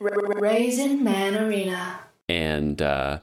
Raisin 0.00 1.04
Man 1.04 1.36
Arena. 1.36 2.00
and 2.28 2.80
uh, 2.80 3.20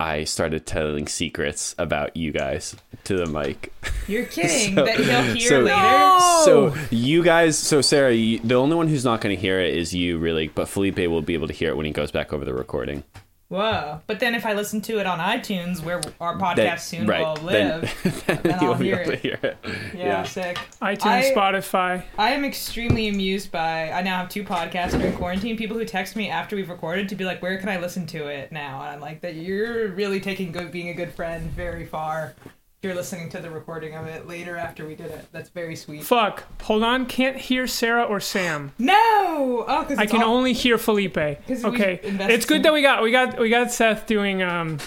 I 0.00 0.24
started 0.24 0.66
telling 0.66 1.06
secrets 1.06 1.74
about 1.78 2.16
you 2.16 2.32
guys 2.32 2.74
to 3.04 3.16
the 3.16 3.26
mic. 3.26 3.72
You're 4.08 4.24
kidding 4.26 4.74
So- 4.74 4.84
that 4.84 4.98
he'll 4.98 5.22
hear 5.34 5.48
so- 5.48 5.60
later. 5.60 6.12
So 6.44 6.74
you 6.90 7.22
guys, 7.22 7.56
so 7.58 7.80
Sarah, 7.80 8.12
you, 8.12 8.38
the 8.40 8.54
only 8.56 8.76
one 8.76 8.88
who's 8.88 9.04
not 9.04 9.20
going 9.20 9.34
to 9.34 9.40
hear 9.40 9.60
it 9.60 9.74
is 9.74 9.94
you, 9.94 10.18
really. 10.18 10.48
But 10.48 10.68
Felipe 10.68 10.98
will 10.98 11.22
be 11.22 11.34
able 11.34 11.46
to 11.48 11.52
hear 11.52 11.70
it 11.70 11.76
when 11.76 11.86
he 11.86 11.92
goes 11.92 12.10
back 12.10 12.32
over 12.32 12.44
the 12.44 12.54
recording. 12.54 13.04
Whoa! 13.48 14.00
But 14.08 14.18
then 14.18 14.34
if 14.34 14.44
I 14.44 14.54
listen 14.54 14.80
to 14.82 14.98
it 14.98 15.06
on 15.06 15.20
iTunes, 15.20 15.80
where 15.84 16.00
our 16.20 16.36
podcast 16.36 16.56
Then- 16.56 16.78
soon 16.78 17.06
right, 17.06 17.20
will 17.20 17.44
live, 17.44 17.94
then 18.26 18.40
Then 18.42 18.60
you'll 18.60 18.72
I'll 18.72 18.78
be 18.78 18.86
hear 18.86 18.96
able 18.96 19.10
to 19.12 19.12
it. 19.12 19.20
hear 19.20 19.38
it. 19.42 19.56
yeah, 19.94 20.24
sick. 20.24 20.58
iTunes, 20.82 21.06
I- 21.06 21.32
Spotify. 21.32 22.02
I 22.18 22.30
am 22.32 22.44
extremely 22.44 23.06
amused 23.08 23.52
by. 23.52 23.90
I 23.92 24.02
now 24.02 24.18
have 24.18 24.28
two 24.28 24.42
podcasts 24.42 24.98
during 24.98 25.14
quarantine. 25.14 25.56
People 25.56 25.78
who 25.78 25.84
text 25.84 26.16
me 26.16 26.28
after 26.28 26.56
we've 26.56 26.68
recorded 26.68 27.08
to 27.10 27.14
be 27.14 27.24
like, 27.24 27.40
"Where 27.40 27.56
can 27.58 27.68
I 27.68 27.78
listen 27.78 28.04
to 28.08 28.26
it 28.26 28.50
now?" 28.50 28.80
And 28.80 28.88
I'm 28.90 29.00
like, 29.00 29.20
"That 29.20 29.36
you're 29.36 29.88
really 29.88 30.18
taking 30.18 30.50
good, 30.50 30.72
being 30.72 30.88
a 30.88 30.94
good 30.94 31.12
friend 31.14 31.48
very 31.52 31.86
far. 31.86 32.34
You're 32.82 32.94
listening 32.94 33.30
to 33.30 33.40
the 33.40 33.50
recording 33.50 33.94
of 33.94 34.06
it 34.06 34.28
later 34.28 34.56
after 34.56 34.86
we 34.86 34.94
did 34.94 35.10
it. 35.10 35.26
That's 35.32 35.48
very 35.48 35.74
sweet." 35.76 36.04
Fuck. 36.04 36.44
Hold 36.62 36.82
on. 36.82 37.06
Can't 37.06 37.36
hear 37.36 37.66
Sarah 37.66 38.04
or 38.04 38.20
Sam. 38.20 38.72
No, 38.78 39.64
oh, 39.66 39.86
I 39.96 40.06
can 40.06 40.22
only 40.22 40.52
hear 40.52 40.78
Felipe. 40.78 41.16
Okay. 41.16 42.00
It's 42.02 42.46
good 42.46 42.56
some- 42.56 42.62
that 42.62 42.72
we 42.72 42.82
got 42.82 43.02
we 43.02 43.10
got 43.10 43.38
we 43.38 43.48
got 43.48 43.72
Seth 43.72 44.06
doing 44.06 44.42
um 44.42 44.78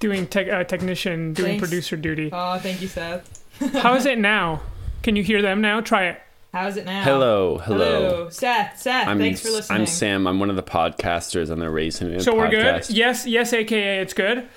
doing 0.00 0.26
tech, 0.26 0.48
uh, 0.48 0.64
technician 0.64 1.32
doing 1.32 1.52
Thanks. 1.52 1.60
producer 1.60 1.96
duty. 1.96 2.30
Oh, 2.32 2.58
thank 2.58 2.82
you, 2.82 2.88
Seth. 2.88 3.44
How 3.74 3.94
is 3.94 4.06
it 4.06 4.18
now? 4.18 4.62
Can 5.02 5.14
you 5.16 5.22
hear 5.22 5.40
them 5.40 5.60
now? 5.60 5.80
Try 5.80 6.06
it. 6.08 6.20
How's 6.52 6.76
it 6.76 6.84
now? 6.84 7.04
Hello, 7.04 7.58
hello. 7.58 7.78
Hello, 7.78 8.30
Seth. 8.30 8.80
Seth, 8.80 9.06
I'm, 9.06 9.18
thanks 9.18 9.40
for 9.40 9.50
listening. 9.50 9.82
I'm 9.82 9.86
Sam. 9.86 10.26
I'm 10.26 10.40
one 10.40 10.50
of 10.50 10.56
the 10.56 10.64
podcasters 10.64 11.48
on 11.50 11.60
the 11.60 11.70
Raisin 11.70 12.10
Man 12.10 12.20
So 12.20 12.34
we're 12.34 12.50
good. 12.50 12.90
Yes, 12.90 13.24
yes, 13.24 13.52
aka 13.52 14.00
it's 14.00 14.14
good. 14.14 14.48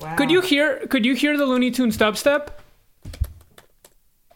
Wow. 0.00 0.16
Could 0.16 0.30
you 0.30 0.40
hear 0.40 0.86
could 0.88 1.04
you 1.06 1.14
hear 1.14 1.36
the 1.36 1.46
Looney 1.46 1.70
Tunes 1.70 1.96
dubstep? 1.96 2.48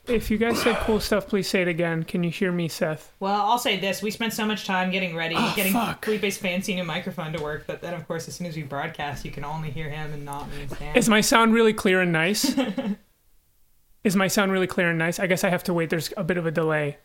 If 0.07 0.29
you 0.29 0.39
guys 0.39 0.61
said 0.61 0.77
cool 0.79 0.99
stuff, 0.99 1.29
please 1.29 1.49
say 1.49 1.63
it 1.63 1.69
again. 1.69 2.03
Can 2.03 2.25
you 2.25 2.31
hear 2.31 2.51
me, 2.51 2.67
Seth? 2.67 3.13
Well, 3.21 3.43
I'll 3.43 3.59
say 3.59 3.79
this: 3.79 4.03
we 4.03 4.11
spent 4.11 4.33
so 4.33 4.45
much 4.45 4.67
time 4.67 4.91
getting 4.91 5.15
ready, 5.15 5.37
getting 5.55 5.77
Oh, 5.77 5.87
fuck. 5.87 6.05
Felipe's 6.05 6.37
fancy 6.37 6.75
new 6.75 6.83
microphone 6.83 7.33
to 7.33 7.41
work. 7.43 7.65
but 7.67 7.81
then, 7.81 7.95
of 7.95 8.09
course, 8.09 8.27
as 8.27 8.35
soon 8.35 8.49
as 8.49 8.57
we 8.57 8.63
broadcast, 8.63 9.25
you 9.25 9.31
can 9.31 9.45
only 9.45 9.71
hear 9.71 9.89
him 9.89 10.13
and 10.13 10.25
not 10.25 10.49
me 10.51 10.67
Sam. 10.67 10.97
Is 10.97 11.09
my 11.09 11.21
sound 11.21 11.55
really 11.55 11.73
clear 11.73 12.01
and 12.01 12.13
nice? 12.13 12.57
Is 14.05 14.17
my 14.17 14.29
sound 14.29 14.51
really 14.51 14.67
clear 14.67 14.89
and 14.89 14.99
nice? 14.99 15.21
I 15.21 15.27
guess 15.27 15.45
I 15.45 15.51
have 15.51 15.63
to 15.65 15.75
wait. 15.75 15.91
There's 15.91 16.13
a 16.17 16.25
bit 16.25 16.39
of 16.39 16.47
a 16.47 16.51
delay. 16.51 16.97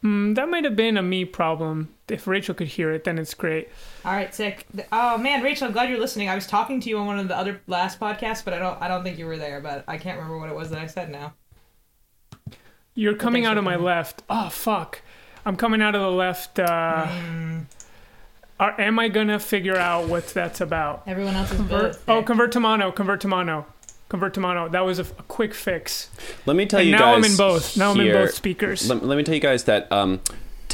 Hmm, 0.00 0.34
that 0.34 0.48
might 0.48 0.64
have 0.64 0.76
been 0.76 0.96
a 0.96 1.02
me 1.02 1.24
problem. 1.24 1.93
If 2.08 2.26
Rachel 2.26 2.54
could 2.54 2.66
hear 2.68 2.92
it, 2.92 3.04
then 3.04 3.18
it's 3.18 3.32
great. 3.32 3.68
All 4.04 4.12
right, 4.12 4.34
sick. 4.34 4.66
Oh 4.92 5.16
man, 5.16 5.42
Rachel, 5.42 5.66
I'm 5.68 5.72
glad 5.72 5.88
you're 5.88 5.98
listening. 5.98 6.28
I 6.28 6.34
was 6.34 6.46
talking 6.46 6.78
to 6.80 6.90
you 6.90 6.98
on 6.98 7.06
one 7.06 7.18
of 7.18 7.28
the 7.28 7.36
other 7.36 7.62
last 7.66 7.98
podcasts, 7.98 8.44
but 8.44 8.52
I 8.52 8.58
don't, 8.58 8.80
I 8.82 8.88
don't 8.88 9.02
think 9.02 9.18
you 9.18 9.24
were 9.26 9.38
there. 9.38 9.60
But 9.60 9.84
I 9.88 9.96
can't 9.96 10.18
remember 10.18 10.38
what 10.38 10.50
it 10.50 10.54
was 10.54 10.68
that 10.70 10.78
I 10.80 10.86
said 10.86 11.10
now. 11.10 11.32
You're 12.94 13.14
coming 13.16 13.46
out 13.46 13.54
for 13.54 13.58
of 13.60 13.64
my 13.64 13.76
left. 13.76 14.22
Oh 14.28 14.50
fuck! 14.50 15.00
I'm 15.46 15.56
coming 15.56 15.80
out 15.82 15.94
of 15.94 16.02
the 16.02 16.10
left. 16.10 16.58
Uh, 16.58 17.08
are, 18.60 18.80
am 18.80 18.98
I 18.98 19.08
gonna 19.08 19.40
figure 19.40 19.76
out 19.76 20.06
what 20.08 20.28
that's 20.28 20.60
about? 20.60 21.02
Everyone 21.06 21.34
else 21.34 21.50
is 21.50 21.56
Convert, 21.56 21.82
both. 21.92 22.08
oh, 22.08 22.22
convert 22.22 22.52
to 22.52 22.60
mono. 22.60 22.92
Convert 22.92 23.20
to 23.22 23.28
mono. 23.28 23.66
Convert 24.10 24.34
to 24.34 24.40
mono. 24.40 24.68
That 24.68 24.84
was 24.84 24.98
a, 24.98 25.02
f- 25.02 25.18
a 25.18 25.22
quick 25.24 25.54
fix. 25.54 26.10
Let 26.46 26.54
me 26.54 26.66
tell 26.66 26.78
and 26.80 26.88
you 26.88 26.92
now 26.92 26.98
guys. 26.98 27.06
Now 27.10 27.14
I'm 27.16 27.24
in 27.24 27.36
both. 27.36 27.76
Now 27.76 27.90
I'm 27.90 28.00
in 28.00 28.12
both 28.12 28.34
speakers. 28.34 28.88
Let, 28.88 29.02
let 29.02 29.16
me 29.16 29.24
tell 29.24 29.34
you 29.34 29.40
guys 29.40 29.64
that 29.64 29.90
um, 29.90 30.20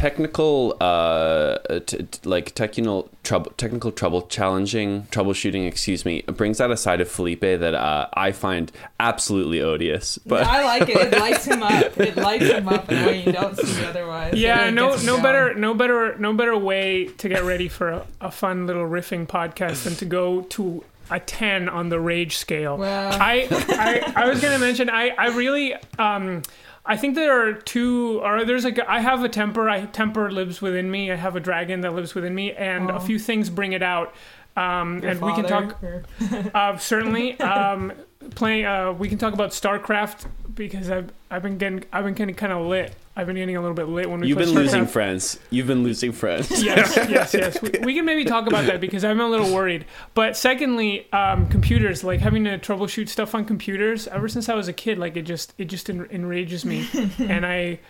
technical, 0.00 0.74
uh, 0.80 1.58
t- 1.80 1.98
t- 1.98 2.20
like 2.24 2.54
technical 2.54 3.10
trouble, 3.22 3.50
technical 3.58 3.92
trouble, 3.92 4.22
challenging 4.22 5.02
troubleshooting. 5.10 5.66
Excuse 5.68 6.06
me, 6.06 6.22
brings 6.22 6.58
out 6.58 6.70
a 6.70 6.76
side 6.78 7.02
of 7.02 7.08
Felipe 7.10 7.42
that 7.42 7.74
uh, 7.74 8.08
I 8.14 8.32
find 8.32 8.72
absolutely 8.98 9.60
odious. 9.60 10.16
But 10.24 10.46
I 10.46 10.64
like 10.64 10.88
it. 10.88 10.96
It 10.96 11.18
lights 11.18 11.44
him 11.44 11.62
up. 11.62 11.98
It 12.00 12.16
lights 12.16 12.46
him 12.46 12.66
up 12.66 12.90
in 12.90 12.96
a 12.96 13.06
way 13.06 13.22
you 13.22 13.32
don't 13.32 13.54
see 13.58 13.84
otherwise. 13.84 14.34
Yeah, 14.34 14.70
no, 14.70 14.96
no 14.96 15.12
going. 15.12 15.22
better, 15.22 15.54
no 15.54 15.74
better, 15.74 16.16
no 16.16 16.32
better 16.32 16.56
way 16.56 17.08
to 17.18 17.28
get 17.28 17.44
ready 17.44 17.68
for 17.68 17.90
a, 17.90 18.06
a 18.22 18.30
fun 18.30 18.66
little 18.66 18.88
riffing 18.88 19.26
podcast 19.26 19.84
than 19.84 19.96
to 19.96 20.06
go 20.06 20.42
to 20.42 20.82
a 21.10 21.20
ten 21.20 21.68
on 21.68 21.90
the 21.90 22.00
rage 22.00 22.38
scale. 22.38 22.78
Well. 22.78 23.12
I, 23.20 23.48
I, 23.68 24.12
I 24.16 24.28
was 24.30 24.40
gonna 24.40 24.58
mention, 24.58 24.88
I, 24.88 25.10
I 25.10 25.28
really, 25.28 25.74
um, 25.98 26.42
I 26.90 26.96
think 26.96 27.14
there 27.14 27.46
are 27.46 27.52
two, 27.52 28.20
or 28.20 28.44
there's 28.44 28.64
like, 28.64 28.80
I 28.80 28.98
have 28.98 29.22
a 29.22 29.28
temper. 29.28 29.70
I 29.70 29.86
temper 29.86 30.28
lives 30.32 30.60
within 30.60 30.90
me. 30.90 31.12
I 31.12 31.14
have 31.14 31.36
a 31.36 31.40
dragon 31.40 31.82
that 31.82 31.94
lives 31.94 32.16
within 32.16 32.34
me, 32.34 32.52
and 32.52 32.90
a 32.90 32.98
few 32.98 33.16
things 33.16 33.48
bring 33.48 33.74
it 33.74 33.82
out. 33.82 34.12
Um, 34.56 35.00
and 35.04 35.20
we 35.20 35.32
can 35.34 35.44
talk 35.44 35.80
uh, 36.54 36.76
certainly. 36.78 37.38
Um, 37.40 37.92
playing, 38.34 38.64
uh, 38.64 38.92
we 38.92 39.08
can 39.08 39.18
talk 39.18 39.32
about 39.34 39.50
StarCraft 39.50 40.26
because 40.52 40.90
I've 40.90 41.12
I've 41.30 41.42
been 41.42 41.58
getting 41.58 41.84
I've 41.92 42.04
been 42.04 42.14
getting 42.14 42.34
kind 42.34 42.52
of 42.52 42.66
lit. 42.66 42.92
I've 43.16 43.26
been 43.26 43.36
getting 43.36 43.56
a 43.56 43.60
little 43.60 43.74
bit 43.74 43.88
late 43.88 44.08
when 44.08 44.20
we 44.20 44.28
you've 44.28 44.38
been 44.38 44.50
losing 44.50 44.84
StarCraft. 44.84 44.90
friends. 44.90 45.40
You've 45.50 45.66
been 45.66 45.82
losing 45.82 46.12
friends. 46.12 46.50
yes, 46.62 46.96
yes, 47.08 47.34
yes. 47.34 47.60
We, 47.60 47.70
we 47.82 47.94
can 47.94 48.04
maybe 48.04 48.24
talk 48.24 48.46
about 48.46 48.66
that 48.66 48.80
because 48.80 49.04
I'm 49.04 49.20
a 49.20 49.28
little 49.28 49.52
worried. 49.52 49.84
But 50.14 50.36
secondly, 50.36 51.12
um, 51.12 51.48
computers, 51.48 52.04
like 52.04 52.20
having 52.20 52.44
to 52.44 52.56
troubleshoot 52.58 53.08
stuff 53.08 53.34
on 53.34 53.44
computers. 53.44 54.06
Ever 54.08 54.28
since 54.28 54.48
I 54.48 54.54
was 54.54 54.68
a 54.68 54.72
kid, 54.72 54.96
like 54.98 55.16
it 55.16 55.22
just 55.22 55.54
it 55.58 55.64
just 55.64 55.90
en- 55.90 56.06
enrages 56.10 56.64
me, 56.64 56.88
and 57.18 57.44
I 57.44 57.80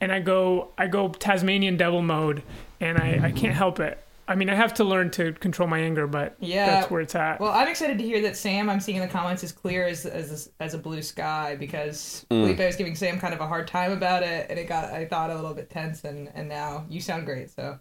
and 0.00 0.10
I 0.10 0.18
go 0.20 0.72
I 0.76 0.88
go 0.88 1.08
Tasmanian 1.08 1.76
devil 1.76 2.02
mode, 2.02 2.42
and 2.80 2.98
I 2.98 3.20
I 3.22 3.30
can't 3.32 3.54
help 3.54 3.78
it. 3.78 4.02
I 4.28 4.34
mean, 4.34 4.50
I 4.50 4.54
have 4.56 4.74
to 4.74 4.84
learn 4.84 5.10
to 5.12 5.32
control 5.34 5.68
my 5.68 5.78
anger, 5.78 6.06
but 6.08 6.34
Yeah. 6.40 6.66
that's 6.66 6.90
where 6.90 7.00
it's 7.00 7.14
at. 7.14 7.38
Well, 7.38 7.52
I'm 7.52 7.68
excited 7.68 7.98
to 7.98 8.04
hear 8.04 8.20
that 8.22 8.36
Sam, 8.36 8.68
I'm 8.68 8.80
seeing 8.80 8.96
in 8.96 9.02
the 9.02 9.12
comments, 9.12 9.44
is 9.44 9.52
clear 9.52 9.86
as 9.86 10.04
as 10.04 10.50
as 10.58 10.74
a 10.74 10.78
blue 10.78 11.02
sky 11.02 11.54
because 11.56 12.26
Mm. 12.30 12.42
Felipe 12.42 12.58
was 12.58 12.76
giving 12.76 12.94
Sam 12.96 13.20
kind 13.20 13.32
of 13.34 13.40
a 13.40 13.46
hard 13.46 13.68
time 13.68 13.92
about 13.92 14.22
it, 14.24 14.46
and 14.50 14.58
it 14.58 14.66
got 14.68 14.84
I 14.92 15.04
thought 15.06 15.30
a 15.30 15.34
little 15.36 15.54
bit 15.54 15.70
tense, 15.70 16.02
and 16.04 16.28
and 16.34 16.48
now 16.48 16.86
you 16.88 17.00
sound 17.00 17.24
great, 17.24 17.50
so 17.50 17.78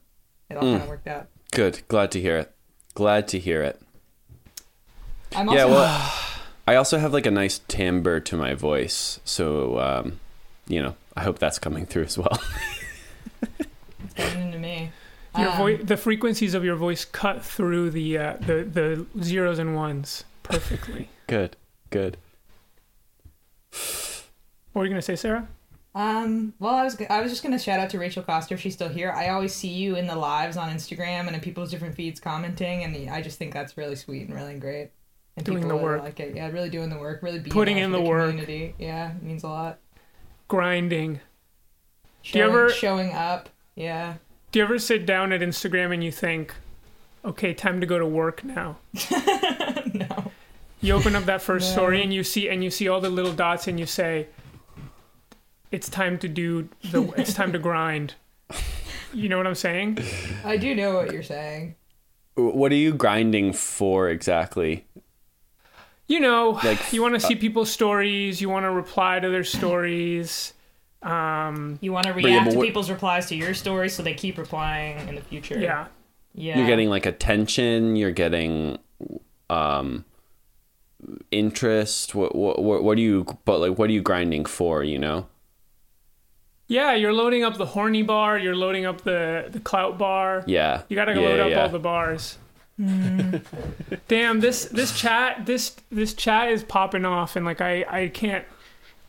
it 0.50 0.58
all 0.58 0.64
Mm. 0.64 0.72
kind 0.74 0.84
of 0.84 0.90
worked 0.90 1.08
out. 1.08 1.28
Good. 1.52 1.82
Glad 1.88 2.12
to 2.12 2.22
hear 2.22 2.38
it. 2.38 2.52
Glad 2.94 3.28
to 3.30 3.40
hear 3.40 3.62
it. 3.64 3.82
I'm 5.36 5.50
also 5.50 5.60
Yeah. 5.60 5.74
Well, 5.74 6.14
I 6.68 6.76
also 6.76 6.98
have 7.00 7.12
like 7.14 7.26
a 7.26 7.32
nice 7.32 7.60
timbre 7.68 8.20
to 8.20 8.36
my 8.38 8.54
voice, 8.54 9.20
so 9.26 9.80
um, 9.80 10.20
you 10.68 10.82
know, 10.82 10.96
I 11.18 11.24
hope 11.24 11.40
that's 11.40 11.58
coming 11.60 11.86
through 11.88 12.04
as 12.04 12.18
well. 12.20 12.40
getting 14.16 14.42
into 14.44 14.60
me. 14.60 14.92
Your 15.38 15.50
Um, 15.50 15.58
voice, 15.58 15.82
the 15.84 15.98
frequencies 15.98 16.54
of 16.54 16.64
your 16.64 16.76
voice 16.76 17.04
cut 17.06 17.44
through 17.44 17.90
the 17.92 18.18
uh, 18.18 18.34
the 18.40 19.06
the 19.16 19.24
zeros 19.24 19.60
and 19.60 19.76
ones 19.76 20.24
perfectly. 20.44 21.10
good. 21.28 21.56
Good. 21.90 22.18
what 23.72 24.82
were 24.82 24.84
you 24.86 24.90
gonna 24.90 25.02
say, 25.02 25.16
Sarah? 25.16 25.48
Um, 25.94 26.54
well, 26.60 26.74
I 26.76 26.84
was 26.84 26.98
I 27.10 27.22
was 27.22 27.32
just 27.32 27.42
gonna 27.44 27.60
shout 27.60 27.80
out 27.80 27.90
to 27.92 28.00
Rachel 28.00 28.22
Coster 28.24 28.56
if 28.56 28.62
she's 28.62 28.74
still 28.74 28.90
here. 28.90 29.12
I 29.12 29.30
always 29.30 29.54
see 29.54 29.70
you 29.70 29.96
in 29.96 30.08
the 30.08 30.16
lives 30.16 30.58
on 30.58 30.70
Instagram 30.70 31.28
and 31.28 31.36
in 31.36 31.40
people's 31.42 31.72
different 31.72 31.96
feeds 31.96 32.20
commenting, 32.20 32.84
and 32.84 33.10
I 33.10 33.22
just 33.22 33.38
think 33.38 33.54
that's 33.54 33.78
really 33.78 33.96
sweet 33.96 34.28
and 34.28 34.34
really 34.36 34.60
great. 34.60 34.90
And 35.38 35.46
Doing 35.46 35.58
people 35.60 35.70
the 35.70 35.76
really 35.76 35.84
work. 35.98 36.02
like 36.04 36.20
it. 36.22 36.36
Yeah, 36.36 36.50
really 36.50 36.70
doing 36.70 36.90
the 36.90 36.98
work, 36.98 37.22
really 37.22 37.40
being 37.40 37.52
Putting 37.54 37.78
in 37.78 37.92
for 37.92 37.98
the 37.98 38.04
work. 38.04 38.30
Community. 38.30 38.74
Yeah, 38.80 39.12
it 39.12 39.24
means 39.24 39.44
a 39.44 39.48
lot. 39.50 39.80
Grinding. 40.48 41.20
Showing, 42.22 42.44
you 42.46 42.50
ever- 42.50 42.70
showing 42.70 43.12
up? 43.12 43.50
Yeah. 43.76 44.16
Do 44.56 44.60
you 44.60 44.64
ever 44.64 44.80
sit 44.80 45.06
down 45.06 45.34
at 45.34 45.42
Instagram 45.42 45.94
and 45.94 46.02
you 46.02 46.14
think, 46.14 46.56
okay, 47.26 47.54
time 47.54 47.82
to 47.82 47.86
go 47.86 48.00
to 48.00 48.06
work 48.06 48.42
now? 48.46 48.78
no. 49.94 50.32
You 50.80 50.94
open 50.94 51.14
up 51.14 51.26
that 51.26 51.42
first 51.42 51.68
No. 51.68 51.74
story 51.74 52.02
and 52.02 52.14
you 52.14 52.24
see 52.24 52.48
and 52.48 52.64
you 52.64 52.72
see 52.72 52.88
all 52.88 53.02
the 53.02 53.10
little 53.10 53.34
dots 53.34 53.68
and 53.68 53.78
you 53.78 53.86
say, 53.86 54.28
it's 55.72 55.90
time 55.90 56.18
to 56.20 56.30
do 56.30 56.70
the 56.90 57.04
it's 57.18 57.34
time 57.34 57.52
to 57.52 57.60
grind. 57.60 58.14
You 59.14 59.28
know 59.28 59.36
what 59.36 59.46
I'm 59.46 59.56
saying? 59.56 60.00
I 60.46 60.56
do 60.56 60.74
know 60.74 60.96
what 60.96 61.12
you're 61.12 61.22
saying. 61.22 61.76
What 62.36 62.72
are 62.72 62.76
you 62.76 62.94
grinding 62.94 63.52
for 63.52 64.08
exactly? 64.08 64.86
You 66.08 66.22
know, 66.22 66.52
Like, 66.64 66.94
you 66.94 67.02
want 67.02 67.16
to 67.16 67.20
see 67.20 67.36
uh, 67.36 67.40
people's 67.40 67.72
stories. 67.72 68.40
You 68.40 68.48
want 68.48 68.64
to 68.64 68.72
reply 68.72 69.20
to 69.20 69.30
their 69.30 69.44
stories. 69.44 70.54
Um, 71.06 71.78
You 71.82 71.94
want 71.94 72.08
to 72.08 72.14
react 72.14 72.46
but 72.46 72.52
to 72.52 72.58
what- 72.58 72.66
people's 72.66 72.90
replies 72.90 73.28
to 73.28 73.36
your 73.36 73.54
story 73.54 73.90
so 73.90 74.02
they 74.04 74.14
keep 74.14 74.38
replying 74.38 75.08
in 75.08 75.16
the 75.16 75.22
future. 75.22 75.60
yeah. 75.60 75.88
Yeah. 76.34 76.58
You're 76.58 76.68
getting 76.68 76.90
like 76.90 77.06
attention. 77.06 77.96
You're 77.96 78.12
getting 78.12 78.78
um, 79.50 80.04
interest. 81.32 82.14
What, 82.14 82.36
what 82.36 82.62
what 82.62 82.84
what 82.84 82.98
are 82.98 83.02
you? 83.02 83.26
But 83.46 83.60
like, 83.60 83.78
what 83.78 83.90
are 83.90 83.94
you 83.94 84.02
grinding 84.02 84.44
for? 84.44 84.84
You 84.84 85.00
know. 85.00 85.28
Yeah, 86.68 86.94
you're 86.94 87.14
loading 87.14 87.44
up 87.44 87.58
the 87.58 87.68
horny 87.68 88.02
bar. 88.02 88.38
You're 88.38 88.56
loading 88.56 88.86
up 88.86 89.02
the 89.02 89.48
the 89.50 89.62
clout 89.62 89.98
bar. 89.98 90.44
Yeah. 90.46 90.82
You 90.90 90.96
gotta 90.96 91.14
yeah, 91.14 91.20
load 91.22 91.40
up 91.40 91.50
yeah. 91.52 91.62
all 91.62 91.70
the 91.70 91.80
bars. 91.80 92.38
Damn 94.08 94.40
this 94.42 94.66
this 94.66 95.00
chat 95.00 95.46
this 95.46 95.76
this 95.90 96.14
chat 96.14 96.50
is 96.50 96.64
popping 96.64 97.06
off 97.06 97.36
and 97.38 97.46
like 97.46 97.62
I 97.62 97.86
I 97.88 98.08
can't 98.10 98.44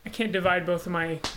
I 0.05 0.09
can't 0.09 0.31
divide 0.31 0.65
both 0.65 0.85
of 0.85 0.93
my 0.93 1.15
what's 1.15 1.36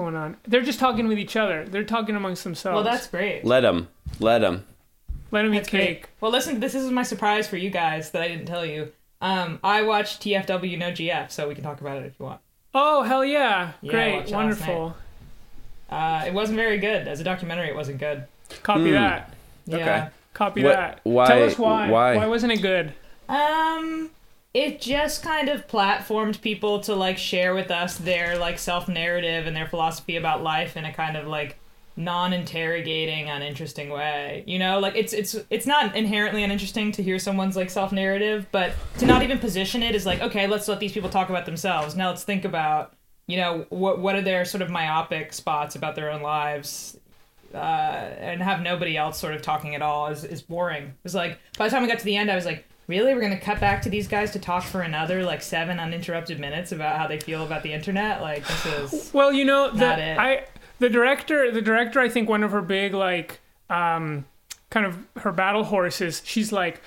going 0.00 0.16
on. 0.16 0.36
They're 0.46 0.62
just 0.62 0.78
talking 0.80 1.08
with 1.08 1.18
each 1.18 1.36
other. 1.36 1.64
They're 1.66 1.84
talking 1.84 2.16
amongst 2.16 2.42
themselves. 2.44 2.74
Well, 2.76 2.84
that's 2.84 3.06
great. 3.06 3.44
Let 3.44 3.60
them. 3.60 3.88
Let 4.18 4.38
them. 4.40 4.64
let 5.30 5.42
them 5.42 5.52
eat 5.54 5.58
That's 5.58 5.70
great. 5.70 5.86
cake. 5.86 6.08
Well, 6.20 6.30
listen, 6.32 6.58
this 6.60 6.74
is 6.74 6.90
my 6.90 7.02
surprise 7.02 7.46
for 7.46 7.56
you 7.58 7.70
guys 7.70 8.10
that 8.12 8.22
I 8.22 8.28
didn't 8.28 8.46
tell 8.46 8.64
you. 8.64 8.92
Um, 9.20 9.58
I 9.62 9.82
watched 9.82 10.22
TFW 10.22 10.78
No 10.78 10.90
GF, 10.90 11.30
so 11.30 11.46
we 11.48 11.54
can 11.54 11.62
talk 11.62 11.80
about 11.82 11.98
it 11.98 12.06
if 12.06 12.14
you 12.18 12.24
want. 12.26 12.40
Oh 12.72 13.02
hell 13.02 13.24
yeah! 13.24 13.72
Yeah, 13.82 13.90
I 13.90 13.92
Great, 13.92 14.12
it 14.14 14.16
last 14.20 14.32
wonderful. 14.32 14.96
Uh, 15.90 16.24
it 16.26 16.32
wasn't 16.32 16.56
very 16.56 16.78
good 16.78 17.06
as 17.08 17.20
a 17.20 17.24
documentary. 17.24 17.68
It 17.68 17.74
wasn't 17.74 17.98
good. 17.98 18.24
Copy 18.62 18.84
Hmm. 18.88 18.92
that. 18.92 19.34
Yeah. 19.66 19.76
Okay. 19.76 20.08
Copy 20.32 20.62
What- 20.64 20.76
that. 20.76 21.00
why- 21.02 21.26
Tell 21.26 21.42
us 21.42 21.58
why. 21.58 21.90
why? 21.90 22.16
Why 22.16 22.26
wasn't 22.28 22.52
it 22.52 22.62
good? 22.62 22.94
Um, 23.28 24.10
it 24.52 24.80
just 24.80 25.22
kind 25.22 25.48
of 25.48 25.66
platformed 25.68 26.40
people 26.40 26.80
to 26.80 26.94
like 26.94 27.18
share 27.18 27.54
with 27.54 27.70
us 27.70 27.98
their 27.98 28.38
like 28.38 28.58
self 28.58 28.88
narrative 28.88 29.46
and 29.46 29.56
their 29.56 29.66
philosophy 29.66 30.16
about 30.16 30.42
life 30.42 30.76
in 30.76 30.84
a 30.84 30.92
kind 30.92 31.16
of 31.16 31.26
like 31.26 31.56
non-interrogating 31.96 33.28
uninteresting 33.28 33.90
way 33.90 34.42
you 34.46 34.58
know 34.58 34.78
like 34.78 34.96
it's 34.96 35.12
it's 35.12 35.36
it's 35.50 35.66
not 35.66 35.94
inherently 35.94 36.42
uninteresting 36.42 36.90
to 36.92 37.02
hear 37.02 37.18
someone's 37.18 37.56
like 37.56 37.68
self-narrative 37.68 38.46
but 38.52 38.72
to 38.96 39.04
not 39.04 39.22
even 39.22 39.38
position 39.38 39.82
it 39.82 39.94
as 39.94 40.06
like 40.06 40.20
okay 40.20 40.46
let's 40.46 40.66
let 40.66 40.80
these 40.80 40.92
people 40.92 41.10
talk 41.10 41.28
about 41.28 41.44
themselves 41.44 41.96
now 41.96 42.08
let's 42.08 42.24
think 42.24 42.44
about 42.44 42.94
you 43.26 43.36
know 43.36 43.66
what 43.68 43.98
what 43.98 44.14
are 44.16 44.22
their 44.22 44.44
sort 44.44 44.62
of 44.62 44.70
myopic 44.70 45.32
spots 45.32 45.76
about 45.76 45.94
their 45.94 46.10
own 46.10 46.22
lives 46.22 46.96
uh, 47.54 47.58
and 47.58 48.40
have 48.42 48.60
nobody 48.60 48.96
else 48.96 49.18
sort 49.18 49.34
of 49.34 49.42
talking 49.42 49.74
at 49.74 49.82
all 49.82 50.06
is, 50.06 50.24
is 50.24 50.40
boring. 50.42 50.84
It 50.84 50.94
was 51.02 51.14
like 51.14 51.38
by 51.58 51.66
the 51.66 51.70
time 51.70 51.82
we 51.82 51.88
got 51.88 51.98
to 51.98 52.04
the 52.04 52.16
end, 52.16 52.30
I 52.30 52.36
was 52.36 52.46
like, 52.46 52.64
really, 52.90 53.14
we're 53.14 53.20
gonna 53.20 53.40
cut 53.40 53.60
back 53.60 53.80
to 53.82 53.88
these 53.88 54.06
guys 54.06 54.32
to 54.32 54.38
talk 54.38 54.64
for 54.64 54.82
another 54.82 55.22
like 55.22 55.40
seven 55.40 55.80
uninterrupted 55.80 56.38
minutes 56.38 56.72
about 56.72 56.98
how 56.98 57.06
they 57.06 57.18
feel 57.18 57.44
about 57.44 57.62
the 57.62 57.72
internet. 57.72 58.20
Like 58.20 58.46
this 58.46 58.66
is 58.66 59.14
Well, 59.14 59.32
you 59.32 59.44
know, 59.46 59.70
the. 59.70 60.20
I 60.20 60.44
the 60.80 60.90
director, 60.90 61.50
the 61.50 61.62
director, 61.62 62.00
I 62.00 62.08
think 62.08 62.28
one 62.28 62.42
of 62.42 62.52
her 62.52 62.62
big 62.62 62.94
like, 62.94 63.38
um, 63.68 64.24
kind 64.70 64.86
of 64.86 64.98
her 65.18 65.30
battle 65.30 65.64
horses. 65.64 66.22
She's 66.24 66.52
like, 66.52 66.82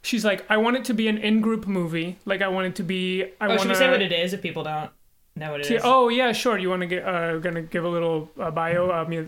she's 0.00 0.24
like, 0.24 0.44
I 0.48 0.56
want 0.56 0.76
it 0.76 0.84
to 0.86 0.94
be 0.94 1.08
an 1.08 1.18
in-group 1.18 1.66
movie. 1.66 2.18
Like, 2.24 2.40
I 2.40 2.48
want 2.48 2.68
it 2.68 2.76
to 2.76 2.82
be. 2.82 3.24
I 3.40 3.46
oh, 3.46 3.48
want 3.48 3.60
should 3.60 3.68
we 3.68 3.74
say 3.74 3.90
what 3.90 4.00
it 4.00 4.12
is 4.12 4.32
if 4.32 4.42
people 4.42 4.62
don't 4.62 4.90
know 5.36 5.50
what 5.50 5.60
it 5.60 5.70
is? 5.70 5.82
Oh 5.84 6.08
yeah, 6.08 6.32
sure. 6.32 6.56
You 6.56 6.70
want 6.70 6.80
to 6.80 6.86
get 6.86 7.04
uh, 7.04 7.38
gonna 7.38 7.62
give 7.62 7.84
a 7.84 7.88
little 7.88 8.30
uh, 8.38 8.50
bio, 8.50 8.90
uh, 8.90 9.24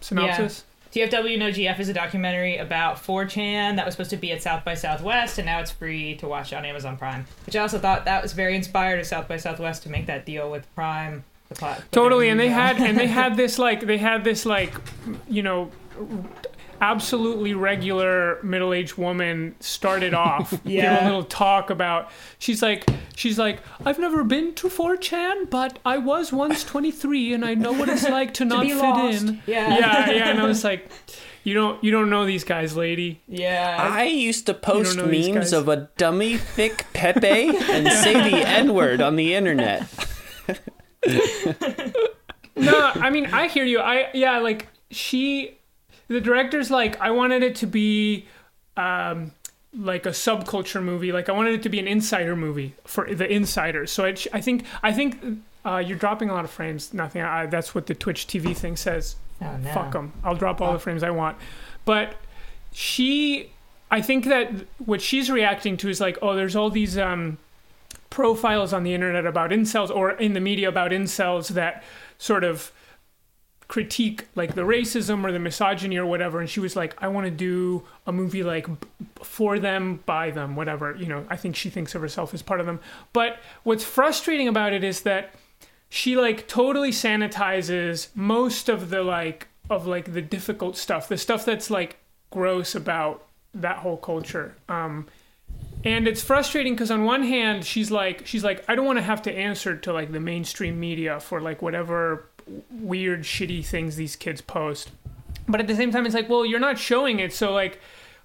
synopsis? 0.00 0.64
TFW 0.92 1.38
No 1.38 1.50
GF 1.50 1.78
is 1.78 1.88
a 1.88 1.94
documentary 1.94 2.56
about 2.56 2.96
4chan 2.96 3.76
that 3.76 3.86
was 3.86 3.94
supposed 3.94 4.10
to 4.10 4.16
be 4.16 4.32
at 4.32 4.42
South 4.42 4.64
by 4.64 4.74
Southwest, 4.74 5.38
and 5.38 5.46
now 5.46 5.60
it's 5.60 5.70
free 5.70 6.16
to 6.16 6.26
watch 6.26 6.52
on 6.52 6.64
Amazon 6.64 6.96
Prime. 6.96 7.26
Which 7.46 7.54
I 7.54 7.60
also 7.60 7.78
thought 7.78 8.04
that 8.06 8.22
was 8.22 8.32
very 8.32 8.56
inspired 8.56 8.98
of 8.98 9.06
South 9.06 9.28
by 9.28 9.36
Southwest 9.36 9.84
to 9.84 9.88
make 9.88 10.06
that 10.06 10.26
deal 10.26 10.50
with 10.50 10.72
Prime. 10.74 11.24
The 11.48 11.54
with 11.54 11.90
totally 11.90 12.28
and 12.28 12.38
they 12.38 12.48
had 12.48 12.76
and 12.76 12.96
they 12.96 13.08
had 13.08 13.36
this 13.36 13.58
like 13.58 13.80
they 13.80 13.98
had 13.98 14.22
this 14.22 14.46
like 14.46 14.72
you 15.28 15.42
know 15.42 15.72
absolutely 16.80 17.54
regular 17.54 18.38
middle-aged 18.42 18.96
woman 18.96 19.54
started 19.60 20.14
off 20.14 20.50
give 20.64 20.72
Yeah. 20.72 21.02
a 21.02 21.04
little 21.04 21.24
talk 21.24 21.70
about 21.70 22.10
she's 22.38 22.62
like 22.62 22.86
she's 23.16 23.38
like 23.38 23.60
i've 23.84 23.98
never 23.98 24.24
been 24.24 24.54
to 24.54 24.68
4chan 24.68 25.50
but 25.50 25.78
i 25.84 25.98
was 25.98 26.32
once 26.32 26.64
23 26.64 27.34
and 27.34 27.44
i 27.44 27.54
know 27.54 27.72
what 27.72 27.88
it's 27.88 28.08
like 28.08 28.34
to 28.34 28.44
not 28.44 28.64
fit 28.66 28.76
lost. 28.76 29.22
in 29.24 29.42
Yeah. 29.46 29.78
yeah 29.78 30.10
yeah 30.10 30.28
and 30.30 30.40
i 30.40 30.44
was 30.46 30.64
like 30.70 30.88
you 31.44 31.54
don't 31.54 31.82
you 31.84 31.90
don't 31.90 32.10
know 32.10 32.24
these 32.26 32.44
guys 32.44 32.76
lady 32.76 33.20
Yeah. 33.28 33.76
I 33.78 34.04
used 34.04 34.46
to 34.46 34.54
post 34.54 34.96
memes 34.98 35.52
of 35.54 35.68
a 35.68 35.88
dummy 35.96 36.36
thick 36.36 36.84
Pepe 36.92 37.48
and 37.56 37.88
say 37.88 38.30
the 38.30 38.36
N 38.46 38.74
word 38.74 39.00
on 39.00 39.16
the 39.16 39.34
internet. 39.34 39.86
no, 42.56 42.90
I 42.94 43.10
mean 43.10 43.26
I 43.26 43.48
hear 43.48 43.64
you. 43.64 43.80
I 43.80 44.08
yeah, 44.12 44.38
like 44.38 44.68
she, 44.90 45.58
the 46.10 46.20
director's 46.20 46.70
like 46.70 47.00
I 47.00 47.10
wanted 47.12 47.42
it 47.42 47.54
to 47.56 47.66
be, 47.66 48.26
um, 48.76 49.32
like 49.72 50.04
a 50.06 50.10
subculture 50.10 50.82
movie. 50.82 51.12
Like 51.12 51.28
I 51.28 51.32
wanted 51.32 51.54
it 51.54 51.62
to 51.62 51.68
be 51.68 51.78
an 51.78 51.86
insider 51.86 52.34
movie 52.34 52.74
for 52.84 53.12
the 53.14 53.30
insiders. 53.30 53.92
So 53.92 54.04
it, 54.04 54.26
I 54.32 54.40
think 54.40 54.64
I 54.82 54.92
think 54.92 55.22
uh, 55.64 55.76
you're 55.78 55.98
dropping 55.98 56.28
a 56.28 56.34
lot 56.34 56.44
of 56.44 56.50
frames. 56.50 56.92
Nothing. 56.92 57.22
I, 57.22 57.46
that's 57.46 57.74
what 57.74 57.86
the 57.86 57.94
Twitch 57.94 58.26
TV 58.26 58.56
thing 58.56 58.76
says. 58.76 59.16
oh, 59.40 59.56
no. 59.58 59.72
Fuck 59.72 59.92
them. 59.92 60.12
I'll 60.24 60.34
drop 60.34 60.60
all 60.60 60.72
the 60.72 60.78
frames 60.78 61.02
I 61.02 61.10
want. 61.10 61.38
But 61.84 62.16
she, 62.72 63.50
I 63.90 64.02
think 64.02 64.24
that 64.26 64.50
what 64.84 65.00
she's 65.00 65.30
reacting 65.30 65.76
to 65.78 65.88
is 65.88 66.00
like, 66.00 66.18
oh, 66.22 66.34
there's 66.34 66.56
all 66.56 66.70
these 66.70 66.98
um, 66.98 67.38
profiles 68.10 68.72
on 68.72 68.82
the 68.82 68.94
internet 68.94 69.26
about 69.26 69.50
incels 69.50 69.90
or 69.90 70.10
in 70.10 70.32
the 70.34 70.40
media 70.40 70.68
about 70.68 70.90
incels 70.90 71.50
that 71.50 71.84
sort 72.18 72.42
of 72.42 72.72
critique 73.70 74.26
like 74.34 74.56
the 74.56 74.62
racism 74.62 75.22
or 75.22 75.30
the 75.30 75.38
misogyny 75.38 75.96
or 75.96 76.04
whatever 76.04 76.40
and 76.40 76.50
she 76.50 76.58
was 76.58 76.74
like 76.74 76.92
i 77.00 77.06
want 77.06 77.24
to 77.24 77.30
do 77.30 77.86
a 78.04 78.10
movie 78.10 78.42
like 78.42 78.66
for 79.22 79.60
them 79.60 80.00
by 80.06 80.28
them 80.28 80.56
whatever 80.56 80.96
you 80.96 81.06
know 81.06 81.24
i 81.30 81.36
think 81.36 81.54
she 81.54 81.70
thinks 81.70 81.94
of 81.94 82.00
herself 82.02 82.34
as 82.34 82.42
part 82.42 82.58
of 82.58 82.66
them. 82.66 82.80
But 83.12 83.38
what's 83.62 83.84
frustrating 83.84 84.48
about 84.48 84.72
it 84.72 84.82
is 84.82 85.02
that 85.02 85.34
she 85.88 86.16
like 86.16 86.48
totally 86.48 86.90
sanitizes 86.90 88.08
most 88.14 88.68
of 88.68 88.90
the 88.90 89.02
like 89.02 89.48
of 89.68 89.86
like 89.86 90.12
the 90.12 90.22
difficult 90.22 90.76
stuff 90.76 91.08
the 91.08 91.16
stuff 91.16 91.44
that's 91.44 91.70
like 91.70 91.98
gross 92.30 92.74
about 92.74 93.26
that 93.54 93.78
whole 93.78 93.96
culture. 93.96 94.56
Um 94.68 95.06
and 95.84 96.06
it's 96.06 96.22
frustrating 96.22 96.74
because 96.74 96.90
on 96.90 97.04
one 97.04 97.22
hand 97.22 97.64
she's 97.64 97.90
like 97.90 98.26
she's 98.26 98.44
like 98.44 98.62
i 98.68 98.74
don't 98.74 98.84
want 98.84 98.98
to 98.98 99.02
have 99.02 99.22
to 99.22 99.32
answer 99.32 99.76
to 99.76 99.92
like 99.92 100.12
the 100.12 100.20
mainstream 100.20 100.78
media 100.78 101.18
for 101.20 101.40
like 101.40 101.62
whatever 101.62 102.28
weird 102.70 103.22
shitty 103.22 103.64
things 103.64 103.96
these 103.96 104.16
kids 104.16 104.40
post. 104.40 104.90
But 105.48 105.60
at 105.60 105.66
the 105.66 105.76
same 105.76 105.90
time 105.90 106.06
it's 106.06 106.14
like 106.14 106.28
well 106.28 106.44
you're 106.44 106.60
not 106.60 106.78
showing 106.78 107.20
it 107.20 107.32
so 107.32 107.52
like 107.52 107.80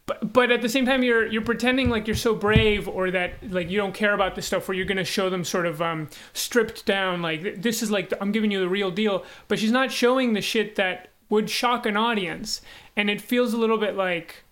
but, 0.05 0.33
but 0.33 0.51
at 0.51 0.61
the 0.61 0.69
same 0.69 0.85
time 0.85 1.03
you're 1.03 1.25
you're 1.25 1.41
pretending 1.41 1.89
like 1.89 2.07
you're 2.07 2.15
so 2.15 2.35
brave 2.35 2.87
or 2.87 3.09
that 3.11 3.33
like 3.49 3.69
you 3.69 3.77
don't 3.77 3.93
care 3.93 4.13
about 4.13 4.35
this 4.35 4.45
stuff 4.45 4.67
where 4.67 4.75
you're 4.75 4.85
going 4.85 4.97
to 4.97 5.03
show 5.03 5.29
them 5.29 5.43
sort 5.43 5.65
of 5.65 5.81
um 5.81 6.09
stripped 6.33 6.85
down 6.85 7.21
like 7.21 7.61
this 7.61 7.81
is 7.81 7.89
like 7.89 8.13
I'm 8.21 8.31
giving 8.31 8.51
you 8.51 8.59
the 8.59 8.69
real 8.69 8.91
deal. 8.91 9.25
But 9.47 9.59
she's 9.59 9.71
not 9.71 9.91
showing 9.91 10.33
the 10.33 10.41
shit 10.41 10.75
that 10.75 11.09
would 11.29 11.49
shock 11.49 11.85
an 11.85 11.97
audience. 11.97 12.61
And 12.95 13.09
it 13.09 13.19
feels 13.19 13.53
a 13.53 13.57
little 13.57 13.77
bit 13.77 13.95
like 13.95 14.44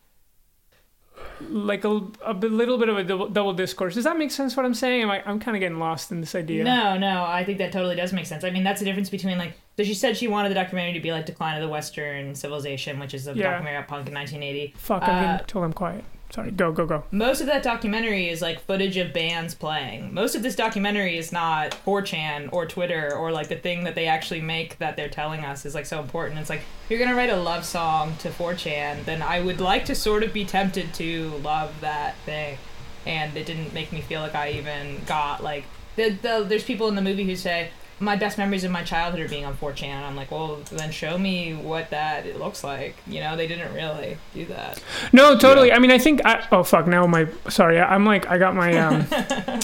like 1.50 1.84
a, 1.84 2.02
a 2.25 2.34
little 2.34 2.78
bit 2.78 2.90
of 2.90 2.98
a 2.98 3.04
double, 3.04 3.28
double 3.28 3.54
discourse 3.54 3.96
does 3.96 4.04
that 4.06 4.18
make 4.18 4.31
sense 4.31 4.56
what 4.56 4.66
i'm 4.66 4.74
saying 4.74 5.02
Am 5.04 5.12
I, 5.12 5.22
i'm 5.25 5.40
kind 5.40 5.56
of 5.58 5.60
getting 5.60 5.80
lost 5.80 6.12
in 6.12 6.22
this 6.22 6.36
idea 6.36 6.64
No, 6.64 6.98
no, 6.98 7.24
I 7.25 7.44
think 7.44 7.58
that 7.58 7.72
totally 7.72 7.96
does 7.96 8.14
make 8.14 8.25
sense. 8.25 8.44
I 8.44 8.50
mean, 8.50 8.64
that's 8.64 8.80
the 8.80 8.86
difference 8.86 9.10
between 9.10 9.38
like. 9.38 9.54
So 9.78 9.84
she 9.84 9.94
said 9.94 10.16
she 10.16 10.28
wanted 10.28 10.50
the 10.50 10.56
documentary 10.56 10.94
to 10.94 11.00
be 11.00 11.12
like 11.12 11.25
Decline 11.25 11.56
of 11.58 11.62
the 11.64 11.68
Western 11.68 12.36
Civilization, 12.36 13.00
which 13.00 13.14
is 13.14 13.28
a 13.28 13.34
Yeah. 13.34 13.52
documentary 13.52 13.78
about 13.78 13.88
punk 13.88 14.08
in 14.08 14.14
1980. 14.14 14.74
fuck 14.78 15.04
Uh, 15.04 15.38
been 15.38 15.46
told 15.48 15.65
i'm 15.65 15.74
quiet 15.74 16.03
sorry 16.34 16.50
go 16.50 16.72
go 16.72 16.86
go 16.88 17.04
Most 17.12 17.42
of 17.42 17.48
that 17.48 17.62
documentary 17.62 18.28
is 18.28 18.42
like 18.42 18.60
footage 18.60 18.98
of 18.98 19.13
bands 19.13 19.54
playing. 19.54 20.13
Most 20.13 20.36
of 20.36 20.42
this 20.42 20.56
documentary 20.56 21.16
is 21.18 21.32
not 21.32 21.72
4chan 21.86 22.50
or 22.52 22.66
Twitter 22.66 23.13
or 23.16 23.32
like 23.32 23.50
the 23.50 23.56
thing 23.56 23.84
that 23.84 23.94
they 23.94 24.08
actually 24.08 24.42
make 24.42 24.80
that 24.80 24.98
they're 24.98 25.10
telling 25.10 25.46
us 25.46 25.63
is 25.66 25.75
like 25.75 25.86
so 25.86 26.02
important. 26.02 26.40
It's 26.40 26.50
like 26.50 26.62
if 26.86 26.90
you're 26.90 27.00
gonna 27.00 27.16
write 27.16 27.30
a 27.30 27.38
love 27.38 27.63
song 27.63 28.16
to 28.18 28.30
4chan, 28.30 29.06
then 29.06 29.22
I 29.22 29.42
would 29.42 29.62
like 29.62 29.86
to 29.86 29.96
sort 29.96 30.24
of 30.24 30.34
be 30.34 30.44
tempted 30.44 30.94
to 30.96 31.30
love 31.44 31.72
that 31.82 32.18
thing. 32.25 32.58
And 33.06 33.38
it 33.38 33.46
didn't 33.46 33.74
make 33.74 33.92
me 33.92 34.02
feel 34.02 34.22
like 34.22 34.34
I 34.34 34.52
even 34.52 35.04
got 35.06 35.44
like 35.44 35.66
the, 35.96 36.10
the 36.10 36.46
there's 36.48 36.63
people 36.63 36.88
in 36.88 36.96
the 36.96 37.02
movie 37.02 37.25
who 37.25 37.36
say 37.36 37.70
my 38.00 38.15
best 38.15 38.38
memories 38.38 38.63
of 38.63 38.71
my 38.71 38.83
childhood 38.83 39.21
are 39.21 39.29
being 39.29 39.45
on 39.45 39.55
4chan. 39.55 39.83
And 39.83 40.05
I'm 40.05 40.15
like, 40.15 40.31
well, 40.31 40.57
then 40.71 40.91
show 40.91 41.17
me 41.17 41.53
what 41.53 41.89
that 41.91 42.25
it 42.25 42.38
looks 42.39 42.63
like. 42.63 42.95
You 43.07 43.19
know, 43.21 43.38
they 43.38 43.47
didn't 43.47 43.73
really 43.73 44.17
do 44.33 44.45
that. 44.45 44.81
No, 45.12 45.38
totally. 45.38 45.71
I 45.71 45.79
mean, 45.79 45.91
I 45.91 45.97
think. 45.97 46.25
I, 46.25 46.45
oh 46.51 46.63
fuck! 46.63 46.88
Now 46.88 47.05
my 47.07 47.27
sorry. 47.50 47.79
I- 47.79 47.93
I'm 47.95 48.05
like 48.05 48.27
I 48.29 48.38
got 48.38 48.55
my. 48.55 48.75
Um, 48.77 49.05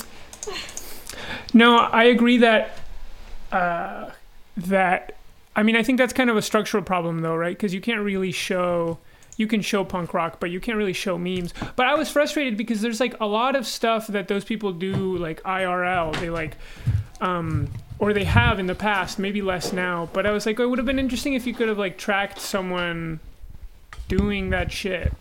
no, 1.53 1.77
I 1.77 2.05
agree 2.05 2.37
that. 2.37 2.77
Uh, 3.51 4.11
that. 4.57 5.15
I 5.55 5.63
mean, 5.63 5.75
I 5.75 5.83
think 5.83 5.97
that's 5.97 6.13
kind 6.13 6.29
of 6.29 6.37
a 6.37 6.41
structural 6.41 6.83
problem, 6.83 7.19
though, 7.21 7.35
right? 7.35 7.55
Because 7.55 7.73
you 7.73 7.81
can't 7.81 8.01
really 8.01 8.31
show. 8.31 8.99
You 9.37 9.47
can 9.47 9.61
show 9.61 9.83
punk 9.85 10.13
rock, 10.13 10.39
but 10.39 10.51
you 10.51 10.59
can't 10.59 10.77
really 10.77 10.93
show 10.93 11.17
memes. 11.17 11.53
But 11.75 11.87
I 11.87 11.95
was 11.95 12.09
frustrated 12.09 12.57
because 12.57 12.81
there's 12.81 12.99
like 12.99 13.19
a 13.21 13.25
lot 13.25 13.55
of 13.55 13.65
stuff 13.65 14.07
that 14.07 14.27
those 14.27 14.43
people 14.43 14.71
do, 14.73 15.17
like 15.17 15.41
IRL. 15.43 16.17
They 16.19 16.29
like. 16.29 16.55
Um, 17.21 17.69
or 17.99 18.13
they 18.13 18.23
have 18.23 18.59
in 18.59 18.67
the 18.67 18.75
past, 18.75 19.19
maybe 19.19 19.41
less 19.41 19.71
now. 19.73 20.09
But 20.13 20.25
I 20.25 20.31
was 20.31 20.45
like, 20.45 20.59
oh, 20.59 20.63
it 20.63 20.69
would 20.69 20.79
have 20.79 20.85
been 20.85 20.99
interesting 20.99 21.33
if 21.33 21.45
you 21.45 21.53
could 21.53 21.67
have 21.67 21.77
like 21.77 21.97
tracked 21.97 22.39
someone 22.39 23.19
doing 24.07 24.49
that 24.51 24.71
shit, 24.71 25.13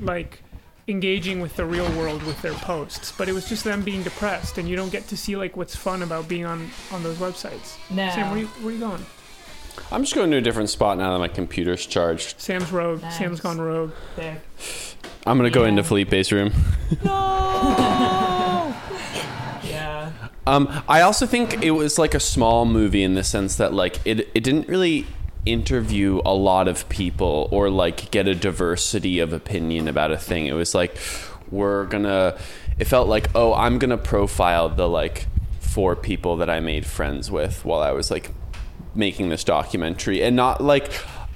like 0.00 0.42
engaging 0.88 1.40
with 1.40 1.54
the 1.56 1.64
real 1.64 1.88
world 1.98 2.22
with 2.22 2.40
their 2.42 2.54
posts. 2.54 3.12
But 3.12 3.28
it 3.28 3.32
was 3.32 3.48
just 3.48 3.64
them 3.64 3.82
being 3.82 4.02
depressed, 4.02 4.58
and 4.58 4.68
you 4.68 4.76
don't 4.76 4.90
get 4.92 5.08
to 5.08 5.16
see 5.16 5.36
like 5.36 5.56
what's 5.56 5.74
fun 5.76 6.02
about 6.02 6.28
being 6.28 6.44
on 6.46 6.70
on 6.92 7.02
those 7.02 7.18
websites. 7.18 7.76
No. 7.90 8.08
Sam, 8.10 8.30
where 8.30 8.40
you, 8.40 8.46
where 8.46 8.72
you 8.72 8.80
going? 8.80 9.04
I'm 9.92 10.02
just 10.02 10.14
going 10.14 10.30
to 10.32 10.36
a 10.36 10.40
different 10.40 10.68
spot 10.68 10.98
now 10.98 11.12
that 11.12 11.18
my 11.20 11.28
computer's 11.28 11.86
charged. 11.86 12.40
Sam's 12.40 12.70
rogue. 12.70 13.02
Nice. 13.02 13.18
Sam's 13.18 13.40
gone 13.40 13.60
rogue. 13.60 13.92
There. 14.16 14.40
I'm 15.26 15.38
going 15.38 15.50
to 15.50 15.54
go 15.54 15.62
Yeah. 15.62 15.68
into 15.70 15.82
Felipe's 15.84 16.32
room. 16.32 16.52
Yeah. 17.02 18.16
Um, 20.50 20.82
I 20.88 21.02
also 21.02 21.26
think 21.26 21.62
it 21.62 21.70
was 21.70 21.96
like 21.96 22.12
a 22.12 22.18
small 22.18 22.64
movie 22.64 23.04
in 23.04 23.14
the 23.14 23.22
sense 23.22 23.54
that 23.56 23.72
like 23.72 24.00
it 24.04 24.28
it 24.34 24.42
didn't 24.42 24.66
really 24.66 25.06
interview 25.46 26.20
a 26.24 26.34
lot 26.34 26.66
of 26.66 26.88
people 26.88 27.48
or 27.52 27.70
like 27.70 28.10
get 28.10 28.26
a 28.26 28.34
diversity 28.34 29.20
of 29.20 29.32
opinion 29.32 29.86
about 29.86 30.10
a 30.10 30.18
thing. 30.18 30.46
It 30.46 30.54
was 30.54 30.74
like 30.74 30.96
we're 31.52 31.86
gonna. 31.86 32.36
It 32.80 32.86
felt 32.86 33.06
like 33.06 33.28
oh, 33.36 33.54
I'm 33.54 33.78
gonna 33.78 33.96
profile 33.96 34.68
the 34.68 34.88
like 34.88 35.28
four 35.60 35.94
people 35.94 36.36
that 36.38 36.50
I 36.50 36.58
made 36.58 36.84
friends 36.84 37.30
with 37.30 37.64
while 37.64 37.80
I 37.80 37.92
was 37.92 38.10
like 38.10 38.32
making 38.92 39.28
this 39.28 39.44
documentary, 39.44 40.20
and 40.20 40.34
not 40.34 40.60
like 40.60 40.90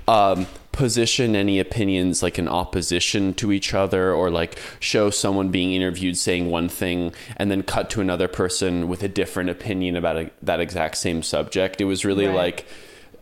um, 0.08 0.48
position 0.74 1.34
any 1.36 1.58
opinions 1.60 2.22
like 2.22 2.38
in 2.38 2.48
opposition 2.48 3.32
to 3.34 3.52
each 3.52 3.72
other 3.72 4.12
or 4.12 4.28
like 4.30 4.58
show 4.80 5.08
someone 5.08 5.48
being 5.50 5.72
interviewed 5.72 6.16
saying 6.16 6.50
one 6.50 6.68
thing 6.68 7.12
and 7.36 7.50
then 7.50 7.62
cut 7.62 7.88
to 7.90 8.00
another 8.00 8.26
person 8.28 8.88
with 8.88 9.02
a 9.02 9.08
different 9.08 9.48
opinion 9.50 9.96
about 9.96 10.16
a, 10.16 10.30
that 10.42 10.58
exact 10.60 10.96
same 10.96 11.22
subject. 11.22 11.80
It 11.80 11.84
was 11.84 12.04
really 12.04 12.26
Right. 12.26 12.34
like 12.34 12.66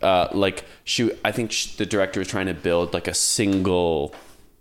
uh, 0.03 0.29
like 0.33 0.65
she 0.85 1.13
I 1.25 1.31
think 1.31 1.53
sh 1.53 1.77
the 1.77 1.87
director 1.87 2.19
was 2.21 2.29
trying 2.29 2.47
to 2.47 2.55
build 2.55 2.93
like 2.95 3.07
a 3.07 3.15
single 3.15 4.15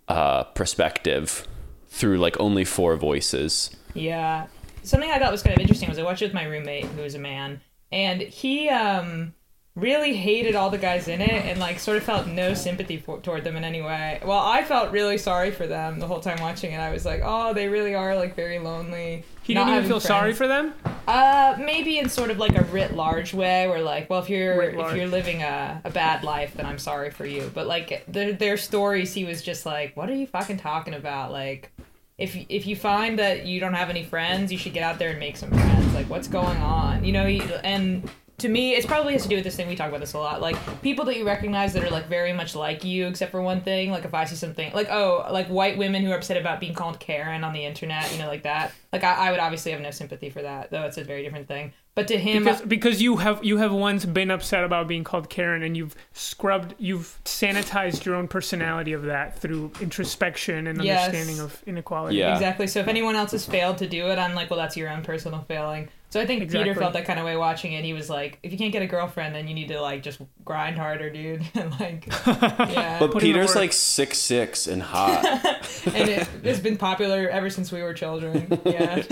uh, 0.08 0.44
perspective 0.44 1.46
through 1.88 2.18
like 2.18 2.38
only 2.38 2.64
four 2.64 2.96
voices. 2.96 3.70
Yeah. 3.94 4.46
Something 4.84 5.10
I 5.10 5.18
thought 5.18 5.32
was 5.32 5.42
kind 5.42 5.56
of 5.56 5.60
interesting 5.60 5.88
was 5.88 5.98
I 5.98 6.02
watched 6.02 6.22
it 6.22 6.26
with 6.26 6.34
my 6.34 6.44
roommate, 6.44 6.84
who 6.86 7.02
was 7.02 7.14
a 7.14 7.18
man, 7.18 7.60
and 7.90 8.20
he 8.20 8.68
um 8.68 9.34
really 9.74 10.14
hated 10.14 10.54
all 10.54 10.68
the 10.68 10.76
guys 10.76 11.08
in 11.08 11.22
it 11.22 11.30
and 11.46 11.58
like 11.58 11.78
sort 11.78 11.96
of 11.96 12.02
felt 12.02 12.26
no 12.26 12.52
sympathy 12.52 12.98
for, 12.98 13.18
toward 13.20 13.42
them 13.42 13.56
in 13.56 13.64
any 13.64 13.80
way. 13.80 14.20
Well, 14.22 14.38
I 14.38 14.64
felt 14.64 14.92
really 14.92 15.16
sorry 15.16 15.50
for 15.50 15.66
them 15.66 15.98
the 15.98 16.06
whole 16.06 16.20
time 16.20 16.38
watching 16.42 16.72
it. 16.72 16.76
I 16.76 16.92
was 16.92 17.06
like, 17.06 17.22
oh, 17.24 17.54
they 17.54 17.68
really 17.68 17.94
are 17.94 18.14
like 18.14 18.36
very 18.36 18.58
lonely. 18.58 19.24
He 19.42 19.54
didn't 19.54 19.70
even 19.70 19.88
feel 19.88 19.98
sorry 19.98 20.34
for 20.34 20.46
them. 20.46 20.74
Uh, 21.08 21.56
maybe 21.58 21.98
in 21.98 22.08
sort 22.08 22.30
of 22.30 22.38
like 22.38 22.54
a 22.54 22.62
writ 22.64 22.94
large 22.94 23.32
way, 23.34 23.66
where 23.66 23.80
like, 23.80 24.08
well, 24.08 24.20
if 24.20 24.28
you're 24.28 24.62
if 24.62 24.94
you're 24.94 25.08
living 25.08 25.42
a, 25.42 25.80
a 25.84 25.90
bad 25.90 26.22
life, 26.22 26.54
then 26.54 26.66
I'm 26.66 26.78
sorry 26.78 27.10
for 27.10 27.26
you. 27.26 27.50
But 27.52 27.66
like 27.66 28.04
their 28.06 28.34
their 28.34 28.56
stories, 28.56 29.12
he 29.14 29.24
was 29.24 29.42
just 29.42 29.66
like, 29.66 29.96
what 29.96 30.08
are 30.10 30.14
you 30.14 30.26
fucking 30.26 30.58
talking 30.58 30.94
about? 30.94 31.32
Like, 31.32 31.72
if 32.18 32.36
if 32.48 32.66
you 32.66 32.76
find 32.76 33.18
that 33.18 33.46
you 33.46 33.58
don't 33.58 33.74
have 33.74 33.90
any 33.90 34.04
friends, 34.04 34.52
you 34.52 34.58
should 34.58 34.74
get 34.74 34.84
out 34.84 35.00
there 35.00 35.10
and 35.10 35.18
make 35.18 35.36
some 35.36 35.50
friends. 35.50 35.92
Like, 35.92 36.08
what's 36.08 36.28
going 36.28 36.58
on? 36.58 37.04
You 37.04 37.12
know, 37.12 37.26
he, 37.26 37.42
and. 37.64 38.08
To 38.38 38.48
me, 38.48 38.74
it's 38.74 38.86
probably 38.86 39.12
has 39.12 39.22
to 39.22 39.28
do 39.28 39.36
with 39.36 39.44
this 39.44 39.54
thing 39.54 39.68
we 39.68 39.76
talk 39.76 39.88
about 39.88 40.00
this 40.00 40.14
a 40.14 40.18
lot. 40.18 40.40
Like 40.40 40.56
people 40.82 41.04
that 41.04 41.16
you 41.16 41.24
recognize 41.24 41.72
that 41.74 41.84
are 41.84 41.90
like 41.90 42.08
very 42.08 42.32
much 42.32 42.56
like 42.56 42.82
you, 42.82 43.06
except 43.06 43.30
for 43.30 43.40
one 43.40 43.60
thing. 43.60 43.90
Like 43.92 44.04
if 44.04 44.14
I 44.14 44.24
see 44.24 44.34
something, 44.34 44.72
like 44.72 44.88
oh, 44.90 45.26
like 45.30 45.46
white 45.46 45.78
women 45.78 46.02
who 46.02 46.10
are 46.10 46.16
upset 46.16 46.36
about 46.36 46.58
being 46.58 46.74
called 46.74 46.98
Karen 46.98 47.44
on 47.44 47.52
the 47.52 47.64
internet, 47.64 48.10
you 48.12 48.18
know, 48.18 48.26
like 48.26 48.42
that. 48.42 48.72
Like 48.92 49.04
I, 49.04 49.28
I 49.28 49.30
would 49.30 49.38
obviously 49.40 49.70
have 49.72 49.80
no 49.80 49.90
sympathy 49.92 50.28
for 50.28 50.42
that, 50.42 50.70
though 50.70 50.82
it's 50.82 50.98
a 50.98 51.04
very 51.04 51.22
different 51.22 51.46
thing. 51.46 51.72
But 51.94 52.08
to 52.08 52.18
him, 52.18 52.42
because 52.44 52.62
because 52.62 53.02
you 53.02 53.18
have 53.18 53.44
you 53.44 53.58
have 53.58 53.70
once 53.72 54.06
been 54.06 54.30
upset 54.30 54.64
about 54.64 54.88
being 54.88 55.04
called 55.04 55.28
Karen 55.28 55.62
and 55.62 55.76
you've 55.76 55.94
scrubbed 56.12 56.74
you've 56.78 57.20
sanitized 57.24 58.04
your 58.06 58.14
own 58.14 58.28
personality 58.28 58.94
of 58.94 59.02
that 59.02 59.38
through 59.38 59.70
introspection 59.80 60.66
and 60.66 60.82
Yes. 60.82 61.04
understanding 61.06 61.40
of 61.44 61.62
inequality. 61.66 62.16
Yeah. 62.16 62.32
Exactly. 62.32 62.66
So 62.66 62.80
if 62.80 62.88
anyone 62.88 63.14
else 63.14 63.32
has 63.32 63.44
failed 63.44 63.78
to 63.78 63.88
do 63.88 64.08
it, 64.08 64.18
I'm 64.18 64.34
like, 64.34 64.50
well, 64.50 64.58
that's 64.58 64.76
your 64.76 64.88
own 64.88 65.02
personal 65.02 65.42
failing. 65.46 65.90
So 66.12 66.20
I 66.20 66.26
think 66.26 66.42
Exactly. 66.42 66.68
Peter 66.68 66.78
felt 66.78 66.92
that 66.92 67.06
kind 67.06 67.18
of 67.18 67.24
way 67.24 67.38
watching 67.38 67.72
it. 67.72 67.86
He 67.86 67.94
was 67.94 68.10
like, 68.10 68.38
if 68.42 68.52
you 68.52 68.58
can't 68.58 68.70
get 68.70 68.82
a 68.82 68.86
girlfriend, 68.86 69.34
then 69.34 69.48
you 69.48 69.54
need 69.54 69.68
to 69.68 69.80
like 69.80 70.02
just 70.02 70.20
grind 70.44 70.76
harder, 70.76 71.08
dude. 71.08 71.42
and 71.54 71.70
like, 71.80 72.06
yeah. 72.26 72.98
But 72.98 73.12
Put 73.12 73.22
in 73.22 73.30
the 73.30 73.34
Peter's 73.38 73.56
like 73.56 73.72
six 73.72 74.18
six 74.18 74.66
and 74.66 74.82
hot. 74.82 75.24
and 75.86 76.08
it, 76.10 76.28
it's 76.42 76.60
been 76.60 76.76
popular 76.76 77.30
ever 77.30 77.48
since 77.48 77.72
we 77.72 77.80
were 77.82 77.94
children. 77.94 78.60
Yeah. 78.66 79.02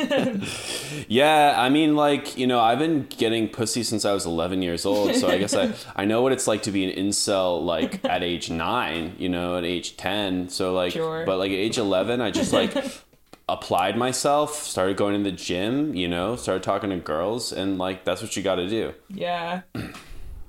Yeah, 1.08 1.54
I 1.56 1.70
mean, 1.70 1.96
like 1.96 2.36
you 2.36 2.46
know, 2.46 2.60
I've 2.60 2.78
been 2.78 3.06
getting 3.06 3.48
pussy 3.48 3.82
since 3.82 4.04
I 4.04 4.12
was 4.12 4.26
11 4.26 4.60
years 4.60 4.84
old, 4.84 5.14
so 5.14 5.26
I 5.28 5.38
guess 5.38 5.54
I 5.54 5.72
I 5.96 6.04
know 6.04 6.20
what 6.20 6.32
it's 6.32 6.46
like 6.46 6.64
to 6.64 6.70
be 6.70 6.84
an 6.84 7.06
incel 7.06 7.64
like 7.64 8.04
at 8.04 8.22
age 8.22 8.50
nine, 8.50 9.14
you 9.18 9.30
know, 9.30 9.56
at 9.56 9.64
age 9.64 9.96
10. 9.96 10.50
So 10.50 10.74
like, 10.74 10.92
Sure. 10.92 11.24
but 11.24 11.38
like 11.38 11.50
at 11.50 11.56
age 11.56 11.78
11, 11.78 12.20
I 12.20 12.30
just 12.30 12.52
like 12.52 12.74
applied 13.52 13.96
myself, 13.96 14.62
started 14.62 14.96
going 14.96 15.22
to 15.22 15.30
the 15.30 15.36
gym, 15.36 15.94
you 15.94 16.08
know, 16.08 16.36
started 16.36 16.62
talking 16.62 16.90
to 16.90 16.96
girls, 16.96 17.52
and 17.52 17.78
like 17.78 18.04
that's 18.04 18.22
what 18.22 18.36
you 18.36 18.42
got 18.42 18.56
to 18.56 18.68
do. 18.68 18.94
yeah. 19.08 19.62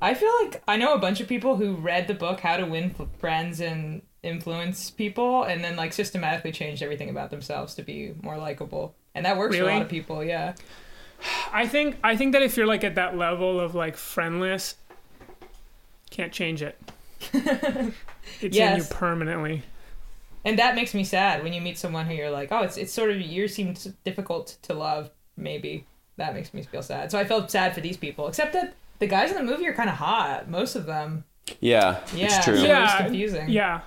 I 0.03 0.15
feel 0.15 0.31
like 0.41 0.63
I 0.67 0.77
know 0.77 0.95
a 0.95 0.97
bunch 0.97 1.21
of 1.21 1.27
people 1.27 1.57
who 1.57 1.75
read 1.75 2.07
the 2.07 2.15
book 2.15 2.39
How 2.39 2.57
to 2.57 2.65
Win 2.65 2.95
Friends 3.19 3.59
and 3.59 4.01
Influence 4.23 4.89
People, 4.89 5.43
and 5.43 5.63
then 5.63 5.75
like 5.75 5.93
systematically 5.93 6.51
changed 6.51 6.81
everything 6.81 7.09
about 7.09 7.29
themselves 7.29 7.75
to 7.75 7.83
be 7.83 8.15
more 8.23 8.37
likable. 8.37 8.95
And 9.13 9.25
that 9.25 9.37
works 9.37 9.55
for 9.55 9.63
a 9.63 9.67
lot 9.67 9.83
of 9.83 9.89
people. 9.89 10.23
Yeah. 10.23 10.55
I 11.53 11.67
think 11.67 11.97
I 12.03 12.15
think 12.15 12.33
that 12.33 12.41
if 12.41 12.57
you're 12.57 12.65
like 12.65 12.83
at 12.83 12.95
that 12.95 13.15
level 13.15 13.59
of 13.59 13.75
like 13.75 13.95
friendless, 13.95 14.75
can't 16.09 16.31
change 16.31 16.63
it. 16.63 16.79
it's 17.33 18.57
in 18.57 18.77
you 18.77 18.83
permanently. 18.89 19.61
And 20.43 20.57
that 20.59 20.75
makes 20.75 20.93
me 20.93 21.03
sad 21.03 21.43
when 21.43 21.53
you 21.53 21.61
meet 21.61 21.77
someone 21.77 22.05
who 22.07 22.13
you're 22.13 22.31
like, 22.31 22.49
oh, 22.51 22.63
it's 22.63 22.77
it's 22.77 22.91
sort 22.91 23.11
of 23.11 23.21
you 23.21 23.47
seem 23.47 23.75
difficult 24.03 24.57
to 24.63 24.73
love. 24.73 25.11
Maybe 25.37 25.85
that 26.17 26.33
makes 26.33 26.53
me 26.53 26.63
feel 26.63 26.81
sad. 26.83 27.11
So 27.11 27.17
I 27.19 27.25
felt 27.25 27.49
sad 27.51 27.73
for 27.73 27.81
these 27.81 27.97
people, 27.97 28.27
except 28.27 28.53
that 28.53 28.73
the 28.99 29.07
guys 29.07 29.31
in 29.31 29.37
the 29.37 29.43
movie 29.43 29.67
are 29.67 29.73
kind 29.73 29.89
of 29.89 29.95
hot. 29.95 30.49
Most 30.49 30.75
of 30.75 30.85
them. 30.85 31.23
Yeah, 31.59 31.99
Yeah. 32.15 32.25
it's 32.25 32.45
true. 32.45 32.57
So 32.57 32.63
Yeah. 32.65 32.83
it's 32.83 32.95
confusing. 33.03 33.49
Yeah, 33.49 33.81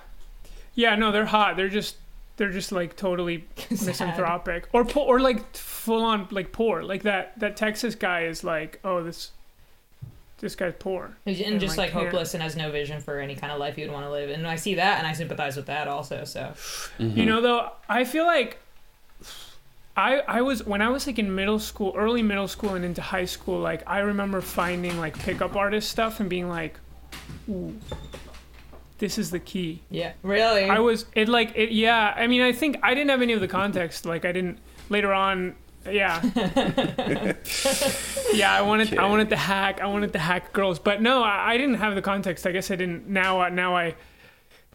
yeah. 0.75 0.95
No, 0.95 1.11
they're 1.11 1.25
hot. 1.25 1.55
They're 1.57 1.69
just 1.69 1.97
they're 2.37 2.51
just 2.51 2.71
like 2.71 2.95
totally 2.97 3.45
misanthropic 3.69 4.67
or 4.73 4.83
poor, 4.85 5.05
or 5.07 5.19
like 5.19 5.55
full 5.55 6.03
on 6.03 6.27
like 6.31 6.51
poor. 6.51 6.83
Like 6.83 7.03
that 7.03 7.37
that 7.39 7.55
Texas 7.57 7.95
guy 7.95 8.25
is 8.25 8.43
like, 8.43 8.79
oh 8.83 9.03
this 9.03 9.31
this 10.45 10.55
guy's 10.55 10.73
poor. 10.79 11.11
And 11.25 11.35
And, 11.41 11.59
just 11.59 11.77
like 11.77 11.87
like, 11.87 11.91
can't- 11.93 12.05
hopeless 12.05 12.33
and 12.35 12.41
has 12.43 12.55
no 12.55 12.71
vision 12.71 13.01
for 13.01 13.19
any 13.19 13.35
kind 13.35 13.51
of 13.51 13.59
life 13.59 13.77
you 13.77 13.85
would 13.85 13.93
want 13.93 14.05
to 14.05 14.11
live. 14.11 14.29
And 14.29 14.47
I 14.47 14.55
see 14.55 14.75
that 14.75 14.99
and 14.99 15.07
I 15.07 15.13
sympathize 15.13 15.57
with 15.57 15.65
that 15.65 15.87
also. 15.87 16.23
So 16.23 16.53
Mm-hmm. 16.99 17.17
You 17.19 17.25
know, 17.25 17.41
though, 17.41 17.71
I 17.89 18.03
feel 18.05 18.25
like 18.25 18.59
I 19.97 20.19
I 20.27 20.41
was 20.41 20.63
when 20.65 20.81
I 20.81 20.89
was 20.89 21.07
like 21.07 21.19
in 21.19 21.33
middle 21.33 21.57
school, 21.59 21.93
early 21.95 22.21
middle 22.21 22.47
school, 22.47 22.75
and 22.75 22.83
into 22.85 23.01
high 23.01 23.25
school. 23.25 23.59
Like 23.59 23.81
I 23.87 23.99
remember 23.99 24.41
finding 24.41 24.97
like 24.99 25.17
pickup 25.17 25.55
artist 25.55 25.89
stuff 25.89 26.19
and 26.19 26.29
being 26.29 26.49
like, 26.49 26.77
"Ooh, 27.49 27.75
this 28.99 29.17
is 29.17 29.31
the 29.31 29.39
key." 29.39 29.81
yeah, 29.89 30.11
really. 30.21 30.65
I 30.69 30.79
was 30.79 31.05
it 31.15 31.29
like 31.29 31.53
it. 31.55 31.71
Yeah, 31.71 32.13
I 32.15 32.27
mean, 32.27 32.41
I 32.41 32.51
think 32.51 32.77
I 32.83 32.93
didn't 32.93 33.09
have 33.09 33.21
any 33.21 33.33
of 33.33 33.39
the 33.39 33.47
context. 33.47 34.05
Like 34.05 34.25
I 34.25 34.31
didn't 34.33 34.59
later 34.89 35.13
on. 35.13 35.55
Yeah, 35.89 36.21
yeah. 38.33 38.53
I 38.53 38.61
wanted 38.61 38.97
I 38.97 39.07
wanted 39.07 39.29
to 39.29 39.35
hack. 39.35 39.81
I 39.81 39.87
wanted 39.87 40.13
to 40.13 40.19
hack 40.19 40.51
girls, 40.53 40.79
but 40.79 41.01
no, 41.01 41.23
I, 41.23 41.53
I 41.53 41.57
didn't 41.57 41.75
have 41.75 41.95
the 41.95 42.01
context. 42.01 42.47
I 42.47 42.51
guess 42.51 42.71
I 42.71 42.75
didn't. 42.75 43.07
Now 43.07 43.41
uh, 43.41 43.49
now 43.49 43.75
I 43.75 43.95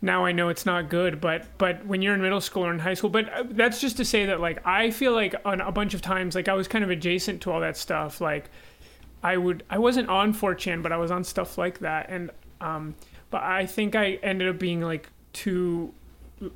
now 0.03 0.25
I 0.25 0.33
know 0.33 0.49
it's 0.49 0.65
not 0.65 0.89
good. 0.89 1.21
But 1.21 1.47
but 1.59 1.85
when 1.85 2.01
you're 2.03 2.15
in 2.15 2.23
middle 2.23 2.41
school 2.41 2.65
or 2.65 2.73
in 2.73 2.79
high 2.79 2.95
school, 2.95 3.11
but 3.11 3.33
uh, 3.33 3.45
that's 3.51 3.81
just 3.81 3.97
to 3.97 4.05
say 4.05 4.27
that 4.27 4.41
like 4.41 4.65
I 4.67 4.91
feel 4.91 5.13
like 5.13 5.35
on 5.45 5.61
a 5.61 5.73
bunch 5.73 5.95
of 5.95 6.03
times 6.03 6.35
like 6.35 6.49
I 6.49 6.55
was 6.55 6.69
kind 6.69 6.85
of 6.85 6.91
adjacent 6.91 7.43
to 7.43 7.51
all 7.51 7.61
that 7.61 7.77
stuff. 7.77 8.21
Like 8.21 8.51
I 9.23 9.37
would 9.37 9.65
I 9.69 9.79
wasn't 9.79 10.09
on 10.09 10.33
4chan, 10.33 10.83
but 10.83 10.93
I 10.93 10.97
was 10.97 11.11
on 11.11 11.25
stuff 11.25 11.59
like 11.59 11.81
that, 11.81 12.09
and 12.09 12.31
um, 12.61 12.95
but 13.31 13.43
I 13.43 13.67
think 13.67 13.95
I 13.95 14.13
ended 14.23 14.49
up 14.49 14.59
being 14.59 14.81
like 14.81 15.09
too 15.33 15.93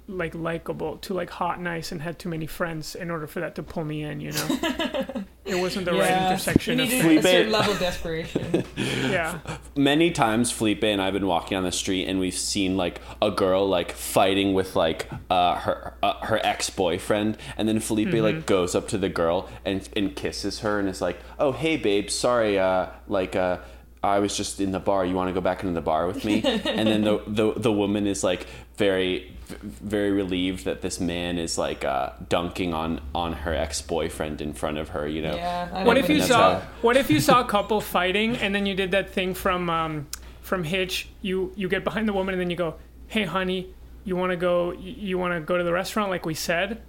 like 0.08 0.34
likable, 0.34 0.96
too 0.98 1.14
like 1.14 1.30
hot, 1.30 1.60
nice, 1.60 1.92
and 1.92 2.00
had 2.02 2.18
too 2.18 2.28
many 2.28 2.46
friends 2.46 2.94
in 2.94 3.10
order 3.10 3.26
for 3.26 3.40
that 3.40 3.54
to 3.56 3.62
pull 3.62 3.84
me 3.84 4.02
in. 4.02 4.20
You 4.20 4.32
know, 4.32 4.46
it 5.44 5.56
wasn't 5.56 5.84
the 5.84 5.92
right 5.92 6.10
intersection 6.30 6.78
You 6.78 6.84
of 6.84 6.90
needed 6.90 7.02
Felipe- 7.02 7.24
a 7.24 7.28
certain 7.28 7.52
level 7.52 7.72
of 7.74 7.78
desperation. 7.88 8.64
yeah. 8.76 9.38
many 9.76 10.10
times 10.10 10.50
Felipe 10.50 10.82
and 10.84 11.02
I've 11.02 11.12
been 11.12 11.26
walking 11.26 11.56
on 11.58 11.64
the 11.64 11.72
street 11.72 12.06
and 12.06 12.18
we've 12.18 12.32
seen 12.34 12.76
like 12.76 13.00
a 13.20 13.30
girl 13.30 13.68
like 13.68 13.92
fighting 13.92 14.54
with 14.54 14.74
like 14.76 15.08
uh, 15.30 15.56
her 15.56 15.94
uh, 16.02 16.14
her 16.26 16.40
ex 16.44 16.70
boyfriend 16.70 17.36
and 17.56 17.68
then 17.68 17.80
Felipe 17.80 18.12
like 18.14 18.46
goes 18.46 18.74
up 18.74 18.88
to 18.88 18.98
the 18.98 19.08
girl 19.08 19.48
and 19.64 19.86
and 19.96 20.16
kisses 20.16 20.60
her 20.60 20.78
and 20.78 20.88
is 20.88 21.00
like 21.02 21.18
oh 21.38 21.52
hey 21.52 21.76
babe 21.76 22.08
sorry 22.08 22.58
uh 22.58 22.86
like 23.08 23.36
uh 23.36 23.58
I 24.04 24.18
was 24.20 24.36
just 24.36 24.60
in 24.60 24.70
the 24.72 24.78
bar 24.80 25.04
you 25.04 25.14
want 25.14 25.28
to 25.28 25.34
go 25.34 25.40
back 25.40 25.62
into 25.62 25.74
the 25.74 25.80
bar 25.80 26.06
with 26.06 26.24
me 26.24 26.42
and 26.44 26.86
then 26.88 27.02
the 27.02 27.22
the 27.26 27.52
the 27.56 27.72
woman 27.72 28.06
is 28.06 28.22
like 28.24 28.46
very 28.76 29.30
very 29.48 30.10
relieved 30.10 30.64
that 30.64 30.80
this 30.82 30.98
man 31.00 31.38
is 31.38 31.58
like 31.58 31.84
uh 31.84 32.10
dunking 32.28 32.72
on 32.74 33.00
on 33.14 33.32
her 33.32 33.54
ex 33.54 33.82
boyfriend 33.82 34.40
in 34.40 34.52
front 34.52 34.78
of 34.78 34.90
her 34.90 35.06
you 35.06 35.22
know 35.22 35.34
Yeah. 35.34 35.84
What 35.84 35.96
if 35.98 36.08
you 36.08 36.20
saw 36.22 36.60
how- 36.60 36.66
What 36.82 36.96
if 36.96 37.10
you 37.10 37.20
saw 37.20 37.40
a 37.40 37.44
couple 37.46 37.80
fighting 37.80 38.36
and 38.36 38.54
then 38.54 38.64
you 38.66 38.74
did 38.74 38.90
that 38.92 39.10
thing 39.10 39.34
from 39.34 39.68
um, 39.70 40.06
from 40.42 40.64
Hitch? 40.64 41.08
You 41.22 41.52
you 41.56 41.68
get 41.68 41.84
behind 41.84 42.08
the 42.08 42.12
woman 42.12 42.34
and 42.34 42.40
then 42.40 42.50
you 42.50 42.56
go, 42.56 42.74
"Hey, 43.08 43.24
honey, 43.24 43.72
you 44.04 44.16
want 44.16 44.30
to 44.32 44.36
go? 44.36 44.72
You 44.72 45.18
want 45.18 45.32
to 45.34 45.40
go 45.40 45.56
to 45.58 45.64
the 45.64 45.72
restaurant 45.72 46.10
like 46.10 46.24
we 46.26 46.34
said?" 46.34 46.80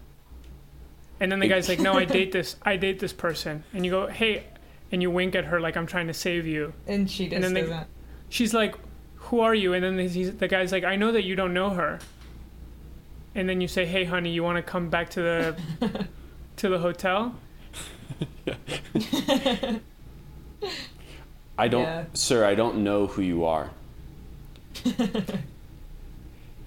And 1.19 1.31
then 1.31 1.39
the 1.39 1.47
guy's 1.47 1.69
like, 1.69 1.79
"No, 1.79 1.93
I 1.93 2.05
date 2.19 2.31
this. 2.31 2.55
I 2.63 2.75
date 2.77 2.99
this 2.99 3.13
person." 3.13 3.63
And 3.73 3.85
you 3.85 3.91
go, 3.91 4.07
"Hey," 4.07 4.43
and 4.91 5.01
you 5.01 5.09
wink 5.11 5.35
at 5.35 5.45
her 5.45 5.59
like 5.59 5.75
I'm 5.77 5.87
trying 5.87 6.07
to 6.07 6.13
save 6.13 6.45
you. 6.47 6.73
And 6.87 7.09
she 7.09 7.25
just 7.25 7.35
And 7.35 7.43
then 7.43 7.53
they- 7.53 7.61
doesn't. 7.61 7.87
She's 8.29 8.53
like, 8.53 8.75
"Who 9.17 9.39
are 9.41 9.53
you?" 9.55 9.73
And 9.73 9.83
then 9.83 9.97
he's, 9.99 10.35
the 10.35 10.47
guy's 10.47 10.71
like, 10.71 10.83
"I 10.83 10.95
know 10.95 11.11
that 11.11 11.23
you 11.23 11.35
don't 11.35 11.53
know 11.53 11.69
her." 11.71 11.99
And 13.35 13.47
then 13.49 13.61
you 13.61 13.67
say, 13.67 13.85
"Hey, 13.85 14.03
honey, 14.05 14.31
you 14.31 14.43
want 14.43 14.57
to 14.57 14.63
come 14.63 14.89
back 14.89 15.09
to 15.11 15.21
the 15.21 15.55
to 16.57 16.69
the 16.69 16.79
hotel?" 16.79 17.35
I 21.57 21.67
don't, 21.69 21.83
Yeah. 21.83 22.05
sir. 22.13 22.45
I 22.45 22.55
don't 22.55 22.83
know 22.83 23.07
who 23.07 23.21
you 23.21 23.45
are. 23.45 23.69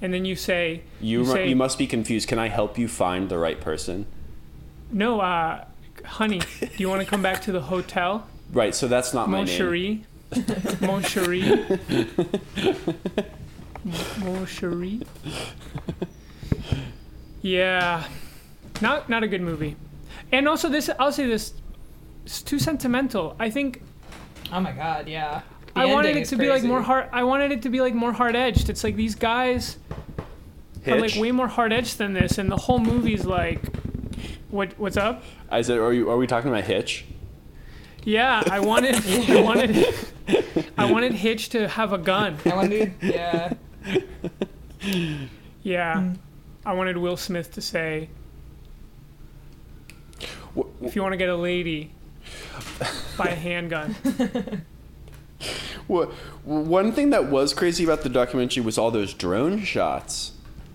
And 0.00 0.14
then 0.14 0.24
you 0.24 0.36
say, 0.36 0.82
You 1.00 1.20
You 1.20 1.26
say- 1.26 1.48
you 1.48 1.56
must 1.56 1.76
be 1.76 1.88
confused. 1.88 2.28
Can 2.28 2.38
I 2.38 2.46
help 2.48 2.78
you 2.78 2.86
find 2.86 3.28
the 3.28 3.36
right 3.36 3.60
person? 3.60 4.06
"No, 4.92 5.20
uh, 5.20 5.64
honey, 6.04 6.40
do 6.60 6.68
you 6.76 6.88
want 6.88 7.00
to 7.02 7.06
come 7.06 7.22
back 7.22 7.42
to 7.42 7.52
the 7.52 7.60
hotel, 7.62 8.26
Right. 8.52 8.74
So 8.74 8.88
that's 8.88 9.12
not 9.12 9.28
my 9.28 9.38
Mon 9.38 9.46
name. 9.46 9.60
chéri, 9.60 10.80
Mon 10.80 11.02
chéri, 11.02 11.42
Mon 14.24 14.46
chéri." 14.46 15.04
Yeah, 17.42 18.04
not 18.80 19.08
not 19.08 19.22
a 19.22 19.28
good 19.28 19.42
movie. 19.42 19.76
And 20.32 20.48
also, 20.48 20.68
this 20.68 20.90
I'll 20.98 21.12
say 21.12 21.26
this: 21.26 21.52
it's 22.24 22.42
too 22.42 22.58
sentimental. 22.58 23.36
I 23.38 23.50
think 23.50 23.82
Oh 24.52 24.60
my 24.60 24.72
god, 24.72 25.08
yeah. 25.08 25.42
The 25.74 25.80
I 25.80 25.84
wanted 25.86 26.10
it 26.10 26.18
it 26.18 26.22
is 26.22 26.28
to 26.30 26.36
be 26.36 26.48
like 26.48 26.62
more 26.62 26.82
hard. 26.82 27.08
I 27.12 27.22
wanted 27.24 27.52
it 27.52 27.62
to 27.62 27.68
be 27.68 27.80
like 27.80 27.94
more 27.94 28.12
hard 28.12 28.34
edged. 28.34 28.70
It's 28.70 28.82
like 28.82 28.96
these 28.96 29.14
guys 29.14 29.76
are 30.86 30.98
like 30.98 31.14
way 31.16 31.32
more 31.32 31.48
hard 31.48 31.72
edged 31.72 31.98
than 31.98 32.14
this, 32.14 32.38
and 32.38 32.50
the 32.50 32.56
whole 32.56 32.78
movie's 32.78 33.24
like, 33.26 33.60
what 34.50 34.78
what's 34.78 34.96
up? 34.96 35.22
I 35.50 35.62
said, 35.62 35.78
are 35.78 35.92
you? 35.92 36.10
Are 36.10 36.16
we 36.16 36.26
talking 36.26 36.50
about 36.50 36.64
Hitch? 36.64 37.04
Yeah, 38.04 38.42
I 38.50 38.60
wanted, 38.60 38.94
I 39.30 39.42
wanted, 39.42 39.94
I 40.78 40.90
wanted 40.90 41.12
Hitch 41.12 41.50
to 41.50 41.68
have 41.68 41.92
a 41.92 41.98
gun. 41.98 42.38
I 42.46 42.54
wanted, 42.54 42.94
yeah. 43.02 43.52
Yeah, 45.62 46.00
hmm. 46.00 46.12
I 46.64 46.72
wanted 46.72 46.96
Will 46.96 47.16
Smith 47.16 47.52
to 47.52 47.60
say, 47.60 48.08
Wh- 50.56 50.64
if 50.80 50.96
you 50.96 51.02
want 51.02 51.12
to 51.12 51.16
get 51.18 51.28
a 51.28 51.36
lady, 51.36 51.90
buy 53.16 53.26
a 53.26 53.34
handgun. 53.34 53.96
What 55.86 56.10
one 56.44 56.92
thing 56.92 57.10
that 57.10 57.30
was 57.30 57.54
crazy 57.54 57.82
about 57.82 58.02
the 58.02 58.10
documentary 58.10 58.62
was 58.62 58.76
all 58.76 58.90
those 58.90 59.14
drone 59.14 59.64
shots. 59.64 60.32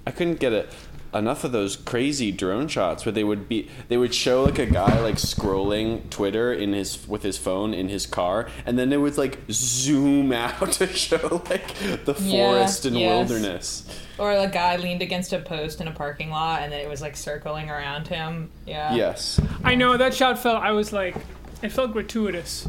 I 0.08 0.12
couldn't 0.12 0.40
get 0.40 0.54
it 0.54 0.74
enough 1.14 1.44
of 1.44 1.52
those 1.52 1.76
crazy 1.76 2.32
drone 2.32 2.68
shots 2.68 3.06
where 3.06 3.12
they 3.12 3.24
would 3.24 3.48
be 3.48 3.70
they 3.88 3.98
would 3.98 4.14
show 4.14 4.44
like 4.44 4.58
a 4.60 4.66
guy 4.66 5.00
like 5.02 5.16
scrolling 5.16 6.10
Twitter 6.10 6.52
in 6.54 6.74
his 6.74 7.08
with 7.08 7.24
his 7.24 7.38
phone 7.38 7.74
in 7.74 7.90
his 7.90 8.06
car 8.06 8.48
and 8.66 8.78
then 8.80 8.92
it 8.92 8.98
would 8.98 9.18
like 9.18 9.40
zoom 9.52 10.32
out 10.32 10.72
to 10.74 10.88
show 10.88 11.42
like 11.50 11.74
the 12.06 12.16
Yeah, 12.20 12.52
forest 12.52 12.86
and 12.86 12.98
yes. 12.98 13.30
wilderness. 13.30 14.00
Or 14.18 14.32
a 14.32 14.48
guy 14.48 14.78
leaned 14.78 15.02
against 15.02 15.34
a 15.34 15.40
post 15.40 15.82
in 15.82 15.88
a 15.88 15.92
parking 15.92 16.30
lot 16.30 16.62
and 16.62 16.72
then 16.72 16.80
it 16.80 16.90
was 16.90 17.02
like 17.02 17.16
circling 17.16 17.70
around 17.70 18.08
him. 18.08 18.52
Yeah. 18.66 18.96
Yes. 18.96 19.40
I 19.64 19.76
know 19.76 19.98
that 19.98 20.14
shot 20.14 20.40
felt. 20.40 20.64
I 20.64 20.72
was 20.72 20.94
like, 20.94 21.16
it 21.62 21.70
felt 21.72 21.94
gratuitous. 21.94 22.68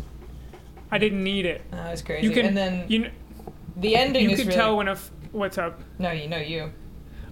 I 0.91 0.99
didn't 0.99 1.25
need 1.25 1.45
it. 1.47 1.63
That 1.71 1.91
was 1.91 2.03
crazy. 2.03 2.27
You 2.27 2.33
can, 2.33 2.47
and 2.47 2.57
then 2.57 2.85
you, 2.89 3.01
kn- 3.03 3.13
the 3.77 3.97
ending 3.97 4.25
you 4.25 4.31
is 4.31 4.39
could 4.39 4.47
really 4.49 4.57
tell 4.57 4.77
when 4.77 4.87
a. 4.89 4.93
F- 4.93 5.11
what's 5.33 5.59
up? 5.59 5.81
No, 5.99 6.13
you 6.13 6.29
know 6.29 6.37
you. 6.39 6.71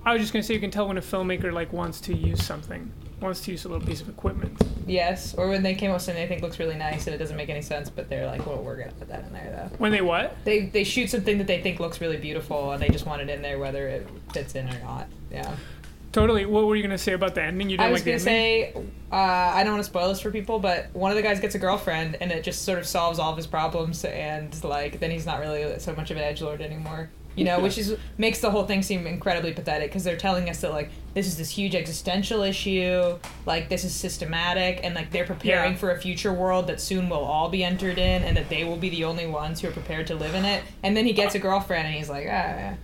I 0.05 0.13
was 0.13 0.21
just 0.21 0.33
gonna 0.33 0.43
say 0.43 0.55
you 0.55 0.61
can 0.61 0.71
tell 0.71 0.89
when 0.89 0.99
a 0.99 1.03
filmmaker 1.03 1.53
like 1.53 1.73
wants 1.73 2.01
to 2.03 2.15
use 2.15 2.45
something, 2.45 2.91
wants 3.21 3.41
to 3.43 3.53
use 3.53 3.65
a 3.65 3.69
little 3.69 3.87
piece 3.87 4.01
of 4.01 4.09
equipment. 4.09 4.61
Yes. 4.87 5.35
Or 5.35 5.49
when 5.49 5.63
they 5.63 5.75
came 5.75 5.91
up 5.91 5.97
with 5.97 6.03
something 6.03 6.23
they 6.23 6.29
think 6.29 6.43
looks 6.43 6.59
really 6.59 6.75
nice 6.77 7.07
and 7.07 7.15
it 7.15 7.19
doesn't 7.19 7.37
make 7.37 7.49
any 7.49 7.63
sense, 7.63 7.89
but 7.89 8.09
they're 8.09 8.27
like, 8.27 8.45
Well, 8.45 8.63
we're 8.63 8.77
gonna 8.77 8.93
put 8.93 9.09
that 9.09 9.25
in 9.25 9.33
there 9.33 9.69
though. 9.71 9.77
When 9.79 9.93
they 9.93 10.03
what? 10.03 10.37
They 10.45 10.67
they 10.67 10.85
shoot 10.85 11.11
something 11.11 11.39
that 11.39 11.47
they 11.47 11.63
think 11.63 11.79
looks 11.79 12.01
really 12.01 12.17
beautiful 12.17 12.73
and 12.73 12.83
they 12.83 12.89
just 12.89 13.07
want 13.07 13.23
it 13.23 13.31
in 13.31 13.43
there 13.43 13.59
whether 13.59 13.87
it 13.89 14.09
fits 14.33 14.55
in 14.55 14.69
or 14.69 14.79
not. 14.81 15.07
Yeah. 15.31 15.55
Totally. 16.13 16.45
What 16.45 16.67
were 16.67 16.77
you 16.77 16.83
gonna 16.83 16.99
say 16.99 17.15
about 17.15 17.35
the 17.35 17.43
ending? 17.43 17.71
You 17.71 17.79
didn't 17.79 17.89
I 17.89 17.93
was 17.93 18.01
like 18.01 18.07
gonna 18.07 18.19
say, 18.19 18.75
uh, 19.11 19.15
I 19.15 19.65
don't 19.65 19.73
want 19.73 19.85
to 19.85 19.89
spoil 19.89 20.09
this 20.09 20.21
for 20.21 20.31
people, 20.31 20.59
but 20.59 20.89
one 20.93 21.11
of 21.11 21.17
the 21.17 21.23
guys 21.23 21.41
gets 21.41 21.55
a 21.55 21.59
girlfriend, 21.59 22.19
and 22.21 22.31
it 22.31 22.45
just 22.45 22.67
sort 22.67 22.79
of 22.79 22.87
solves 22.87 23.19
all 23.19 23.31
of 23.31 23.37
his 23.39 23.47
problems, 23.47 24.05
and 24.05 24.63
like 24.63 25.01
then 25.01 25.11
he's 25.11 25.25
not 25.25 25.41
really 25.41 25.79
so 25.79 25.95
much 25.95 26.11
of 26.11 26.19
an 26.19 26.23
edge 26.23 26.43
lord 26.43 26.61
anymore. 26.61 27.09
You 27.35 27.45
know, 27.45 27.61
which 27.61 27.79
is 27.79 27.97
makes 28.19 28.41
the 28.41 28.51
whole 28.51 28.65
thing 28.67 28.83
seem 28.83 29.07
incredibly 29.07 29.53
pathetic 29.53 29.89
because 29.91 30.05
they're 30.05 30.17
telling 30.19 30.51
us 30.51 30.61
that 30.61 30.71
like 30.73 30.91
this 31.15 31.27
is 31.27 31.37
this 31.39 31.51
huge 31.51 31.75
existential 31.75 32.43
issue, 32.43 33.19
like 33.47 33.69
this 33.69 33.85
is 33.85 33.95
systematic, 33.95 34.81
and 34.83 34.95
like 34.95 35.11
they're 35.11 35.25
preparing 35.27 35.73
Yeah. 35.73 35.79
for 35.79 35.91
a 35.93 35.99
future 35.99 36.33
world 36.33 36.67
that 36.67 36.81
soon 36.81 37.09
will 37.09 37.25
all 37.25 37.49
be 37.49 37.65
entered 37.65 37.99
in, 37.99 38.23
and 38.23 38.37
that 38.37 38.49
they 38.49 38.65
will 38.65 38.77
be 38.77 38.91
the 38.91 39.05
only 39.05 39.27
ones 39.27 39.61
who 39.61 39.69
are 39.69 39.73
prepared 39.73 40.07
to 40.09 40.15
live 40.15 40.35
in 40.35 40.45
it. 40.45 40.63
And 40.83 40.97
then 40.97 41.07
he 41.07 41.13
gets 41.13 41.35
a 41.35 41.39
girlfriend, 41.39 41.87
and 41.87 41.95
he's 41.97 42.09
like, 42.11 42.27
ah, 42.31 42.75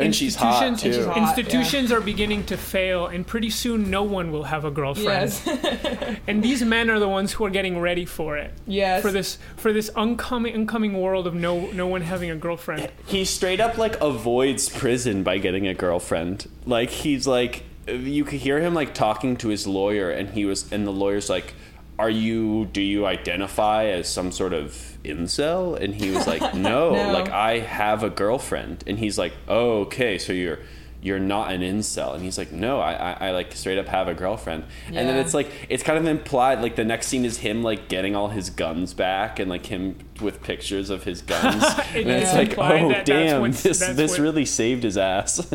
And 0.00 0.14
she's 0.14 0.34
hot 0.34 0.66
Institutions- 0.66 1.04
too. 1.04 1.10
And 1.12 1.14
she's 1.14 1.34
hot. 1.34 1.38
Institutions 1.38 1.92
are 1.92 2.00
beginning 2.00 2.44
to 2.46 2.56
fail, 2.56 3.06
and 3.06 3.26
pretty 3.26 3.50
soon 3.50 3.90
no 3.90 4.02
one 4.02 4.32
will 4.32 4.44
have 4.44 4.64
a 4.64 4.70
girlfriend. 4.70 5.30
yes, 5.46 6.18
And 6.26 6.42
these 6.42 6.62
men 6.64 6.90
are 6.90 6.98
the 6.98 7.08
ones 7.08 7.32
who 7.32 7.44
are 7.44 7.50
getting 7.50 7.78
ready 7.80 8.04
for 8.04 8.36
it. 8.36 8.52
yes, 8.66 9.02
For 9.02 9.10
this 9.12 9.38
for 9.56 9.72
this 9.72 9.90
oncoming 9.90 10.54
incoming 10.54 11.00
world 11.00 11.26
of 11.26 11.34
no 11.34 11.70
no 11.72 11.86
one 11.86 12.00
having 12.02 12.30
a 12.30 12.36
girlfriend. 12.36 12.90
he 13.06 13.24
straight 13.24 13.60
up 13.60 13.78
like 13.78 14.00
avoids 14.00 14.68
prison 14.68 15.22
by 15.22 15.38
getting 15.38 15.66
a 15.68 15.74
girlfriend. 15.74 16.48
Like 16.66 16.90
he's 16.90 17.26
like 17.26 17.62
you 17.86 18.24
could 18.24 18.38
hear 18.40 18.60
him 18.60 18.72
like 18.74 18.94
talking 18.94 19.36
to 19.36 19.48
his 19.48 19.66
lawyer 19.66 20.10
and 20.10 20.30
he 20.30 20.44
was 20.46 20.72
and 20.72 20.86
the 20.86 20.90
lawyer's 20.92 21.28
like 21.28 21.52
are 21.98 22.10
you 22.10 22.66
do 22.72 22.80
you 22.82 23.06
identify 23.06 23.84
as 23.86 24.08
some 24.08 24.32
sort 24.32 24.52
of 24.52 24.98
incel? 25.04 25.80
And 25.80 25.94
he 25.94 26.10
was 26.10 26.26
like 26.26 26.54
no, 26.54 26.94
No. 26.94 27.12
like 27.12 27.28
i 27.30 27.58
have 27.60 28.02
a 28.02 28.10
girlfriend. 28.10 28.82
And 28.86 28.98
he's 28.98 29.16
like 29.18 29.32
oh 29.48 29.80
okay 29.82 30.18
so 30.18 30.32
you're 30.32 30.58
you're 31.02 31.20
not 31.20 31.52
an 31.52 31.60
incel. 31.60 32.14
And 32.14 32.24
he's 32.24 32.38
like 32.38 32.50
no 32.50 32.80
i 32.80 32.92
i, 32.94 33.28
I 33.28 33.30
like 33.32 33.52
straight 33.52 33.78
up 33.78 33.86
have 33.86 34.08
a 34.08 34.14
girlfriend. 34.14 34.64
And 34.88 34.96
then 35.08 35.16
it's 35.16 35.34
like 35.34 35.50
it's 35.68 35.82
kind 35.82 35.98
of 35.98 36.06
implied 36.06 36.62
like 36.62 36.76
the 36.76 36.84
next 36.84 37.06
scene 37.08 37.24
is 37.24 37.38
him 37.38 37.62
like 37.62 37.88
getting 37.88 38.16
all 38.16 38.28
his 38.28 38.50
guns 38.50 38.92
back 38.94 39.38
and 39.38 39.48
like 39.50 39.66
him 39.66 39.96
with 40.20 40.42
pictures 40.42 40.90
of 40.90 41.04
his 41.04 41.22
guns. 41.22 41.62
It 41.94 42.06
and 42.06 42.10
it's 42.10 42.32
like 42.34 42.58
oh 42.58 42.88
that 42.88 43.04
damn 43.06 43.40
what's- 43.42 43.62
this 43.62 43.78
this 43.78 44.12
what- 44.12 44.20
really 44.20 44.46
saved 44.46 44.82
his 44.82 44.96
ass 44.96 45.46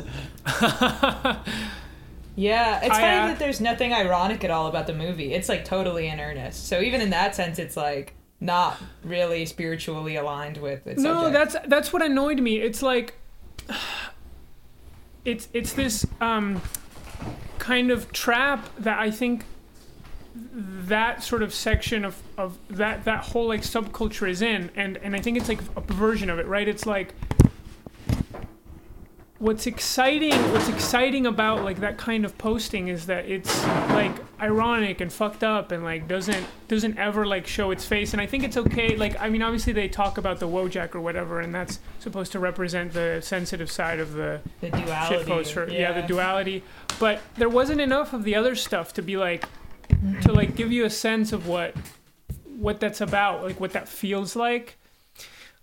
Yeah, 2.35 2.79
it's 2.83 2.97
funny 2.97 3.17
uh, 3.17 3.27
that 3.27 3.39
there's 3.39 3.59
nothing 3.59 3.93
ironic 3.93 4.43
at 4.43 4.51
all 4.51 4.67
about 4.67 4.87
the 4.87 4.93
movie. 4.93 5.33
It's 5.33 5.49
like 5.49 5.65
totally 5.65 6.07
in 6.07 6.19
earnest. 6.19 6.67
So 6.67 6.81
even 6.81 7.01
in 7.01 7.09
that 7.09 7.35
sense, 7.35 7.59
it's 7.59 7.75
like 7.75 8.13
not 8.39 8.77
really 9.03 9.45
spiritually 9.45 10.15
aligned 10.15 10.57
with 10.57 10.87
its 10.87 11.01
No, 11.01 11.23
subject. 11.23 11.51
that's 11.53 11.67
that's 11.67 11.93
what 11.93 12.01
annoyed 12.01 12.39
me. 12.39 12.57
It's 12.61 12.81
like 12.81 13.15
it's 15.25 15.49
it's 15.53 15.73
this 15.73 16.05
um, 16.21 16.61
kind 17.57 17.91
of 17.91 18.11
trap 18.11 18.69
that 18.77 18.99
I 18.99 19.11
think 19.11 19.43
that 20.35 21.23
sort 21.23 21.43
of 21.43 21.53
section 21.53 22.05
of, 22.05 22.21
of 22.37 22.57
that 22.69 23.03
that 23.03 23.25
whole 23.25 23.47
like 23.47 23.61
subculture 23.61 24.29
is 24.29 24.41
in 24.41 24.71
and 24.75 24.97
and 24.97 25.15
I 25.15 25.19
think 25.19 25.37
it's 25.37 25.49
like 25.49 25.59
a 25.75 25.81
version 25.81 26.29
of 26.29 26.39
it, 26.39 26.47
right? 26.47 26.67
It's 26.67 26.85
like 26.85 27.13
what's 29.39 29.65
exciting 29.65 30.33
what's 30.51 30.67
exciting 30.67 31.25
about 31.25 31.63
like 31.63 31.79
that 31.79 31.97
kind 31.97 32.25
of 32.25 32.37
posting 32.37 32.89
is 32.89 33.05
that 33.05 33.25
it's 33.25 33.65
like 33.89 34.11
ironic 34.41 34.99
and 34.99 35.13
fucked 35.13 35.45
up 35.45 35.71
and 35.71 35.81
like 35.81 36.09
doesn't 36.09 36.45
doesn't 36.67 36.97
ever 36.97 37.25
like 37.25 37.47
show 37.47 37.71
its 37.71 37.85
face 37.85 38.11
and 38.11 38.21
i 38.21 38.25
think 38.25 38.43
it's 38.43 38.57
okay 38.57 38.97
like 38.97 39.19
i 39.21 39.29
mean 39.29 39.41
obviously 39.41 39.71
they 39.71 39.87
talk 39.87 40.17
about 40.17 40.41
the 40.41 40.47
wojak 40.47 40.93
or 40.93 40.99
whatever 40.99 41.39
and 41.39 41.55
that's 41.55 41.79
supposed 41.99 42.33
to 42.33 42.39
represent 42.39 42.91
the 42.91 43.21
sensitive 43.23 43.71
side 43.71 43.99
of 43.99 44.11
the 44.11 44.41
the 44.59 44.69
duality. 44.71 45.15
shit 45.15 45.25
poster 45.25 45.67
yeah. 45.71 45.93
the 45.93 46.05
duality 46.05 46.61
but 46.99 47.21
there 47.37 47.49
wasn't 47.49 47.79
enough 47.79 48.11
of 48.11 48.25
the 48.25 48.35
other 48.35 48.55
stuff 48.55 48.93
to 48.93 49.01
be 49.01 49.15
like 49.15 49.45
to 50.21 50.33
like 50.33 50.57
give 50.57 50.69
you 50.69 50.83
a 50.83 50.89
sense 50.89 51.31
of 51.31 51.47
what 51.47 51.73
what 52.57 52.81
that's 52.81 52.99
about 52.99 53.41
like 53.41 53.57
what 53.57 53.71
that 53.71 53.87
feels 53.87 54.35
like 54.35 54.75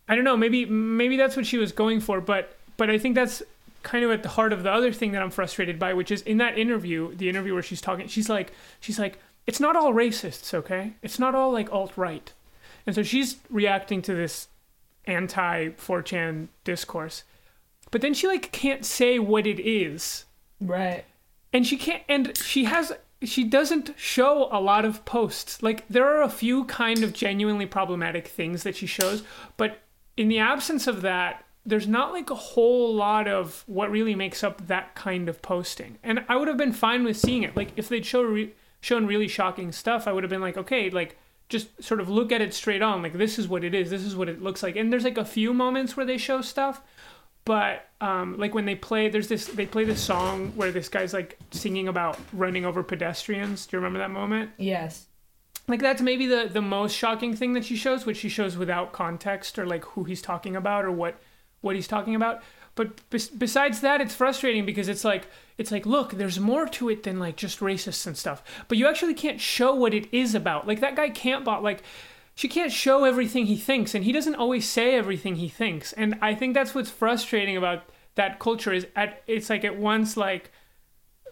i 0.09 0.15
don't 0.15 0.25
know 0.25 0.37
maybe 0.37 0.65
maybe 0.65 1.19
that's 1.19 1.37
what 1.37 1.45
she 1.45 1.59
was 1.59 1.73
going 1.73 2.01
for 2.01 2.23
but 2.23 2.57
but 2.79 2.89
i 2.89 2.97
think 2.97 3.15
that's 3.15 3.43
kind 3.87 4.05
of 4.05 4.11
at 4.11 4.23
the 4.23 4.29
heart 4.31 4.53
of 4.53 4.63
the 4.63 4.71
other 4.71 4.93
thing 4.93 5.13
that 5.13 5.23
i'm 5.23 5.31
frustrated 5.31 5.79
by 5.79 5.95
which 5.95 6.11
is 6.11 6.21
in 6.23 6.39
that 6.39 6.59
interview 6.59 7.15
the 7.15 7.29
interview 7.29 7.55
where 7.55 7.63
she's 7.63 7.81
talking 7.81 8.07
she's 8.09 8.29
like 8.29 8.53
she's 8.81 8.99
like 8.99 9.19
it's 9.47 9.61
not 9.61 9.77
all 9.77 9.95
racists 9.95 10.53
okay? 10.53 10.95
It's 11.03 11.19
not 11.19 11.35
all 11.35 11.53
like 11.53 11.73
alt-right. 11.73 12.33
And 12.85 12.95
so 12.95 13.03
she's 13.03 13.37
reacting 13.49 14.03
to 14.03 14.15
this 14.15 14.49
anti 15.05 15.69
4chan 15.69 16.49
discourse. 16.65 17.23
But 17.91 18.01
then 18.01 18.13
she 18.13 18.27
like 18.27 18.51
can't 18.53 18.85
say 18.85 19.19
what 19.19 19.47
it 19.47 19.61
is. 19.61 20.25
Right. 20.61 21.05
and 21.53 21.67
she 21.67 21.77
can't 21.77 22.03
and 22.09 22.37
she 22.37 22.65
has 22.65 22.93
she 23.23 23.45
doesn't 23.45 23.95
show 23.97 24.49
a 24.51 24.61
lot 24.61 24.85
of 24.85 25.05
posts. 25.05 25.63
Like 25.63 25.87
there 25.89 26.09
are 26.09 26.23
a 26.23 26.29
few 26.29 26.65
kind 26.65 27.05
of 27.05 27.13
genuinely 27.13 27.67
problematic 27.67 28.27
things 28.27 28.65
that 28.65 28.75
she 28.77 28.87
shows 28.87 29.23
but 29.57 29.79
in 30.17 30.29
the 30.29 30.39
absence 30.39 30.87
of 30.89 31.03
that 31.03 31.45
there's 31.67 31.89
not 31.89 32.13
like 32.13 32.31
a 32.31 32.35
whole 32.35 32.95
lot 32.95 33.27
of 33.29 33.65
what 33.67 33.91
really 33.91 34.15
makes 34.15 34.43
up 34.45 34.67
that 34.69 34.95
kind 34.95 35.29
of 35.29 35.43
posting. 35.43 35.99
And 36.03 36.25
i 36.29 36.37
would 36.37 36.49
have 36.49 36.57
been 36.57 36.73
fine 36.73 37.05
with 37.05 37.17
seeing 37.17 37.43
it. 37.43 37.57
Like 37.57 37.71
if 37.77 37.89
they'd 37.89 38.07
show 38.07 38.23
re- 38.23 38.55
shown 38.81 39.07
really 39.07 39.27
shocking 39.27 39.73
stuff 39.73 40.07
i 40.07 40.13
would 40.13 40.23
have 40.23 40.31
been 40.31 40.41
like 40.41 40.57
okay 40.57 40.91
like 40.91 41.19
just 41.49 41.83
sort 41.83 42.01
of 42.01 42.09
look 42.09 42.33
at 42.33 42.41
it 42.41 42.53
straight 42.55 42.83
on. 42.83 43.03
Like 43.03 43.13
this 43.15 43.39
is 43.39 43.47
what 43.49 43.63
it 43.65 43.75
is. 43.75 43.89
This 43.91 44.03
is 44.03 44.17
what 44.17 44.29
it 44.29 44.43
looks 44.43 44.63
like. 44.63 44.75
And 44.77 44.93
there's 44.93 45.05
like 45.05 45.19
a 45.19 45.25
few 45.25 45.55
moments 45.55 45.97
where 45.97 46.07
they 46.07 46.19
show 46.19 46.41
stuff 46.41 46.83
but 47.47 47.89
um, 48.01 48.37
like 48.39 48.55
when 48.55 48.65
they 48.67 48.75
play 48.75 49.09
there's 49.09 49.29
this 49.29 49.47
they 49.47 49.67
play 49.67 49.85
this 49.85 50.01
song 50.01 50.53
where 50.57 50.73
this 50.73 50.89
guy's 50.89 51.15
like 51.15 51.39
singing 51.53 51.89
about 51.89 52.19
running 52.33 52.67
over 52.67 52.83
pedestrians. 52.83 53.67
Do 53.67 53.77
you 53.77 53.79
remember 53.81 54.01
that 54.01 54.11
moment? 54.11 54.51
Yes. 54.59 55.07
like 55.69 55.81
that's 55.81 56.03
maybe 56.03 56.27
the 56.27 56.51
the 56.53 56.61
most 56.61 56.95
shocking 56.95 57.35
thing 57.37 57.53
that 57.55 57.65
she 57.65 57.77
shows, 57.77 58.05
which 58.05 58.19
she 58.19 58.29
shows 58.29 58.57
without 58.57 58.93
context 58.93 59.59
or 59.59 59.65
like 59.65 59.85
who 59.85 60.05
he's 60.05 60.21
talking 60.21 60.57
about 60.57 60.85
or 60.85 60.91
what 60.91 61.21
what 61.67 61.77
he's 61.77 61.89
talking 61.89 62.15
about. 62.15 62.43
But 62.75 63.09
bes- 63.11 63.29
besides 63.29 63.81
that, 63.81 64.01
it's 64.01 64.15
frustrating 64.15 64.65
because 64.65 64.89
it's 64.89 65.05
like 65.05 65.29
it's 65.59 65.71
like 65.73 65.85
look, 65.85 66.13
there's 66.13 66.39
more 66.39 66.67
to 66.69 66.89
it 66.89 67.03
than 67.03 67.19
like 67.19 67.37
just 67.37 67.61
racists 67.61 68.07
and 68.07 68.17
stuff. 68.17 68.43
But 68.69 68.79
you 68.79 68.87
actually 68.87 69.15
can't 69.15 69.41
show 69.41 69.75
what 69.75 69.95
it 69.95 70.09
is 70.13 70.35
about. 70.35 70.67
Like 70.67 70.81
that 70.81 70.97
guy 70.97 71.11
can't 71.11 71.45
bot 71.45 71.63
like 71.63 71.83
she 72.35 72.49
can't 72.49 72.71
show 72.73 73.05
everything 73.05 73.47
he 73.47 73.57
thinks 73.57 73.95
and 73.95 74.05
he 74.05 74.13
doesn't 74.13 74.35
always 74.35 74.69
say 74.69 74.95
everything 74.95 75.37
he 75.37 75.49
thinks. 75.49 75.93
And 75.95 76.19
I 76.21 76.35
think 76.35 76.55
that's 76.55 76.75
what's 76.75 76.91
frustrating 76.91 77.57
about 77.57 77.85
that 78.15 78.39
culture 78.39 78.73
is 78.73 78.87
at 78.95 79.23
it's 79.27 79.49
like 79.49 79.65
at 79.65 79.77
once 79.79 80.17
like 80.17 80.53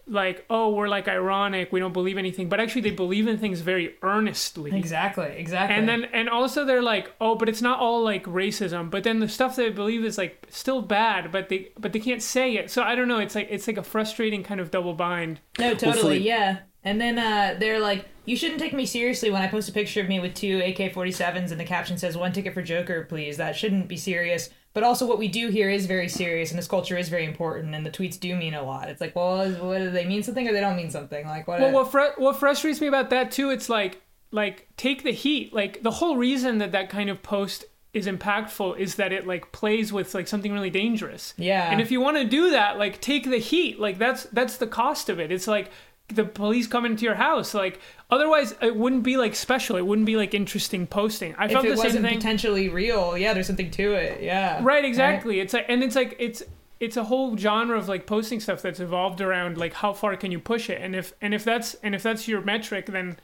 like 0.07 0.45
oh 0.51 0.71
we're 0.71 0.87
like 0.89 1.09
ironic 1.09 1.73
we 1.73 1.81
don't 1.81 1.93
believe 1.95 2.19
anything 2.19 2.49
but 2.49 2.61
actually 2.61 2.83
they 2.83 2.91
believe 2.91 3.27
in 3.27 3.39
things 3.39 3.61
very 3.61 3.95
earnestly 4.03 4.71
Exactly, 4.77 5.33
exactly. 5.37 5.75
and 5.77 5.89
then 5.89 6.05
and 6.13 6.29
also 6.29 6.65
they're 6.65 6.83
like 6.83 7.11
oh 7.21 7.35
but 7.37 7.49
it's 7.49 7.63
not 7.63 7.79
all 7.81 8.03
like 8.05 8.25
racism 8.25 8.91
but 8.91 9.03
then 9.05 9.21
the 9.21 9.29
stuff 9.29 9.57
they 9.57 9.71
believe 9.71 10.05
is 10.05 10.19
like 10.19 10.47
still 10.51 10.83
bad 10.83 11.33
but 11.33 11.49
they 11.49 11.71
but 11.79 11.93
they 11.95 12.01
can't 12.01 12.23
say 12.23 12.57
it 12.57 12.71
so 12.71 12.83
i 12.83 12.95
don't 12.95 13.09
know 13.09 13.19
it's 13.19 13.35
like 13.35 13.49
it's 13.51 13.67
like 13.67 13.79
a 13.79 13.83
frustrating 13.83 14.43
kind 14.43 14.61
of 14.61 14.71
double 14.71 14.93
bind 14.95 15.41
No, 15.59 15.71
totally, 15.73 15.93
Hopefully- 15.93 16.19
yeah. 16.27 16.59
And 16.87 17.01
then 17.01 17.19
uh, 17.19 17.57
they're 17.59 17.81
like, 17.81 18.05
"You 18.27 18.37
shouldn't 18.37 18.61
take 18.61 18.75
me 18.75 18.85
seriously 18.85 19.31
when 19.31 19.41
I 19.41 19.47
post 19.47 19.71
a 19.71 19.73
picture 19.73 20.03
of 20.03 20.07
me 20.09 20.21
with 20.21 20.35
two 20.35 20.59
AK-47s 20.63 21.51
and 21.51 21.59
the 21.59 21.65
caption 21.65 21.97
says 21.97 22.15
one 22.15 22.31
ticket 22.35 22.53
for 22.53 22.61
Joker, 22.61 23.07
please. 23.09 23.39
That 23.39 23.57
shouldn't 23.57 23.89
be 23.89 23.97
serious." 23.97 24.51
But 24.75 24.83
also, 24.83 25.07
what 25.07 25.19
we 25.19 25.29
do 25.29 25.49
here 25.49 25.71
is 25.71 25.87
very 25.87 26.09
serious, 26.09 26.51
and 26.51 26.59
this 26.59 26.67
culture 26.69 26.97
is 26.99 27.09
very 27.09 27.25
important, 27.25 27.75
and 27.75 27.87
the 27.87 27.91
tweets 27.91 28.19
do 28.19 28.35
mean 28.35 28.55
a 28.55 28.63
lot. 28.63 28.89
It's 28.91 29.01
like, 29.01 29.15
well, 29.15 29.41
is- 29.41 29.57
what 29.59 29.79
do 29.79 29.91
they 29.91 30.05
mean 30.05 30.23
something 30.23 30.49
or 30.49 30.53
they 30.53 30.61
don't 30.61 30.77
mean 30.77 30.91
something? 30.91 31.25
Like 31.27 31.47
what? 31.49 31.61
well 31.61 31.71
what 31.73 31.91
fr- 31.93 32.21
what 32.21 32.37
frustrates 32.37 32.81
me 32.81 32.89
about 32.89 33.09
that 33.11 33.31
too 33.31 33.51
it's 33.51 33.69
like 33.69 34.03
like 34.33 34.69
take 34.77 35.05
the 35.05 35.13
heat 35.13 35.55
like 35.55 35.83
the 35.85 35.93
whole 35.93 36.17
reason 36.17 36.59
that 36.59 36.73
that 36.73 36.91
kind 36.91 37.09
of 37.09 37.23
post 37.23 37.65
is 37.93 38.09
impactful 38.09 38.77
is 38.77 38.97
that 38.97 39.13
it 39.13 39.25
like 39.25 39.53
plays 39.53 39.93
with 39.93 40.13
like 40.13 40.27
something 40.27 40.53
really 40.53 40.71
dangerous 40.71 41.33
yeah. 41.37 41.71
And 41.71 41.81
if 41.81 41.93
you 41.93 42.01
want 42.01 42.17
to 42.17 42.25
do 42.25 42.51
that, 42.51 42.77
like 42.77 43.01
take 43.01 43.31
the 43.31 43.39
heat. 43.39 43.79
Like 43.79 43.99
that's 43.99 44.25
that's 44.25 44.57
the 44.57 44.67
cost 44.67 45.09
of 45.09 45.21
it. 45.21 45.31
It's 45.31 45.47
like 45.47 45.71
the 46.09 46.25
police 46.25 46.67
come 46.67 46.85
into 46.85 47.05
your 47.05 47.15
house. 47.15 47.55
Like 47.55 47.81
otherwise, 48.11 48.55
it 48.61 48.77
wouldn't 48.77 49.03
be 49.03 49.17
like 49.17 49.35
special. 49.35 49.77
It 49.77 49.87
wouldn't 49.87 50.07
be 50.07 50.17
like 50.17 50.35
interesting 50.35 50.87
posting. 50.87 51.35
I 51.37 51.47
if 51.47 51.53
felt 51.53 51.65
it 51.65 51.71
the 51.71 51.77
same 51.77 51.85
wasn't 51.87 52.05
thing. 52.07 52.17
potentially 52.19 52.69
real, 52.69 53.17
yeah, 53.17 53.33
there's 53.33 53.47
something 53.47 53.71
to 53.73 53.93
it. 53.95 54.23
Yeah. 54.23 54.61
right, 54.63 54.85
exactly. 54.85 55.41
It's 55.41 55.53
like 55.55 55.67
and 55.69 55.83
it's 55.83 55.97
like 55.97 56.17
it's 56.19 56.43
it's 56.81 56.97
a 56.97 57.05
whole 57.05 57.37
genre 57.37 57.79
of 57.79 57.89
like 57.89 58.07
posting 58.07 58.41
stuff 58.41 58.61
that's 58.61 58.81
evolved 58.81 59.21
around 59.21 59.57
like 59.57 59.73
how 59.75 59.93
far 59.93 60.17
can 60.17 60.31
you 60.31 60.39
push 60.39 60.69
it. 60.69 60.81
And 60.81 60.95
if 60.95 61.13
and 61.21 61.33
if 61.33 61.45
that's 61.45 61.75
and 61.83 61.95
if 61.95 62.03
that's 62.03 62.29
your 62.29 62.43
metric, 62.43 62.87
then 62.87 63.17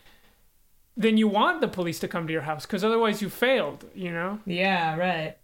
then 0.97 1.17
you 1.17 1.29
want 1.29 1.61
the 1.61 1.69
police 1.69 1.99
to 2.01 2.09
come 2.09 2.27
to 2.27 2.33
your 2.33 2.43
house 2.43 2.67
because 2.67 2.83
otherwise 2.85 3.21
you 3.21 3.29
failed. 3.29 3.85
You 3.95 4.13
know. 4.13 4.39
Yeah. 4.47 4.97
Right. 4.97 5.37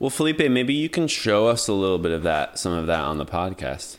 Well, 0.00 0.10
Felipe, 0.10 0.38
maybe 0.50 0.74
you 0.74 0.88
can 0.88 1.06
show 1.06 1.46
us 1.46 1.68
a 1.68 1.72
little 1.72 1.98
bit 1.98 2.10
of 2.10 2.24
that, 2.24 2.58
some 2.58 2.72
of 2.72 2.86
that 2.88 2.98
on 3.00 3.18
the 3.18 3.24
podcast, 3.24 3.96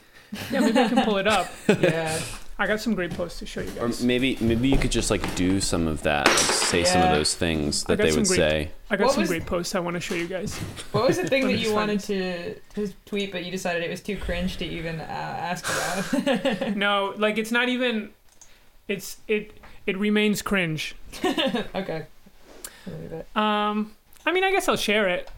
Yeah, 0.52 0.60
maybe 0.60 0.78
I 0.78 0.90
can 0.90 1.06
pull 1.06 1.18
it 1.18 1.28
up. 1.28 1.48
Yeah. 1.82 2.20
I 2.62 2.67
got 2.67 2.82
some 2.82 2.93
great 2.93 3.12
posts 3.15 3.39
to 3.39 3.45
show 3.45 3.62
you 3.62 3.67
guys. 3.67 3.78
or 3.78 3.88
guys. 3.88 4.04
maybe 4.04 4.38
maybe 4.41 4.67
you 4.67 4.78
could 4.78 4.91
just 4.91 5.10
like 5.10 5.34
do 5.36 5.62
some 5.62 5.88
of 5.88 6.04
that, 6.04 6.28
like 6.28 6.38
say 6.38 6.84
some 6.84 7.02
of 7.02 7.12
those 7.15 7.34
things 7.34 7.86
that 7.86 7.98
they 7.98 8.12
would 8.12 8.28
great- 8.28 8.38
say. 8.38 8.72
I 8.89 8.98
got 8.98 9.06
What 9.06 9.13
some 9.13 9.22
was- 9.22 9.30
great 9.30 9.45
posts 9.45 9.76
I 9.76 9.80
want 9.80 9.95
to 9.95 10.00
show 10.02 10.15
you 10.15 10.28
guys. 10.28 10.58
What 10.91 11.08
was 11.08 11.15
the 11.17 11.28
thing 11.32 11.45
that 11.45 11.54
you 11.54 11.60
just 11.60 11.74
wanted 11.74 12.00
to, 12.02 12.56
to 12.76 12.93
tweet, 13.06 13.32
but 13.32 13.45
you 13.45 13.52
decided 13.52 13.82
it 13.84 13.89
was 13.89 14.02
too 14.02 14.17
cringe 14.17 14.58
to 14.58 14.65
even 14.65 15.00
uh, 15.00 15.04
ask 15.04 15.63
about? 15.65 16.76
No, 16.76 17.13
like 17.17 17.38
it's 17.38 17.52
not 17.52 17.69
even. 17.69 18.10
It's 18.89 19.17
it 19.28 19.54
it 19.88 19.98
remains 19.98 20.41
cringe. 20.41 20.95
okay. 21.24 22.06
I'll 22.86 22.93
leave 23.00 23.12
it. 23.13 23.28
Um, 23.38 23.93
I 24.26 24.32
mean, 24.34 24.43
I 24.43 24.52
guess 24.52 24.67
I'll 24.67 24.76
share 24.76 25.08
it. 25.08 25.30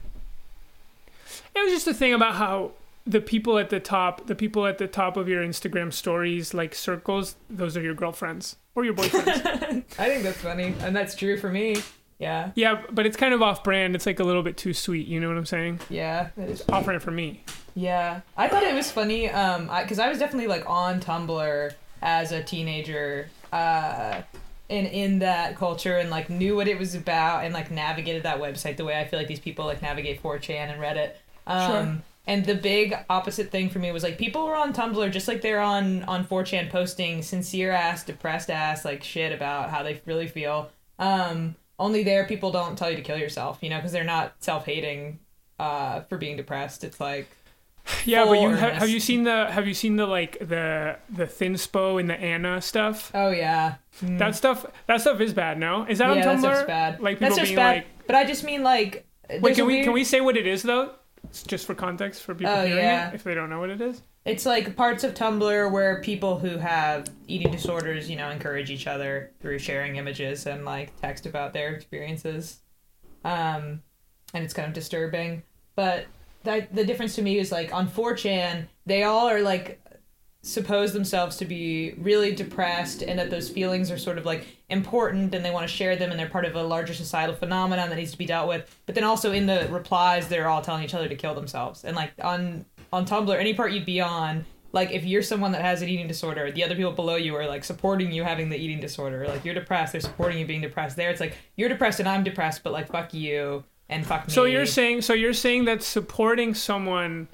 It 1.54 1.60
was 1.64 1.72
just 1.74 1.86
a 1.88 1.94
thing 1.94 2.14
about 2.14 2.36
how 2.36 2.72
the 3.06 3.22
people 3.22 3.58
at 3.58 3.70
the 3.70 3.80
top, 3.80 4.28
the 4.28 4.36
people 4.36 4.66
at 4.68 4.78
the 4.78 4.88
top 4.88 5.18
of 5.18 5.28
your 5.28 5.44
Instagram 5.44 5.92
stories, 5.92 6.54
like 6.54 6.76
circles, 6.76 7.36
those 7.50 7.76
are 7.76 7.82
your 7.82 7.96
girlfriends 7.96 8.58
or 8.76 8.86
your 8.86 8.94
boyfriends. 8.94 9.84
I 10.00 10.06
think 10.10 10.24
that's 10.24 10.38
funny, 10.38 10.74
and 10.82 10.96
that's 10.96 11.16
true 11.16 11.38
for 11.38 11.50
me. 11.50 11.78
Yeah, 12.20 12.52
yeah, 12.54 12.84
but 12.92 13.08
it's 13.08 13.18
kind 13.18 13.34
of 13.34 13.42
off-brand. 13.42 13.96
It's 13.96 14.06
like 14.06 14.20
a 14.20 14.24
little 14.24 14.44
bit 14.44 14.56
too 14.56 14.74
sweet. 14.74 15.08
You 15.08 15.20
know 15.20 15.28
what 15.28 15.38
I'm 15.38 15.46
saying? 15.46 15.80
yeah, 15.90 16.30
It's 16.38 16.62
Off-brand 16.70 17.02
for 17.02 17.10
me. 17.10 17.44
Yeah, 17.74 18.22
I 18.38 18.48
thought 18.48 18.62
it 18.64 18.76
was 18.76 18.92
funny. 18.92 19.28
Um, 19.30 19.64
because 19.82 19.98
I, 19.98 20.08
was 20.08 20.20
definitely 20.20 20.48
like 20.48 20.70
on 20.70 21.00
Tumblr 21.02 21.74
as 22.04 22.32
a 22.32 22.44
teenager, 22.44 23.28
uh, 23.52 24.22
and 24.70 24.88
in 24.88 25.20
that 25.20 25.58
culture, 25.58 25.98
and 25.98 26.12
like 26.12 26.30
knew 26.30 26.56
what 26.56 26.68
it 26.68 26.78
was 26.78 26.94
about, 26.94 27.44
and 27.44 27.56
like 27.56 27.72
navigated 27.72 28.22
that 28.24 28.40
website 28.40 28.78
the 28.78 28.86
way 28.86 29.00
I 29.00 29.06
feel 29.08 29.18
like 29.18 29.28
these 29.28 29.40
people 29.40 29.66
like 29.66 29.82
navigate 29.82 30.22
4chan 30.22 30.72
and 30.72 30.80
Reddit. 30.80 31.14
Um, 31.48 31.72
Sure. 31.72 32.04
And 32.28 32.46
the 32.46 32.54
big 32.56 32.96
opposite 33.10 33.50
thing 33.50 33.70
for 33.70 33.80
me 33.80 33.92
was 33.92 34.04
like 34.04 34.18
people 34.18 34.46
were 34.46 34.56
on 34.56 34.74
Tumblr 34.74 35.12
just 35.12 35.28
like 35.28 35.42
they're 35.42 35.60
on 35.60 36.04
on 36.04 36.26
4chan 36.26 36.70
posting 36.70 37.22
sincere 37.24 37.72
ass, 37.72 38.04
depressed 38.04 38.50
ass 38.52 38.86
like 38.86 39.04
shit 39.04 39.32
about 39.34 39.70
how 39.72 39.82
they 39.84 40.00
really 40.06 40.28
feel. 40.28 40.70
Um, 41.00 41.56
only 41.80 42.04
there 42.04 42.26
people 42.28 42.52
don't 42.52 42.78
tell 42.78 42.92
you 42.92 42.96
to 42.98 43.02
kill 43.02 43.18
yourself, 43.18 43.58
you 43.62 43.70
know, 43.70 43.78
because 43.78 43.92
they're 43.92 44.04
not 44.04 44.36
self 44.40 44.66
hating 44.66 45.20
uh, 45.60 46.02
for 46.02 46.18
being 46.20 46.38
depressed. 46.38 46.84
It's 46.84 47.00
like 47.00 47.28
Yeah, 48.06 48.26
but 48.26 48.34
you 48.34 48.50
Full 48.50 48.58
ha- 48.58 48.70
have 48.74 48.90
you 48.90 49.00
seen 49.00 49.24
the 49.24 49.48
have 49.50 49.68
you 49.68 49.74
seen 49.74 49.96
the 49.96 50.06
like 50.06 50.38
the 50.40 50.98
the 51.10 51.26
thinspo 51.26 52.00
and 52.00 52.08
the 52.08 52.16
Ana 52.20 52.62
stuff? 52.62 53.10
Oh 53.16 53.32
yeah. 53.32 53.76
Mm. 54.04 54.20
That 54.20 54.36
stuff 54.36 54.64
that 54.86 55.02
stuff 55.02 55.20
is 55.22 55.34
bad. 55.34 55.58
No, 55.58 55.86
is 55.90 55.98
that 55.98 56.06
yeah, 56.06 56.12
on 56.14 56.20
that 56.20 56.28
Tumblr? 56.38 56.40
stuff's 56.54 56.68
bad. 56.68 57.00
Like 57.02 57.18
That's 57.18 57.34
people 57.34 57.38
just 57.38 57.50
being 57.50 57.56
bad. 57.56 57.76
like, 57.78 57.88
but 58.06 58.16
I 58.16 58.26
just 58.26 58.44
mean 58.44 58.62
like. 58.62 59.08
wait, 59.40 59.56
can 59.56 59.66
we 59.66 59.74
weird- 59.74 59.86
can 59.86 59.94
we 59.94 60.04
say 60.04 60.22
what 60.22 60.38
it 60.38 60.46
is 60.46 60.62
though? 60.62 60.92
It's 61.32 61.44
just 61.44 61.66
for 61.66 61.74
context 61.74 62.24
for 62.24 62.36
people 62.36 62.52
Oh, 62.54 62.66
hearing 62.66 62.84
yeah. 62.84 63.08
it 63.10 63.16
if 63.16 63.24
they 63.24 63.34
don't 63.34 63.50
know 63.50 63.62
what 63.62 63.70
it 63.70 63.80
is. 63.80 64.02
It's 64.26 64.46
like 64.46 64.76
parts 64.76 65.06
of 65.06 65.14
Tumblr 65.14 65.72
where 65.72 66.02
people 66.02 66.38
who 66.38 66.58
have 66.58 67.08
eating 67.26 67.50
disorders, 67.54 68.10
you 68.10 68.18
know, 68.18 68.30
encourage 68.30 68.70
each 68.70 68.86
other 68.86 69.32
through 69.40 69.60
sharing 69.60 69.96
images 69.96 70.46
and 70.46 70.66
like 70.66 70.94
text 71.00 71.26
about 71.26 71.54
their 71.54 71.74
experiences. 71.74 72.60
Um, 73.24 73.82
and 74.34 74.44
it's 74.44 74.54
kind 74.54 74.68
of 74.68 74.74
disturbing. 74.74 75.44
But 75.76 76.06
that 76.44 76.76
the 76.76 76.84
difference 76.84 77.16
to 77.16 77.22
me 77.22 77.40
is 77.40 77.50
like 77.50 77.74
on 77.74 77.88
4chan, 77.88 78.68
they 78.86 79.04
all 79.04 79.30
are 79.30 79.40
like 79.42 79.82
suppose 80.44 80.92
themselves 80.92 81.38
to 81.38 81.46
be 81.46 81.94
really 82.00 82.34
depressed 82.34 83.04
and 83.04 83.20
that 83.20 83.30
those 83.30 83.48
feelings 83.48 83.92
are 83.92 83.98
sort 83.98 84.18
of 84.18 84.26
like 84.26 84.48
important 84.70 85.36
and 85.36 85.46
they 85.46 85.52
want 85.52 85.68
to 85.68 85.74
share 85.74 85.96
them 85.96 86.10
and 86.10 86.20
they're 86.20 86.30
part 86.30 86.46
of 86.46 86.56
a 86.56 86.64
larger 86.64 86.96
societal 86.96 87.36
phenomenon 87.36 87.90
that 87.90 87.96
needs 87.96 88.12
to 88.12 88.18
be 88.18 88.26
dealt 88.26 88.48
with 88.48 88.80
but 88.88 88.96
then 88.96 89.04
also 89.04 89.32
in 89.32 89.46
the 89.46 89.68
replies 89.70 90.28
they're 90.30 90.48
all 90.48 90.62
telling 90.62 90.84
each 90.84 90.96
other 90.96 91.08
to 91.08 91.16
kill 91.16 91.36
themselves. 91.36 91.84
And 91.84 91.96
like 91.96 92.14
on 92.24 92.66
on 92.92 93.06
tumblr 93.06 93.40
any 93.40 93.54
part 93.54 93.72
you'd 93.72 93.86
be 93.86 94.02
on 94.02 94.44
like 94.72 94.92
if 94.92 95.04
you're 95.04 95.22
someone 95.22 95.52
that 95.52 95.62
has 95.62 95.84
an 95.84 95.90
eating 95.90 96.08
disorder 96.08 96.52
the 96.52 96.64
other 96.64 96.76
people 96.76 96.94
below 96.94 97.18
you 97.18 97.36
are 97.36 97.46
like 97.46 97.64
supporting 97.64 98.12
you 98.12 98.24
having 98.24 98.50
the 98.50 98.58
eating 98.58 98.80
disorder. 98.80 99.28
Like 99.28 99.46
you're 99.46 99.54
depressed 99.54 99.92
they're 99.92 100.02
supporting 100.02 100.40
you 100.40 100.48
being 100.48 100.62
depressed. 100.62 100.96
There 100.96 101.12
it's 101.12 101.22
like 101.22 101.38
you're 101.56 101.70
depressed 101.70 102.00
and 102.00 102.10
i'm 102.10 102.24
depressed 102.24 102.64
but 102.64 102.74
like 102.74 102.88
fuck 102.88 103.14
you 103.14 103.64
and 103.90 104.08
fuck 104.08 104.26
me. 104.28 104.34
So 104.34 104.46
you're 104.46 104.66
saying 104.66 105.04
so 105.04 105.14
you're 105.14 105.34
saying 105.34 105.66
that 105.66 105.84
supporting 105.84 106.56
someone 106.56 107.28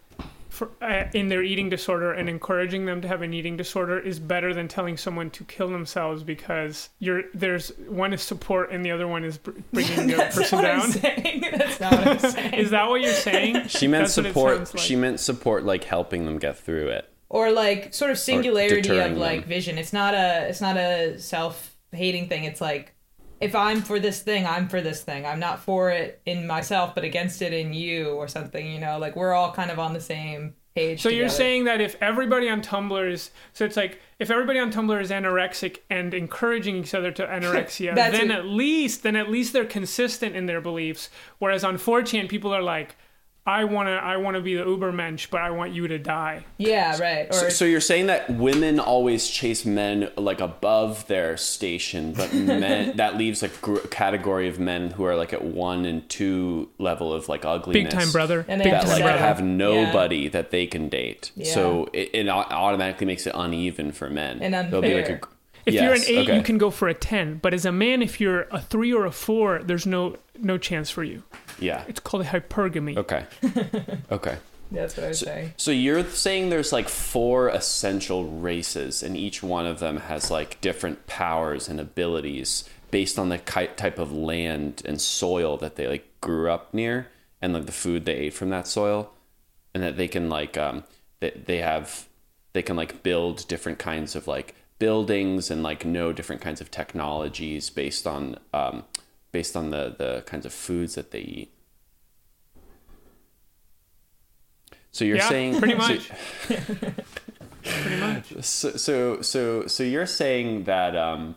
for, 0.58 0.70
uh, 0.82 1.06
in 1.14 1.30
their 1.30 1.44
eating 1.44 1.70
disorder 1.70 2.12
and 2.12 2.28
encouraging 2.28 2.86
them 2.86 3.00
to 3.02 3.08
have 3.08 3.22
an 3.22 3.34
eating 3.34 3.56
disorder 3.58 4.00
is 4.00 4.20
better 4.20 4.54
than 4.54 4.68
telling 4.68 4.98
someone 4.98 5.30
to 5.32 5.44
kill 5.44 5.70
themselves 5.70 6.24
because 6.24 6.90
you're 7.00 7.24
there's 7.34 7.70
one 7.88 8.12
is 8.14 8.22
support 8.22 8.72
and 8.72 8.84
the 8.86 8.92
other 8.92 9.08
one 9.08 9.24
is 9.24 9.38
bringing 9.74 10.08
the 10.08 10.16
other 10.16 10.32
person 10.32 10.62
not 10.62 10.64
what 10.64 10.66
I'm 10.66 10.92
down. 10.92 11.52
That's 11.58 11.80
not 11.80 11.92
what 11.94 12.08
I'm 12.08 12.20
saying. 12.32 12.54
Is 12.56 12.70
that 12.72 12.90
what 12.90 13.02
you're 13.02 13.14
saying? 13.14 13.68
She 13.68 13.88
meant 13.88 14.04
That's 14.04 14.14
support. 14.14 14.74
like. 14.74 14.84
She 14.84 14.96
meant 14.96 15.20
support, 15.20 15.64
like 15.64 15.84
helping 15.84 16.26
them 16.26 16.38
get 16.40 16.58
through 16.58 16.90
it. 16.90 17.10
or 17.30 17.52
like 17.52 17.94
sort 17.94 18.10
of 18.12 18.18
singularity 18.18 18.98
of 18.98 19.18
like 19.18 19.42
them. 19.42 19.50
vision 19.50 19.78
it's 19.78 19.94
not 19.94 20.14
a 20.14 20.48
it's 20.50 20.62
not 20.62 20.78
a 20.78 21.20
self-hating 21.20 22.28
thing 22.30 22.44
it's 22.46 22.62
like 22.62 22.94
if 23.40 23.56
i'm 23.56 23.82
for 23.82 24.00
this 24.00 24.22
thing 24.22 24.46
i'm 24.46 24.68
for 24.68 24.82
this 24.82 25.04
thing. 25.04 25.26
I'm 25.26 25.40
not 25.40 25.60
for 25.60 25.90
it 25.92 26.22
in 26.26 26.48
myself 26.48 26.96
but 26.96 27.04
against 27.04 27.42
it 27.42 27.54
in 27.54 27.74
you 27.74 28.10
or 28.10 28.28
something 28.28 28.66
you 28.72 28.80
know? 28.80 28.98
Like 28.98 29.16
we're 29.16 29.34
all 29.34 29.52
kind 29.52 29.72
of 29.72 29.80
on 29.80 29.94
the 29.94 30.02
same 30.02 30.56
page 30.76 31.02
So 31.02 31.10
you're 31.10 31.30
saying 31.30 31.66
that 31.66 31.82
if 31.82 31.96
everybody 32.02 32.50
on 32.50 32.62
Tumblr 32.62 33.12
is 33.12 33.32
so 33.54 33.66
it's 33.66 33.78
like 33.78 34.00
if 34.20 34.32
everybody 34.32 34.60
on 34.60 34.72
Tumblr 34.72 35.02
is 35.02 35.12
anorexic 35.12 35.80
and 35.90 36.14
encouraging 36.14 36.76
each 36.78 36.94
other 36.94 37.12
to 37.12 37.26
anorexia, 37.36 37.96
then 37.96 38.32
at 38.32 38.46
least 38.46 39.04
then 39.04 39.16
at 39.16 39.30
least 39.30 39.54
they're 39.54 39.66
consistent 39.66 40.36
in 40.36 40.46
their 40.46 40.62
beliefs. 40.62 41.10
Whereas 41.40 41.64
on 41.64 41.78
4chan, 41.78 42.30
people 42.30 42.54
are 42.54 42.62
like, 42.62 42.96
I 43.48 43.64
wanna 43.64 43.92
I 43.94 44.18
wanna 44.18 44.42
be 44.42 44.56
the 44.56 44.66
Ubermensch, 44.66 45.30
but 45.30 45.40
I 45.42 45.52
want 45.52 45.72
you 45.72 45.88
to 45.88 45.98
die. 45.98 46.44
yeah 46.58 47.00
right 47.00 47.30
or 47.30 47.34
So, 47.34 47.50
so 47.50 47.66
you're 47.66 47.80
saying 47.80 48.08
that 48.08 48.30
women 48.30 48.78
always 48.78 49.30
chase 49.30 49.66
men 49.66 50.12
like 50.18 50.42
above 50.42 51.08
their 51.08 51.38
station, 51.38 52.12
but 52.12 52.34
men 52.34 52.98
that 52.98 53.18
leaves 53.18 53.44
a 53.44 53.48
gr- 53.48 53.80
category 53.90 54.50
of 54.50 54.60
men 54.60 54.92
who 54.92 55.06
are 55.06 55.16
like 55.16 55.32
at 55.32 55.46
one 55.46 55.86
and 55.86 56.08
two 56.10 56.70
level 56.78 57.14
of 57.14 57.30
like 57.30 57.46
ugliness. 57.46 57.94
Big 57.94 58.00
time 58.00 58.12
brother. 58.12 58.44
And 58.50 58.60
they 58.60 58.66
Big 58.66 58.74
have 58.74 58.84
time 58.84 58.92
like 58.92 59.04
brother. 59.04 59.18
have 59.18 59.42
nobody 59.42 60.28
that 60.28 60.52
they 60.52 60.68
can 60.68 60.90
date. 60.90 61.32
Yeah. 61.38 61.54
So 61.54 61.90
it, 61.94 62.10
it 62.14 62.28
automatically 62.30 63.08
makes 63.08 63.26
it 63.26 63.34
uneven 63.34 63.94
for 63.94 64.10
men. 64.10 64.42
And 64.42 64.54
There'll 64.54 64.82
be 64.82 64.94
like 64.94 65.10
a, 65.10 65.14
unfair. 65.14 65.30
If 65.66 65.74
you're 65.74 65.94
an 65.94 66.02
eight, 66.08 66.30
okay. 66.30 66.36
you 66.38 66.44
can 66.44 66.58
go 66.58 66.70
for 66.70 66.88
a 66.88 66.94
ten. 66.94 67.40
But 67.42 67.54
as 67.54 67.66
a 67.66 67.72
man, 67.72 68.02
if 68.02 68.20
you're 68.20 68.42
a 68.52 68.60
three 68.60 68.94
or 68.94 69.06
a 69.06 69.12
four, 69.12 69.64
there's 69.64 69.86
no 69.86 70.18
no 70.38 70.58
chance 70.58 70.90
for 70.90 71.04
you. 71.04 71.24
Yeah. 71.60 71.84
It's 71.88 72.00
called 72.00 72.26
hypergamy. 72.26 72.98
Okay. 72.98 73.26
Okay. 74.12 74.38
That's 74.72 74.98
what 74.98 75.06
I 75.06 75.10
was 75.10 75.20
saying. 75.20 75.54
So 75.58 75.72
you're 75.72 76.04
saying 76.04 76.50
there's 76.50 76.74
like 76.74 76.90
four 76.90 77.48
essential 77.50 78.26
races, 78.26 79.02
and 79.02 79.16
each 79.16 79.42
one 79.42 79.66
of 79.66 79.80
them 79.80 79.98
has 79.98 80.30
like 80.30 80.60
different 80.62 81.08
powers 81.08 81.70
and 81.70 81.80
abilities 81.80 82.68
based 82.92 83.18
on 83.18 83.30
the 83.30 83.38
type 83.38 83.98
of 84.00 84.12
land 84.12 84.82
and 84.86 85.00
soil 85.00 85.58
that 85.58 85.76
they 85.76 85.88
like 85.88 86.10
grew 86.20 86.52
up 86.52 86.74
near, 86.74 87.08
and 87.42 87.54
like 87.54 87.66
the 87.66 87.72
food 87.72 88.06
they 88.06 88.16
ate 88.16 88.34
from 88.34 88.50
that 88.50 88.68
soil, 88.68 89.12
and 89.74 89.82
that 89.84 89.96
they 89.96 90.08
can 90.08 90.30
like 90.30 90.58
um 90.58 90.84
that 91.22 91.46
they 91.46 91.60
have 91.60 92.08
they 92.54 92.62
can 92.62 92.76
like 92.76 93.04
build 93.04 93.48
different 93.48 93.80
kinds 93.80 94.16
of 94.16 94.28
like 94.28 94.54
buildings 94.80 95.50
and 95.50 95.64
like 95.64 95.86
know 95.86 96.12
different 96.12 96.42
kinds 96.42 96.60
of 96.62 96.70
technologies 96.72 97.70
based 97.70 98.06
on 98.06 98.38
um 98.54 98.84
based 99.32 99.56
on 99.56 99.70
the 99.72 99.96
the 99.98 100.24
kinds 100.26 100.46
of 100.46 100.54
foods 100.54 100.96
that 100.96 101.12
they 101.12 101.20
eat. 101.22 101.54
So 104.92 105.06
you're 105.06 105.18
Yeah, 105.18 105.30
saying 105.30 105.60
pretty 105.60 105.74
so- 105.74 105.88
much. 105.88 106.12
Pretty 107.64 107.98
much. 108.00 108.34
so 108.44 108.72
so 108.78 109.22
so 109.22 109.68
so 109.68 109.84
you're 109.84 110.06
saying 110.06 110.64
that 110.64 110.96
um 110.96 111.36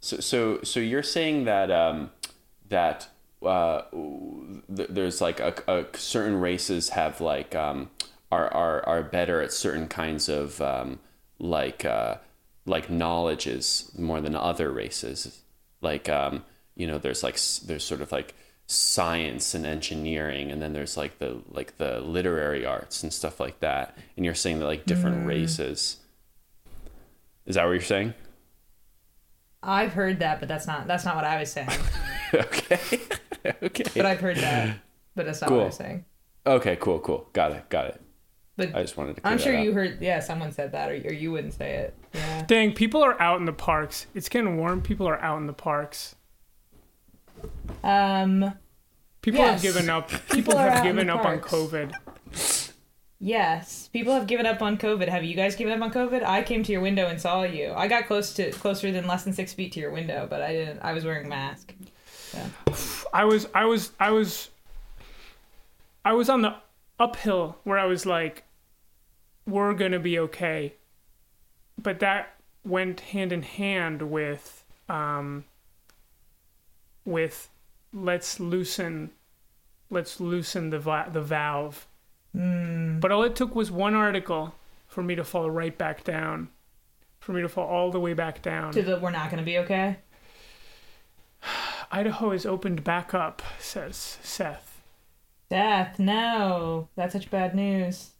so 0.00 0.16
so 0.18 0.62
so 0.62 0.80
you're 0.80 1.02
saying 1.02 1.44
that 1.44 1.70
um 1.70 2.10
that 2.70 3.08
uh 3.44 3.82
th- 4.74 4.88
there's 4.88 5.20
like 5.20 5.40
a, 5.40 5.52
a 5.68 5.84
certain 5.98 6.40
races 6.40 6.90
have 6.90 7.20
like 7.20 7.54
um 7.54 7.90
are 8.32 8.48
are 8.54 8.88
are 8.88 9.02
better 9.02 9.42
at 9.42 9.52
certain 9.52 9.86
kinds 9.86 10.30
of 10.30 10.62
um 10.62 10.98
like 11.38 11.84
uh 11.84 12.14
like 12.64 12.88
knowledges 12.88 13.92
more 13.98 14.22
than 14.22 14.34
other 14.34 14.70
races 14.72 15.42
like 15.82 16.08
um 16.08 16.42
you 16.76 16.86
know 16.86 16.98
there's 16.98 17.22
like 17.22 17.38
there's 17.66 17.84
sort 17.84 18.00
of 18.00 18.10
like 18.12 18.34
science 18.66 19.54
and 19.54 19.66
engineering 19.66 20.50
and 20.50 20.62
then 20.62 20.72
there's 20.72 20.96
like 20.96 21.18
the 21.18 21.38
like 21.50 21.76
the 21.76 22.00
literary 22.00 22.64
arts 22.64 23.02
and 23.02 23.12
stuff 23.12 23.38
like 23.38 23.60
that 23.60 23.96
and 24.16 24.24
you're 24.24 24.34
saying 24.34 24.58
that 24.58 24.64
like 24.66 24.86
different 24.86 25.18
mm. 25.24 25.26
races 25.26 25.98
is 27.46 27.56
that 27.56 27.64
what 27.64 27.72
you're 27.72 27.80
saying 27.80 28.14
I've 29.66 29.94
heard 29.94 30.18
that, 30.18 30.40
but 30.40 30.48
that's 30.48 30.66
not 30.66 30.86
that's 30.86 31.04
not 31.06 31.16
what 31.16 31.24
I 31.24 31.40
was 31.40 31.50
saying. 31.50 31.68
okay 32.34 33.00
okay 33.62 33.84
But 33.96 34.04
I've 34.06 34.20
heard 34.20 34.36
that, 34.36 34.76
but 35.14 35.24
that's 35.26 35.40
not 35.40 35.48
Cool. 35.48 35.56
what 35.58 35.62
I 35.62 35.66
was 35.66 35.76
saying. 35.76 36.04
okay 36.46 36.76
cool 36.76 36.98
cool 37.00 37.28
got 37.32 37.52
it 37.52 37.68
got 37.70 37.86
it 37.86 38.00
But 38.56 38.74
i 38.74 38.82
just 38.82 38.96
wanted 38.98 39.16
to 39.16 39.26
I'm 39.26 39.38
sure 39.38 39.54
you 39.58 39.72
heard. 39.72 40.02
Yeah, 40.02 40.20
someone 40.20 40.52
said 40.52 40.72
that, 40.72 40.90
or, 40.90 40.94
or 40.94 41.12
you 41.12 41.32
wouldn't 41.32 41.54
say 41.54 41.76
it. 41.76 41.94
Yeah. 42.12 42.44
Dang, 42.46 42.72
people 42.72 43.02
are 43.02 43.20
out 43.20 43.40
in 43.40 43.46
the 43.46 43.52
parks. 43.54 44.06
It's 44.14 44.28
getting 44.28 44.58
warm. 44.58 44.82
People 44.82 45.08
are 45.08 45.18
out 45.20 45.38
in 45.38 45.46
the 45.46 45.52
parks. 45.54 46.14
Um. 47.82 48.54
People 49.22 49.40
Yes. 49.40 49.62
have 49.62 49.74
given 49.74 49.88
up. 49.90 50.08
People, 50.10 50.34
People 50.36 50.58
have 50.58 50.82
given 50.84 51.08
up 51.08 51.24
on. 51.24 51.40
COVID. 51.40 51.92
Yes, 53.20 53.88
people 53.90 54.12
have 54.12 54.26
given 54.26 54.44
up 54.44 54.60
on 54.60 54.76
COVID. 54.76 55.08
Have 55.08 55.24
you 55.24 55.34
guys 55.34 55.56
given 55.56 55.72
up 55.72 55.80
on 55.80 55.90
COVID? 55.90 56.22
I 56.22 56.42
came 56.42 56.62
to 56.62 56.72
your 56.72 56.82
window 56.82 57.06
and 57.06 57.18
saw 57.18 57.42
you. 57.44 57.72
I 57.74 57.88
got 57.88 58.06
close 58.06 58.34
to 58.34 58.50
closer 58.50 58.92
than 58.92 59.06
less 59.06 59.24
than 59.24 59.32
six 59.32 59.54
feet 59.54 59.72
to 59.72 59.80
your 59.80 59.92
window, 59.92 60.26
but 60.28 60.42
I 60.42 60.52
didn't. 60.52 60.80
I 60.80 60.92
was 60.92 61.04
wearing 61.06 61.24
a 61.24 61.28
mask. 61.28 61.72
I 63.14 63.24
was, 63.24 63.46
I 63.54 63.64
was, 63.64 63.92
I 63.98 64.10
was, 64.10 64.50
I 66.04 66.12
was 66.12 66.28
on 66.28 66.42
the 66.42 66.56
uphill 66.98 67.56
where 67.64 67.78
I 67.78 67.86
was 67.86 68.04
like, 68.04 68.42
"We're 69.46 69.72
gonna 69.72 70.00
be 70.00 70.18
okay," 70.18 70.74
but 71.80 72.00
that 72.00 72.34
went 72.64 73.00
hand 73.00 73.32
in 73.32 73.42
hand 73.42 74.02
with, 74.02 74.64
um, 74.88 75.44
with 77.04 77.48
let's 77.92 78.40
loosen, 78.40 79.10
let's 79.90 80.20
loosen 80.20 80.70
the 80.70 80.78
va- 80.78 81.10
the 81.12 81.20
valve. 81.22 81.86
Hmm. 82.32 82.98
But 83.00 83.12
all 83.12 83.22
it 83.22 83.36
took 83.36 83.54
was 83.54 83.70
one 83.70 83.94
article 83.94 84.54
for 84.86 85.02
me 85.02 85.14
to 85.14 85.24
fall 85.24 85.50
right 85.50 85.76
back 85.76 86.04
down, 86.04 86.48
for 87.20 87.32
me 87.32 87.42
to 87.42 87.48
fall 87.48 87.66
all 87.66 87.90
the 87.90 88.00
way 88.00 88.12
back 88.14 88.42
down. 88.42 88.72
To 88.72 88.82
the 88.82 88.98
we're 88.98 89.10
not 89.10 89.30
going 89.30 89.38
to 89.42 89.44
be 89.44 89.58
okay. 89.58 89.98
Idaho 91.92 92.32
is 92.32 92.46
opened 92.46 92.82
back 92.84 93.14
up, 93.14 93.42
says 93.58 94.18
Seth. 94.22 94.80
Seth, 95.50 95.98
No, 95.98 96.88
that's 96.96 97.12
such 97.12 97.30
bad 97.30 97.54
news. 97.54 98.10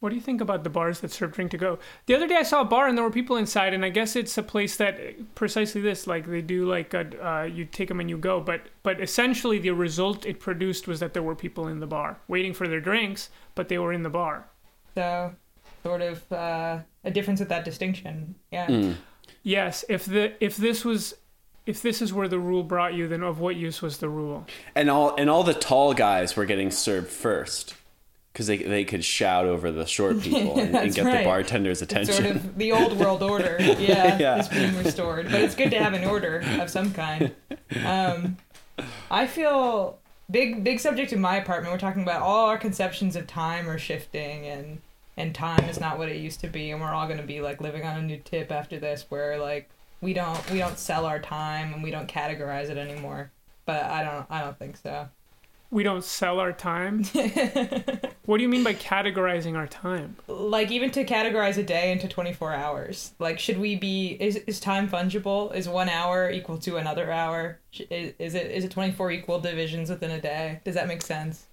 What 0.00 0.10
do 0.10 0.14
you 0.14 0.20
think 0.20 0.40
about 0.40 0.62
the 0.62 0.70
bars 0.70 1.00
that 1.00 1.10
serve 1.10 1.32
drink 1.32 1.50
to 1.50 1.58
go? 1.58 1.80
The 2.06 2.14
other 2.14 2.28
day 2.28 2.36
I 2.36 2.44
saw 2.44 2.60
a 2.60 2.64
bar 2.64 2.86
and 2.86 2.96
there 2.96 3.04
were 3.04 3.10
people 3.10 3.36
inside, 3.36 3.74
and 3.74 3.84
I 3.84 3.88
guess 3.88 4.14
it's 4.14 4.38
a 4.38 4.44
place 4.44 4.76
that 4.76 5.34
precisely 5.34 5.80
this, 5.80 6.06
like 6.06 6.26
they 6.26 6.40
do, 6.40 6.66
like 6.66 6.94
a, 6.94 7.26
uh, 7.26 7.42
you 7.44 7.64
take 7.64 7.88
them 7.88 7.98
and 7.98 8.08
you 8.08 8.16
go. 8.16 8.40
But 8.40 8.62
but 8.84 9.00
essentially 9.00 9.58
the 9.58 9.70
result 9.70 10.24
it 10.24 10.38
produced 10.38 10.86
was 10.86 11.00
that 11.00 11.14
there 11.14 11.22
were 11.22 11.34
people 11.34 11.66
in 11.66 11.80
the 11.80 11.86
bar 11.86 12.18
waiting 12.28 12.54
for 12.54 12.68
their 12.68 12.80
drinks, 12.80 13.30
but 13.56 13.68
they 13.68 13.78
were 13.78 13.92
in 13.92 14.04
the 14.04 14.10
bar. 14.10 14.46
So, 14.94 15.34
sort 15.82 16.02
of 16.02 16.32
uh, 16.32 16.78
a 17.02 17.10
difference 17.10 17.40
with 17.40 17.48
that 17.48 17.64
distinction. 17.64 18.36
Yeah. 18.52 18.68
Mm. 18.68 18.96
Yes, 19.42 19.84
if 19.88 20.04
the 20.04 20.32
if 20.38 20.56
this 20.56 20.84
was 20.84 21.14
if 21.66 21.82
this 21.82 22.00
is 22.00 22.12
where 22.12 22.28
the 22.28 22.38
rule 22.38 22.62
brought 22.62 22.94
you, 22.94 23.08
then 23.08 23.24
of 23.24 23.40
what 23.40 23.56
use 23.56 23.82
was 23.82 23.98
the 23.98 24.08
rule? 24.08 24.46
and 24.76 24.88
all 24.88 25.16
and 25.16 25.28
all 25.28 25.42
the 25.42 25.54
tall 25.54 25.92
guys 25.92 26.36
were 26.36 26.46
getting 26.46 26.70
served 26.70 27.08
first 27.08 27.74
because 28.38 28.46
they, 28.46 28.58
they 28.58 28.84
could 28.84 29.04
shout 29.04 29.46
over 29.46 29.72
the 29.72 29.84
short 29.84 30.20
people 30.22 30.60
and, 30.60 30.72
and 30.72 30.94
get 30.94 31.04
right. 31.04 31.18
the 31.18 31.24
bartender's 31.24 31.82
It's 31.82 31.90
attention 31.90 32.14
sort 32.14 32.36
of 32.36 32.56
the 32.56 32.70
old 32.70 32.96
world 32.96 33.20
order. 33.20 33.56
Yeah, 33.60 34.16
Yeah. 34.16 34.38
is 34.38 34.46
being 34.46 34.76
restored. 34.76 35.26
But 35.28 35.40
it's 35.40 35.56
good 35.56 35.72
to 35.72 35.78
have 35.82 35.92
an 35.92 36.04
order 36.04 36.44
of 36.60 36.70
some 36.70 36.92
kind. 36.92 37.34
Um, 37.84 38.36
I 39.10 39.26
feel 39.26 39.98
big 40.30 40.62
big 40.62 40.78
subject 40.78 41.12
in 41.12 41.20
my 41.20 41.34
apartment. 41.34 41.72
We're 41.72 41.80
talking 41.80 42.02
about 42.04 42.22
all 42.22 42.46
our 42.46 42.58
conceptions 42.58 43.16
of 43.16 43.26
time 43.26 43.68
are 43.68 43.76
shifting 43.76 44.46
and 44.46 44.82
and 45.16 45.34
time 45.34 45.64
is 45.64 45.80
not 45.80 45.98
what 45.98 46.08
it 46.08 46.18
used 46.18 46.38
to 46.40 46.46
be 46.46 46.70
and 46.70 46.80
we're 46.80 46.94
all 46.94 47.06
going 47.06 47.18
to 47.18 47.26
be 47.26 47.40
like 47.40 47.60
living 47.60 47.84
on 47.84 47.98
a 47.98 48.02
new 48.02 48.18
tip 48.18 48.52
after 48.52 48.78
this 48.78 49.06
where 49.08 49.36
like 49.36 49.68
we 50.00 50.12
don't 50.12 50.48
we 50.52 50.58
don't 50.58 50.78
sell 50.78 51.06
our 51.06 51.18
time 51.18 51.74
and 51.74 51.82
we 51.82 51.90
don't 51.90 52.08
categorize 52.08 52.70
it 52.70 52.78
anymore. 52.78 53.32
But 53.66 53.82
I 53.86 54.04
don't 54.04 54.26
I 54.30 54.42
don't 54.42 54.56
think 54.56 54.76
so. 54.76 55.08
We 55.70 55.82
don't 55.82 56.02
sell 56.02 56.40
our 56.40 56.52
time. 56.52 57.04
what 58.24 58.38
do 58.38 58.42
you 58.42 58.48
mean 58.48 58.64
by 58.64 58.74
categorizing 58.74 59.54
our 59.56 59.66
time? 59.66 60.16
like 60.26 60.70
even 60.70 60.90
to 60.92 61.04
categorize 61.04 61.58
a 61.58 61.62
day 61.62 61.92
into 61.92 62.08
24 62.08 62.52
hours 62.54 63.12
like 63.18 63.38
should 63.38 63.58
we 63.58 63.76
be 63.76 64.16
is, 64.20 64.36
is 64.46 64.60
time 64.60 64.88
fungible 64.88 65.54
is 65.54 65.68
one 65.68 65.88
hour 65.88 66.30
equal 66.30 66.56
to 66.58 66.76
another 66.76 67.10
hour 67.10 67.58
is, 67.90 68.14
is 68.18 68.34
it 68.34 68.50
is 68.50 68.64
it 68.64 68.70
24 68.70 69.10
equal 69.12 69.40
divisions 69.40 69.90
within 69.90 70.10
a 70.10 70.20
day 70.20 70.60
does 70.64 70.74
that 70.74 70.88
make 70.88 71.02
sense 71.02 71.46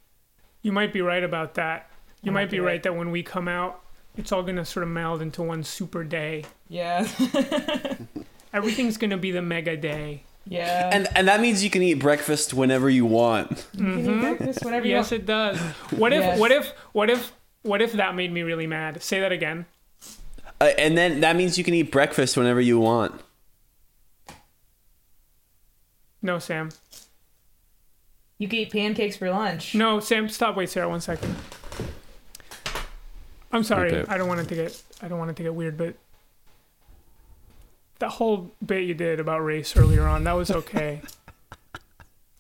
You 0.62 0.71
might 0.71 0.93
be 0.93 1.01
right 1.01 1.23
about 1.23 1.54
that. 1.56 1.89
You 2.23 2.32
might 2.32 2.41
might 2.43 2.51
be 2.51 2.58
be 2.58 2.62
right 2.62 2.71
right. 2.73 2.84
that 2.84 2.95
when 2.95 3.12
we 3.12 3.21
come 3.21 3.47
out, 3.47 3.82
it's 4.17 4.32
all 4.32 4.41
going 4.43 4.56
to 4.56 4.65
sort 4.65 4.84
of 4.84 4.89
meld 4.89 5.21
into 5.21 5.43
one 5.43 5.63
super 5.63 6.04
day. 6.04 6.45
yeah 6.69 7.08
Everything's 8.54 8.97
going 8.97 9.12
to 9.12 9.17
be 9.17 9.32
the 9.32 9.41
mega 9.41 9.75
day. 9.78 10.23
Yeah 10.47 10.89
and 10.93 11.08
and 11.15 11.27
that 11.27 11.41
means 11.41 11.63
you 11.63 11.69
can 11.71 11.81
eat 11.81 11.95
breakfast 11.95 12.53
whenever 12.53 12.88
you 12.89 13.05
want 13.05 13.65
you 13.73 13.79
can 13.84 13.99
eat 13.99 14.19
breakfast 14.21 14.63
whenever 14.63 14.86
you 14.86 14.93
Yes, 14.93 15.12
want 15.12 15.21
it 15.21 15.25
does. 15.25 15.60
What 15.91 16.13
if, 16.13 16.21
Yes. 16.21 16.39
what 16.39 16.51
if, 16.51 16.73
what 16.93 17.10
if, 17.10 17.31
what 17.63 17.81
if 17.81 17.93
that 17.93 18.13
made 18.15 18.31
me 18.31 18.43
really 18.43 18.67
mad? 18.67 19.01
Say 19.01 19.19
that 19.21 19.31
again. 19.31 19.65
uh, 20.62 20.65
and 20.77 20.95
then 20.97 21.21
that 21.21 21.36
means 21.36 21.58
you 21.58 21.63
can 21.63 21.73
eat 21.73 21.91
breakfast 21.91 22.38
whenever 22.38 22.62
you 22.62 22.79
want 22.79 23.19
No, 26.21 26.39
Sam. 26.39 26.69
you 28.38 28.47
can 28.47 28.60
eat 28.60 28.71
pancakes 28.71 29.17
for 29.17 29.29
lunch 29.29 29.73
No, 29.75 29.99
Sam. 29.99 30.29
Stop. 30.29 30.55
Wait, 30.55 30.69
Sarah. 30.69 30.89
One 30.89 31.01
second. 31.01 31.36
I'm 33.51 33.63
sorry. 33.63 33.91
Okay. 33.93 34.12
I 34.12 34.17
don't 34.17 34.27
want 34.27 34.41
it 34.41 34.47
to 34.49 34.55
get. 34.55 34.81
I 35.01 35.08
don't 35.08 35.17
want 35.17 35.31
it 35.31 35.38
to 35.38 35.43
get 35.43 35.55
weird, 35.55 35.77
but 35.77 35.95
that 37.99 38.10
whole 38.10 38.53
bit 38.65 38.84
you 38.84 38.93
did 38.93 39.19
about 39.19 39.39
race 39.39 39.75
earlier 39.75 40.08
on, 40.08 40.23
that 40.25 40.34
was 40.34 40.51
okay. 40.51 41.01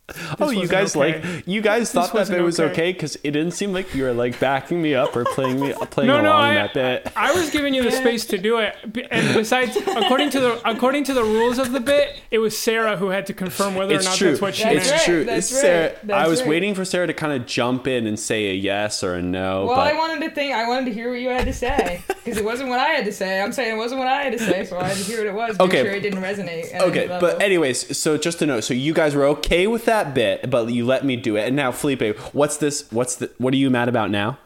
oh 0.39 0.51
you 0.51 0.67
guys 0.67 0.95
okay. 0.95 1.19
like 1.19 1.47
you 1.47 1.61
guys 1.61 1.91
thought 1.91 2.13
that 2.13 2.27
bit 2.27 2.41
was 2.43 2.59
okay. 2.59 2.71
okay 2.71 2.93
because 2.93 3.15
it 3.23 3.31
didn't 3.31 3.51
seem 3.53 3.73
like 3.73 3.95
you 3.95 4.03
were 4.03 4.13
like 4.13 4.39
backing 4.39 4.79
me 4.79 4.93
up 4.93 5.15
or 5.15 5.25
playing 5.25 5.59
me 5.59 5.73
playing 5.89 6.07
No, 6.07 6.15
along 6.15 6.23
no, 6.23 6.31
I, 6.33 6.53
that 6.53 6.73
bit 6.75 7.11
I 7.15 7.33
was 7.33 7.49
giving 7.49 7.73
you 7.73 7.81
the 7.81 7.91
space 8.03 8.23
to 8.27 8.37
do 8.37 8.59
it, 8.59 8.75
and 9.09 9.33
besides, 9.35 9.75
according 9.77 10.29
to 10.31 10.39
the 10.39 10.69
according 10.69 11.05
to 11.05 11.13
the 11.15 11.23
rules 11.23 11.57
of 11.57 11.71
the 11.71 11.79
bit, 11.79 12.21
it 12.29 12.37
was 12.37 12.55
Sarah 12.55 12.97
who 12.97 13.09
had 13.09 13.25
to 13.25 13.33
confirm 13.33 13.73
whether 13.73 13.95
or 13.97 14.03
not 14.03 14.15
true 14.15 14.29
that's 14.29 14.41
what 14.41 14.53
she 14.53 14.63
That's 14.63 14.75
it's 14.75 14.85
meant. 14.89 14.91
right, 14.99 15.05
true 15.05 15.23
that's 15.25 15.51
It's 15.51 15.61
Sarah, 15.61 15.87
right, 15.89 16.07
that's 16.07 16.25
i 16.25 16.27
was 16.27 16.41
right. 16.41 16.49
waiting 16.49 16.75
for 16.75 16.85
sarah 16.85 17.07
to 17.07 17.13
kind 17.13 17.33
of 17.33 17.47
jump 17.47 17.87
in 17.87 18.05
and 18.05 18.19
say 18.19 18.51
a 18.51 18.53
yes 18.53 19.03
or 19.03 19.15
a 19.15 19.21
no 19.23 19.65
well, 19.65 19.75
but 19.77 19.87
I 19.87 19.97
wanted 19.97 20.21
to 20.27 20.29
think. 20.35 20.53
I 20.53 20.67
wanted 20.67 20.85
to 20.85 20.93
hear 20.93 21.09
what 21.09 21.19
you 21.19 21.29
had 21.29 21.45
to 21.45 21.53
say 21.53 22.03
because 22.07 22.37
it 22.37 22.45
wasn't 22.45 22.69
what 22.69 22.79
I 22.79 22.89
had 22.89 23.05
to 23.05 23.11
say. 23.11 23.41
I'm 23.41 23.51
saying 23.51 23.73
it 23.75 23.77
wasn't 23.77 23.99
what 23.99 24.07
I 24.07 24.21
had 24.21 24.33
to 24.33 24.39
say, 24.39 24.65
so 24.65 24.77
I 24.77 24.89
had 24.89 24.97
to 24.97 25.03
hear 25.03 25.17
what 25.17 25.27
it 25.27 25.33
was. 25.33 25.59
Okay. 25.59 25.81
Make 25.81 25.85
sure 25.87 25.95
it 25.95 26.01
didn't 26.01 26.21
resonate. 26.21 26.79
Okay, 26.79 27.07
but 27.07 27.41
anyways, 27.41 27.97
so 27.97 28.17
just 28.17 28.37
to 28.39 28.45
know, 28.45 28.59
so 28.59 28.73
you 28.75 28.93
guys 28.93 29.15
were 29.15 29.25
okay 29.25 29.65
with 29.67 29.85
that 29.85 29.94
bit, 30.03 30.49
but 30.49 30.69
you 30.69 30.85
let 30.85 31.05
me 31.05 31.15
do 31.15 31.35
it. 31.37 31.47
And 31.47 31.55
now, 31.55 31.71
Felipe, 31.71 32.17
what's 32.33 32.57
this? 32.57 32.91
What's 32.91 33.15
the? 33.15 33.31
What 33.37 33.53
are 33.53 33.57
you 33.57 33.69
mad 33.69 33.87
about 33.87 34.11
now? 34.11 34.37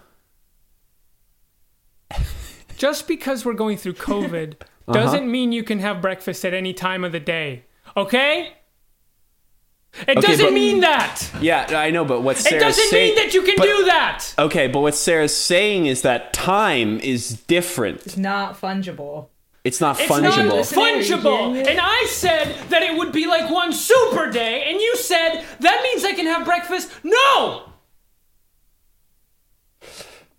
Just 2.78 3.08
because 3.08 3.46
we're 3.46 3.54
going 3.54 3.78
through 3.78 3.94
COVID, 3.94 4.54
uh-huh. 4.62 4.94
doesn't 4.94 5.30
mean 5.30 5.52
you 5.52 5.64
can 5.64 5.80
have 5.80 6.02
breakfast 6.02 6.46
at 6.46 6.54
any 6.54 6.74
time 6.74 7.04
of 7.04 7.12
the 7.12 7.20
day. 7.20 7.66
Okay? 7.98 8.54
It 10.08 10.18
Okay, 10.18 10.22
doesn't 10.22 10.46
but- 10.46 10.54
mean 10.54 10.82
that. 10.82 11.30
Yeah, 11.42 11.66
I 11.72 11.90
know, 11.90 12.06
but 12.06 12.22
what 12.22 12.40
It 12.46 12.60
doesn't 12.60 12.90
saying, 12.90 13.16
mean 13.16 13.26
that 13.26 13.34
you 13.34 13.42
can 13.42 13.56
but- 13.58 13.66
do 13.66 13.86
that. 13.86 14.34
Okay, 14.38 14.68
but 14.68 14.82
what 14.82 14.94
Sarah's 14.96 15.36
saying 15.36 15.88
is 15.88 16.04
that 16.04 16.32
time 16.32 17.00
is 17.00 17.42
different. 17.48 18.06
It's 18.06 18.16
not 18.18 18.60
fungible. 18.60 19.28
It's 19.64 19.82
not 19.82 20.00
It's 20.00 20.10
fungible. 20.12 20.46
not 20.48 20.56
Listening, 20.56 20.86
fungible. 21.00 21.40
hearing 21.54 21.56
it? 21.58 21.68
And 21.68 21.80
I 21.82 22.06
said 22.10 22.56
that 22.70 22.82
it 22.82 22.98
would 22.98 23.12
be 23.12 23.28
like 23.28 23.50
one 23.52 23.74
super 23.74 24.32
day, 24.32 24.64
and 24.70 24.80
you 24.80 24.96
said 24.98 25.44
that 25.60 25.82
means 25.84 26.04
I 26.06 26.14
can 26.14 26.26
have 26.28 26.46
breakfast. 26.46 26.92
No! 27.04 27.64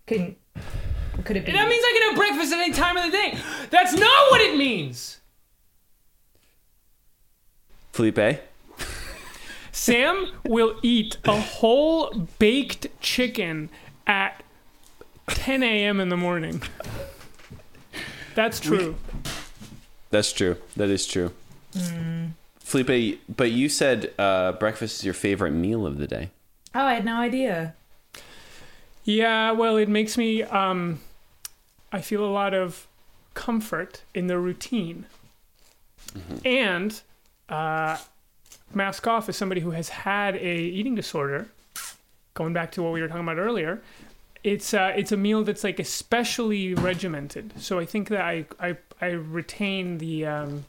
Can 0.07 0.35
could 1.23 1.37
it 1.37 1.45
be? 1.45 1.51
That 1.51 1.69
means 1.69 1.83
I 1.85 1.93
can 1.99 2.09
have 2.09 2.17
breakfast 2.17 2.51
at 2.51 2.59
any 2.59 2.73
time 2.73 2.97
of 2.97 3.05
the 3.05 3.11
day. 3.11 3.37
That's 3.69 3.93
not 3.93 4.31
what 4.31 4.41
it 4.41 4.57
means. 4.57 5.19
Felipe? 7.93 8.41
Sam 9.71 10.31
will 10.45 10.77
eat 10.81 11.17
a 11.25 11.39
whole 11.39 12.27
baked 12.39 12.87
chicken 13.01 13.69
at 14.07 14.43
10 15.27 15.63
a.m. 15.63 15.99
in 15.99 16.09
the 16.09 16.17
morning. 16.17 16.61
That's 18.35 18.59
true. 18.59 18.95
That's 20.09 20.31
true. 20.33 20.57
That 20.75 20.89
is 20.89 21.07
true. 21.07 21.31
Felipe, 22.59 23.19
but 23.33 23.51
you 23.51 23.69
said 23.69 24.13
uh, 24.17 24.53
breakfast 24.53 24.99
is 24.99 25.05
your 25.05 25.13
favorite 25.13 25.51
meal 25.51 25.85
of 25.85 25.97
the 25.97 26.07
day. 26.07 26.29
oh, 26.73 26.81
I 26.81 26.93
had 26.93 27.05
no 27.05 27.15
idea. 27.17 27.75
Yeah, 29.03 29.51
well, 29.51 29.77
it 29.77 29.89
makes 29.89 30.17
me, 30.17 30.43
um, 30.43 30.99
I 31.91 32.01
feel 32.01 32.23
a 32.23 32.29
lot 32.31 32.53
of 32.53 32.87
comfort 33.33 34.03
in 34.13 34.27
the 34.27 34.37
routine. 34.37 35.05
And, 36.45 36.99
uh, 37.49 37.97
mask 38.73 39.07
off 39.07 39.27
as 39.27 39.35
somebody 39.37 39.61
who 39.61 39.71
has 39.71 39.89
had 39.89 40.35
a 40.35 40.55
eating 40.55 40.95
disorder, 40.95 41.47
going 42.33 42.53
back 42.53 42.71
to 42.73 42.83
what 42.83 42.93
we 42.93 43.01
were 43.01 43.07
talking 43.07 43.23
about 43.23 43.37
earlier, 43.37 43.81
it's, 44.43 44.73
uh, 44.73 44.93
it's 44.95 45.11
a 45.11 45.17
meal 45.17 45.43
that's 45.43 45.63
like 45.63 45.79
especially 45.79 46.73
regimented. 46.73 47.53
So 47.57 47.79
I 47.79 47.85
think 47.85 48.09
that 48.09 48.21
I, 48.21 48.45
I, 48.59 48.77
I 49.01 49.07
retain 49.07 49.97
the, 49.99 50.25
um, 50.25 50.65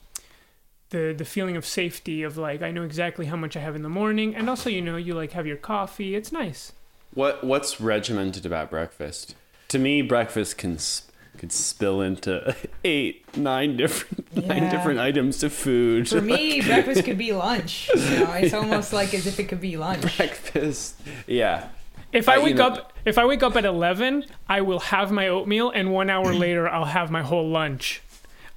the, 0.91 1.15
the 1.17 1.25
feeling 1.25 1.57
of 1.57 1.65
safety 1.67 2.23
of 2.23 2.37
like, 2.37 2.63
I 2.63 2.71
know 2.71 2.83
exactly 2.83 3.27
how 3.27 3.37
much 3.37 3.57
I 3.57 3.61
have 3.61 3.75
in 3.75 3.83
the 3.83 3.89
morning. 3.89 4.35
And 4.35 4.49
also, 4.49 4.69
you 4.71 4.83
know, 4.83 4.97
you 4.97 5.15
like 5.15 5.33
have 5.33 5.47
your 5.47 5.57
coffee. 5.57 6.15
It's 6.15 6.33
nice. 6.33 6.73
What 7.15 7.45
What's 7.45 7.81
regimented 7.81 8.47
about 8.47 8.71
breakfast? 8.71 9.35
To 9.69 9.79
me, 9.79 10.01
breakfast 10.03 10.57
can 10.59 10.75
s- 10.75 11.11
could 11.39 11.53
spill 11.53 12.01
into 12.01 12.55
eight, 12.85 13.37
nine 13.37 13.77
different 13.77 14.47
nine 14.47 14.71
different 14.71 14.99
items 14.99 15.43
of 15.43 15.53
food. 15.53 16.09
For 16.09 16.21
me, 16.21 16.61
breakfast 16.67 17.05
could 17.05 17.19
be 17.19 17.33
lunch. 17.33 17.91
You 17.95 18.19
know, 18.21 18.33
it's 18.33 18.55
almost 18.55 18.93
like 18.93 19.13
as 19.13 19.27
if 19.27 19.39
it 19.41 19.45
could 19.45 19.61
be 19.61 19.77
lunch. 19.77 20.03
breakfast, 20.17 21.01
yeah. 21.27 21.69
If 22.13 22.29
I 22.29 22.37
you 22.37 22.43
wake 22.45 22.57
know- 22.57 22.67
up, 22.69 22.93
if 23.05 23.19
I 23.19 23.25
wake 23.25 23.43
up 23.43 23.57
at 23.57 23.65
eleven, 23.65 24.25
I 24.49 24.61
will 24.61 24.81
have 24.81 25.11
my 25.11 25.29
oatmeal, 25.29 25.71
and 25.71 25.93
one 25.93 26.11
hour 26.11 26.33
later, 26.35 26.69
I'll 26.69 26.85
have 26.85 27.11
my 27.11 27.23
whole 27.23 27.49
lunch. 27.49 28.03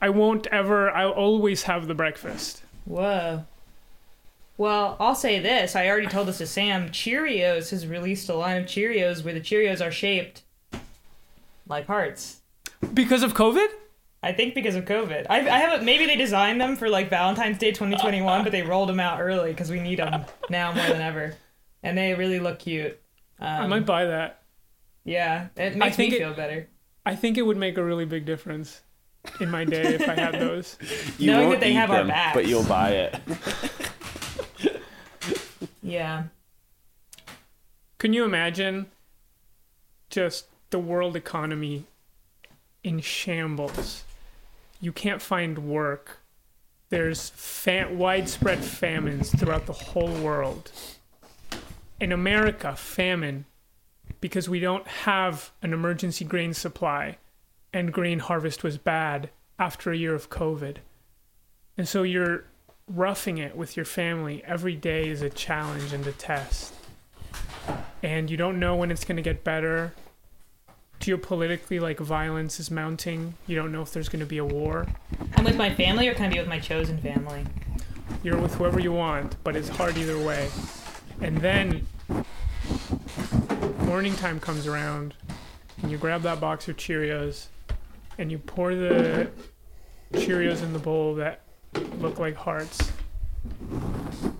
I 0.01 0.09
won't 0.09 0.45
ever. 0.47 0.91
I'll 0.91 1.11
always 1.11 1.63
have 1.63 1.87
the 1.87 1.95
breakfast. 1.95 2.61
Whoa. 2.85 3.45
Well, 4.57 4.95
I'll 4.99 5.15
say 5.15 5.39
this. 5.39 5.75
I 5.75 5.87
already 5.89 6.07
told 6.07 6.27
this 6.27 6.37
to 6.37 6.47
Sam. 6.47 6.89
Cheerios 6.89 7.71
has 7.71 7.85
released 7.87 8.29
a 8.29 8.35
line 8.35 8.57
of 8.61 8.65
Cheerios 8.65 9.23
where 9.23 9.33
the 9.33 9.41
Cheerios 9.41 9.85
are 9.85 9.91
shaped 9.91 10.43
like 11.67 11.87
hearts. 11.87 12.41
Because 12.93 13.23
of 13.23 13.33
COVID? 13.33 13.67
I 14.23 14.31
think 14.31 14.55
because 14.55 14.75
of 14.75 14.85
COVID. 14.85 15.25
I, 15.29 15.39
I 15.39 15.57
haven't. 15.59 15.83
Maybe 15.85 16.05
they 16.05 16.15
designed 16.15 16.59
them 16.61 16.75
for 16.75 16.89
like 16.89 17.09
Valentine's 17.09 17.57
Day 17.57 17.71
2021, 17.71 18.43
but 18.43 18.51
they 18.51 18.61
rolled 18.61 18.89
them 18.89 18.99
out 18.99 19.19
early 19.19 19.51
because 19.51 19.69
we 19.69 19.79
need 19.79 19.99
them 19.99 20.23
now 20.49 20.71
more 20.71 20.87
than 20.87 21.01
ever, 21.01 21.35
and 21.83 21.97
they 21.97 22.13
really 22.13 22.39
look 22.39 22.59
cute. 22.59 22.99
I 23.39 23.59
Um, 23.63 23.69
might 23.69 23.85
buy 23.85 24.05
that. 24.05 24.41
yeah, 25.03 25.47
it 25.57 25.75
makes 25.75 25.95
think 25.95 26.11
me 26.11 26.17
it- 26.17 26.19
feel 26.19 26.33
better. 26.33 26.67
I 27.05 27.15
think 27.15 27.37
it 27.37 27.43
would 27.43 27.57
make 27.57 27.77
a 27.77 27.83
really 27.83 28.05
big 28.05 28.25
difference 28.25 28.81
in 29.39 29.51
my 29.51 29.63
day 29.65 29.83
if 29.95 30.07
I 30.09 30.15
had 30.15 30.33
those. 30.39 30.77
You 31.19 31.31
Knowing 31.31 31.47
won't 31.49 31.59
that 31.59 31.65
they 31.65 31.71
eat 31.71 31.75
have 31.75 31.91
our 31.91 31.97
them, 31.97 32.07
backs. 32.07 32.35
but 32.35 32.47
you'll 32.47 32.63
buy 32.63 32.89
it. 32.91 33.19
Yeah. 35.81 36.23
Can 37.99 38.13
you 38.13 38.23
imagine 38.25 38.87
just 40.09 40.45
the 40.71 40.79
world 40.79 41.15
economy 41.15 41.85
in 42.83 42.99
shambles? 43.01 44.03
You 44.81 44.91
can't 44.91 45.21
find 45.21 45.59
work. 45.59 46.19
There's 46.89 47.29
fa- 47.29 47.89
widespread 47.91 48.63
famines 48.63 49.29
throughout 49.31 49.65
the 49.67 49.73
whole 49.73 50.11
world. 50.11 50.71
In 51.99 52.11
America, 52.11 52.75
famine 52.75 53.45
because 54.21 54.47
we 54.47 54.59
don't 54.59 54.87
have 54.87 55.51
an 55.61 55.73
emergency 55.73 56.25
grain 56.25 56.53
supply 56.53 57.17
and 57.73 57.91
grain 57.91 58.19
harvest 58.19 58.63
was 58.63 58.77
bad 58.77 59.29
after 59.57 59.91
a 59.91 59.97
year 59.97 60.13
of 60.13 60.29
COVID. 60.29 60.77
And 61.77 61.87
so 61.87 62.03
you're 62.03 62.45
roughing 62.87 63.37
it 63.37 63.55
with 63.55 63.75
your 63.75 63.85
family. 63.85 64.43
Every 64.45 64.75
day 64.75 65.09
is 65.09 65.21
a 65.21 65.29
challenge 65.29 65.91
and 65.91 66.05
a 66.05 66.11
test 66.11 66.73
and 68.05 68.29
you 68.29 68.37
don't 68.37 68.59
know 68.59 68.75
when 68.75 68.91
it's 68.91 69.03
going 69.03 69.15
to 69.15 69.23
get 69.23 69.43
better. 69.43 69.93
Geopolitically, 70.99 71.81
like 71.81 71.99
violence 71.99 72.59
is 72.59 72.69
mounting. 72.69 73.33
You 73.47 73.55
don't 73.55 73.71
know 73.71 73.81
if 73.81 73.91
there's 73.91 74.09
going 74.09 74.19
to 74.19 74.27
be 74.27 74.37
a 74.37 74.45
war. 74.45 74.85
I'm 75.35 75.43
with 75.43 75.57
my 75.57 75.73
family, 75.73 76.07
or 76.07 76.13
can 76.13 76.25
I 76.25 76.29
be 76.29 76.37
with 76.37 76.47
my 76.47 76.59
chosen 76.59 76.99
family? 76.99 77.43
You're 78.23 78.39
with 78.39 78.53
whoever 78.55 78.79
you 78.79 78.91
want, 78.91 79.35
but 79.43 79.55
it's 79.55 79.69
hard 79.69 79.97
either 79.97 80.19
way. 80.19 80.49
And 81.21 81.37
then 81.37 81.85
morning 83.79 84.15
time 84.15 84.39
comes 84.39 84.67
around, 84.67 85.15
and 85.81 85.91
you 85.91 85.97
grab 85.97 86.21
that 86.23 86.39
box 86.39 86.67
of 86.67 86.77
Cheerios, 86.77 87.47
and 88.17 88.31
you 88.31 88.37
pour 88.37 88.75
the 88.75 89.29
Cheerios 90.13 90.61
in 90.61 90.73
the 90.73 90.79
bowl 90.79 91.15
that 91.15 91.41
look 91.99 92.19
like 92.19 92.35
hearts, 92.35 92.91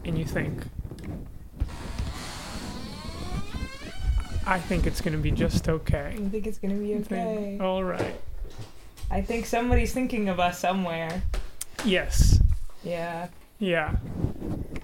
and 0.03 0.17
you 0.17 0.25
think, 0.25 0.63
I 4.45 4.59
think 4.59 4.85
it's 4.85 5.01
going 5.01 5.15
to 5.15 5.21
be 5.21 5.31
just 5.31 5.67
okay. 5.69 6.13
I 6.17 6.29
think 6.29 6.45
it's 6.45 6.59
gonna 6.59 6.75
be 6.75 6.95
okay. 6.95 7.57
All 7.59 7.83
right. 7.83 8.15
I 9.09 9.21
think 9.21 9.45
somebody's 9.45 9.93
thinking 9.93 10.29
of 10.29 10.39
us 10.39 10.59
somewhere. 10.59 11.23
Yes. 11.83 12.39
Yeah. 12.83 13.27
Yeah. 13.59 13.95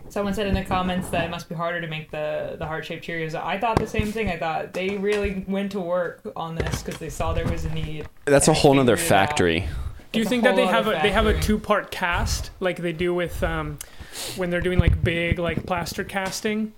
Someone 0.10 0.34
said 0.34 0.48
in 0.48 0.54
the 0.54 0.64
comments 0.64 1.10
that 1.10 1.26
it 1.26 1.30
must 1.30 1.48
be 1.48 1.56
harder 1.56 1.80
to 1.82 1.88
make 1.88 2.12
the 2.12 2.56
the 2.60 2.66
heart 2.66 2.86
shaped 2.86 3.06
Cheerios. 3.06 3.34
I 3.34 3.58
thought 3.58 3.78
the 3.78 3.88
same 3.88 4.12
thing. 4.12 4.30
I 4.30 4.38
thought 4.38 4.74
they 4.74 4.98
really 4.98 5.46
went 5.48 5.72
to 5.74 5.80
work 5.80 6.22
on 6.36 6.56
this 6.56 6.84
because 6.84 7.00
they 7.00 7.10
saw 7.10 7.34
there 7.34 7.48
was 7.48 7.66
a 7.66 7.74
need. 7.74 8.08
That's 8.26 8.48
a 8.50 8.54
whole 8.54 8.74
nother 8.74 8.98
figured 8.98 9.12
it 9.12 9.16
out. 9.16 9.28
factory. 9.30 9.70
Do 10.12 10.20
you 10.20 10.26
think 10.26 10.44
that 10.44 10.58
they 10.58 10.68
have 10.68 10.88
a 10.88 10.92
other 10.92 11.02
they 11.02 11.12
have 11.12 11.28
a 11.28 11.40
two 11.40 11.58
part 11.58 11.92
cast 11.92 12.52
like 12.60 12.78
they 12.78 12.92
do 12.92 13.14
with 13.14 13.42
um, 13.44 13.80
when 14.36 14.50
they're 14.50 14.60
doing 14.60 14.80
like 14.80 15.02
big 15.02 15.40
like 15.40 15.66
plaster 15.66 16.04
casting? 16.04 16.74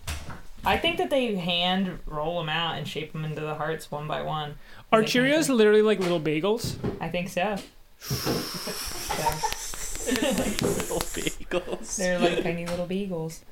I 0.65 0.77
think 0.77 0.97
that 0.99 1.09
they 1.09 1.35
hand 1.35 1.99
roll 2.05 2.39
them 2.39 2.49
out 2.49 2.77
and 2.77 2.87
shape 2.87 3.11
them 3.13 3.25
into 3.25 3.41
the 3.41 3.55
hearts 3.55 3.89
one 3.91 4.07
by 4.07 4.21
one. 4.21 4.55
Are 4.91 5.01
They 5.01 5.07
can- 5.07 5.23
Cheerios 5.23 5.49
literally 5.49 5.81
like 5.81 5.99
little 5.99 6.21
bagels? 6.21 6.75
I 7.01 7.09
think 7.09 7.29
so. 7.29 7.57
So, 10.03 10.11
Bagels. 10.15 11.32
They're 11.97 12.19
like 12.19 12.43
tiny 12.43 12.65
little 12.65 12.85
beagles. 12.85 13.43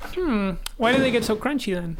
Hmm. 0.00 0.52
Why 0.76 0.92
do 0.92 0.98
they 0.98 1.10
get 1.10 1.24
so 1.24 1.36
crunchy 1.36 1.74
then? 1.74 1.96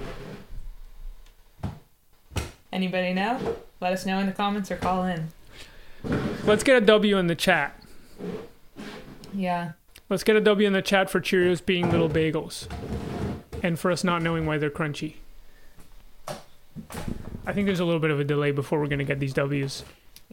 Anybody 2.73 3.13
know? 3.15 3.57
Let 3.81 3.93
us 3.93 4.07
know 4.07 4.19
in 4.19 4.27
the 4.27 4.33
comments 4.33 4.71
or 4.71 4.77
call 4.77 5.05
in. 5.05 5.29
Let's 6.45 6.63
get 6.63 6.77
a 6.77 6.85
W 6.85 7.17
in 7.17 7.27
the 7.27 7.35
chat. 7.35 7.81
Yeah. 9.35 9.73
Let's 10.09 10.25
get 10.25 10.37
a 10.37 10.41
W 10.41 10.67
in 10.67 10.73
the 10.73 10.83
chat 10.83 11.11
for 11.11 11.21
Cheerios 11.21 11.65
being 11.65 11.91
little 11.91 12.09
bagels, 12.09 12.67
and 13.63 13.79
for 13.79 13.91
us 13.91 14.03
not 14.03 14.23
knowing 14.23 14.47
why 14.47 14.57
they're 14.59 14.71
crunchy. 14.71 15.15
I 17.47 17.53
think 17.53 17.67
there's 17.67 17.81
a 17.81 17.85
little 17.85 18.01
bit 18.01 18.11
of 18.11 18.21
a 18.21 18.25
delay 18.25 18.51
before 18.51 18.81
we're 18.81 18.87
gonna 18.87 19.05
get 19.05 19.21
these 19.21 19.35
W's. 19.35 19.85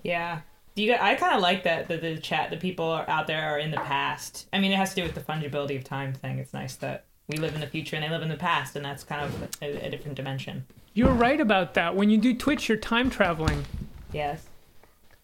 Yeah. 0.04 0.42
Do 0.76 0.84
you? 0.84 0.94
I 0.94 1.16
kind 1.16 1.34
of 1.34 1.42
like 1.42 1.64
that 1.64 1.88
the, 1.88 1.98
the 1.98 2.18
chat. 2.18 2.50
The 2.50 2.58
people 2.58 2.86
are 2.86 3.10
out 3.10 3.28
there 3.28 3.54
are 3.54 3.60
in 3.60 3.72
the 3.72 3.78
past. 3.78 4.48
I 4.52 4.60
mean, 4.60 4.72
it 4.72 4.76
has 4.76 4.90
to 4.90 4.96
do 4.98 5.04
with 5.04 5.16
the 5.16 5.22
fungibility 5.22 5.78
of 5.78 5.84
time 5.84 6.14
thing. 6.14 6.38
It's 6.38 6.54
nice 6.54 6.76
that 6.78 7.06
we 7.28 7.38
live 7.38 7.56
in 7.56 7.62
the 7.62 7.68
future 7.68 7.96
and 7.96 8.04
they 8.04 8.10
live 8.10 8.22
in 8.22 8.30
the 8.30 8.36
past, 8.36 8.76
and 8.76 8.84
that's 8.84 9.04
kind 9.04 9.24
of 9.24 9.50
a, 9.62 9.86
a 9.86 9.90
different 9.90 10.16
dimension. 10.16 10.66
You're 10.94 11.14
right 11.14 11.40
about 11.40 11.74
that. 11.76 11.96
When 11.96 12.10
you 12.10 12.18
do 12.18 12.34
Twitch, 12.36 12.70
you're 12.70 12.78
time 12.78 13.10
traveling. 13.10 13.66
Yes. 14.14 14.48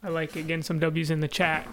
I 0.04 0.10
like 0.10 0.36
again 0.36 0.64
some 0.64 0.80
W's 0.80 1.12
in 1.12 1.20
the 1.20 1.28
chat. 1.28 1.68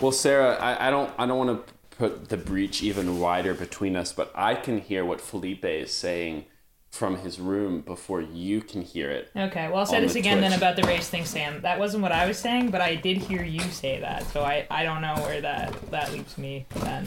Well, 0.00 0.12
Sarah, 0.12 0.56
I, 0.56 0.88
I 0.88 0.90
don't 0.90 1.12
I 1.18 1.26
don't 1.26 1.38
want 1.38 1.66
to 1.66 1.74
put 1.96 2.28
the 2.28 2.36
breach 2.36 2.82
even 2.82 3.20
wider 3.20 3.54
between 3.54 3.96
us, 3.96 4.12
but 4.12 4.30
I 4.34 4.54
can 4.54 4.80
hear 4.80 5.04
what 5.04 5.20
Felipe 5.20 5.64
is 5.64 5.92
saying 5.92 6.44
from 6.90 7.18
his 7.18 7.38
room 7.38 7.82
before 7.82 8.22
you 8.22 8.62
can 8.62 8.80
hear 8.80 9.10
it. 9.10 9.30
Okay, 9.36 9.68
well, 9.68 9.78
I'll 9.78 9.86
say 9.86 10.00
this 10.00 10.14
the 10.14 10.20
again 10.20 10.40
then 10.40 10.54
about 10.54 10.76
the 10.76 10.82
race 10.84 11.08
thing, 11.08 11.24
Sam. 11.24 11.60
That 11.60 11.78
wasn't 11.78 12.02
what 12.02 12.12
I 12.12 12.26
was 12.26 12.38
saying, 12.38 12.70
but 12.70 12.80
I 12.80 12.94
did 12.94 13.18
hear 13.18 13.42
you 13.42 13.60
say 13.60 14.00
that, 14.00 14.26
so 14.28 14.42
I, 14.42 14.66
I 14.70 14.82
don't 14.82 15.02
know 15.02 15.14
where 15.16 15.40
that, 15.42 15.90
that 15.90 16.12
leaves 16.12 16.38
me 16.38 16.64
then. 16.76 17.06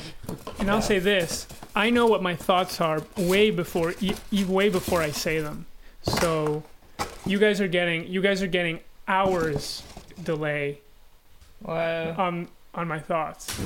And 0.60 0.70
I'll 0.70 0.82
say 0.82 1.00
this: 1.00 1.48
I 1.76 1.90
know 1.90 2.06
what 2.06 2.22
my 2.22 2.36
thoughts 2.36 2.80
are 2.82 3.02
way 3.18 3.50
before, 3.50 3.96
e- 4.00 4.16
e- 4.32 4.46
way 4.46 4.70
before 4.70 5.02
I 5.02 5.10
say 5.12 5.40
them. 5.40 5.66
So, 6.04 6.64
you 7.26 7.40
guys 7.40 7.60
are 7.60 7.68
getting, 7.68 8.08
you 8.08 8.22
guys 8.22 8.44
are 8.44 8.48
getting 8.48 8.80
hours 9.08 9.84
delay 10.24 10.80
Whoa. 11.64 12.14
on 12.18 12.48
on 12.76 12.88
my 12.88 13.00
thoughts. 13.00 13.60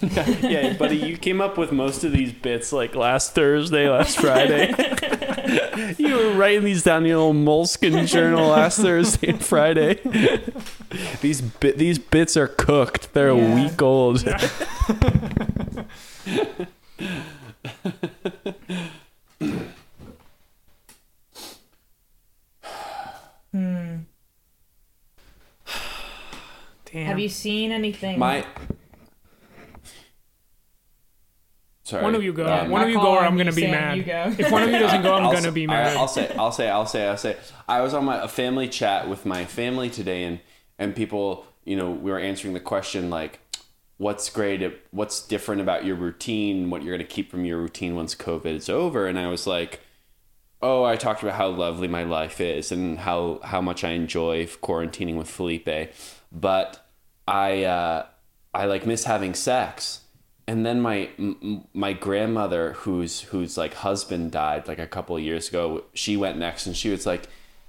yeah, 0.42 0.72
buddy, 0.74 0.96
you 0.96 1.16
came 1.16 1.40
up 1.40 1.56
with 1.58 1.72
most 1.72 2.04
of 2.04 2.12
these 2.12 2.32
bits 2.32 2.72
like 2.72 2.94
last 2.94 3.34
Thursday, 3.34 3.88
last 3.88 4.18
Friday. 4.18 4.74
you 5.98 6.16
were 6.16 6.32
writing 6.32 6.64
these 6.64 6.82
down 6.82 7.02
in 7.02 7.08
your 7.10 7.18
little 7.18 7.32
moleskin 7.34 8.06
journal 8.06 8.48
last 8.48 8.80
Thursday 8.80 9.28
and 9.28 9.44
Friday. 9.44 10.00
these 11.20 11.40
bit 11.40 11.78
these 11.78 11.98
bits 11.98 12.36
are 12.36 12.48
cooked. 12.48 13.12
They're 13.14 13.34
Yeah. 13.34 13.52
a 13.52 13.54
week 13.54 13.80
old. 13.82 14.24
Hmm. 23.52 23.96
Damn. 26.92 27.06
Have 27.06 27.18
you 27.18 27.28
seen 27.28 27.72
anything? 27.72 28.18
My 28.18 28.44
Sorry. 31.84 32.02
One 32.02 32.14
of 32.14 32.22
you 32.22 32.32
go. 32.32 32.46
Um, 32.46 32.70
One 32.70 32.82
of 32.82 32.88
you 32.90 32.94
go, 32.96 33.12
or 33.14 33.20
I'm 33.24 33.36
gonna 33.36 33.52
be 33.52 33.62
Sam, 33.62 33.70
mad. 34.04 34.38
If 34.38 34.52
one 34.52 34.62
of 34.62 34.70
you 34.70 34.78
doesn't 34.78 35.02
go, 35.02 35.14
I'm 35.14 35.22
I'll 35.24 35.30
gonna 35.32 35.42
say- 35.42 35.50
be 35.50 35.66
mad. 35.66 35.96
I'll 35.96 36.06
say, 36.08 36.32
I'll 36.38 36.52
say, 36.52 36.68
I'll 36.70 36.86
say, 36.86 37.06
I'll 37.08 37.16
say. 37.16 37.36
I 37.68 37.80
was 37.80 37.92
on 37.92 38.04
my 38.04 38.22
a 38.22 38.28
family 38.28 38.68
chat 38.68 39.08
with 39.08 39.26
my 39.26 39.44
family 39.44 39.90
today, 39.90 40.22
and 40.24 40.38
and 40.78 40.94
people, 40.94 41.44
you 41.64 41.74
know, 41.76 41.90
we 41.90 42.10
were 42.12 42.20
answering 42.20 42.54
the 42.54 42.60
question 42.60 43.10
like, 43.10 43.40
what's 43.98 44.30
great, 44.30 44.62
what's 44.92 45.26
different 45.26 45.60
about 45.60 45.84
your 45.84 45.96
routine, 45.96 46.70
what 46.70 46.82
you're 46.84 46.96
gonna 46.96 47.02
keep 47.08 47.30
from 47.32 47.44
your 47.44 47.58
routine 47.58 47.96
once 47.96 48.14
COVID 48.14 48.46
is 48.54 48.68
over, 48.68 49.06
and 49.06 49.18
I 49.18 49.28
was 49.28 49.46
like. 49.46 49.80
Oh, 50.64 50.84
I 50.84 50.94
talked 50.94 51.24
about 51.24 51.34
how 51.34 51.48
lovely 51.48 51.88
my 51.88 52.04
life 52.04 52.40
is 52.40 52.70
and 52.70 52.96
how, 53.00 53.40
how 53.42 53.60
much 53.60 53.82
I 53.82 53.90
enjoy 53.94 54.46
quarantining 54.46 55.16
with 55.16 55.28
Felipe, 55.28 55.92
but 56.30 56.86
I 57.26 57.64
uh, 57.64 58.06
I 58.54 58.66
like 58.66 58.86
miss 58.86 59.02
having 59.02 59.34
sex 59.34 60.01
and 60.52 60.66
then 60.66 60.80
my 60.80 61.08
my 61.72 61.92
grandmother 61.94 62.72
whose 62.84 63.22
whose 63.32 63.56
like 63.56 63.74
husband 63.74 64.30
died 64.30 64.68
like 64.68 64.78
a 64.78 64.86
couple 64.86 65.16
of 65.16 65.22
years 65.22 65.48
ago 65.48 65.82
she 65.94 66.16
went 66.16 66.36
next 66.38 66.66
and 66.66 66.76
she 66.76 66.90
was 66.90 67.06
like 67.06 67.22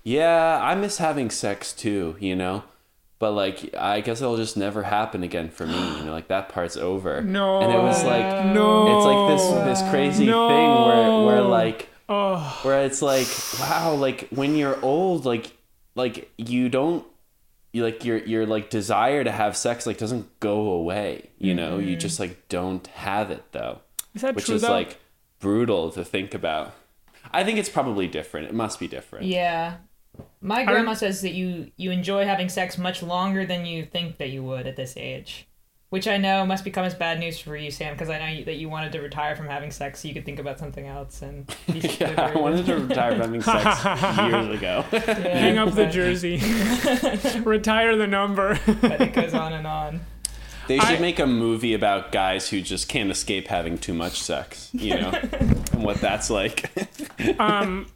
yeah 0.04 0.60
i 0.62 0.76
miss 0.76 0.98
having 0.98 1.30
sex 1.30 1.72
too 1.72 2.16
you 2.20 2.36
know 2.36 2.64
but 3.20 3.32
like 3.32 3.74
i 3.78 4.02
guess 4.02 4.20
it'll 4.22 4.36
just 4.36 4.58
never 4.58 4.84
happen 4.84 5.24
again 5.24 5.50
for 5.50 5.66
me 5.66 5.82
you 5.98 6.04
know 6.04 6.12
like 6.12 6.28
that 6.28 6.50
part's 6.50 6.76
over 6.76 7.22
no. 7.22 7.62
and 7.62 7.72
it 7.72 7.82
was 7.90 8.04
like 8.04 8.46
no. 8.54 8.98
it's 8.98 9.06
like 9.06 9.22
this 9.32 9.80
this 9.80 9.90
crazy 9.90 10.26
No. 10.26 10.50
thing 10.50 10.70
where 10.88 11.26
where 11.26 11.42
like 11.42 11.90
Oh, 12.10 12.60
where 12.64 12.84
it's 12.84 13.02
like 13.02 13.28
wow 13.62 13.94
like 13.96 14.28
when 14.30 14.58
you're 14.58 14.78
old 14.84 15.26
like 15.26 15.52
like 15.96 16.30
you 16.38 16.68
don't 16.68 17.06
you 17.74 17.84
like 17.84 18.06
your 18.06 18.18
your 18.20 18.46
like 18.46 18.70
desire 18.70 19.24
to 19.24 19.32
have 19.32 19.58
sex 19.58 19.86
like 19.86 19.98
doesn't 19.98 20.40
go 20.40 20.72
away 20.72 21.30
you 21.38 21.54
know 21.54 21.78
you 21.78 21.92
mm-hmm. 21.92 22.00
just 22.00 22.20
like 22.20 22.48
don't 22.48 22.88
have 22.88 23.30
it 23.30 23.44
though 23.52 23.82
is 24.16 24.22
that 24.22 24.36
which 24.36 24.46
true 24.46 24.56
is 24.56 24.62
though? 24.62 24.72
like 24.72 25.00
brutal 25.40 25.92
to 25.92 26.06
think 26.06 26.34
about 26.34 26.74
i 27.34 27.44
think 27.44 27.58
it's 27.60 27.70
probably 27.70 28.08
different 28.08 28.48
it 28.48 28.54
must 28.54 28.80
be 28.80 28.88
different 28.88 29.26
Yeah. 29.26 29.78
My 30.42 30.64
grandma 30.64 30.94
says 30.94 31.22
that 31.22 31.34
you 31.34 31.72
you 31.76 31.90
enjoy 31.90 32.26
having 32.26 32.50
sex 32.50 32.78
much 32.78 33.02
longer 33.02 33.46
than 33.46 33.66
you 33.66 33.86
think 33.86 34.18
that 34.18 34.30
you 34.30 34.44
would 34.44 34.68
at 34.68 34.76
this 34.76 34.96
age. 34.98 35.48
Which 35.94 36.08
I 36.08 36.18
know 36.18 36.44
must 36.44 36.64
become 36.64 36.86
as 36.86 36.96
bad 36.96 37.20
news 37.20 37.38
for 37.38 37.56
you, 37.56 37.70
Sam, 37.70 37.94
because 37.94 38.10
I 38.10 38.18
know 38.18 38.26
you, 38.26 38.46
that 38.46 38.56
you 38.56 38.68
wanted 38.68 38.94
to 38.94 39.00
retire 39.00 39.36
from 39.36 39.46
having 39.46 39.70
sex 39.70 40.00
so 40.00 40.08
you 40.08 40.16
could 40.16 40.26
think 40.26 40.39
about 40.39 40.58
something 40.58 40.88
else 40.88 41.22
and 41.22 41.46
be 41.72 41.82
yeah, 42.00 42.32
i 42.34 42.36
wanted 42.36 42.66
to 42.66 42.80
retire 42.80 43.12
from 43.12 43.22
having 43.22 43.41
sex 43.44 43.86
years 44.18 44.58
ago 44.58 44.82
Hang 44.89 45.60
up 45.60 45.76
the 45.76 45.86
jersey. 45.86 46.38
Retire 47.41 47.96
the 47.96 48.08
number. 48.08 48.60
but 48.82 49.02
it 49.02 49.14
goes 49.14 49.36
on 49.36 49.54
and 49.54 49.68
on. 49.68 50.00
They 50.68 50.80
should 50.80 50.97
I- 50.97 50.99
make 50.99 51.20
a 51.20 51.28
movie 51.28 51.74
about 51.74 52.11
guys 52.11 52.49
who 52.49 52.61
just 52.61 52.88
can't 52.89 53.11
escape 53.11 53.47
having 53.47 53.78
too 53.78 53.93
much 53.93 54.22
sex 54.22 54.70
you 54.74 54.95
know 54.95 55.09
and 55.11 55.84
what 55.84 55.99
that's 56.01 56.30
like 56.30 56.72
um, 57.39 57.88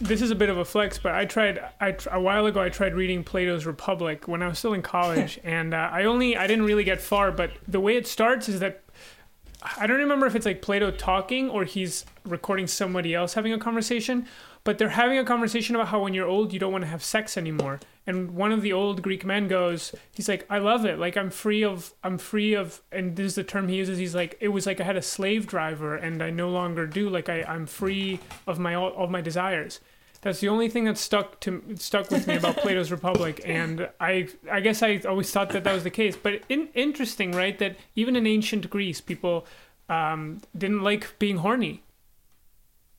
this 0.00 0.20
is 0.22 0.30
a 0.30 0.34
bit 0.34 0.48
of 0.48 0.58
a 0.58 0.64
flex, 0.64 0.98
but 0.98 1.14
I 1.14 1.24
tried. 1.24 1.60
I 1.80 1.92
tr- 1.92 2.10
a 2.10 2.20
while 2.20 2.46
ago 2.46 2.60
I 2.60 2.68
tried 2.68 2.94
reading 2.94 3.24
Plato's 3.24 3.66
Republic 3.66 4.28
when 4.28 4.42
I 4.42 4.48
was 4.48 4.58
still 4.58 4.74
in 4.74 4.82
college, 4.82 5.40
and 5.44 5.72
uh, 5.74 5.88
I 5.90 6.04
only 6.04 6.36
I 6.36 6.46
didn't 6.46 6.64
really 6.64 6.84
get 6.84 7.00
far. 7.00 7.32
But 7.32 7.52
the 7.66 7.80
way 7.80 7.96
it 7.96 8.06
starts 8.06 8.48
is 8.48 8.60
that 8.60 8.82
I 9.76 9.86
don't 9.86 9.98
remember 9.98 10.26
if 10.26 10.34
it's 10.36 10.46
like 10.46 10.62
Plato 10.62 10.90
talking 10.90 11.48
or 11.48 11.64
he's 11.64 12.04
recording 12.24 12.66
somebody 12.66 13.14
else 13.14 13.34
having 13.34 13.52
a 13.52 13.58
conversation, 13.58 14.26
but 14.64 14.78
they're 14.78 14.88
having 14.88 15.18
a 15.18 15.24
conversation 15.24 15.76
about 15.76 15.88
how 15.88 16.02
when 16.02 16.14
you're 16.14 16.26
old 16.26 16.52
you 16.52 16.58
don't 16.58 16.72
want 16.72 16.82
to 16.82 16.88
have 16.88 17.04
sex 17.04 17.36
anymore. 17.36 17.80
And 18.06 18.32
one 18.32 18.50
of 18.50 18.62
the 18.62 18.72
old 18.72 19.02
Greek 19.02 19.24
men 19.24 19.46
goes, 19.46 19.94
he's 20.12 20.28
like, 20.28 20.46
I 20.50 20.58
love 20.58 20.84
it. 20.84 20.98
Like 20.98 21.16
I'm 21.16 21.30
free 21.30 21.62
of, 21.62 21.92
I'm 22.02 22.18
free 22.18 22.54
of, 22.54 22.82
and 22.90 23.16
this 23.16 23.26
is 23.26 23.34
the 23.34 23.44
term 23.44 23.68
he 23.68 23.76
uses. 23.76 23.98
He's 23.98 24.14
like, 24.14 24.36
it 24.40 24.48
was 24.48 24.66
like 24.66 24.80
I 24.80 24.84
had 24.84 24.96
a 24.96 25.02
slave 25.02 25.46
driver 25.46 25.94
and 25.94 26.22
I 26.22 26.30
no 26.30 26.50
longer 26.50 26.86
do. 26.86 27.08
Like 27.08 27.28
I, 27.28 27.42
I'm 27.42 27.66
free 27.66 28.20
of 28.46 28.58
my 28.58 28.74
all 28.74 29.04
of 29.04 29.10
my 29.10 29.20
desires. 29.20 29.80
That's 30.24 30.40
the 30.40 30.48
only 30.48 30.70
thing 30.70 30.84
that 30.84 30.96
stuck 30.96 31.38
to 31.40 31.62
stuck 31.76 32.10
with 32.10 32.26
me 32.26 32.36
about 32.36 32.56
Plato's 32.62 32.90
Republic, 32.90 33.42
and 33.44 33.90
I 34.00 34.28
I 34.50 34.60
guess 34.60 34.82
I 34.82 35.02
always 35.06 35.30
thought 35.30 35.50
that 35.50 35.64
that 35.64 35.74
was 35.74 35.84
the 35.84 35.90
case. 35.90 36.16
But 36.16 36.40
in, 36.48 36.68
interesting, 36.72 37.32
right? 37.32 37.58
That 37.58 37.76
even 37.94 38.16
in 38.16 38.26
ancient 38.26 38.70
Greece, 38.70 39.02
people 39.02 39.46
um, 39.90 40.40
didn't 40.56 40.82
like 40.82 41.18
being 41.18 41.36
horny. 41.36 41.82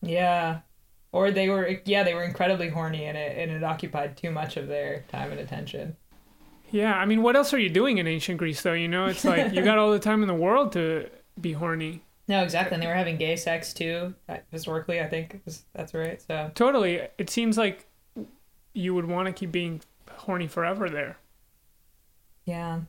Yeah. 0.03 0.59
Or 1.16 1.32
they 1.32 1.47
were 1.49 1.80
yeah, 1.86 2.03
they 2.03 2.13
were 2.13 2.24
incredibly 2.24 2.70
horny 2.70 3.05
and 3.05 3.18
it 3.18 3.38
and 3.38 3.49
it 3.51 3.63
occupied 3.63 4.18
too 4.18 4.32
much 4.32 4.57
of 4.57 4.68
their 4.68 5.05
time 5.07 5.32
and 5.32 5.39
attention. 5.39 5.95
Yeah, 6.72 6.93
I 6.95 7.05
mean, 7.05 7.22
what 7.22 7.36
else 7.36 7.53
are 7.53 7.59
you 7.59 7.70
doing 7.70 7.99
in 7.99 8.07
ancient 8.07 8.38
Greece, 8.38 8.61
though? 8.61 8.74
You 8.74 8.88
know, 8.88 9.05
it's 9.05 9.24
like 9.24 9.53
you 9.53 9.63
got 9.63 9.78
all 9.78 9.91
the 9.91 9.99
time 9.99 10.22
in 10.24 10.28
the 10.28 10.34
world 10.36 10.74
to 10.74 11.09
be 11.39 11.53
horny. 11.53 12.01
No, 12.28 12.41
exactly. 12.41 12.74
And 12.74 12.82
they 12.82 12.88
were 12.88 12.95
having 12.95 13.18
gay 13.18 13.36
sex 13.36 13.72
too. 13.72 14.16
uh, 14.28 14.38
Historically, 14.51 14.99
I 14.99 15.07
think 15.07 15.41
that's 15.76 15.93
right. 15.93 16.20
So 16.20 16.49
Totally. 16.55 17.07
It 17.20 17.30
seems 17.30 17.55
like 17.55 17.86
you 18.74 18.95
would 18.95 19.05
want 19.05 19.28
to 19.28 19.32
keep 19.32 19.51
being 19.51 19.82
horny 20.09 20.47
forever 20.47 20.89
there. 20.89 21.18
Yeah. 22.45 22.82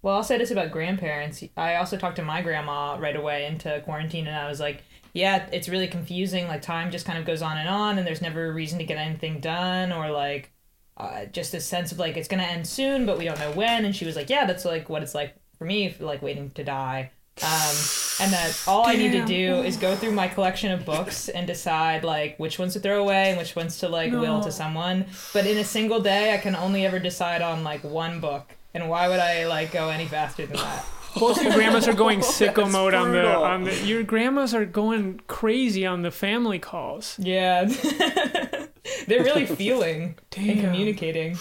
Well, 0.00 0.16
I'll 0.16 0.22
say 0.24 0.38
this 0.38 0.50
about 0.50 0.70
grandparents. 0.70 1.44
I 1.56 1.74
also 1.76 1.98
talked 1.98 2.16
to 2.16 2.22
my 2.22 2.40
grandma 2.40 2.96
right 2.98 3.16
away 3.16 3.44
into 3.46 3.80
quarantine, 3.84 4.26
and 4.26 4.36
I 4.36 4.48
was 4.48 4.60
like, 4.60 4.84
yeah, 5.18 5.48
it's 5.52 5.68
really 5.68 5.88
confusing. 5.88 6.46
Like, 6.46 6.62
time 6.62 6.90
just 6.90 7.04
kind 7.04 7.18
of 7.18 7.24
goes 7.24 7.42
on 7.42 7.58
and 7.58 7.68
on, 7.68 7.98
and 7.98 8.06
there's 8.06 8.22
never 8.22 8.46
a 8.46 8.52
reason 8.52 8.78
to 8.78 8.84
get 8.84 8.98
anything 8.98 9.40
done, 9.40 9.92
or 9.92 10.10
like, 10.10 10.52
uh, 10.96 11.24
just 11.26 11.52
this 11.52 11.66
sense 11.66 11.92
of 11.92 11.98
like, 11.98 12.16
it's 12.16 12.28
going 12.28 12.42
to 12.42 12.48
end 12.48 12.66
soon, 12.66 13.04
but 13.04 13.18
we 13.18 13.24
don't 13.24 13.38
know 13.38 13.52
when. 13.52 13.84
And 13.84 13.94
she 13.94 14.06
was 14.06 14.16
like, 14.16 14.30
yeah, 14.30 14.46
that's 14.46 14.64
like 14.64 14.88
what 14.88 15.02
it's 15.02 15.14
like 15.14 15.34
for 15.58 15.64
me, 15.64 15.94
like 16.00 16.22
waiting 16.22 16.50
to 16.50 16.64
die. 16.64 17.10
Um, 17.40 17.76
and 18.20 18.32
that 18.32 18.60
all 18.66 18.84
I 18.86 18.94
need 18.96 19.12
to 19.12 19.24
do 19.24 19.62
is 19.62 19.76
go 19.76 19.94
through 19.94 20.10
my 20.10 20.26
collection 20.26 20.72
of 20.72 20.84
books 20.84 21.28
and 21.28 21.46
decide 21.46 22.02
like 22.02 22.36
which 22.38 22.58
ones 22.58 22.72
to 22.72 22.80
throw 22.80 23.00
away 23.00 23.28
and 23.28 23.38
which 23.38 23.54
ones 23.54 23.78
to 23.78 23.88
like 23.88 24.10
will 24.10 24.40
to 24.40 24.50
someone. 24.50 25.06
But 25.32 25.46
in 25.46 25.56
a 25.58 25.64
single 25.64 26.00
day, 26.00 26.34
I 26.34 26.38
can 26.38 26.56
only 26.56 26.84
ever 26.84 26.98
decide 26.98 27.42
on 27.42 27.62
like 27.62 27.84
one 27.84 28.18
book. 28.18 28.56
And 28.74 28.88
why 28.88 29.08
would 29.08 29.20
I 29.20 29.46
like 29.46 29.70
go 29.70 29.88
any 29.88 30.06
faster 30.06 30.46
than 30.46 30.56
that? 30.56 30.84
Both 31.18 31.42
your 31.42 31.52
grandmas 31.52 31.88
are 31.88 31.94
going 31.94 32.20
sicko 32.20 32.56
That's 32.56 32.72
mode 32.72 32.94
on 32.94 33.12
the 33.12 33.26
on 33.26 33.64
the. 33.64 33.74
Your 33.86 34.02
grandmas 34.02 34.54
are 34.54 34.64
going 34.64 35.20
crazy 35.26 35.86
on 35.86 36.02
the 36.02 36.10
family 36.10 36.58
calls. 36.58 37.16
Yeah. 37.18 37.64
They're 39.06 39.22
really 39.24 39.46
feeling 39.62 40.16
and 40.36 40.60
communicating. 40.60 41.32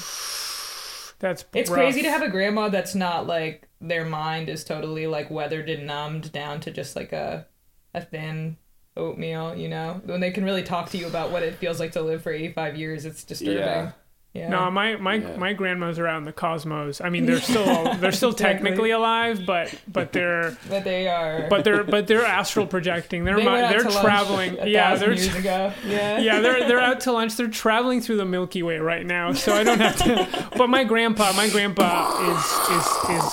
That's 1.20 1.46
It's 1.54 1.70
rough. 1.70 1.80
crazy 1.80 2.02
to 2.04 2.10
have 2.12 2.22
a 2.22 2.30
grandma 2.30 2.70
that's 2.70 2.94
not 2.96 3.26
like 3.28 3.68
their 3.82 4.06
mind 4.06 4.50
is 4.50 4.64
totally 4.64 5.08
like 5.08 5.30
weathered 5.32 5.70
and 5.70 5.88
numbed 5.88 6.32
down 6.32 6.60
to 6.62 6.72
just 6.72 6.96
like 6.96 7.12
a 7.14 7.48
a 7.94 8.02
thin 8.02 8.58
oatmeal, 8.96 9.56
you 9.56 9.68
know? 9.70 10.02
When 10.06 10.20
they 10.20 10.32
can 10.32 10.44
really 10.44 10.64
talk 10.64 10.90
to 10.92 10.98
you 10.98 11.08
about 11.08 11.32
what 11.32 11.44
it 11.44 11.56
feels 11.56 11.80
like 11.80 11.92
to 11.94 12.02
live 12.02 12.22
for 12.24 12.32
85 12.32 12.76
years, 12.76 13.06
it's 13.06 13.24
disturbing. 13.24 13.58
Yeah. 13.60 13.92
Yeah. 14.38 14.50
No, 14.50 14.70
my 14.70 14.96
my 14.98 15.16
Yeah. 15.16 15.36
my 15.38 15.54
grandmas 15.54 15.98
are 16.00 16.08
out 16.08 16.20
in 16.20 16.26
the 16.26 16.32
cosmos. 16.34 17.02
I 17.02 17.10
mean, 17.10 17.26
they're 17.26 17.42
still 17.52 17.94
they're 17.96 18.12
still 18.12 18.30
Exactly. 18.32 18.54
technically 18.70 18.92
alive, 18.92 19.42
but 19.48 19.74
but 19.88 20.14
they're 20.14 20.56
but 20.70 20.84
they 20.84 21.08
are. 21.08 21.48
but 21.50 21.64
they're 21.64 21.84
but 21.84 22.08
they're 22.08 22.26
astral 22.26 22.68
projecting. 22.68 23.24
They're 23.24 23.38
they 23.38 23.44
mi- 23.46 23.52
went 23.52 23.66
out 23.66 23.70
they're 23.72 24.02
traveling. 24.02 24.58
Yeah, 24.68 24.96
they're 24.96 25.14
years 25.14 25.36
ago. 25.36 25.74
Yeah. 25.86 26.20
yeah 26.20 26.40
they're 26.42 26.68
they're 26.68 26.80
out 26.80 27.00
to 27.02 27.12
lunch. 27.12 27.36
They're 27.36 27.48
traveling 27.48 28.02
through 28.02 28.18
the 28.18 28.26
Milky 28.26 28.62
Way 28.64 28.78
right 28.78 29.06
now, 29.06 29.34
so 29.34 29.54
I 29.54 29.64
don't 29.64 29.80
have 29.80 29.96
to. 29.98 30.50
But 30.58 30.70
my 30.70 30.84
grandpa, 30.84 31.34
my 31.34 31.50
grandpa 31.50 32.12
is 32.30 32.44
is 32.78 32.86
is 33.18 33.24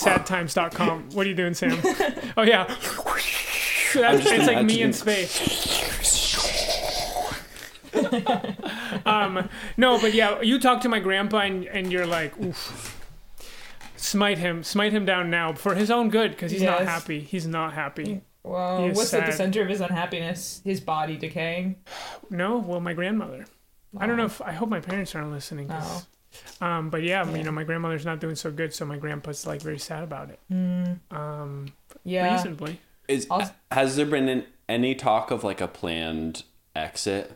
sadtimes.com. 0.00 1.10
What 1.12 1.26
are 1.26 1.28
you 1.28 1.34
doing, 1.34 1.54
Sam? 1.54 1.78
Oh 2.36 2.42
yeah, 2.42 2.64
That's, 3.94 4.24
it's 4.26 4.46
like 4.46 4.64
me 4.64 4.82
in 4.82 4.92
space. 4.92 5.89
um, 9.06 9.48
no, 9.76 10.00
but 10.00 10.14
yeah, 10.14 10.40
you 10.40 10.58
talk 10.60 10.80
to 10.82 10.88
my 10.88 11.00
grandpa 11.00 11.38
and, 11.40 11.64
and 11.66 11.92
you're 11.92 12.06
like, 12.06 12.38
oof. 12.40 12.96
Smite 13.96 14.38
him, 14.38 14.62
smite 14.64 14.92
him 14.92 15.04
down 15.04 15.28
now 15.28 15.52
for 15.52 15.74
his 15.74 15.90
own 15.90 16.08
good 16.08 16.30
because 16.30 16.50
he's 16.50 16.62
not 16.62 16.84
happy. 16.86 17.20
He's 17.20 17.46
not 17.46 17.74
happy. 17.74 18.22
Well, 18.42 18.84
He 18.84 18.88
is 18.90 18.96
what's 18.96 19.12
at 19.12 19.26
the 19.26 19.32
center 19.32 19.60
of 19.60 19.68
his 19.68 19.82
unhappiness? 19.82 20.62
His 20.64 20.80
body 20.80 21.16
decaying. 21.18 21.76
No, 22.30 22.56
well, 22.58 22.80
my 22.80 22.94
grandmother. 22.94 23.44
I 23.98 24.06
don't 24.06 24.16
know 24.16 24.24
if 24.24 24.40
I 24.40 24.52
hope 24.52 24.70
my 24.70 24.80
parents 24.80 25.14
aren't 25.14 25.30
listening. 25.32 25.68
'cause- 25.68 26.06
Um, 26.62 26.88
but 26.90 27.02
yeah, 27.02 27.28
Yeah. 27.28 27.36
you 27.36 27.42
know, 27.42 27.50
my 27.52 27.64
grandmother's 27.64 28.06
not 28.06 28.20
doing 28.20 28.36
so 28.36 28.50
good, 28.50 28.72
so 28.72 28.86
my 28.86 28.96
grandpa's 28.96 29.46
like 29.46 29.60
very 29.60 29.78
sad 29.78 30.02
about 30.04 30.30
it. 30.30 30.38
Mm, 30.50 30.98
Um, 31.10 31.66
yeah. 32.04 32.32
reasonably. 32.32 32.80
Is 33.08 33.26
I'll- 33.30 33.50
has 33.72 33.96
there 33.96 34.06
been 34.06 34.46
any 34.68 34.94
talk 34.94 35.30
of 35.30 35.42
like 35.44 35.60
a 35.60 35.68
planned 35.68 36.44
exit? 36.74 37.32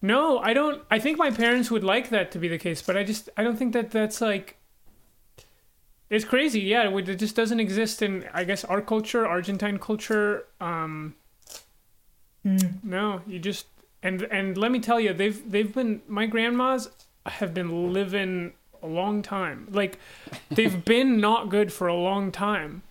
No, 0.00 0.38
I 0.38 0.52
don't. 0.52 0.82
I 0.90 0.98
think 0.98 1.18
my 1.18 1.30
parents 1.30 1.70
would 1.70 1.82
like 1.84 2.10
that 2.10 2.30
to 2.32 2.38
be 2.38 2.46
the 2.48 2.58
case, 2.58 2.80
but 2.82 2.96
I 2.96 3.02
just 3.04 3.28
I 3.36 3.42
don't 3.42 3.56
think 3.56 3.72
that 3.72 3.90
that's 3.90 4.20
like. 4.20 4.56
It's 6.10 6.24
crazy, 6.24 6.60
yeah. 6.60 6.88
It, 6.88 7.16
just 7.16 7.36
doesn't 7.36 7.60
exist 7.60 8.00
in 8.00 8.24
I 8.32 8.44
guess 8.44 8.64
our 8.64 8.80
culture, 8.80 9.26
Argentine 9.26 9.78
culture. 9.78 10.44
Um, 10.60 11.14
Mm. 12.46 12.84
no, 12.84 13.20
you 13.26 13.40
just 13.40 13.66
and 14.02 14.22
and 14.22 14.56
let 14.56 14.70
me 14.70 14.78
tell 14.78 15.00
you, 15.00 15.12
they've 15.12 15.42
they've 15.50 15.74
been 15.74 16.00
my 16.06 16.24
grandmas 16.26 16.88
have 17.26 17.52
been 17.52 17.92
living 17.92 18.52
a 18.80 18.86
long 18.86 19.22
time. 19.22 19.66
Like 19.72 19.98
they've 20.48 20.82
been 20.94 21.20
not 21.20 21.48
good 21.50 21.72
for 21.72 21.88
a 21.88 21.94
long 21.94 22.30
time. 22.30 22.82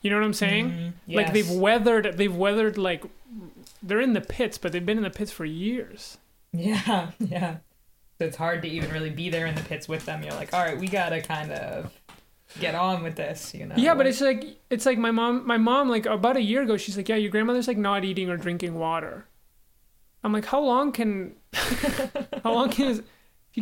You 0.00 0.08
know 0.10 0.16
what 0.16 0.24
I'm 0.24 0.32
saying? 0.32 0.70
Mm, 1.08 1.14
Like 1.14 1.32
they've 1.34 1.50
weathered 1.50 2.16
they've 2.16 2.34
weathered 2.34 2.78
like 2.78 3.04
they're 3.82 4.00
in 4.00 4.14
the 4.14 4.22
pits, 4.22 4.56
but 4.56 4.72
they've 4.72 4.84
been 4.84 4.96
in 4.96 5.04
the 5.04 5.10
pits 5.10 5.30
for 5.30 5.44
years. 5.44 6.16
Yeah, 6.52 7.10
yeah. 7.18 7.56
So 8.18 8.26
it's 8.26 8.36
hard 8.36 8.62
to 8.62 8.68
even 8.68 8.90
really 8.90 9.10
be 9.10 9.30
there 9.30 9.46
in 9.46 9.54
the 9.54 9.62
pits 9.62 9.88
with 9.88 10.04
them. 10.04 10.22
You're 10.22 10.34
like, 10.34 10.52
all 10.52 10.60
right, 10.60 10.78
we 10.78 10.88
gotta 10.88 11.20
kind 11.22 11.52
of 11.52 11.92
get 12.58 12.74
on 12.74 13.02
with 13.02 13.16
this, 13.16 13.54
you 13.54 13.66
know? 13.66 13.74
Yeah, 13.76 13.94
but 13.94 14.06
it's 14.06 14.20
like 14.20 14.44
it's 14.68 14.86
like 14.86 14.98
my 14.98 15.10
mom 15.10 15.46
my 15.46 15.56
mom 15.56 15.88
like 15.88 16.06
about 16.06 16.36
a 16.36 16.42
year 16.42 16.62
ago 16.62 16.76
she's 16.76 16.96
like, 16.96 17.08
"Yeah, 17.08 17.16
your 17.16 17.30
grandmother's 17.30 17.68
like 17.68 17.78
not 17.78 18.04
eating 18.04 18.28
or 18.28 18.36
drinking 18.36 18.74
water." 18.74 19.26
I'm 20.22 20.32
like, 20.32 20.44
"How 20.44 20.60
long 20.60 20.92
can 20.92 21.36
how 22.44 22.52
long 22.52 22.70
can 22.70 22.86
is 22.90 23.02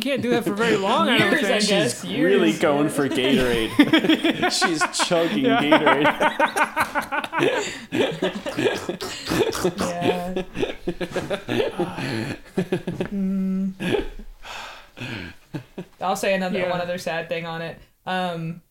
you 0.05 0.11
can't 0.11 0.21
do 0.21 0.29
that 0.31 0.43
for 0.45 0.53
very 0.53 0.77
long, 0.77 1.09
I 1.09 1.17
don't 1.17 1.31
Years, 1.31 1.43
I 1.45 1.47
think." 1.59 1.67
guess. 1.69 2.01
She's 2.01 2.09
years, 2.11 2.31
really 2.39 2.53
going 2.53 2.89
for 2.89 3.07
Gatorade. 3.09 4.51
She's 4.51 4.81
chugging 5.07 5.45
Gatorade. 5.45 6.15
Yeah. 9.77 10.43
Mm. 13.09 13.73
I'll 16.01 16.15
say 16.15 16.33
another 16.35 16.59
Yeah. 16.59 16.69
one 16.69 16.81
other 16.81 16.97
sad 16.97 17.29
thing 17.29 17.45
on 17.45 17.61
it. 17.61 17.79
Um, 18.05 18.61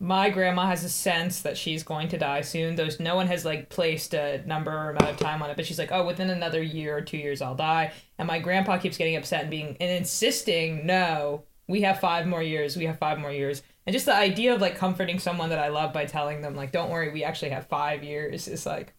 my 0.00 0.30
grandma 0.30 0.66
has 0.66 0.84
a 0.84 0.88
sense 0.88 1.40
that 1.42 1.56
she's 1.56 1.82
going 1.82 2.08
to 2.08 2.18
die 2.18 2.42
soon. 2.42 2.76
There's 2.76 3.00
no 3.00 3.16
one 3.16 3.26
has 3.26 3.44
like 3.44 3.68
placed 3.68 4.14
a 4.14 4.42
number 4.46 4.70
or 4.70 4.90
amount 4.90 5.10
of 5.10 5.16
time 5.16 5.42
on 5.42 5.50
it, 5.50 5.56
but 5.56 5.66
she's 5.66 5.78
like, 5.78 5.90
oh, 5.90 6.06
within 6.06 6.30
another 6.30 6.62
year 6.62 6.96
or 6.96 7.00
two 7.00 7.16
years, 7.16 7.42
I'll 7.42 7.56
die. 7.56 7.92
And 8.16 8.28
my 8.28 8.38
grandpa 8.38 8.78
keeps 8.78 8.96
getting 8.96 9.16
upset 9.16 9.42
and 9.42 9.50
being 9.50 9.76
and 9.80 9.90
insisting, 9.90 10.86
no, 10.86 11.42
we 11.66 11.80
have 11.82 11.98
five 11.98 12.26
more 12.28 12.42
years. 12.42 12.76
We 12.76 12.86
have 12.86 12.98
five 12.98 13.18
more 13.18 13.32
years. 13.32 13.62
And 13.86 13.92
just 13.94 14.06
the 14.06 14.14
idea 14.14 14.54
of 14.54 14.60
like 14.60 14.76
comforting 14.76 15.18
someone 15.18 15.48
that 15.50 15.58
I 15.58 15.68
love 15.68 15.92
by 15.92 16.04
telling 16.04 16.42
them 16.42 16.54
like, 16.54 16.70
don't 16.70 16.90
worry, 16.90 17.10
we 17.10 17.24
actually 17.24 17.50
have 17.50 17.66
five 17.66 18.04
years 18.04 18.46
is 18.46 18.66
like, 18.66 18.94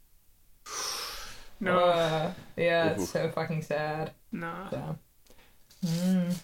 No, 1.61 1.77
uh, 1.77 2.31
yeah, 2.55 2.89
Ooh. 2.89 3.01
it's 3.01 3.09
so 3.09 3.29
fucking 3.29 3.61
sad. 3.63 4.11
no. 4.31 4.53
So. 4.69 4.97
Mm. 5.85 6.39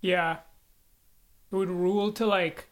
Yeah. 0.00 0.38
It 1.50 1.56
would 1.56 1.70
rule 1.70 2.12
to 2.12 2.26
like 2.26 2.68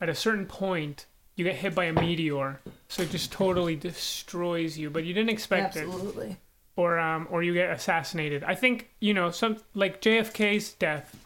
at 0.00 0.08
a 0.08 0.14
certain 0.14 0.46
point 0.46 1.06
you 1.36 1.44
get 1.44 1.56
hit 1.56 1.74
by 1.74 1.84
a 1.86 1.92
meteor, 1.92 2.60
so 2.88 3.02
it 3.02 3.10
just 3.10 3.32
totally 3.32 3.74
destroys 3.76 4.76
you, 4.76 4.90
but 4.90 5.04
you 5.04 5.14
didn't 5.14 5.30
expect 5.30 5.76
it. 5.76 5.86
Absolutely. 5.86 6.36
or 6.76 6.98
um, 6.98 7.26
or 7.30 7.42
you 7.42 7.54
get 7.54 7.70
assassinated. 7.70 8.44
I 8.44 8.54
think 8.54 8.90
you 9.00 9.14
know 9.14 9.30
some 9.30 9.56
like 9.74 10.00
JFK's 10.02 10.72
death. 10.72 11.16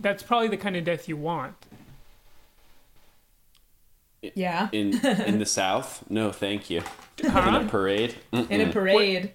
That's 0.00 0.22
probably 0.22 0.48
the 0.48 0.56
kind 0.56 0.76
of 0.76 0.84
death 0.84 1.08
you 1.08 1.16
want. 1.16 1.54
Yeah. 4.34 4.68
In 4.72 4.94
in 5.04 5.38
the 5.38 5.46
South? 5.46 6.04
No, 6.08 6.32
thank 6.32 6.70
you. 6.70 6.82
In 7.18 7.26
a 7.26 7.30
Huh? 7.30 7.64
parade? 7.68 8.14
In 8.32 8.60
a 8.60 8.72
parade. 8.72 9.32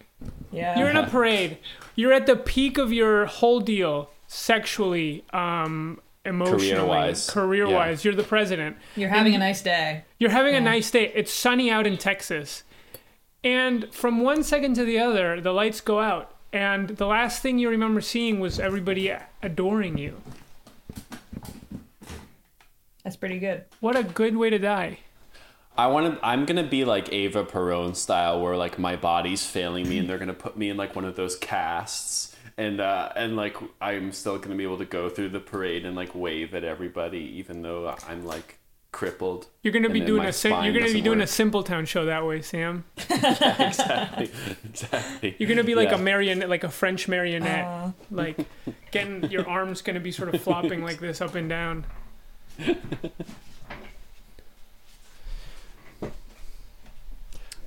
Yeah. 0.51 0.77
You're 0.79 0.89
in 0.89 0.97
a 0.97 1.07
parade. 1.07 1.59
You're 1.95 2.11
at 2.11 2.25
the 2.25 2.35
peak 2.35 2.77
of 2.77 2.91
your 2.91 3.25
whole 3.27 3.59
deal, 3.59 4.09
sexually, 4.27 5.23
um, 5.31 6.01
emotionally, 6.29 6.69
Career-wise. 6.71 7.29
career-wise. 7.29 8.05
You're 8.05 8.15
the 8.15 8.23
president. 8.23 8.77
You're 8.95 9.09
having 9.09 9.35
a 9.35 9.39
nice 9.39 9.61
day. 9.61 10.03
You're 10.19 10.29
having 10.29 10.55
a 10.55 10.61
nice 10.61 10.89
day. 10.91 11.11
It's 11.15 11.33
sunny 11.33 11.69
out 11.69 11.85
in 11.85 11.97
Texas. 11.97 12.63
And 13.43 13.93
from 13.93 14.21
one 14.21 14.43
second 14.43 14.75
to 14.75 14.85
the 14.85 14.99
other, 14.99 15.41
the 15.41 15.51
lights 15.53 15.81
go 15.81 15.99
out. 15.99 16.33
And 16.51 16.89
the 16.89 17.05
last 17.05 17.41
thing 17.41 17.59
you 17.59 17.69
remember 17.69 18.01
seeing 18.01 18.39
was 18.39 18.59
everybody 18.59 19.13
adoring 19.43 19.97
you. 19.97 20.21
That's 23.03 23.15
pretty 23.15 23.39
good. 23.39 23.65
What 23.79 23.95
a 23.95 24.03
good 24.03 24.35
way 24.37 24.49
to 24.49 24.59
die. 24.59 24.99
I 25.77 25.87
want 25.87 26.19
to. 26.19 26.25
I'm 26.25 26.45
gonna 26.45 26.67
be 26.67 26.83
like 26.83 27.09
Eva 27.13 27.45
Perón 27.45 27.95
style, 27.95 28.41
where 28.41 28.57
like 28.57 28.77
my 28.77 28.97
body's 28.97 29.45
failing 29.45 29.87
me, 29.87 29.99
and 29.99 30.09
they're 30.09 30.17
gonna 30.17 30.33
put 30.33 30.57
me 30.57 30.69
in 30.69 30.75
like 30.75 30.93
one 30.95 31.05
of 31.05 31.15
those 31.15 31.37
casts, 31.37 32.28
and 32.59 32.79
uh, 32.81 33.09
and 33.15 33.35
like 33.35 33.55
I'm 33.81 34.11
still 34.11 34.37
gonna 34.37 34.55
be 34.55 34.63
able 34.63 34.77
to 34.79 34.85
go 34.85 35.09
through 35.09 35.29
the 35.29 35.39
parade 35.39 35.85
and 35.85 35.95
like 35.95 36.13
wave 36.13 36.53
at 36.53 36.63
everybody, 36.63 37.19
even 37.39 37.61
though 37.61 37.95
I'm 38.07 38.25
like 38.25 38.57
crippled. 38.91 39.47
You're 39.63 39.71
gonna 39.73 39.89
be 39.89 39.99
doing 40.01 40.25
a 40.25 40.33
sim- 40.33 40.51
spine 40.51 40.63
you're 40.65 40.73
gonna 40.73 40.85
be 40.85 41.01
doesn't 41.01 41.03
doing 41.05 41.19
a 41.19 41.21
work. 41.21 41.29
Simpletown 41.29 41.87
show 41.87 42.05
that 42.05 42.25
way, 42.25 42.41
Sam. 42.41 42.83
exactly, 43.09 44.31
exactly. 44.65 45.35
You're 45.39 45.47
gonna 45.49 45.63
be 45.63 45.75
like 45.75 45.89
Yeah. 45.89 45.95
a 45.95 45.99
marionette, 45.99 46.49
like 46.49 46.63
a 46.63 46.69
French 46.69 47.07
marionette, 47.07 47.65
Uh, 47.65 47.91
like 48.11 48.37
getting 48.91 49.29
your 49.31 49.47
arms 49.47 49.81
gonna 49.81 49.99
be 49.99 50.11
sort 50.11 50.33
of 50.33 50.41
flopping 50.41 50.83
like 50.83 50.99
this 50.99 51.21
up 51.21 51.35
and 51.35 51.47
down. 51.49 51.85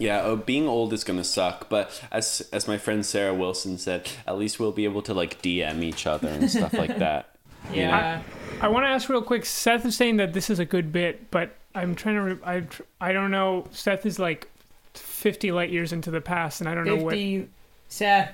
Yeah, 0.03 0.22
oh, 0.24 0.34
being 0.34 0.66
old 0.66 0.92
is 0.92 1.05
gonna 1.05 1.22
suck, 1.22 1.68
but 1.68 2.03
as 2.11 2.48
as 2.53 2.66
my 2.66 2.76
friend 2.76 3.07
Sarah 3.07 3.32
Wilson 3.32 3.78
said, 3.78 4.11
at 4.26 4.36
least 4.36 4.59
we'll 4.59 4.72
be 4.72 4.82
able 4.82 5.00
to 5.03 5.14
like 5.14 5.40
DM 5.40 5.80
each 5.84 6.09
other 6.09 6.26
and 6.26 6.50
stuff 6.50 6.72
like 6.72 6.98
that. 6.98 7.36
You 7.70 7.82
know? 7.82 7.82
yeah. 7.82 8.22
I 8.61 8.66
want 8.66 8.84
to 8.84 8.88
ask 8.88 9.09
real 9.09 9.22
quick. 9.22 9.46
Seth 9.46 9.86
is 9.86 9.96
saying 9.96 10.16
that 10.16 10.32
this 10.32 10.50
is 10.50 10.59
a 10.59 10.64
good 10.64 10.90
bit, 10.90 11.30
but 11.30 11.55
I'm 11.72 11.94
trying 11.94 12.16
to. 12.16 12.22
Re- 12.22 12.38
I 12.44 12.66
I 13.00 13.12
don't 13.12 13.30
know. 13.30 13.68
Seth 13.70 14.05
is 14.05 14.18
like 14.18 14.50
50 14.94 15.53
light 15.53 15.70
years 15.70 15.92
into 15.92 16.11
the 16.11 16.20
past, 16.20 16.61
and 16.61 16.68
I 16.68 16.74
don't 16.74 16.84
know 16.84 16.96
what. 16.96 17.12
50. 17.12 17.48
Seth, 17.86 18.32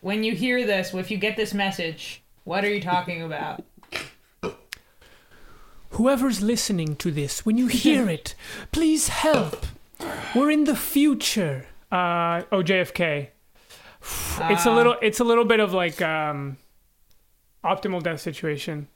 when 0.00 0.24
you 0.24 0.34
hear 0.34 0.66
this, 0.66 0.92
if 0.92 1.12
you 1.12 1.18
get 1.18 1.36
this 1.36 1.54
message, 1.54 2.20
what 2.42 2.64
are 2.64 2.74
you 2.74 2.80
talking 2.80 3.22
about? 3.22 3.62
Whoever's 5.90 6.42
listening 6.42 6.96
to 6.96 7.12
this, 7.12 7.46
when 7.46 7.58
you 7.58 7.68
hear 7.68 8.10
it, 8.18 8.34
please 8.72 9.06
help. 9.06 9.66
We're 10.34 10.50
in 10.50 10.64
the 10.64 10.76
future. 10.76 11.66
Uh, 11.90 12.42
oh, 12.52 12.62
JFK. 12.62 13.28
It's 14.38 14.66
a 14.66 14.70
little. 14.70 14.96
It's 15.02 15.18
a 15.18 15.24
little 15.24 15.44
bit 15.46 15.60
of 15.60 15.72
like 15.72 16.00
um, 16.02 16.58
optimal 17.64 18.02
death 18.02 18.20
situation. 18.20 18.86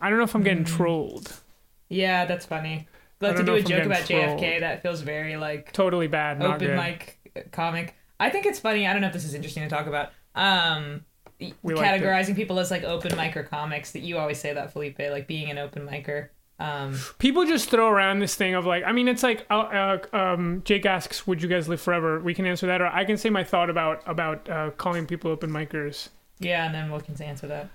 I 0.00 0.08
don't 0.08 0.18
know 0.18 0.24
if 0.24 0.34
I'm 0.34 0.42
getting 0.42 0.64
trolled. 0.64 1.40
Yeah, 1.88 2.26
that's 2.26 2.44
funny. 2.44 2.86
Like 3.20 3.36
to 3.36 3.42
do 3.42 3.54
a 3.54 3.62
joke 3.62 3.86
about 3.86 4.06
trolled. 4.06 4.40
JFK, 4.40 4.60
that 4.60 4.82
feels 4.82 5.00
very 5.00 5.36
like 5.36 5.72
Totally 5.72 6.06
bad. 6.06 6.38
Not 6.38 6.56
open 6.56 6.76
mic 6.76 7.18
comic. 7.52 7.94
I 8.20 8.30
think 8.30 8.46
it's 8.46 8.58
funny. 8.58 8.86
I 8.86 8.92
don't 8.92 9.00
know 9.00 9.08
if 9.08 9.12
this 9.12 9.24
is 9.24 9.34
interesting 9.34 9.62
to 9.62 9.68
talk 9.68 9.86
about. 9.86 10.10
Um, 10.34 11.04
We 11.38 11.74
categorizing 11.74 12.36
people 12.36 12.58
as 12.58 12.70
like 12.70 12.84
open 12.84 13.12
micer 13.12 13.48
comics. 13.48 13.92
That 13.92 14.00
you 14.00 14.18
always 14.18 14.38
say 14.38 14.52
that 14.52 14.72
Felipe, 14.72 14.98
like 14.98 15.26
being 15.26 15.50
an 15.50 15.58
open 15.58 15.86
micer. 15.86 16.28
Um, 16.60 16.98
People 17.18 17.44
just 17.46 17.70
throw 17.70 17.88
around 17.88 18.18
this 18.18 18.34
thing 18.34 18.54
of 18.54 18.66
like, 18.66 18.82
I 18.84 18.90
mean, 18.92 19.06
it's 19.06 19.22
like, 19.22 19.46
uh, 19.48 19.98
uh, 20.12 20.16
um, 20.16 20.62
Jake 20.64 20.84
asks, 20.86 21.24
"Would 21.26 21.40
you 21.42 21.48
guys 21.48 21.68
live 21.68 21.80
forever?" 21.80 22.18
We 22.18 22.34
can 22.34 22.46
answer 22.46 22.66
that, 22.66 22.80
or 22.80 22.86
I 22.88 23.04
can 23.04 23.16
say 23.16 23.30
my 23.30 23.44
thought 23.44 23.70
about 23.70 24.02
about 24.06 24.48
uh, 24.50 24.70
calling 24.70 25.06
people 25.06 25.30
open 25.30 25.50
micers. 25.50 26.08
yeah, 26.40 26.66
and 26.66 26.74
then 26.74 26.90
Wilkins 26.90 27.20
answer 27.20 27.46
that. 27.46 27.68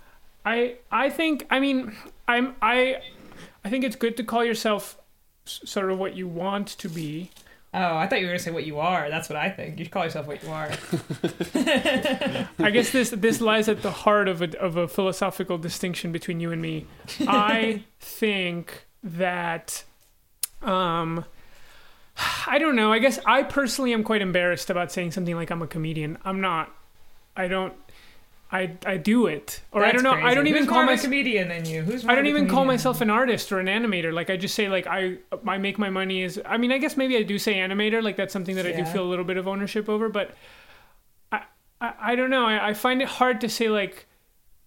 I 0.46 0.76
I 0.92 1.10
think 1.10 1.48
I 1.50 1.62
mean 1.62 1.96
I'm 2.28 2.56
I 2.62 2.98
I 3.64 3.70
think 3.70 3.86
it's 3.86 3.96
good 3.96 4.18
to 4.18 4.24
call 4.26 4.44
yourself 4.44 4.98
s- 5.48 5.62
sort 5.64 5.90
of 5.90 5.98
what 5.98 6.16
you 6.18 6.28
want 6.28 6.68
to 6.80 6.90
be. 6.90 7.30
Oh, 7.76 7.98
I 7.98 8.06
thought 8.08 8.20
you 8.20 8.28
were 8.28 8.32
gonna 8.34 8.40
say 8.40 8.52
what 8.52 8.66
you 8.66 8.80
are. 8.80 9.10
That's 9.10 9.30
what 9.30 9.36
I 9.36 9.50
think. 9.50 9.80
You 9.80 9.86
should 9.86 9.92
call 9.92 10.04
yourself 10.04 10.28
what 10.28 10.44
you 10.44 10.50
are. 10.50 10.70
I 12.66 12.70
guess 12.72 12.92
this 12.92 13.10
this 13.10 13.42
lies 13.42 13.68
at 13.68 13.82
the 13.82 13.90
heart 13.90 14.28
of 14.28 14.44
a 14.44 14.60
of 14.60 14.78
a 14.78 14.88
philosophical 14.88 15.58
distinction 15.58 16.12
between 16.12 16.40
you 16.40 16.52
and 16.52 16.62
me. 16.62 16.86
I 17.22 17.84
think 18.00 18.86
that 19.04 19.84
um 20.62 21.26
I 22.46 22.60
don't 22.60 22.76
know. 22.76 22.94
I 22.94 23.00
guess 23.00 23.20
I 23.26 23.42
personally 23.42 23.92
am 23.92 24.04
quite 24.04 24.22
embarrassed 24.22 24.70
about 24.70 24.92
saying 24.92 25.12
something 25.12 25.36
like 25.36 25.50
I'm 25.50 25.64
a 25.64 25.68
comedian. 25.68 26.20
I'm 26.24 26.42
not. 26.42 26.72
I 27.36 27.48
don't 27.48 27.74
I 28.54 28.72
I 28.86 28.98
do 28.98 29.26
it, 29.26 29.62
or 29.72 29.84
I 29.84 29.92
don't 29.92 30.04
know. 30.04 30.14
crazy. 30.14 30.28
I 30.28 30.34
don't 30.36 30.46
even 30.46 30.62
Who's 30.62 30.70
call 30.70 30.76
more 30.76 30.84
of 30.84 30.90
a 30.90 30.92
myself. 30.94 31.06
comedian 31.06 31.48
than 31.48 31.66
you. 31.66 31.82
Who's 31.82 32.06
I 32.06 32.14
don't 32.14 32.28
even 32.28 32.48
call 32.48 32.66
myself 32.66 33.02
an 33.02 33.10
artist 33.10 33.52
or 33.52 33.60
an 33.60 33.66
animator. 33.66 34.14
Like 34.14 34.30
I 34.30 34.38
just 34.38 34.54
say 34.54 34.70
like 34.70 34.86
I 34.86 35.18
I 35.48 35.58
make 35.58 35.80
my 35.80 35.90
money 35.90 36.24
as 36.24 36.40
I 36.46 36.58
mean 36.58 36.72
I 36.72 36.78
guess 36.78 36.96
maybe 36.96 37.18
I 37.18 37.24
do 37.24 37.40
say 37.40 37.56
animator. 37.56 38.04
Like 38.04 38.16
that's 38.16 38.32
something 38.32 38.56
that 38.56 38.68
I 38.68 38.72
do 38.72 38.86
feel 38.86 39.04
a 39.04 39.10
little 39.10 39.26
bit 39.26 39.38
of 39.38 39.48
ownership 39.48 39.90
over. 39.90 40.08
But 40.08 40.36
I 41.32 41.42
I, 41.82 41.94
I 42.00 42.16
don't 42.16 42.30
know. 42.30 42.46
I, 42.46 42.70
I 42.70 42.74
find 42.76 43.02
it 43.02 43.08
hard 43.08 43.42
to 43.42 43.50
say 43.50 43.70
like 43.70 44.06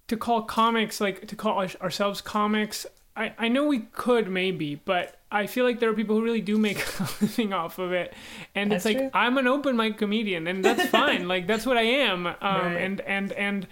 to 0.09 0.17
call 0.17 0.43
comics 0.43 1.01
like 1.01 1.27
to 1.29 1.37
call 1.37 1.59
ourselves 1.81 2.21
comics. 2.21 2.87
I 3.15 3.35
I 3.39 3.47
know 3.49 3.65
we 3.69 3.79
could 3.93 4.29
maybe, 4.29 4.75
but 4.75 5.16
I 5.31 5.47
feel 5.47 5.65
like 5.65 5.81
there 5.81 5.91
are 5.91 5.95
people 5.95 6.17
who 6.17 6.23
really 6.23 6.41
do 6.41 6.57
make 6.57 6.79
a 7.01 7.03
living 7.21 7.53
off 7.53 7.79
of 7.79 7.93
it, 7.93 8.15
and 8.55 8.71
That's 8.71 8.87
it's 8.87 8.95
like 8.95 8.99
true. 8.99 9.11
I'm 9.15 9.39
an 9.39 9.47
open 9.49 9.77
mic 9.77 9.99
comedian, 9.99 10.47
and 10.47 10.65
that's 10.65 10.87
fine. 10.91 11.27
like 11.29 11.47
that's 11.47 11.67
what 11.67 11.77
I 11.77 11.83
am. 11.83 12.27
Um, 12.27 12.35
Right. 12.41 12.77
and 12.77 13.01
and 13.03 13.33
and 13.33 13.67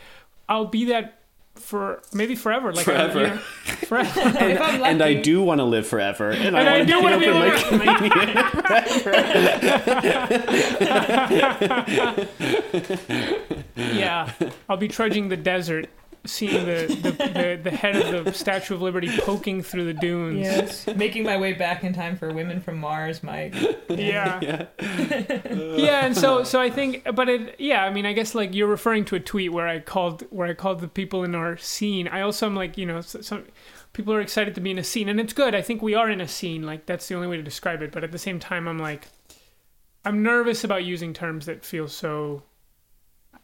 I'll 0.49 0.67
be 0.67 0.87
that 0.87 1.21
for 1.55 2.03
maybe 2.13 2.35
forever. 2.35 2.73
Like 2.73 2.85
Forever. 2.85 3.21
I, 3.21 3.23
you 3.23 3.29
know, 3.31 3.37
forever. 3.37 4.21
If 4.51 4.61
and 4.61 5.01
I 5.01 5.15
do 5.15 5.41
want 5.43 5.61
to 5.61 5.65
live 5.65 5.87
forever, 5.87 6.31
and, 6.33 6.57
And 6.57 6.69
I 6.69 6.81
I 6.81 6.85
do 6.85 7.01
want 7.01 7.21
want 7.23 7.23
to 7.23 7.61
to 7.71 7.79
be 7.79 7.79
be 7.79 7.87
able 7.87 8.27
open 8.27 8.85
mic 12.99 13.15
yeah, 13.77 14.31
I'll 14.69 14.77
be 14.77 14.89
trudging 14.89 15.29
the 15.29 15.37
desert, 15.37 15.89
seeing 16.27 16.65
the 16.65 16.87
the, 16.87 17.11
the, 17.11 17.61
the 17.65 17.71
head 17.71 17.97
of 18.15 18.25
the 18.25 18.33
Statue 18.33 18.75
of 18.75 18.83
Liberty 18.83 19.09
poking 19.21 19.63
through 19.63 19.85
the 19.85 19.95
dunes. 19.95 20.41
Yes, 20.41 20.87
making 20.97 21.25
my 21.25 21.37
way 21.37 21.53
back 21.53 21.85
in 21.85 21.93
time 21.93 22.17
for 22.17 22.33
Women 22.33 22.61
from 22.61 22.79
Mars, 22.79 23.23
Mike. 23.23 23.55
Yeah. 23.89 24.41
Yeah. 24.43 24.67
yeah, 25.51 26.07
and 26.07 26.17
so 26.17 26.43
so 26.45 26.61
I 26.61 26.71
think, 26.71 27.07
but 27.15 27.29
it, 27.29 27.57
yeah, 27.59 27.85
I 27.85 27.91
mean, 27.91 28.07
I 28.07 28.13
guess 28.13 28.35
like 28.35 28.55
you're 28.55 28.69
referring 28.69 29.05
to 29.07 29.17
a 29.17 29.21
tweet 29.21 29.53
where 29.53 29.69
I 29.69 29.81
called 29.81 30.23
where 30.31 30.49
I 30.49 30.55
called 30.55 30.81
the 30.81 30.89
people 30.89 31.25
in 31.25 31.35
our 31.35 31.57
scene. 31.57 32.09
I 32.09 32.21
also 32.23 32.47
am 32.47 32.55
like, 32.55 32.77
you 32.79 32.87
know, 32.87 33.01
some 33.01 33.45
people 33.93 34.13
are 34.13 34.21
excited 34.21 34.55
to 34.57 34.61
be 34.61 34.71
in 34.71 34.79
a 34.79 34.85
scene, 34.85 35.09
and 35.09 35.21
it's 35.21 35.33
good. 35.33 35.55
I 35.55 35.63
think 35.63 35.83
we 35.83 35.95
are 35.95 36.11
in 36.11 36.21
a 36.21 36.29
scene. 36.29 36.63
Like 36.65 36.87
that's 36.87 37.07
the 37.09 37.15
only 37.15 37.29
way 37.29 37.37
to 37.37 37.43
describe 37.43 37.83
it. 37.83 37.93
But 37.93 38.05
at 38.05 38.13
the 38.13 38.19
same 38.19 38.39
time, 38.41 38.67
I'm 38.67 38.79
like, 38.79 39.07
I'm 40.05 40.23
nervous 40.23 40.65
about 40.65 40.85
using 40.85 41.13
terms 41.15 41.47
that 41.47 41.65
feel 41.65 41.89
so, 41.89 42.43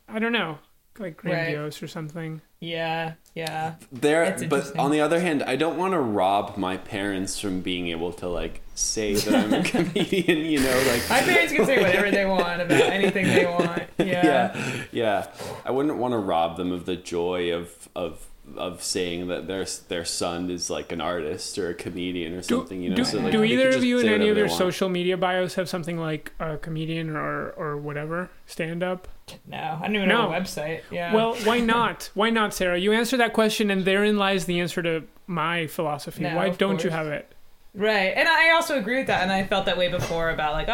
I 0.09 0.19
don't 0.19 0.33
know, 0.33 0.59
like 0.99 1.23
Right. 1.25 1.33
grandiose 1.33 1.83
or 1.83 1.89
something. 1.89 2.43
Yeah, 2.61 3.15
yeah. 3.35 3.77
There, 3.91 4.37
but 4.49 4.79
on 4.79 4.91
the 4.91 5.01
other 5.01 5.19
hand, 5.19 5.43
I 5.43 5.57
don't 5.57 5.79
want 5.79 5.95
to 5.95 5.99
rob 5.99 6.59
my 6.59 6.77
parents 6.77 7.41
from 7.41 7.63
being 7.63 7.89
able 7.89 8.13
to 8.15 8.29
like 8.29 8.61
say 8.75 9.15
that 9.15 9.35
I'm 9.35 9.55
a 9.55 9.63
comedian. 9.65 10.45
You 10.45 10.61
know, 10.61 10.85
like 10.89 11.09
My 11.09 11.21
parents 11.23 11.55
can 11.55 11.65
say 11.65 11.81
whatever 11.81 12.11
they 12.11 12.27
want 12.27 12.61
about 12.61 12.83
anything 12.83 13.27
they 13.27 13.47
want. 13.47 13.85
Yeah. 14.01 14.25
yeah, 14.25 14.85
yeah. 14.93 15.27
I 15.65 15.71
wouldn't 15.71 15.97
want 15.99 16.13
to 16.13 16.19
rob 16.19 16.57
them 16.57 16.73
of 16.73 16.87
the 16.87 16.97
joy 16.97 17.53
of 17.53 17.89
of 17.95 18.27
of 18.57 18.83
saying 18.83 19.29
that 19.29 19.47
their 19.47 19.67
their 19.89 20.05
son 20.05 20.51
is 20.51 20.71
like 20.71 20.91
an 20.91 21.01
artist 21.01 21.59
or 21.59 21.69
a 21.71 21.75
comedian 21.75 22.33
or 22.33 22.41
Do, 22.41 22.57
something. 22.57 22.83
You 22.83 22.91
know, 22.91 22.97
do, 22.97 23.05
so 23.05 23.19
like, 23.21 23.33
do 23.33 23.45
either 23.45 23.71
of 23.71 23.85
you 23.85 23.99
in 23.99 24.09
any 24.09 24.29
of 24.29 24.35
they 24.35 24.41
your 24.41 24.49
social 24.49 24.89
media 24.89 25.17
bios 25.17 25.55
have 25.55 25.69
something 25.69 25.99
like 25.99 26.33
a 26.41 26.57
comedian 26.57 27.15
or 27.15 27.51
or 27.51 27.77
whatever 27.77 28.31
stand 28.47 28.83
up? 28.83 29.07
No, 29.47 29.79
I 29.81 29.87
don't 29.87 29.97
even 29.97 30.09
No. 30.09 30.29
know 30.29 30.33
a 30.35 30.41
website. 30.41 30.81
Yeah. 30.91 31.15
Well, 31.15 31.35
why 31.45 31.61
not? 31.77 32.11
Why 32.15 32.31
not, 32.31 32.55
Sarah? 32.55 32.79
You 32.79 32.93
answer 32.93 33.17
that 33.17 33.33
question, 33.33 33.71
and 33.71 33.85
therein 33.85 34.17
lies 34.19 34.45
the 34.47 34.61
answer 34.61 34.83
to 34.83 35.05
my 35.27 35.67
philosophy. 35.67 36.23
No, 36.25 36.37
why 36.37 36.51
don't 36.51 36.83
you 36.85 36.91
have 36.91 37.07
it? 37.07 37.33
Right, 37.73 38.13
and 38.17 38.29
I 38.29 38.51
also 38.51 38.77
agree 38.79 38.97
with 38.99 39.07
that, 39.07 39.23
and 39.23 39.31
I 39.31 39.45
felt 39.45 39.67
that 39.67 39.79
way 39.79 39.89
before 39.89 40.31
about 40.31 40.55
like, 40.55 40.69
oh, 40.69 40.73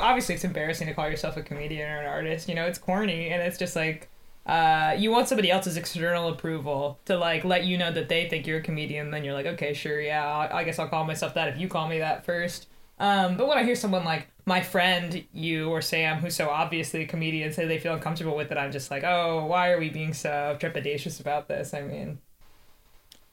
obviously 0.00 0.34
it's 0.34 0.44
embarrassing 0.44 0.86
to 0.86 0.94
call 0.94 1.06
yourself 1.08 1.36
a 1.36 1.42
comedian 1.42 1.90
or 1.90 1.98
an 2.00 2.06
artist. 2.06 2.48
You 2.48 2.54
know, 2.54 2.64
it's 2.64 2.78
corny, 2.78 3.28
and 3.28 3.42
it's 3.42 3.58
just 3.58 3.76
like, 3.76 4.08
uh, 4.46 4.94
you 4.96 5.10
want 5.10 5.28
somebody 5.28 5.50
else's 5.50 5.76
external 5.76 6.28
approval 6.30 6.98
to 7.04 7.18
like 7.18 7.44
let 7.44 7.64
you 7.64 7.76
know 7.76 7.92
that 7.92 8.08
they 8.08 8.30
think 8.30 8.46
you're 8.46 8.60
a 8.60 8.62
comedian. 8.62 9.10
Then 9.10 9.24
you're 9.24 9.34
like, 9.34 9.44
okay, 9.44 9.74
sure, 9.74 10.00
yeah, 10.00 10.26
I 10.26 10.60
I 10.60 10.64
guess 10.64 10.78
I'll 10.78 10.88
call 10.88 11.04
myself 11.04 11.34
that 11.34 11.48
if 11.48 11.58
you 11.58 11.68
call 11.68 11.86
me 11.86 11.98
that 11.98 12.24
first. 12.24 12.66
Um, 12.98 13.36
but 13.36 13.46
when 13.46 13.58
I 13.58 13.62
hear 13.64 13.76
someone 13.76 14.04
like 14.06 14.28
my 14.48 14.62
friend, 14.62 15.24
you 15.32 15.68
or 15.70 15.80
Sam, 15.82 16.18
who's 16.18 16.34
so 16.34 16.48
obviously 16.48 17.02
a 17.02 17.06
comedian, 17.06 17.52
say 17.52 17.66
they 17.66 17.78
feel 17.78 17.94
uncomfortable 17.94 18.34
with 18.36 18.50
it, 18.50 18.58
I'm 18.58 18.72
just 18.72 18.90
like, 18.90 19.04
oh, 19.04 19.44
why 19.44 19.70
are 19.70 19.78
we 19.78 19.90
being 19.90 20.14
so 20.14 20.56
trepidatious 20.58 21.20
about 21.20 21.46
this? 21.48 21.74
I 21.74 21.82
mean, 21.82 22.18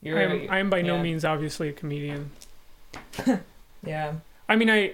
you're, 0.01 0.19
I'm, 0.21 0.49
I'm 0.51 0.69
by 0.69 0.81
no 0.81 0.99
means 1.01 1.25
obviously 1.25 1.69
a 1.69 1.73
comedian. 1.73 2.29
yeah. 3.83 4.13
I 4.47 4.55
mean, 4.55 4.69
I, 4.69 4.93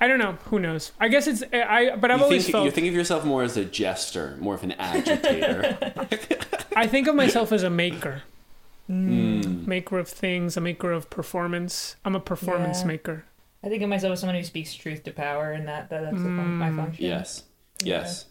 I 0.00 0.08
don't 0.08 0.18
know. 0.18 0.32
Who 0.46 0.58
knows? 0.58 0.92
I 0.98 1.08
guess 1.08 1.26
it's 1.28 1.44
I. 1.52 1.94
But 1.96 2.10
I've 2.10 2.18
You 2.18 2.24
always 2.24 2.44
think, 2.44 2.52
felt. 2.52 2.64
you 2.64 2.70
think 2.70 2.88
of 2.88 2.94
yourself 2.94 3.24
more 3.24 3.42
as 3.44 3.56
a 3.56 3.64
jester, 3.64 4.36
more 4.40 4.54
of 4.54 4.64
an 4.64 4.72
agitator. 4.72 5.76
I 6.74 6.86
think 6.88 7.06
of 7.06 7.14
myself 7.14 7.52
as 7.52 7.62
a 7.62 7.70
maker, 7.70 8.22
Mm. 8.90 9.66
maker 9.68 9.98
of 10.00 10.08
things, 10.08 10.56
a 10.56 10.60
maker 10.60 10.90
of 10.90 11.10
performance. 11.10 11.94
I'm 12.04 12.16
a 12.16 12.20
performance 12.20 12.80
Yeah. 12.80 12.86
maker. 12.86 13.24
I 13.62 13.68
think 13.68 13.82
of 13.82 13.88
myself 13.88 14.12
as 14.14 14.20
someone 14.20 14.36
who 14.36 14.42
speaks 14.44 14.74
truth 14.74 15.02
to 15.04 15.12
power, 15.12 15.52
and 15.52 15.68
that, 15.68 15.90
that 15.90 16.02
that's 16.02 16.16
the 16.16 16.22
fun- 16.22 16.56
my 16.56 16.70
Mm. 16.70 16.76
function. 16.76 17.04
Yes, 17.04 17.44
Yeah. 17.82 18.00
yes. 18.00 18.26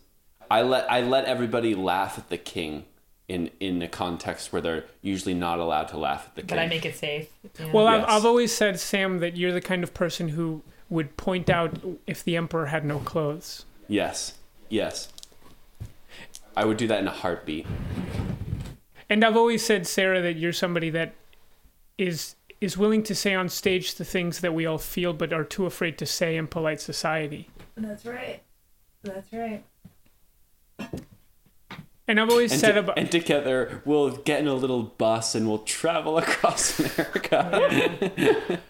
I 0.52 0.62
let 0.64 0.92
I 0.92 1.02
let 1.02 1.26
everybody 1.26 1.76
laugh 1.76 2.18
at 2.18 2.30
the 2.30 2.38
king 2.38 2.86
in 3.28 3.52
in 3.60 3.82
a 3.84 3.88
context 3.88 4.52
where 4.52 4.62
they're 4.62 4.86
usually 5.04 5.36
not 5.36 5.60
allowed 5.60 5.88
to 5.90 5.98
laugh 5.98 6.26
at 6.30 6.36
the 6.36 6.42
king. 6.42 6.48
But 6.48 6.58
I 6.60 6.66
make 6.68 6.86
it 6.86 6.96
safe. 6.96 7.30
Yeah. 7.60 7.72
Well, 7.72 7.86
I've, 7.88 8.04
I've 8.06 8.26
always 8.26 8.52
said, 8.52 8.80
Sam, 8.80 9.20
that 9.20 9.38
you're 9.38 9.52
the 9.52 9.62
kind 9.62 9.84
of 9.84 9.94
person 9.94 10.30
who 10.30 10.64
would 10.90 11.16
point 11.18 11.48
out 11.52 11.80
if 12.08 12.24
the 12.24 12.36
emperor 12.36 12.66
had 12.68 12.84
no 12.84 12.98
clothes. 13.00 13.66
yes, 13.88 14.34
yes. 14.70 15.10
I 16.58 16.66
would 16.66 16.78
do 16.78 16.88
that 16.88 17.00
in 17.00 17.08
a 17.08 17.12
heartbeat. 17.12 17.68
And 19.10 19.24
I've 19.24 19.38
always 19.38 19.64
said, 19.66 19.86
Sarah, 19.88 20.22
that 20.22 20.34
you're 20.36 20.52
somebody 20.54 20.90
that 20.90 21.14
is 21.98 22.36
is 22.62 22.78
willing 22.78 23.04
to 23.04 23.16
say 23.16 23.34
on 23.34 23.48
stage 23.50 23.96
the 23.96 24.06
things 24.06 24.42
that 24.42 24.54
we 24.54 24.66
all 24.66 24.78
feel 24.78 25.14
but 25.14 25.32
are 25.34 25.44
too 25.44 25.66
afraid 25.66 25.98
to 25.98 26.06
say 26.06 26.36
in 26.36 26.48
polite 26.48 26.82
society. 26.82 27.50
that's 27.78 28.06
right. 28.06 28.42
That's 29.04 29.32
right. 29.32 29.64
And 32.08 32.20
I've 32.20 32.30
always 32.30 32.52
And, 32.52 32.60
said 32.60 32.72
to- 32.74 32.80
about 32.80 32.98
and 32.98 33.12
together 33.12 33.82
we'll 33.86 34.10
get 34.10 34.40
in 34.40 34.48
a 34.48 34.54
little 34.56 34.82
bus 34.84 35.36
and 35.36 35.48
we'll 35.48 35.60
travel 35.60 36.18
across 36.24 36.80
America. 36.80 38.60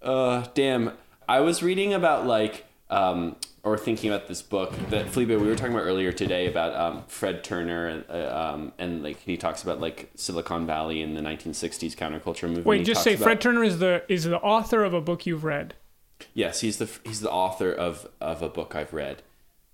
Uh, 0.00 0.46
damn. 0.54 0.92
I 1.28 1.40
was 1.40 1.60
reading 1.62 1.92
about 1.92 2.24
like, 2.24 2.64
um, 2.90 3.36
or 3.62 3.76
thinking 3.76 4.10
about 4.10 4.28
this 4.28 4.40
book 4.40 4.72
that 4.90 5.08
Felipe 5.10 5.28
we 5.28 5.36
were 5.36 5.54
talking 5.56 5.74
about 5.74 5.84
earlier 5.84 6.10
today 6.12 6.46
about 6.46 6.74
um, 6.74 7.02
Fred 7.08 7.44
Turner 7.44 7.86
and 7.88 8.04
uh, 8.08 8.52
um, 8.54 8.72
and 8.78 9.02
like 9.02 9.20
he 9.20 9.36
talks 9.36 9.62
about 9.62 9.80
like 9.80 10.10
Silicon 10.14 10.66
Valley 10.66 11.02
in 11.02 11.14
the 11.14 11.20
1960s 11.20 11.94
counterculture 11.94 12.44
movement. 12.44 12.66
wait, 12.66 12.86
just 12.86 13.02
say 13.02 13.14
about- 13.14 13.24
Fred 13.24 13.40
Turner 13.40 13.64
is 13.64 13.78
the 13.78 14.02
is 14.08 14.24
the 14.24 14.38
author 14.38 14.84
of 14.84 14.94
a 14.94 15.00
book 15.00 15.26
you've 15.26 15.44
read 15.44 15.74
Yes, 16.34 16.60
he's 16.62 16.78
the 16.78 16.90
he's 17.04 17.20
the 17.20 17.30
author 17.30 17.70
of 17.72 18.08
of 18.20 18.42
a 18.42 18.48
book 18.48 18.74
I've 18.74 18.92
read 18.92 19.22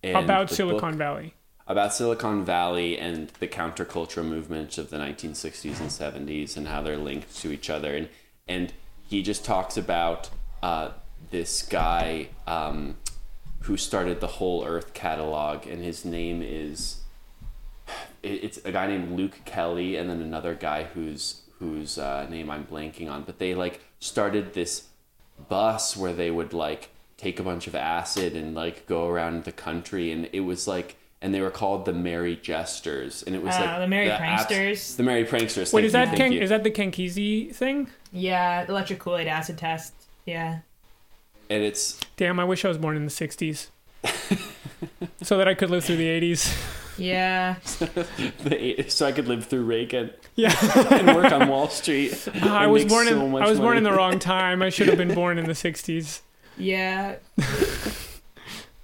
And 0.02 0.16
about 0.16 0.50
Silicon 0.50 0.90
book- 0.92 0.98
Valley. 0.98 1.34
about 1.66 1.94
Silicon 1.94 2.44
Valley 2.44 2.98
and 2.98 3.28
the 3.40 3.48
counterculture 3.48 4.22
movements 4.24 4.76
of 4.76 4.90
the 4.90 4.98
1960s 4.98 5.80
and 5.80 5.88
70s 5.88 6.56
and 6.58 6.68
how 6.68 6.82
they're 6.82 6.98
linked 6.98 7.34
to 7.40 7.50
each 7.52 7.70
other. 7.70 7.94
And 7.94 8.08
and 8.48 8.72
he 9.08 9.22
just 9.22 9.44
talks 9.44 9.76
about 9.78 10.28
uh, 10.62 10.90
this 11.30 11.62
guy 11.62 12.28
um, 12.46 12.96
who 13.64 13.76
started 13.76 14.20
the 14.20 14.26
Whole 14.26 14.64
Earth 14.64 14.94
catalog, 14.94 15.66
and 15.66 15.82
his 15.82 16.04
name 16.04 16.42
is 16.42 17.00
it's 18.22 18.58
a 18.64 18.72
guy 18.72 18.86
named 18.86 19.16
Luke 19.16 19.40
Kelly, 19.44 19.96
and 19.96 20.08
then 20.08 20.20
another 20.22 20.54
guy 20.54 20.84
whose 20.84 21.42
whose 21.58 21.98
uh, 21.98 22.26
name 22.30 22.50
I'm 22.50 22.64
blanking 22.64 23.10
on. 23.10 23.22
But 23.24 23.38
they 23.38 23.54
like 23.54 23.80
started 24.00 24.54
this 24.54 24.88
bus 25.48 25.96
where 25.96 26.12
they 26.12 26.30
would 26.30 26.52
like 26.52 26.90
take 27.16 27.38
a 27.38 27.42
bunch 27.42 27.66
of 27.66 27.74
acid 27.74 28.34
and 28.34 28.54
like 28.54 28.86
go 28.86 29.08
around 29.08 29.44
the 29.44 29.52
country, 29.52 30.10
and 30.12 30.28
it 30.32 30.40
was 30.40 30.66
like. 30.68 30.96
And 31.22 31.32
they 31.32 31.40
were 31.40 31.50
called 31.50 31.86
the 31.86 31.92
Merry 31.94 32.36
Jesters, 32.36 33.22
and 33.22 33.34
it 33.34 33.42
was 33.42 33.54
Ah, 33.56 33.60
like 33.62 33.78
the 33.80 33.88
Merry 33.88 34.10
abs- 34.10 34.44
Pranksters. 34.44 34.96
the 34.98 35.02
Merry 35.04 35.24
Pranksters. 35.24 35.72
Wait, 35.72 35.80
thank 35.80 35.84
is 35.86 35.86
you, 35.86 35.90
that 35.92 36.06
thank 36.08 36.16
Ken, 36.18 36.32
you. 36.32 36.40
is 36.42 36.50
that 36.50 36.64
the 36.64 36.70
Ken 36.70 36.92
Kesey 36.92 37.50
thing? 37.54 37.88
Yeah, 38.12 38.66
electric 38.68 38.98
Kool 38.98 39.16
Aid 39.16 39.26
acid 39.26 39.56
test. 39.56 39.94
Yeah. 40.26 40.58
And 41.50 41.62
it's 41.62 42.00
Damn, 42.16 42.38
I 42.40 42.44
wish 42.44 42.64
I 42.64 42.68
was 42.68 42.78
born 42.78 42.96
in 42.96 43.04
the 43.04 43.10
'60s, 43.10 43.68
so 45.22 45.36
that 45.38 45.48
I 45.48 45.54
could 45.54 45.70
live 45.70 45.84
through 45.84 45.96
the 45.96 46.08
'80s. 46.08 46.54
Yeah. 46.96 47.56
the, 47.64 48.84
so 48.88 49.06
I 49.06 49.12
could 49.12 49.26
live 49.26 49.46
through 49.46 49.64
Reagan 49.64 50.10
Yeah, 50.36 50.54
and 50.92 51.08
work 51.14 51.32
on 51.32 51.48
Wall 51.48 51.68
Street. 51.68 52.28
Ah, 52.42 52.58
I 52.60 52.66
was 52.68 52.84
born 52.84 53.08
so 53.08 53.26
in 53.26 53.34
I 53.42 53.48
was 53.48 53.58
born 53.58 53.76
in 53.76 53.82
the 53.82 53.92
wrong 53.92 54.18
time. 54.18 54.62
I 54.62 54.68
should 54.70 54.88
have 54.88 54.98
been 54.98 55.14
born 55.14 55.38
in 55.38 55.46
the 55.46 55.52
'60s. 55.52 56.20
Yeah. 56.56 57.16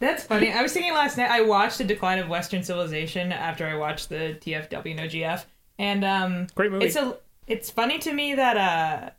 That's 0.00 0.24
funny. 0.24 0.50
I 0.50 0.62
was 0.62 0.72
thinking 0.72 0.94
last 0.94 1.18
night. 1.18 1.30
I 1.30 1.42
watched 1.42 1.76
The 1.78 1.84
Decline 1.84 2.18
of 2.18 2.28
Western 2.28 2.62
Civilization 2.62 3.32
after 3.32 3.66
I 3.66 3.76
watched 3.76 4.08
the 4.08 4.38
TFW 4.40 4.96
No 4.96 5.02
GF, 5.04 5.44
and 5.78 6.04
um, 6.04 6.46
Great 6.54 6.72
movie. 6.72 6.86
it's 6.86 6.96
a. 6.96 7.16
It's 7.46 7.68
funny 7.68 7.98
to 7.98 8.12
me 8.12 8.34
that 8.34 8.56
uh, 8.56 9.10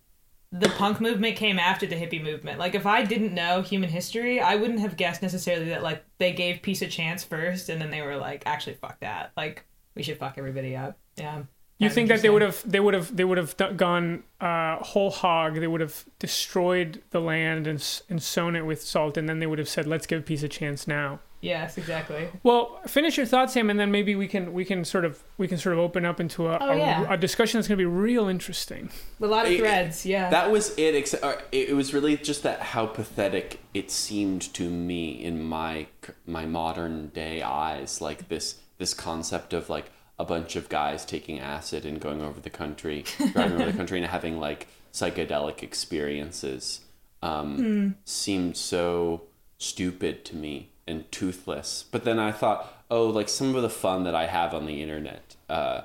the 0.52 0.70
punk 0.70 1.00
movement 1.00 1.38
came 1.38 1.58
after 1.58 1.86
the 1.86 1.96
hippie 1.96 2.22
movement. 2.22 2.60
Like, 2.60 2.76
if 2.76 2.86
I 2.86 3.04
didn't 3.04 3.34
know 3.34 3.62
human 3.62 3.90
history, 3.90 4.42
I 4.42 4.56
wouldn't 4.56 4.80
have 4.80 4.98
guessed 4.98 5.22
necessarily 5.22 5.70
that 5.70 5.82
like 5.82 6.04
they 6.18 6.34
gave 6.34 6.62
peace 6.62 6.82
a 6.82 6.88
chance 6.88 7.24
first, 7.24 7.70
and 7.70 7.82
then 7.82 7.90
they 7.90 8.02
were 8.02 8.18
like, 8.18 8.44
actually, 8.46 8.74
fuck 8.74 9.00
that. 9.00 9.32
Like, 9.38 9.66
we 9.96 10.04
should 10.04 10.18
fuck 10.18 10.38
everybody 10.38 10.76
up. 10.76 10.98
Yeah. 11.18 11.44
You 11.78 11.90
think 11.90 12.10
that 12.10 12.22
they 12.22 12.30
would 12.30 12.44
have 12.44 12.62
they 12.70 12.80
would 12.80 12.94
have 12.94 13.16
they 13.16 13.24
would 13.24 13.40
have 13.40 13.56
gone 13.76 14.24
uh, 14.40 14.76
whole 14.78 15.10
hog? 15.10 15.56
They 15.56 15.66
would 15.66 15.82
have 15.82 16.06
destroyed 16.20 17.02
the 17.10 17.20
land 17.20 17.66
and 17.66 18.02
and 18.08 18.22
sown 18.22 18.56
it 18.56 18.68
with 18.68 18.84
salt, 18.84 19.18
and 19.18 19.28
then 19.28 19.40
they 19.40 19.48
would 19.48 19.58
have 19.58 19.70
said, 19.70 19.88
"Let's 19.88 20.06
give 20.06 20.24
peace 20.24 20.44
a 20.44 20.48
chance 20.48 20.88
now." 20.88 21.22
Yes, 21.42 21.78
exactly. 21.78 22.30
Well, 22.44 22.80
finish 22.86 23.18
your 23.18 23.26
thoughts, 23.26 23.54
Sam, 23.54 23.70
and 23.72 23.80
then 23.80 23.92
maybe 23.92 24.16
we 24.16 24.28
can 24.28 24.54
we 24.54 24.64
can 24.64 24.86
sort 24.86 25.06
of 25.06 25.24
we 25.40 25.48
can 25.48 25.58
sort 25.58 25.74
of 25.74 25.80
open 25.80 26.06
up 26.06 26.20
into 26.20 26.48
a, 26.48 26.58
Oh, 26.62 26.70
a, 26.70 26.78
yeah. 26.78 27.14
a 27.14 27.18
discussion 27.18 27.58
that's 27.58 27.68
going 27.68 27.78
to 27.80 27.82
be 27.82 27.86
real 27.86 28.28
interesting. 28.28 28.92
A 29.20 29.26
lot 29.26 29.46
of 29.48 29.52
It- 29.52 29.58
threads. 29.60 30.06
Yeah. 30.06 30.30
That 30.30 30.52
was 30.52 30.78
it. 30.78 30.94
Except 30.96 31.24
it 31.52 31.70
it 31.70 31.74
was 31.76 31.94
really 31.94 32.16
just 32.16 32.44
that 32.44 32.60
how 32.60 32.86
pathetic 32.86 33.60
it 33.74 33.90
seemed 33.90 34.54
to 34.54 34.70
me 34.70 35.12
in 35.24 35.44
my 35.44 35.88
my 36.28 36.46
modern 36.46 37.08
day 37.08 37.42
eyes. 37.42 38.02
Like 38.02 38.30
this 38.30 38.60
this 38.78 38.94
concept 38.94 39.52
of 39.54 39.68
like 39.70 39.90
a 40.20 40.26
bunch 40.26 40.56
of 40.56 40.70
guys 40.70 41.04
taking 41.06 41.40
acid 41.40 41.84
and 41.88 42.00
going 42.00 42.22
over 42.22 42.40
the 42.40 42.52
country, 42.52 43.04
driving 43.34 43.60
over 43.60 43.72
the 43.72 43.78
country, 43.78 43.98
and 43.98 44.06
having 44.08 44.40
like 44.40 44.68
psychedelic 44.94 45.64
experiences 45.64 46.82
um, 47.24 47.96
seemed 48.06 48.58
so 48.58 49.24
stupid 49.58 50.26
to 50.26 50.36
me 50.36 50.70
and 50.92 51.12
toothless. 51.12 51.86
But 51.92 52.04
then 52.04 52.20
I 52.20 52.32
thought, 52.32 52.72
oh, 52.92 53.08
like 53.08 53.30
some 53.30 53.56
of 53.56 53.64
the 53.64 53.70
fun 53.70 54.04
that 54.04 54.14
I 54.14 54.28
have 54.28 54.54
on 54.54 54.66
the 54.68 54.82
internet. 54.84 55.36
Uh, 55.50 55.82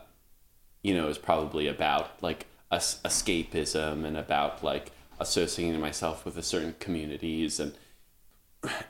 you 0.82 0.94
know, 0.94 1.08
is 1.08 1.18
probably 1.18 1.66
about 1.66 2.22
like 2.22 2.46
es- 2.70 3.00
escapism 3.04 4.04
and 4.04 4.16
about 4.16 4.62
like 4.62 4.92
associating 5.18 5.80
myself 5.80 6.24
with 6.24 6.36
a 6.36 6.42
certain 6.42 6.74
communities 6.78 7.58
and 7.58 7.72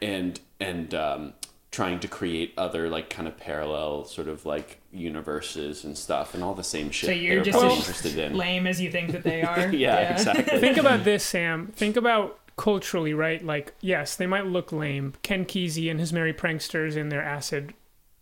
and 0.02 0.40
and 0.60 0.94
um, 0.94 1.32
trying 1.70 1.98
to 2.00 2.08
create 2.08 2.52
other 2.58 2.88
like 2.88 3.08
kind 3.10 3.28
of 3.28 3.36
parallel 3.38 4.04
sort 4.04 4.28
of 4.28 4.44
like 4.44 4.80
universes 4.92 5.84
and 5.84 5.96
stuff 5.96 6.34
and 6.34 6.42
all 6.42 6.54
the 6.54 6.64
same 6.64 6.90
shit 6.90 7.08
so 7.08 7.12
you're 7.12 7.42
just 7.42 7.62
as 7.62 7.72
interested 7.78 8.18
in. 8.18 8.36
lame 8.36 8.66
as 8.66 8.80
you 8.80 8.90
think 8.90 9.12
that 9.12 9.22
they 9.22 9.42
are. 9.42 9.68
Yeah, 9.72 10.12
exactly. 10.12 10.58
Think 10.60 10.76
about 10.78 11.04
this, 11.04 11.24
Sam. 11.24 11.68
Think 11.74 11.96
about 11.96 12.38
culturally, 12.56 13.12
right? 13.14 13.44
Like, 13.44 13.74
yes, 13.80 14.16
they 14.16 14.26
might 14.26 14.46
look 14.46 14.72
lame. 14.72 15.14
Ken 15.22 15.44
Kesey 15.44 15.90
and 15.90 16.00
his 16.00 16.12
merry 16.12 16.32
pranksters 16.32 16.96
in 16.96 17.08
their 17.10 17.22
acid 17.22 17.74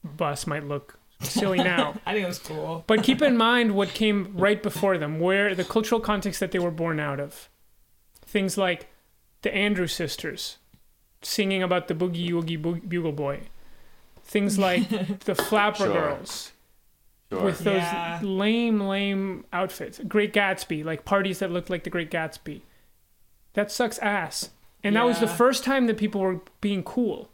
bus 0.03 0.47
might 0.47 0.64
look 0.66 0.99
silly 1.20 1.59
now. 1.72 1.95
I 2.05 2.12
think 2.12 2.24
it 2.24 2.28
was 2.28 2.39
cool. 2.41 2.85
But 2.87 3.03
keep 3.03 3.22
in 3.22 3.37
mind 3.37 3.74
what 3.74 3.91
came 3.91 4.32
right 4.37 4.62
before 4.62 4.99
them, 4.99 5.20
where 5.20 5.55
the 5.55 5.64
cultural 5.64 6.01
context 6.01 6.41
that 6.41 6.51
they 6.53 6.59
were 6.59 6.70
born 6.72 6.99
out 7.01 7.20
of. 7.20 7.49
Things 8.26 8.59
like 8.59 8.89
the 9.43 9.55
Andrews 9.55 9.93
sisters 9.95 10.59
singing 11.22 11.62
about 11.62 11.89
the 11.89 11.95
Boogie 11.95 12.30
Woogie 12.30 12.61
Bu- 12.61 12.80
Bugle 12.80 13.12
Boy. 13.12 13.43
Things 14.24 14.59
like 14.59 14.89
the 15.20 15.35
Flapper 15.35 15.85
Sure. 15.85 15.93
Girls 15.93 16.53
Sure. 17.30 17.43
with 17.45 17.61
those 17.61 17.76
Yeah. 17.76 18.20
lame, 18.22 18.80
lame 18.80 19.45
outfits. 19.53 20.01
Great 20.07 20.32
Gatsby, 20.35 20.85
like 20.85 21.05
parties 21.05 21.39
that 21.39 21.51
looked 21.51 21.70
like 21.70 21.85
the 21.85 21.91
Great 21.91 22.11
Gatsby. 22.11 22.62
That 23.55 23.73
sucks 23.73 23.99
ass. 23.99 24.51
And 24.83 24.97
that 24.97 25.07
was 25.07 25.19
the 25.19 25.27
first 25.27 25.65
time 25.65 25.87
that 25.87 25.97
people 25.97 26.21
were 26.21 26.43
being 26.61 26.83
cool. 26.83 27.31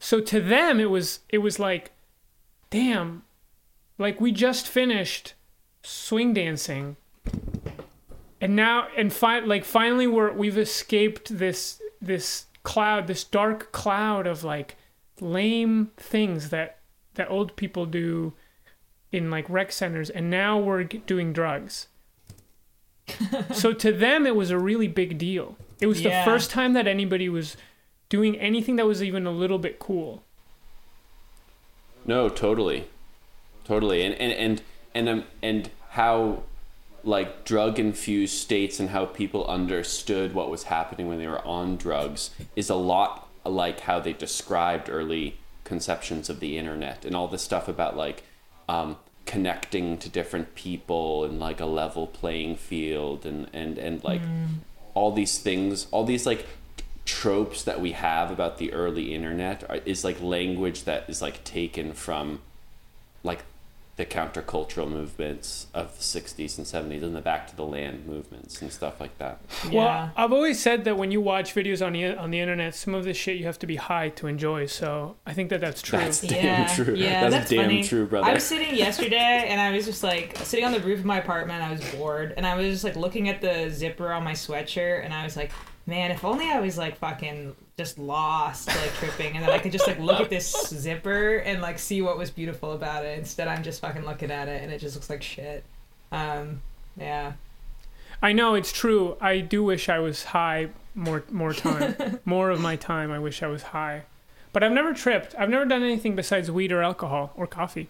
So 0.00 0.20
to 0.20 0.40
them, 0.40 0.80
it 0.80 0.90
was 0.90 1.20
it 1.28 1.38
was 1.38 1.60
like, 1.60 1.92
damn, 2.70 3.22
like 3.98 4.20
we 4.20 4.32
just 4.32 4.66
finished 4.66 5.34
swing 5.84 6.34
dancing, 6.34 6.96
and 8.40 8.56
now 8.56 8.88
and 8.96 9.12
fi- 9.12 9.38
like 9.38 9.64
finally 9.64 10.08
we're 10.08 10.32
we've 10.32 10.58
escaped 10.58 11.38
this 11.38 11.80
this 12.00 12.46
cloud, 12.64 13.06
this 13.06 13.22
dark 13.22 13.70
cloud 13.70 14.26
of 14.26 14.42
like 14.42 14.76
lame 15.20 15.92
things 15.96 16.50
that 16.50 16.78
that 17.14 17.30
old 17.30 17.54
people 17.54 17.86
do 17.86 18.32
in 19.12 19.30
like 19.30 19.48
rec 19.48 19.70
centers, 19.70 20.10
and 20.10 20.28
now 20.28 20.58
we're 20.58 20.82
doing 20.82 21.32
drugs. 21.32 21.86
so 23.52 23.72
to 23.72 23.92
them, 23.92 24.26
it 24.26 24.36
was 24.36 24.50
a 24.50 24.58
really 24.58 24.88
big 24.88 25.18
deal. 25.18 25.56
It 25.80 25.86
was 25.86 26.00
Yeah. 26.00 26.24
the 26.24 26.30
first 26.30 26.50
time 26.50 26.72
that 26.74 26.86
anybody 26.86 27.28
was 27.28 27.56
doing 28.08 28.36
anything 28.38 28.76
that 28.76 28.86
was 28.86 29.02
even 29.02 29.26
a 29.26 29.30
little 29.30 29.58
bit 29.58 29.78
cool. 29.78 30.22
No, 32.04 32.28
totally, 32.28 32.84
totally, 33.64 34.02
and 34.02 34.14
and 34.16 34.32
and 34.32 34.62
and 34.94 35.08
um, 35.08 35.24
and 35.42 35.70
how 35.90 36.42
like 37.04 37.44
drug 37.44 37.78
infused 37.78 38.34
states 38.34 38.78
and 38.78 38.90
how 38.90 39.04
people 39.06 39.44
understood 39.46 40.34
what 40.34 40.48
was 40.50 40.64
happening 40.64 41.08
when 41.08 41.18
they 41.18 41.26
were 41.26 41.44
on 41.46 41.76
drugs 41.76 42.30
is 42.54 42.70
a 42.70 42.74
lot 42.76 43.28
like 43.44 43.80
how 43.80 43.98
they 43.98 44.12
described 44.12 44.88
early 44.88 45.36
conceptions 45.64 46.30
of 46.30 46.38
the 46.38 46.56
internet 46.56 47.04
and 47.04 47.16
all 47.16 47.26
this 47.26 47.42
stuff 47.42 47.66
about 47.66 47.96
like 47.96 48.22
um, 48.68 48.96
connecting 49.26 49.98
to 49.98 50.08
different 50.08 50.54
people 50.54 51.24
and 51.24 51.38
like 51.38 51.60
a 51.60 51.66
level 51.66 52.06
playing 52.06 52.56
field 52.56 53.24
and 53.24 53.48
and 53.52 53.78
and 53.78 54.02
like 54.02 54.22
mm. 54.22 54.48
all 54.94 55.12
these 55.12 55.38
things 55.38 55.86
all 55.90 56.04
these 56.04 56.26
like 56.26 56.46
tropes 57.04 57.64
that 57.64 57.80
we 57.80 57.92
have 57.92 58.30
about 58.30 58.58
the 58.58 58.72
early 58.72 59.14
internet 59.14 59.68
are, 59.68 59.76
is 59.84 60.04
like 60.04 60.20
language 60.20 60.84
that 60.84 61.08
is 61.08 61.22
like 61.22 61.42
taken 61.44 61.92
from 61.92 62.40
like 63.22 63.44
the 63.96 64.06
countercultural 64.06 64.88
movements 64.88 65.66
of 65.74 65.94
the 65.98 66.02
60s 66.02 66.56
and 66.56 66.66
70s 66.66 67.02
and 67.02 67.14
the 67.14 67.20
back 67.20 67.46
to 67.46 67.54
the 67.54 67.62
land 67.64 68.06
movements 68.06 68.62
and 68.62 68.72
stuff 68.72 68.98
like 68.98 69.16
that 69.18 69.38
Yeah. 69.70 69.70
Well, 69.74 70.12
I've 70.16 70.32
always 70.32 70.58
said 70.60 70.84
that 70.84 70.96
when 70.96 71.10
you 71.10 71.20
watch 71.20 71.54
videos 71.54 71.84
on 71.86 71.92
the 71.92 72.16
on 72.16 72.30
the 72.30 72.40
internet, 72.40 72.74
some 72.74 72.94
of 72.94 73.04
this 73.04 73.18
shit 73.18 73.36
you 73.36 73.44
have 73.44 73.58
to 73.58 73.66
be 73.66 73.76
high 73.76 74.08
to 74.10 74.26
enjoy. 74.28 74.64
So 74.64 75.16
I 75.26 75.34
think 75.34 75.50
that 75.50 75.60
that's 75.60 75.82
true. 75.82 75.98
That's 75.98 76.22
damn 76.22 76.68
true. 76.74 76.94
Yeah, 76.94 77.20
That's 77.28 77.34
that's, 77.34 77.50
damn 77.50 77.64
funny. 77.64 77.82
true, 77.82 78.06
brother. 78.06 78.26
I 78.30 78.32
was 78.34 78.44
sitting 78.44 78.74
yesterday 78.74 79.46
and 79.48 79.60
I 79.60 79.72
was 79.72 79.84
just 79.84 80.02
like 80.02 80.38
sitting 80.38 80.64
on 80.64 80.72
the 80.72 80.80
roof 80.80 81.00
of 81.00 81.04
my 81.04 81.18
apartment. 81.18 81.62
I 81.62 81.70
was 81.72 81.82
bored 81.94 82.32
and 82.38 82.46
I 82.46 82.54
was 82.56 82.66
just 82.66 82.84
like 82.84 82.96
looking 82.96 83.28
at 83.28 83.42
the 83.42 83.68
zipper 83.70 84.10
on 84.10 84.24
my 84.24 84.32
sweatshirt 84.32 85.04
and 85.04 85.12
I 85.12 85.22
was 85.24 85.36
like, 85.36 85.50
man, 85.86 86.10
if 86.10 86.24
only 86.24 86.50
I 86.50 86.60
was 86.60 86.78
like 86.78 86.96
fucking 86.96 87.56
just 87.76 87.98
lost, 87.98 88.68
like 88.68 88.92
tripping, 88.94 89.36
and 89.36 89.44
then 89.44 89.50
I 89.50 89.58
could 89.58 89.72
just 89.72 89.86
like 89.86 89.98
look 89.98 90.20
at 90.20 90.30
this 90.30 90.68
zipper 90.68 91.38
and 91.38 91.60
like 91.60 91.78
see 91.78 92.02
what 92.02 92.18
was 92.18 92.30
beautiful 92.30 92.72
about 92.72 93.04
it. 93.04 93.18
Instead, 93.18 93.48
I'm 93.48 93.62
just 93.62 93.80
fucking 93.80 94.04
looking 94.04 94.30
at 94.30 94.48
it 94.48 94.62
and 94.62 94.72
it 94.72 94.78
just 94.78 94.94
looks 94.94 95.10
like 95.10 95.22
shit. 95.22 95.64
Um, 96.10 96.62
yeah. 96.96 97.32
I 98.20 98.32
know 98.32 98.54
it's 98.54 98.70
true. 98.70 99.16
I 99.20 99.38
do 99.38 99.64
wish 99.64 99.88
I 99.88 99.98
was 99.98 100.24
high 100.24 100.68
more 100.94 101.24
more 101.30 101.52
time. 101.52 102.20
more 102.24 102.50
of 102.50 102.60
my 102.60 102.76
time 102.76 103.10
I 103.10 103.18
wish 103.18 103.42
I 103.42 103.46
was 103.46 103.62
high. 103.62 104.04
But 104.52 104.62
I've 104.62 104.72
never 104.72 104.92
tripped. 104.92 105.34
I've 105.38 105.48
never 105.48 105.64
done 105.64 105.82
anything 105.82 106.14
besides 106.14 106.50
weed 106.50 106.72
or 106.72 106.82
alcohol 106.82 107.32
or 107.36 107.46
coffee. 107.46 107.88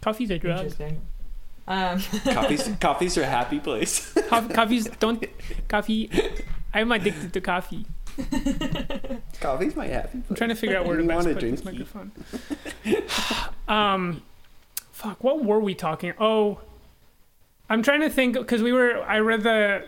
Coffee's 0.00 0.30
a 0.30 0.38
drug. 0.38 0.58
Interesting. 0.58 1.02
Um, 1.68 2.00
coffee's 2.24 2.68
coffee's 2.80 3.16
a 3.16 3.26
happy 3.26 3.60
place 3.60 4.12
Coffee, 4.28 4.54
coffee's 4.54 4.88
don't 4.98 5.24
coffee. 5.68 6.10
I'm 6.72 6.90
addicted 6.92 7.32
to 7.32 7.40
coffee. 7.40 7.86
coffee's 9.40 9.76
my 9.76 9.86
happy 9.86 10.20
I'm 10.28 10.36
trying 10.36 10.50
to 10.50 10.56
figure 10.56 10.76
out 10.76 10.86
where 10.86 10.96
to 10.96 11.02
best 11.04 11.26
wanna 11.26 11.34
put 11.34 11.40
this 11.40 11.60
drink 11.62 11.78
heat. 11.78 11.94
microphone. 11.94 12.12
um, 13.68 14.22
fuck. 14.92 15.22
What 15.22 15.44
were 15.44 15.60
we 15.60 15.74
talking? 15.74 16.12
Oh, 16.18 16.60
I'm 17.68 17.82
trying 17.82 18.00
to 18.00 18.10
think 18.10 18.34
because 18.34 18.62
we 18.62 18.72
were. 18.72 19.00
I 19.02 19.18
read 19.18 19.42
the. 19.42 19.84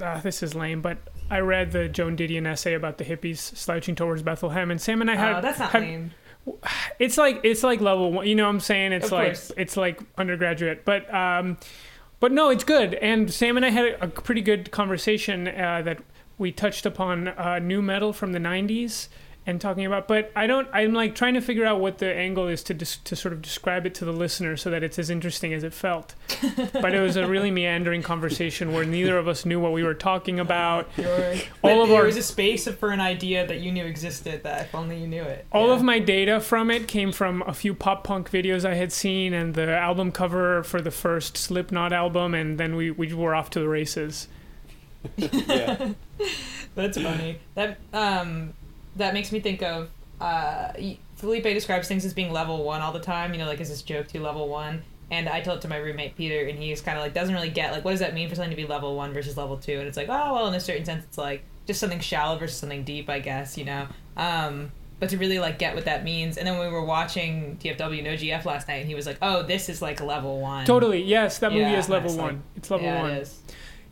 Uh, 0.00 0.20
this 0.20 0.42
is 0.42 0.54
lame, 0.54 0.80
but 0.80 0.98
I 1.30 1.38
read 1.40 1.72
the 1.72 1.88
Joan 1.88 2.16
Didion 2.16 2.46
essay 2.46 2.74
about 2.74 2.98
the 2.98 3.04
hippies 3.04 3.38
slouching 3.38 3.94
towards 3.94 4.22
Bethlehem, 4.22 4.70
and 4.70 4.80
Sam 4.80 5.00
and 5.00 5.10
I 5.10 5.16
had. 5.16 5.36
oh, 5.36 5.40
that's 5.40 5.58
not 5.58 5.70
had- 5.72 5.82
lame. 5.82 6.10
It's 6.98 7.16
like 7.16 7.40
it's 7.44 7.62
like 7.62 7.80
level 7.80 8.10
one. 8.12 8.26
You 8.26 8.34
know 8.34 8.44
what 8.44 8.50
I'm 8.50 8.60
saying? 8.60 8.90
It's 8.92 9.06
Of 9.06 9.12
like 9.12 9.26
course. 9.28 9.52
it's 9.56 9.76
like 9.76 10.00
undergraduate, 10.18 10.84
but 10.84 11.12
um, 11.14 11.56
but 12.18 12.32
no, 12.32 12.50
it's 12.50 12.64
good. 12.64 12.94
And 12.94 13.32
Sam 13.32 13.56
and 13.56 13.64
I 13.64 13.70
had 13.70 13.84
a, 13.84 14.04
a 14.04 14.08
pretty 14.08 14.40
good 14.40 14.72
conversation 14.72 15.46
uh, 15.46 15.82
that 15.84 15.98
we 16.42 16.52
touched 16.52 16.84
upon 16.84 17.28
uh, 17.28 17.58
nu 17.58 17.80
metal 17.80 18.12
from 18.12 18.32
the 18.32 18.38
'90s 18.38 19.08
and 19.44 19.60
talking 19.60 19.84
about. 19.84 20.06
But 20.06 20.30
I 20.36 20.46
don't. 20.46 20.68
I'm 20.72 20.92
like 20.92 21.16
trying 21.16 21.34
to 21.34 21.40
figure 21.40 21.64
out 21.66 21.80
what 21.80 21.98
the 21.98 22.14
angle 22.14 22.46
is 22.46 22.62
to 22.64 22.74
dis- 22.74 22.98
to 22.98 23.16
sort 23.16 23.32
of 23.32 23.42
describe 23.42 23.86
it 23.86 23.94
to 23.96 24.04
the 24.04 24.12
listener 24.12 24.56
so 24.56 24.70
that 24.70 24.84
it's 24.84 25.00
as 25.00 25.10
interesting 25.10 25.52
as 25.52 25.64
it 25.64 25.72
felt. 25.74 26.14
but 26.72 26.94
it 26.94 27.00
was 27.00 27.16
a 27.16 27.26
really 27.26 27.50
meandering 27.50 28.02
conversation 28.02 28.72
where 28.72 28.84
neither 28.84 29.18
of 29.18 29.26
us 29.26 29.44
knew 29.44 29.58
what 29.58 29.72
we 29.72 29.82
were 29.82 29.94
talking 29.94 30.38
about. 30.38 30.88
Sure. 31.02 31.34
All 31.34 31.38
But 31.62 31.78
of 31.82 31.88
there 31.88 31.98
our- 32.00 32.04
was 32.06 32.16
a 32.16 32.22
space 32.22 32.68
for 32.68 32.90
an 32.90 33.00
idea 33.00 33.44
that 33.46 33.58
you 33.60 33.72
knew 33.72 33.84
existed 33.84 34.42
that 34.44 34.66
if 34.66 34.74
only 34.76 35.00
you 35.00 35.08
knew 35.08 35.22
it. 35.22 35.44
All 35.50 35.68
Yeah. 35.68 35.74
of 35.74 35.82
my 35.82 35.98
data 35.98 36.38
from 36.38 36.70
it 36.70 36.86
came 36.86 37.10
from 37.10 37.42
a 37.46 37.52
few 37.54 37.74
pop 37.74 38.04
punk 38.04 38.30
videos 38.30 38.64
I 38.64 38.74
had 38.74 38.92
seen 38.92 39.32
and 39.32 39.54
the 39.54 39.74
album 39.76 40.12
cover 40.12 40.62
for 40.62 40.80
the 40.80 40.90
first 40.92 41.36
Slipknot 41.36 41.92
album, 41.92 42.34
and 42.34 42.58
then 42.58 42.76
we, 42.76 42.90
we 42.92 43.12
were 43.12 43.34
off 43.34 43.50
to 43.50 43.60
the 43.60 43.68
races. 43.68 44.28
Yeah 45.16 45.90
That's 46.74 46.96
funny. 47.00 47.38
That 47.54 47.78
um, 47.92 48.54
that 48.96 49.12
makes 49.12 49.30
me 49.30 49.40
think 49.40 49.62
of 49.62 49.90
uh, 50.20 50.72
Felipe 51.16 51.42
describes 51.44 51.86
things 51.88 52.04
as 52.04 52.14
being 52.14 52.32
level 52.32 52.64
one 52.64 52.80
all 52.80 52.92
the 52.92 53.00
time. 53.00 53.32
You 53.34 53.38
know, 53.40 53.46
like 53.46 53.60
is 53.60 53.68
this 53.68 53.82
joke 53.82 54.06
to 54.08 54.20
level 54.20 54.48
one? 54.48 54.82
And 55.10 55.28
I 55.28 55.42
told 55.42 55.58
it 55.58 55.60
to 55.62 55.68
my 55.68 55.76
roommate 55.76 56.16
Peter, 56.16 56.46
and 56.48 56.58
he's 56.58 56.80
kind 56.80 56.96
of 56.96 57.04
like 57.04 57.12
doesn't 57.12 57.34
really 57.34 57.50
get 57.50 57.72
like 57.72 57.84
what 57.84 57.90
does 57.90 58.00
that 58.00 58.14
mean 58.14 58.28
for 58.28 58.34
something 58.36 58.50
to 58.50 58.56
be 58.56 58.66
level 58.66 58.96
one 58.96 59.12
versus 59.12 59.36
level 59.36 59.58
two? 59.58 59.78
And 59.78 59.86
it's 59.86 59.96
like 59.98 60.08
oh 60.08 60.34
well, 60.34 60.46
in 60.48 60.54
a 60.54 60.60
certain 60.60 60.84
sense, 60.86 61.04
it's 61.04 61.18
like 61.18 61.44
just 61.66 61.78
something 61.80 62.00
shallow 62.00 62.38
versus 62.38 62.56
something 62.56 62.84
deep, 62.84 63.10
I 63.10 63.18
guess. 63.18 63.58
You 63.58 63.66
know. 63.66 63.86
Um, 64.16 64.72
but 64.98 65.10
to 65.10 65.18
really 65.18 65.40
like 65.40 65.58
get 65.58 65.74
what 65.74 65.84
that 65.86 66.04
means. 66.04 66.38
And 66.38 66.46
then 66.46 66.58
we 66.58 66.68
were 66.68 66.84
watching 66.84 67.58
TFW 67.60 68.02
No 68.04 68.10
GF 68.14 68.44
last 68.46 68.68
night, 68.68 68.76
and 68.76 68.88
he 68.88 68.94
was 68.94 69.04
like, 69.04 69.18
"Oh, 69.20 69.42
this 69.42 69.68
is 69.68 69.82
like 69.82 70.00
level 70.00 70.40
one." 70.40 70.64
Totally. 70.64 71.02
Yes, 71.02 71.38
that 71.40 71.50
movie 71.52 71.62
Yeah, 71.64 71.78
is 71.78 71.88
level 71.90 72.08
it's 72.08 72.16
like- 72.18 72.26
one. 72.32 72.42
it's 72.56 72.70
level 72.70 72.86
yeah, 72.86 73.02
one. 73.02 73.10
It 73.10 73.22
is. 73.22 73.38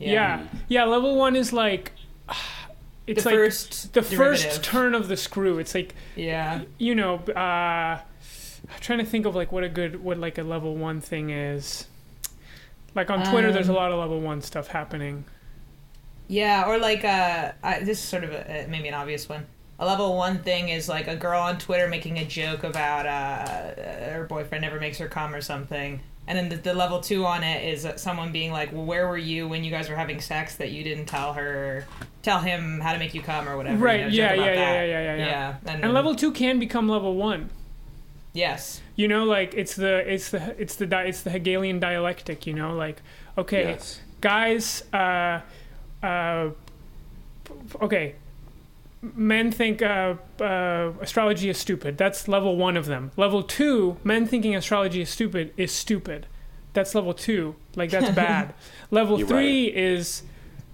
Yeah. 0.00 0.46
yeah. 0.68 0.84
Level 0.84 1.16
one 1.16 1.36
is 1.36 1.52
like. 1.52 1.92
It's 3.06 3.24
the 3.24 3.30
like 3.30 3.38
first 3.38 3.92
the 3.94 4.02
derivative. 4.02 4.18
first 4.52 4.62
turn 4.62 4.94
of 4.94 5.08
the 5.08 5.16
screw. 5.16 5.58
It's 5.58 5.74
like 5.74 5.96
Yeah. 6.14 6.62
you 6.78 6.94
know. 6.94 7.16
uh 7.34 7.98
I'm 8.72 8.80
trying 8.80 9.00
to 9.00 9.04
think 9.04 9.26
of 9.26 9.34
like 9.34 9.50
what 9.50 9.64
a 9.64 9.68
good 9.68 10.00
what 10.04 10.16
like 10.18 10.38
a 10.38 10.44
level 10.44 10.76
one 10.76 11.00
thing 11.00 11.30
is. 11.30 11.86
Like 12.94 13.10
on 13.10 13.24
Twitter, 13.28 13.50
there's 13.52 13.68
a 13.68 13.72
Um, 13.72 13.76
lot 13.76 13.90
of 13.90 13.98
level 13.98 14.20
one 14.20 14.42
stuff 14.42 14.68
happening. 14.68 15.24
Yeah, 16.28 16.66
or 16.68 16.78
like 16.78 17.04
uh, 17.04 17.52
I, 17.64 17.80
this 17.80 17.98
is 17.98 18.04
sort 18.04 18.22
of 18.22 18.30
a, 18.30 18.66
maybe 18.68 18.86
an 18.86 18.94
obvious 18.94 19.28
one. 19.28 19.46
A 19.80 19.86
level 19.86 20.16
one 20.16 20.38
thing 20.40 20.68
is 20.68 20.88
like 20.88 21.08
a 21.08 21.16
girl 21.16 21.40
on 21.40 21.58
Twitter 21.58 21.88
making 21.88 22.18
a 22.18 22.24
joke 22.24 22.62
about 22.62 23.06
uh, 23.06 23.74
her 24.12 24.26
boyfriend 24.28 24.62
never 24.62 24.78
makes 24.78 24.98
her 24.98 25.08
come 25.08 25.34
or 25.34 25.40
something, 25.40 26.00
and 26.30 26.38
then 26.38 26.48
the, 26.48 26.56
the 26.56 26.74
level 26.74 27.00
two 27.00 27.26
on 27.26 27.42
it 27.42 27.58
is 27.74 27.84
someone 28.00 28.30
being 28.30 28.52
like, 28.52 28.70
"Well, 28.72 28.84
where 28.84 29.08
were 29.08 29.18
you 29.18 29.48
when 29.48 29.64
you 29.64 29.70
guys 29.72 29.88
were 29.90 29.96
having 29.96 30.20
sex 30.20 30.54
that 30.56 30.70
you 30.70 30.84
didn't 30.84 31.06
tell 31.06 31.32
her, 31.32 31.84
tell 32.22 32.38
him 32.38 32.78
how 32.80 32.92
to 32.92 32.98
make 33.00 33.12
you 33.14 33.20
come 33.20 33.48
or 33.48 33.56
whatever?" 33.56 33.76
you 33.76 33.84
Right, 33.84 34.00
know, 34.02 34.08
joke 34.10 34.16
yeah, 34.16 34.34
yeah, 34.34 34.44
yeah, 34.44 34.54
yeah, 34.54 34.84
yeah, 34.84 35.16
yeah. 35.16 35.26
yeah. 35.26 35.56
And, 35.66 35.84
And 35.84 35.92
level 35.92 36.14
two 36.14 36.30
can 36.30 36.60
become 36.60 36.88
level 36.88 37.16
one. 37.16 37.50
yes, 38.32 38.80
You 38.94 39.08
know, 39.08 39.24
like 39.24 39.54
it's 39.54 39.74
the 39.74 39.94
it's 40.14 40.30
the 40.30 40.54
it's 40.62 40.76
the 40.76 40.86
it's 41.08 41.22
the 41.22 41.30
Hegelian 41.30 41.80
dialectic. 41.80 42.46
You 42.46 42.54
know, 42.54 42.76
like 42.76 43.02
okay, 43.36 43.62
Yes. 43.70 44.00
guys. 44.20 44.84
Uh, 44.92 45.40
uh, 46.02 46.50
okay, 47.82 48.14
men 49.02 49.50
think 49.50 49.82
uh, 49.82 50.14
uh, 50.40 50.92
astrology 51.00 51.48
is 51.48 51.58
stupid. 51.58 51.96
That's 51.98 52.28
level 52.28 52.56
one 52.56 52.76
of 52.76 52.86
them. 52.86 53.10
Level 53.16 53.42
two, 53.42 53.96
men 54.04 54.26
thinking 54.26 54.54
astrology 54.54 55.00
is 55.02 55.10
stupid 55.10 55.52
is 55.56 55.72
stupid. 55.72 56.26
That's 56.72 56.94
level 56.94 57.14
two. 57.14 57.56
Like 57.76 57.90
that's 57.90 58.10
bad. 58.14 58.54
level 58.90 59.18
You're 59.18 59.28
three 59.28 59.64
is 59.66 60.22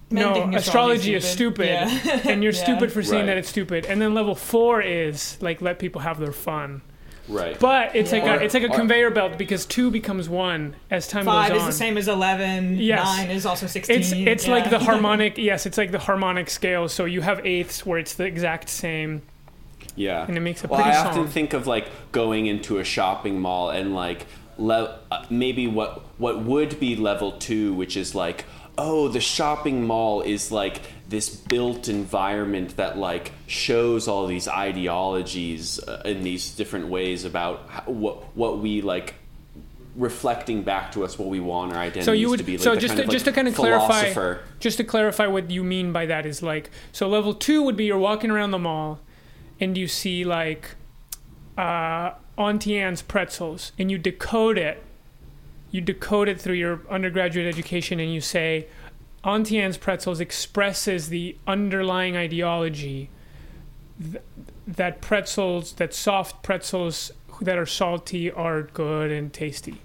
Men 0.09 0.21
no 0.23 0.31
astrology 0.33 0.55
astrology 0.57 1.15
is 1.15 1.25
is 1.25 1.31
stupid, 1.31 1.89
stupid. 1.89 2.25
Yeah. 2.25 2.31
and 2.31 2.43
you're 2.43 2.53
Yeah. 2.53 2.63
stupid 2.63 2.91
for 2.93 3.01
saying 3.03 3.21
Right. 3.21 3.25
that 3.27 3.37
it's 3.37 3.49
stupid. 3.49 3.85
And 3.85 4.01
then 4.01 4.13
level 4.13 4.35
four 4.35 4.81
is 4.81 5.37
like 5.41 5.61
let 5.61 5.79
people 5.79 6.01
have 6.01 6.19
their 6.19 6.31
fun. 6.31 6.81
Right. 7.27 7.59
But 7.59 7.95
it's 7.95 8.11
like 8.11 8.23
Yeah. 8.23 8.35
a 8.35 8.39
it's 8.39 8.53
like 8.53 8.63
a 8.63 8.71
Or- 8.71 8.75
conveyor 8.75 9.11
belt 9.11 9.37
because 9.37 9.65
two 9.65 9.91
becomes 9.91 10.29
one 10.29 10.75
as 10.89 11.07
time 11.07 11.25
five 11.25 11.49
goes 11.49 11.57
is 11.57 11.63
on. 11.63 11.69
the 11.69 11.75
same 11.75 11.97
as 11.97 12.07
eleven. 12.07 12.77
Yes. 12.77 13.03
Nine 13.05 13.31
is 13.31 13.45
also 13.45 13.67
sixteen. 13.67 13.99
It's 13.99 14.11
it's 14.13 14.47
yeah. 14.47 14.53
like 14.53 14.69
the 14.69 14.79
harmonic 14.89 15.37
yes, 15.37 15.65
it's 15.65 15.77
like 15.77 15.91
the 15.91 15.99
harmonic 15.99 16.49
scale. 16.49 16.87
So 16.87 17.05
you 17.05 17.21
have 17.21 17.45
eighths 17.45 17.85
where 17.85 17.99
it's 17.99 18.13
the 18.13 18.23
exact 18.25 18.69
same, 18.69 19.21
Yeah. 19.95 20.25
and 20.27 20.37
it 20.37 20.41
makes 20.41 20.63
a 20.63 20.67
well, 20.67 20.81
pretty 20.81 20.97
I 20.97 21.05
often 21.05 21.27
think 21.27 21.53
of 21.53 21.67
like 21.67 21.87
going 22.11 22.45
into 22.47 22.77
a 22.79 22.83
shopping 22.83 23.41
mall 23.41 23.69
and 23.71 23.93
like 23.93 24.25
le- 24.57 24.99
uh, 25.11 25.23
maybe 25.29 25.67
what 25.67 26.01
what 26.17 26.43
would 26.43 26.79
be 26.79 26.95
level 26.95 27.33
two, 27.33 27.73
which 27.73 27.97
is 27.97 28.15
like, 28.15 28.45
oh, 28.77 29.07
the 29.07 29.19
shopping 29.19 29.85
mall 29.85 30.21
is 30.21 30.51
like 30.51 30.81
this 31.09 31.29
built 31.29 31.87
environment 31.87 32.77
that 32.77 32.97
like 32.97 33.31
shows 33.47 34.07
all 34.07 34.27
these 34.27 34.47
ideologies 34.47 35.79
uh, 35.79 36.01
in 36.05 36.21
these 36.23 36.51
different 36.51 36.87
ways 36.87 37.25
about 37.25 37.67
how, 37.69 37.81
what 37.83 38.35
what 38.35 38.59
we 38.59 38.81
like 38.81 39.15
reflecting 39.95 40.61
back 40.61 40.91
to 40.91 41.03
us 41.03 41.17
what 41.17 41.27
we 41.27 41.39
want 41.39 41.73
our 41.73 41.79
identities 41.79 42.05
So 42.05 42.11
you 42.11 42.35
to 42.37 42.43
be 42.43 42.57
like 42.57 42.63
so 42.63 42.75
just 42.75 42.95
to, 42.95 43.01
of, 43.01 43.07
like, 43.07 43.13
just 43.13 43.25
to 43.25 43.31
kind 43.31 43.47
of 43.47 43.55
clarify 43.55 44.35
just 44.59 44.77
to 44.77 44.83
clarify 44.83 45.25
what 45.25 45.49
you 45.49 45.63
mean 45.63 45.91
by 45.91 46.05
that 46.05 46.25
is 46.25 46.43
like 46.43 46.69
so 46.91 47.07
level 47.07 47.33
two 47.33 47.63
would 47.63 47.75
be 47.75 47.85
you're 47.85 47.97
walking 47.97 48.29
around 48.29 48.51
the 48.51 48.59
mall, 48.59 48.99
and 49.59 49.75
you 49.75 49.87
see 49.87 50.23
like 50.23 50.75
uh, 51.57 52.11
Auntie 52.37 52.77
Anne's 52.77 53.01
pretzels, 53.01 53.71
and 53.79 53.89
you 53.89 53.97
decode 53.97 54.59
it. 54.59 54.83
You 55.71 55.81
decode 55.81 56.29
it 56.29 56.39
through 56.39 56.55
your 56.55 56.81
undergraduate 56.89 57.47
education, 57.47 57.99
and 57.99 58.13
you 58.13 58.21
say, 58.21 58.67
Auntie 59.23 59.59
Anne's 59.59 59.77
pretzels 59.77 60.19
expresses 60.19 61.09
the 61.09 61.35
underlying 61.45 62.15
ideology 62.15 63.09
th- 64.01 64.23
that 64.65 65.01
pretzels, 65.01 65.73
that 65.73 65.93
soft 65.93 66.41
pretzels 66.43 67.11
that 67.41 67.57
are 67.57 67.65
salty 67.65 68.31
are 68.31 68.63
good 68.63 69.11
and 69.11 69.33
tasty. 69.33 69.75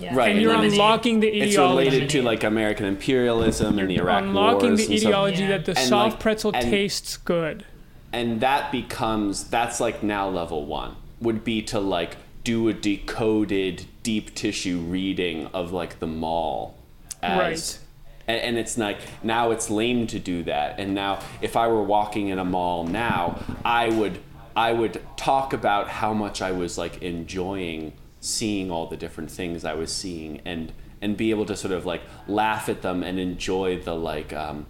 Yeah. 0.00 0.14
Right, 0.14 0.28
And 0.28 0.32
and 0.38 0.42
you're 0.42 0.52
then 0.52 0.64
unlocking 0.70 1.18
the 1.20 1.28
ideology. 1.28 1.48
It's 1.48 1.58
related 1.94 2.10
to 2.10 2.22
like 2.22 2.44
American 2.44 2.86
imperialism 2.86 3.78
and 3.80 3.90
the 3.90 3.96
Iraq 3.96 4.22
unlocking 4.22 4.68
wars 4.70 4.86
the 4.86 4.92
and 4.92 5.00
stuff. 5.00 5.08
ideology 5.08 5.42
Yeah. 5.42 5.48
that 5.48 5.64
the 5.64 5.76
And, 5.76 5.88
soft 5.88 6.12
like- 6.12 6.20
pretzel 6.20 6.52
and- 6.54 6.62
tastes 6.70 7.16
good. 7.16 7.64
and 8.12 8.40
that 8.40 8.70
becomes 8.70 9.44
that's 9.50 9.80
like 9.80 10.02
now 10.04 10.28
level 10.28 10.64
one 10.66 10.94
would 11.20 11.42
be 11.42 11.60
to 11.62 11.80
like 11.80 12.16
do 12.44 12.68
a 12.68 12.72
decoded 12.72 13.86
deep 14.02 14.34
tissue 14.34 14.78
reading 14.78 15.46
of 15.48 15.72
like 15.72 15.98
the 15.98 16.06
mall 16.06 16.76
as 17.22 17.38
Right. 17.38 17.78
and, 18.26 18.40
and 18.42 18.58
it's 18.58 18.78
like 18.78 18.98
now 19.22 19.50
it's 19.50 19.70
lame 19.70 20.06
to 20.08 20.18
do 20.18 20.42
that 20.44 20.78
and 20.78 20.94
now 20.94 21.20
if 21.42 21.56
i 21.56 21.66
were 21.68 21.82
walking 21.82 22.28
in 22.28 22.38
a 22.38 22.44
mall 22.44 22.84
now 22.84 23.38
i 23.64 23.88
would 23.88 24.20
i 24.56 24.72
would 24.72 25.00
talk 25.16 25.52
about 25.52 25.88
how 25.88 26.12
much 26.12 26.40
i 26.40 26.52
was 26.52 26.78
like 26.78 27.02
enjoying 27.02 27.92
seeing 28.20 28.70
all 28.70 28.86
the 28.86 28.96
different 28.96 29.30
things 29.30 29.64
i 29.64 29.74
was 29.74 29.92
seeing 29.92 30.40
and 30.44 30.72
and 31.00 31.16
be 31.16 31.30
able 31.30 31.46
to 31.46 31.56
sort 31.56 31.72
of 31.72 31.84
like 31.86 32.02
laugh 32.26 32.68
at 32.68 32.82
them 32.82 33.02
and 33.02 33.18
enjoy 33.18 33.78
the 33.80 33.94
like 33.94 34.32
um 34.32 34.66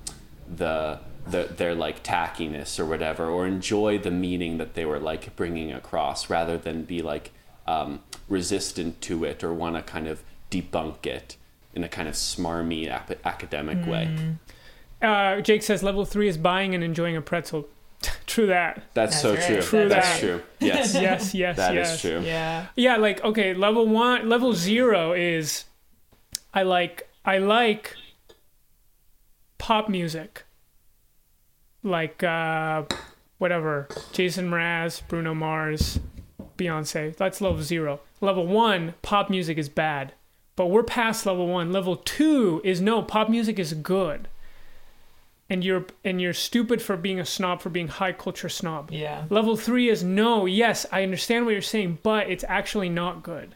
the 0.57 0.99
the, 1.27 1.45
their 1.45 1.75
like 1.75 2.03
tackiness 2.03 2.79
or 2.81 2.87
whatever, 2.87 3.29
or 3.29 3.47
enjoy 3.47 3.99
the 3.99 4.11
meaning 4.11 4.57
that 4.57 4.73
they 4.73 4.87
were 4.87 4.99
like 4.99 5.37
bringing 5.37 5.71
across, 5.71 6.31
rather 6.31 6.57
than 6.57 6.85
be 6.85 7.03
like 7.03 7.33
um, 7.69 8.01
resistant 8.29 9.01
to 9.03 9.25
it 9.25 9.45
or 9.45 9.53
want 9.53 9.77
to 9.77 9.83
kind 9.83 10.09
of 10.09 10.23
debunk 10.51 11.05
it 11.07 11.37
in 11.75 11.85
a 11.85 11.89
kind 11.89 12.09
of 12.09 12.15
smarmy 12.15 12.89
ap- 12.89 13.25
academic 13.27 13.87
way. 13.87 14.09
Uh, 15.03 15.41
Jake 15.43 15.63
says 15.63 15.83
level 15.83 16.05
three 16.05 16.29
is 16.29 16.39
buying 16.39 16.75
and 16.75 16.83
enjoying 16.83 17.17
a 17.17 17.21
pretzel. 17.21 17.69
True 18.27 18.47
that. 18.47 18.83
That's, 18.95 19.21
That's 19.21 19.23
so 19.23 19.35
right. 19.35 19.47
true. 19.47 19.63
True 19.63 19.89
That's 19.89 20.09
that. 20.09 20.21
true. 20.21 20.43
Yes, 20.61 20.95
Yes, 21.01 21.35
yes, 21.35 21.57
that 21.57 21.77
is 21.77 21.89
yes. 21.89 22.01
true. 22.01 22.21
Yeah. 22.21 22.67
Yeah, 22.75 22.97
like 22.97 23.23
okay, 23.23 23.55
level 23.55 23.87
one, 23.87 24.29
level 24.29 24.55
zero 24.55 25.13
is 25.13 25.65
I 26.55 26.63
like 26.63 27.09
I 27.25 27.39
like 27.39 27.95
pop 29.59 29.89
music, 29.89 30.45
like 31.83 32.23
uh, 32.23 32.85
whatever 33.39 33.89
Jason 34.13 34.49
Mraz, 34.51 35.03
Bruno 35.09 35.35
Mars, 35.35 35.99
Beyonce. 36.59 37.17
That's 37.17 37.41
level 37.41 37.63
zero. 37.63 38.01
Level 38.21 38.47
one, 38.47 38.95
pop 39.01 39.31
music 39.31 39.57
is 39.57 39.69
bad, 39.69 40.13
but 40.57 40.67
we're 40.67 40.83
past 40.83 41.25
level 41.25 41.47
one. 41.47 41.73
Level 41.73 41.97
two 41.97 42.61
is 42.65 42.81
no, 42.81 43.03
pop 43.03 43.31
music 43.31 43.59
is 43.59 43.73
good. 43.73 44.29
And 45.49 45.65
you're 45.65 45.87
and 46.05 46.21
you're 46.21 46.35
stupid 46.35 46.83
for 46.83 46.99
being 46.99 47.19
a 47.19 47.25
snob 47.25 47.63
for 47.63 47.71
being 47.71 47.89
high 47.89 48.13
culture 48.13 48.51
snob. 48.51 48.91
Yeah. 48.91 49.25
Level 49.31 49.57
three 49.57 49.89
is 49.89 50.05
no, 50.05 50.45
yes, 50.45 50.85
I 50.93 51.03
understand 51.03 51.47
what 51.47 51.53
you're 51.53 51.63
saying, 51.63 52.01
but 52.03 52.29
it's 52.29 52.45
actually 52.47 52.91
not 52.91 53.23
good. 53.23 53.55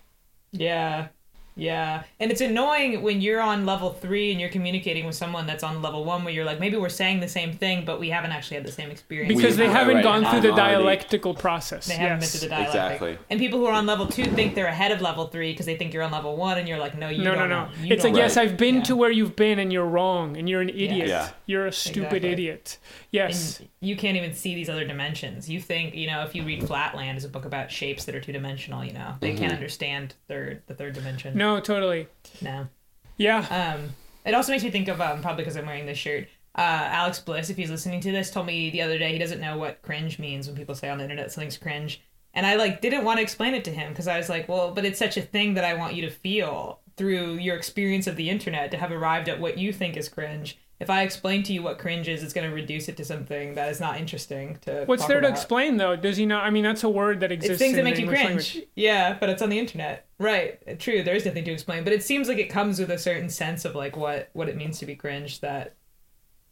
Yeah. 0.53 1.09
Yeah. 1.55 2.05
And 2.19 2.31
it's 2.31 2.41
annoying 2.41 3.03
when 3.03 3.21
you're 3.21 3.41
on 3.41 3.67
level 3.67 3.91
three 3.93 4.31
and 4.33 4.41
you're 4.41 4.49
communicating 4.51 5.05
with 5.05 5.15
someone 5.15 5.47
that's 5.47 5.63
on 5.63 5.83
level 5.83 6.05
one 6.05 6.25
where 6.25 6.33
you're 6.33 6.45
like, 6.45 6.59
maybe 6.59 6.77
we're 6.77 6.89
saying 6.89 7.21
the 7.21 7.29
same 7.29 7.53
thing, 7.53 7.85
but 7.85 8.01
we 8.01 8.09
haven't 8.09 8.33
actually 8.33 8.57
had 8.57 8.67
the 8.67 8.73
same 8.73 8.91
experience. 8.91 9.35
Because 9.37 9.57
they 9.57 9.69
haven't 9.69 9.97
right. 9.97 10.03
gone 10.05 10.25
through 10.25 10.41
the 10.41 10.53
I'm 10.53 10.59
already- 10.59 10.75
dialectical 10.77 11.35
process. 11.35 11.87
They 11.87 11.95
haven't 11.95 12.21
been 12.21 12.29
through 12.29 12.41
the 12.41 12.49
dialectic. 12.49 12.75
Exactly. 12.75 13.19
And 13.29 13.39
people 13.39 13.59
who 13.59 13.67
are 13.67 13.73
on 13.75 13.87
level 13.87 14.07
two 14.07 14.25
think 14.25 14.55
they're 14.55 14.67
ahead 14.67 14.93
of 14.93 15.01
level 15.03 15.27
three 15.27 15.53
because 15.53 15.67
they 15.67 15.77
think 15.77 15.93
you're 15.93 16.03
on 16.03 16.11
level 16.13 16.37
one, 16.37 16.59
and 16.59 16.67
you're 16.69 16.79
like, 16.79 16.97
no, 16.97 17.09
you 17.09 17.23
no, 17.23 17.33
no, 17.33 17.41
don't 17.41 17.49
no. 17.51 17.65
know. 17.67 17.71
You 17.83 17.93
It's 17.95 18.03
don't 18.03 18.13
like, 18.15 18.21
yes, 18.23 18.37
I've 18.37 18.57
been 18.57 18.77
Yeah. 18.77 18.83
to 18.85 18.97
where 18.97 19.11
you've 19.11 19.37
been 19.37 19.59
and 19.59 19.73
you're 19.73 19.87
wrong 19.87 20.37
and 20.37 20.49
you're 20.49 20.61
an 20.63 20.71
idiot. 20.71 21.09
Yeah. 21.09 21.29
You're 21.47 21.67
a 21.67 21.73
stupid 21.73 22.25
Exactly. 22.25 22.31
idiot. 22.31 22.79
Yes. 23.11 23.61
And 23.61 23.69
you 23.81 23.97
can't 23.97 24.17
even 24.17 24.33
see 24.33 24.55
these 24.55 24.71
other 24.71 24.87
dimensions. 24.87 25.51
You 25.51 25.61
think, 25.61 25.95
you 25.95 26.07
know, 26.07 26.23
if 26.23 26.35
you 26.35 26.45
read 26.45 26.67
Flatland 26.67 27.19
is 27.19 27.25
a 27.25 27.29
book 27.29 27.45
about 27.45 27.71
shapes 27.71 28.05
that 28.07 28.15
are 28.15 28.21
two 28.21 28.33
dimensional, 28.33 28.83
you 28.85 28.93
know, 28.95 29.17
they 29.21 29.31
Mm-hmm. 29.33 29.39
can't 29.39 29.53
understand 29.53 30.15
third 30.29 30.63
the 30.67 30.75
third 30.75 30.93
dimension. 30.95 31.37
no, 31.37 31.42
totally. 31.61 32.09
No. 32.41 32.69
Yeah. 33.17 33.75
Um, 33.77 33.91
it 34.25 34.35
also 34.35 34.53
makes 34.53 34.65
me 34.65 34.71
think 34.71 34.89
of 34.89 35.01
um, 35.01 35.23
probably 35.23 35.45
because 35.45 35.57
I'm 35.57 35.67
wearing 35.67 35.87
this 35.87 35.99
shirt. 35.99 36.29
Uh, 36.55 36.61
Alex 36.61 37.19
Bliss, 37.19 37.51
if 37.51 37.57
he's 37.57 37.71
listening 37.71 38.01
to 38.01 38.13
this, 38.13 38.31
told 38.31 38.47
me 38.47 38.71
the 38.71 38.83
other 38.83 38.99
day 38.99 39.13
he 39.13 39.19
doesn't 39.19 39.41
know 39.41 39.57
what 39.57 39.81
cringe 39.83 40.19
means 40.19 40.47
when 40.47 40.57
people 40.57 40.75
say 40.75 40.91
on 40.91 40.99
the 40.99 41.05
internet 41.05 41.33
something's 41.33 41.57
cringe, 41.57 42.03
and 42.35 42.47
I 42.47 42.57
like 42.57 42.81
didn't 42.81 43.05
want 43.05 43.19
to 43.19 43.23
explain 43.23 43.55
it 43.55 43.65
to 43.65 43.71
him 43.71 43.93
because 43.93 44.07
I 44.07 44.19
was 44.19 44.29
like, 44.29 44.49
well, 44.49 44.73
but 44.73 44.85
it's 44.85 44.99
such 44.99 45.17
a 45.17 45.23
thing 45.23 45.55
that 45.55 45.65
I 45.65 45.75
want 45.75 45.95
you 45.95 46.03
to 46.03 46.11
feel 46.11 46.81
through 46.97 47.35
your 47.35 47.57
experience 47.57 48.07
of 48.07 48.17
the 48.17 48.29
internet 48.29 48.71
to 48.71 48.77
have 48.77 48.93
arrived 48.93 49.29
at 49.29 49.41
what 49.41 49.57
you 49.57 49.73
think 49.73 49.97
is 49.97 50.09
cringe. 50.09 50.59
If 50.83 50.91
I 50.91 51.03
explain 51.03 51.45
to 51.45 51.53
you 51.53 51.63
what 51.63 51.79
cringe 51.79 52.09
is, 52.09 52.25
it's 52.25 52.33
going 52.33 52.49
to 52.49 52.55
reduce 52.55 52.89
it 52.89 52.97
to 52.97 53.05
something 53.05 53.55
that 53.55 53.71
is 53.71 53.79
not 53.79 53.99
interesting 53.99 54.59
to. 54.63 54.83
What's 54.87 55.07
there 55.07 55.21
to 55.21 55.29
explain 55.29 55.77
though? 55.77 55.95
Does 55.95 56.17
he 56.17 56.27
know? 56.27 56.39
I 56.39 56.51
mean, 56.51 56.65
that's 56.65 56.83
a 56.83 56.89
word 56.89 57.21
that 57.21 57.31
exists. 57.31 57.53
It's 57.53 57.63
things 57.63 57.77
that 57.77 57.85
make 57.85 57.99
you 57.99 58.03
English 58.03 58.19
cringe. 58.19 58.55
language. 58.55 58.69
Yeah, 58.75 59.17
but 59.19 59.29
it's 59.29 59.41
on 59.41 59.49
the 59.49 59.61
internet. 59.61 60.09
Right. 60.19 60.79
True. 60.81 61.05
There 61.05 61.15
is 61.15 61.25
nothing 61.25 61.45
to 61.45 61.53
explain, 61.53 61.85
but 61.85 61.93
it 61.93 62.03
seems 62.03 62.29
like 62.29 62.39
it 62.39 62.51
comes 62.51 62.81
with 62.81 62.91
a 62.91 62.99
certain 62.99 63.29
sense 63.29 63.65
of 63.65 63.77
like 63.77 63.97
what 63.97 64.31
what 64.33 64.49
it 64.49 64.57
means 64.57 64.79
to 64.81 64.87
be 64.87 64.97
cringe 64.97 65.41
that 65.41 65.77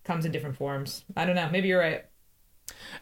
comes 0.05 0.25
in 0.25 0.33
different 0.33 0.57
forms. 0.57 1.05
I 1.17 1.25
don't 1.25 1.37
know. 1.37 1.49
Maybe 1.51 1.69
you're 1.69 1.81
right. 1.81 2.05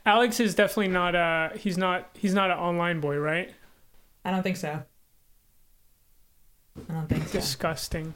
Alex 0.07 0.41
is 0.41 0.55
definitely 0.55 0.89
not 0.89 1.15
a. 1.15 1.53
He's 1.59 1.77
not. 1.77 2.11
He's 2.15 2.33
not 2.35 2.51
an 2.51 2.59
online 2.59 3.01
boy, 3.01 3.19
right? 3.19 3.53
I 4.25 4.31
don't 4.31 4.43
think 4.43 4.57
so. 4.57 4.83
I 6.89 6.93
don't 6.93 7.09
think 7.09 7.29
so. 7.29 7.39
Disgusting. 7.39 8.15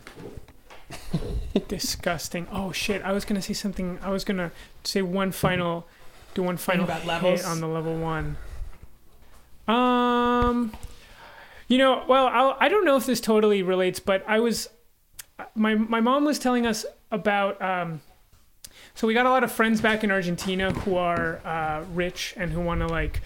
Disgusting. 1.69 2.47
Oh 2.51 2.73
shit! 2.73 3.03
I 3.03 3.13
was 3.13 3.25
gonna 3.25 3.43
say 3.43 3.53
something. 3.53 3.99
I 4.03 4.11
was 4.11 4.25
gonna 4.25 4.53
say 4.85 5.03
one 5.03 5.33
final, 5.33 5.87
do 6.35 6.43
one 6.43 6.57
final 6.57 6.85
about 6.85 7.01
hit 7.01 7.09
levels? 7.09 7.45
on 7.45 7.61
the 7.61 7.69
level 7.69 7.97
one. 7.97 8.37
Um, 9.69 10.73
you 11.69 11.79
know, 11.79 12.05
well, 12.09 12.27
I'll, 12.27 12.57
I 12.61 12.69
don't 12.69 12.85
know 12.85 12.97
if 12.97 13.07
this 13.07 13.21
totally 13.21 13.63
relates, 13.63 14.01
but 14.01 14.25
I 14.27 14.41
was, 14.41 14.69
my 15.55 15.75
my 15.75 16.01
mom 16.01 16.25
was 16.25 16.39
telling 16.39 16.67
us 16.67 16.85
about. 17.11 17.61
Um, 17.61 18.01
so 18.95 19.07
we 19.07 19.15
got 19.15 19.27
a 19.27 19.31
lot 19.31 19.43
of 19.45 19.51
friends 19.51 19.81
back 19.81 20.05
in 20.05 20.11
Argentina 20.11 20.73
who 20.73 20.97
are 20.97 21.41
uh, 21.45 21.85
rich 21.95 22.35
and 22.37 22.53
who 22.53 22.61
want 22.61 22.81
to 22.81 22.87
like 22.87 23.21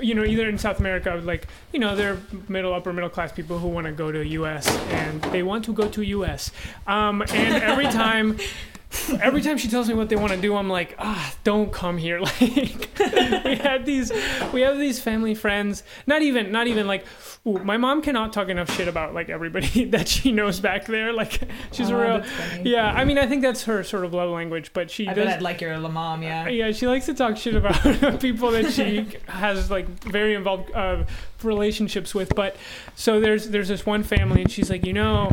you 0.00 0.14
know, 0.14 0.24
either 0.24 0.48
in 0.48 0.58
South 0.58 0.80
America, 0.80 1.20
like, 1.22 1.46
you 1.72 1.78
know, 1.78 1.94
they're 1.96 2.18
middle, 2.48 2.74
upper 2.74 2.92
middle 2.92 3.10
class 3.10 3.32
people 3.32 3.58
who 3.58 3.68
want 3.68 3.86
to 3.86 3.92
go 3.92 4.10
to 4.10 4.26
US 4.26 4.68
and 4.88 5.22
they 5.24 5.42
want 5.42 5.64
to 5.66 5.72
go 5.72 5.88
to 5.88 6.02
US. 6.02 6.50
Um, 6.86 7.22
and 7.22 7.62
every 7.62 7.86
time, 7.86 8.38
every 9.20 9.42
time 9.42 9.58
she 9.58 9.68
tells 9.68 9.88
me 9.88 9.94
what 9.94 10.08
they 10.08 10.16
want 10.16 10.32
to 10.32 10.40
do, 10.40 10.56
I'm 10.56 10.68
like, 10.68 10.94
ah, 10.98 11.34
don't 11.44 11.72
come 11.72 11.98
here. 11.98 12.20
Like, 12.40 13.44
we 13.44 13.56
had 13.56 13.84
these, 13.84 14.12
we 14.52 14.62
have 14.62 14.78
these 14.78 15.00
family 15.00 15.34
friends, 15.34 15.82
not 16.06 16.22
even, 16.22 16.50
not 16.50 16.66
even 16.66 16.86
like, 16.86 17.04
ooh, 17.46 17.58
my 17.64 17.76
mom 17.76 18.00
cannot 18.02 18.32
talk 18.32 18.48
enough 18.48 18.74
shit 18.74 18.88
about 18.88 19.14
like 19.14 19.28
everybody 19.28 19.84
that 19.90 20.08
she 20.08 20.32
knows 20.32 20.60
back 20.60 20.86
there. 20.86 21.12
Like, 21.12 21.40
she's 21.72 21.90
a 21.90 21.94
Oh, 21.94 22.00
real, 22.00 22.24
yeah, 22.64 22.92
I 22.92 23.04
mean, 23.04 23.18
I 23.18 23.26
think 23.26 23.42
that's 23.42 23.64
her 23.64 23.82
sort 23.84 24.04
of 24.04 24.14
love 24.14 24.30
language, 24.30 24.72
but 24.72 24.90
she 24.90 25.06
I 25.08 25.14
does. 25.14 25.24
bet 25.26 25.36
I'd 25.36 25.42
like 25.42 25.60
your 25.60 25.78
Mom, 25.78 26.22
yeah. 26.22 26.48
Yeah, 26.48 26.72
she 26.72 26.86
likes 26.86 27.06
to 27.06 27.14
talk 27.14 27.36
shit 27.36 27.54
about 27.54 28.20
people 28.20 28.50
that 28.52 28.72
she 28.72 29.06
has 29.28 29.70
like 29.70 29.86
very 30.04 30.34
involved 30.34 30.72
uh, 30.72 31.04
relationships 31.42 32.14
with. 32.14 32.34
But 32.34 32.56
so 32.94 33.20
there's 33.20 33.48
there's 33.50 33.68
this 33.68 33.84
one 33.86 34.02
family, 34.02 34.42
and 34.42 34.50
she's 34.50 34.70
like, 34.70 34.84
you 34.84 34.92
know, 34.92 35.30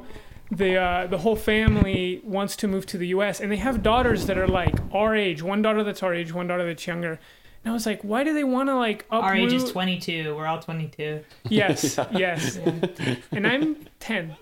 the 0.51 0.75
uh, 0.75 1.07
the 1.07 1.19
whole 1.19 1.35
family 1.37 2.21
wants 2.23 2.55
to 2.57 2.67
move 2.67 2.85
to 2.87 2.97
the 2.97 3.07
U.S. 3.07 3.39
and 3.39 3.51
they 3.51 3.57
have 3.57 3.81
daughters 3.81 4.25
that 4.25 4.37
are 4.37 4.47
like 4.47 4.75
our 4.93 5.15
age. 5.15 5.41
One 5.41 5.61
daughter 5.61 5.83
that's 5.83 6.03
our 6.03 6.13
age, 6.13 6.33
one 6.33 6.47
daughter 6.47 6.65
that's 6.65 6.85
younger. 6.85 7.19
And 7.63 7.71
I 7.71 7.73
was 7.73 7.85
like, 7.85 8.01
why 8.01 8.23
do 8.23 8.33
they 8.33 8.43
want 8.43 8.69
to 8.69 8.75
like 8.75 9.05
uproot? 9.11 9.23
Our 9.23 9.35
age 9.35 9.53
is 9.53 9.71
22. 9.71 10.35
We're 10.35 10.47
all 10.47 10.59
22. 10.59 11.23
Yes, 11.47 11.99
yes. 12.11 12.57
And 13.31 13.45
I'm 13.45 13.85
10. 13.99 14.35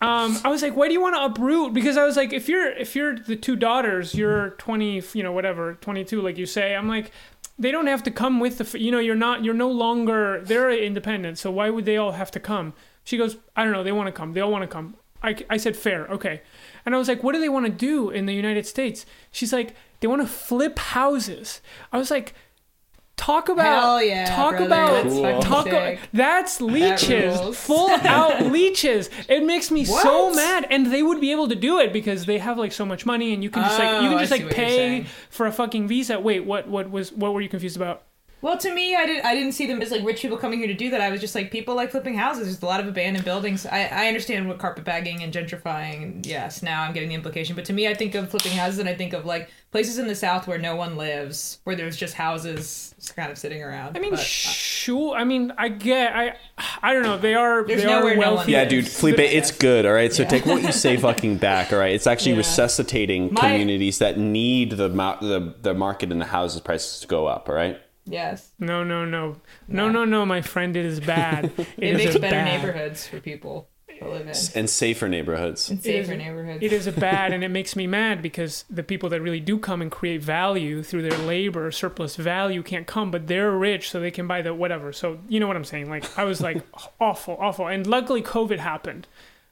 um, 0.00 0.38
I 0.44 0.48
was 0.48 0.62
like, 0.62 0.76
why 0.76 0.88
do 0.88 0.92
you 0.92 1.00
want 1.00 1.14
to 1.14 1.24
uproot? 1.24 1.72
Because 1.72 1.96
I 1.96 2.04
was 2.04 2.16
like, 2.16 2.32
if 2.32 2.48
you're 2.48 2.72
if 2.72 2.96
you're 2.96 3.16
the 3.16 3.36
two 3.36 3.54
daughters, 3.54 4.14
you're 4.14 4.50
20, 4.50 5.02
you 5.12 5.22
know, 5.22 5.32
whatever, 5.32 5.74
22, 5.74 6.20
like 6.20 6.36
you 6.36 6.46
say. 6.46 6.74
I'm 6.74 6.88
like, 6.88 7.12
they 7.58 7.70
don't 7.70 7.86
have 7.86 8.02
to 8.04 8.10
come 8.10 8.40
with 8.40 8.58
the, 8.58 8.78
you 8.78 8.90
know, 8.90 8.98
you're 8.98 9.14
not, 9.14 9.44
you're 9.44 9.54
no 9.54 9.70
longer, 9.70 10.42
they're 10.44 10.70
independent. 10.70 11.38
So 11.38 11.50
why 11.50 11.70
would 11.70 11.84
they 11.84 11.96
all 11.96 12.12
have 12.12 12.30
to 12.32 12.40
come? 12.40 12.74
She 13.04 13.16
goes, 13.16 13.36
I 13.54 13.64
don't 13.64 13.72
know. 13.72 13.82
They 13.84 13.92
want 13.92 14.08
to 14.08 14.12
come. 14.12 14.32
They 14.32 14.40
all 14.40 14.50
want 14.50 14.62
to 14.62 14.68
come. 14.68 14.96
I, 15.22 15.36
I 15.48 15.56
said, 15.56 15.76
fair. 15.76 16.06
Okay. 16.08 16.42
And 16.84 16.94
I 16.94 16.98
was 16.98 17.08
like, 17.08 17.22
what 17.22 17.32
do 17.32 17.40
they 17.40 17.48
want 17.48 17.66
to 17.66 17.72
do 17.72 18.10
in 18.10 18.26
the 18.26 18.34
United 18.34 18.66
States? 18.66 19.06
She's 19.30 19.52
like, 19.52 19.74
they 20.00 20.08
want 20.08 20.22
to 20.22 20.28
flip 20.28 20.78
houses. 20.78 21.60
I 21.92 21.98
was 21.98 22.10
like, 22.10 22.34
talk 23.16 23.48
about, 23.48 23.80
Hell 23.82 24.02
yeah, 24.02 24.36
talk 24.36 24.50
brother. 24.58 24.66
about, 24.66 25.04
That's 25.04 25.14
Cool. 25.14 25.40
talk 25.42 25.66
about, 25.66 25.98
that's 26.12 26.60
leeches, 26.60 27.38
rules. 27.40 27.56
full 27.58 27.90
out 28.04 28.44
leeches. 28.46 29.08
It 29.28 29.44
makes 29.44 29.70
me 29.70 29.84
so 29.86 30.32
mad, 30.34 30.66
and 30.70 30.92
they 30.92 31.02
would 31.02 31.20
be 31.20 31.32
able 31.32 31.48
to 31.48 31.54
do 31.54 31.78
it 31.78 31.92
because 31.92 32.26
they 32.26 32.38
have 32.38 32.58
like 32.58 32.72
so 32.72 32.84
much 32.84 33.06
money, 33.06 33.32
and 33.32 33.42
you 33.42 33.50
can 33.50 33.62
just 33.62 33.78
like 33.78 34.02
you 34.02 34.08
Oh, 34.08 34.10
can 34.10 34.18
just 34.18 34.32
see 34.32 34.44
like 34.44 34.54
pay 34.54 35.06
for 35.30 35.46
a 35.46 35.52
fucking 35.52 35.88
visa. 35.88 36.20
Wait, 36.20 36.44
what? 36.44 36.68
What 36.68 36.90
was? 36.90 37.12
What 37.12 37.32
were 37.32 37.40
you 37.40 37.48
confused 37.48 37.76
about? 37.76 38.02
Well, 38.42 38.58
to 38.58 38.72
me, 38.72 38.94
I 38.94 39.06
didn't. 39.06 39.24
I 39.24 39.34
didn't 39.34 39.52
see 39.52 39.66
them 39.66 39.80
as 39.80 39.90
like 39.90 40.04
rich 40.04 40.20
people 40.20 40.36
coming 40.36 40.58
here 40.58 40.68
to 40.68 40.74
do 40.74 40.90
that. 40.90 41.00
I 41.00 41.10
was 41.10 41.20
just 41.20 41.34
like 41.34 41.50
people 41.50 41.74
like 41.74 41.90
flipping 41.90 42.14
houses. 42.16 42.44
There's 42.44 42.62
a 42.62 42.66
lot 42.66 42.80
of 42.80 42.86
abandoned 42.86 43.24
buildings. 43.24 43.64
I, 43.66 43.84
I 43.86 44.06
understand 44.08 44.46
what 44.46 44.58
carpetbagging 44.58 45.22
and 45.22 45.32
gentrifying. 45.32 46.02
And 46.02 46.26
yes, 46.26 46.62
now 46.62 46.82
I'm 46.82 46.92
getting 46.92 47.08
the 47.08 47.14
implication. 47.14 47.56
But 47.56 47.64
to 47.64 47.72
me, 47.72 47.88
I 47.88 47.94
think 47.94 48.14
of 48.14 48.30
flipping 48.30 48.52
houses, 48.52 48.78
and 48.78 48.88
I 48.88 48.94
think 48.94 49.14
of 49.14 49.24
like 49.24 49.50
places 49.72 49.98
in 49.98 50.06
the 50.06 50.14
South 50.14 50.46
where 50.46 50.58
no 50.58 50.76
one 50.76 50.96
lives, 50.96 51.60
where 51.64 51.74
there's 51.74 51.96
just 51.96 52.14
houses 52.14 52.94
just 52.98 53.16
kind 53.16 53.32
of 53.32 53.38
sitting 53.38 53.62
around. 53.62 53.96
I 53.96 54.00
mean, 54.00 54.10
But, 54.10 54.20
uh, 54.20 54.22
sure. 54.22 55.16
I 55.16 55.24
mean, 55.24 55.52
I 55.56 55.68
get. 55.70 56.14
I 56.14 56.34
I 56.82 56.92
don't 56.92 57.02
know. 57.04 57.16
They 57.18 57.34
are. 57.34 57.66
There's 57.66 57.82
they 57.82 57.88
are 57.92 58.00
nowhere 58.00 58.16
no 58.16 58.20
one 58.28 58.34
wealthy. 58.36 58.52
Yeah, 58.52 58.66
dude, 58.66 58.86
Felipe, 58.86 59.18
it's 59.18 59.50
good, 59.50 59.86
all 59.86 59.92
right? 59.92 60.12
So 60.12 60.22
Yeah. 60.24 60.28
take 60.28 60.46
what 60.46 60.62
you 60.62 60.72
say 60.72 60.96
fucking 60.98 61.38
back, 61.38 61.72
all 61.72 61.78
right? 61.78 61.94
It's 61.94 62.06
actually 62.06 62.32
Yeah. 62.32 62.38
resuscitating 62.38 63.32
My- 63.32 63.40
communities 63.40 63.98
that 63.98 64.18
need 64.18 64.72
the, 64.72 64.88
the 64.88 65.54
the 65.62 65.74
market 65.74 66.12
and 66.12 66.20
the 66.20 66.26
houses 66.26 66.60
prices 66.60 67.00
to 67.00 67.06
go 67.06 67.26
up, 67.26 67.48
all 67.48 67.54
right? 67.54 67.80
Yes, 68.06 68.50
No, 68.58 68.82
no, 68.84 69.04
no, 69.04 69.32
no, 69.68 69.86
Nah. 69.86 69.92
no, 69.92 70.04
no. 70.04 70.24
My 70.24 70.40
friend, 70.40 70.76
it 70.76 70.84
is 70.86 71.00
bad. 71.00 71.46
it, 71.58 71.68
is 71.78 71.96
makes 71.98 72.12
better 72.18 72.30
bad. 72.36 72.44
neighborhoods 72.62 73.06
for 73.06 73.20
people 73.20 73.68
to 73.98 74.08
live 74.08 74.22
in. 74.28 74.34
And 74.54 74.68
safer 74.70 75.08
neighborhoods. 75.08 75.70
And 75.70 75.78
It 75.78 75.86
is- 75.86 76.06
safer 76.06 76.16
neighborhoods. 76.18 76.62
It 76.62 76.72
is 76.72 76.86
a 76.86 76.92
bad, 77.08 77.32
and 77.32 77.42
it 77.42 77.48
makes 77.48 77.74
me 77.76 77.86
mad 77.86 78.22
because 78.22 78.64
the 78.70 78.82
people 78.82 79.08
that 79.10 79.20
really 79.22 79.40
do 79.40 79.58
come 79.58 79.80
and 79.82 79.90
create 79.90 80.22
value 80.22 80.82
through 80.82 81.02
their 81.08 81.18
labor, 81.18 81.70
surplus 81.70 82.16
value, 82.16 82.62
can't 82.62 82.86
come, 82.86 83.10
but 83.10 83.26
they're 83.26 83.50
rich, 83.52 83.90
so 83.90 83.98
they 84.00 84.10
can 84.10 84.26
buy 84.26 84.42
the 84.42 84.52
whatever. 84.54 84.92
So 84.92 85.18
you 85.28 85.40
know 85.40 85.46
what 85.48 85.56
I'm 85.56 85.64
saying? 85.64 85.88
Like 85.90 86.04
I 86.18 86.24
was 86.24 86.40
like 86.40 86.62
awful, 87.00 87.36
awful, 87.40 87.66
and 87.68 87.86
luckily 87.86 88.22
COVID 88.22 88.58
happened. 88.58 89.06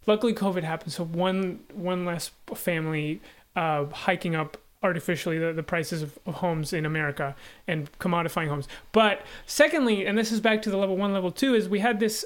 Luckily 0.07 0.35
COVID 0.35 0.65
happened, 0.65 0.93
so 0.93 1.03
one 1.05 1.61
one 1.73 2.05
less 2.05 2.31
family 2.55 3.23
uh, 3.57 3.87
hiking 3.87 4.35
up 4.35 4.59
artificially 4.85 5.39
the, 5.39 5.53
the 5.53 5.63
prices 5.63 6.03
of, 6.03 6.19
of 6.27 6.35
homes 6.35 6.73
in 6.73 6.85
America 6.87 7.35
and 7.67 7.91
commodifying 7.99 8.49
homes. 8.49 8.69
But 8.93 9.23
secondly, 9.47 10.07
and 10.07 10.17
this 10.17 10.31
is 10.31 10.41
back 10.41 10.63
to 10.63 10.71
the 10.71 10.77
level 10.77 10.97
one, 10.97 11.13
level 11.13 11.33
two, 11.33 11.55
is 11.55 11.69
we 11.69 11.81
had 11.81 11.99
this 11.99 12.25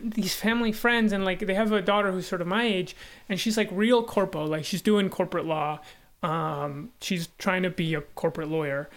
these 0.00 0.34
family 0.34 0.72
friends 0.72 1.12
and 1.12 1.24
like 1.24 1.40
they 1.40 1.54
have 1.54 1.70
a 1.70 1.82
daughter 1.82 2.12
who's 2.12 2.26
sort 2.26 2.40
of 2.40 2.46
my 2.46 2.64
age 2.64 2.96
and 3.28 3.38
she's 3.38 3.58
like 3.58 3.68
real 3.70 4.02
corpo 4.02 4.42
like 4.46 4.64
she's 4.64 4.80
doing 4.80 5.10
corporate 5.10 5.44
law 5.44 5.78
um 6.22 6.90
she's 6.98 7.28
trying 7.36 7.62
to 7.62 7.68
be 7.68 7.92
a 7.92 8.00
corporate 8.00 8.48
lawyer 8.48 8.88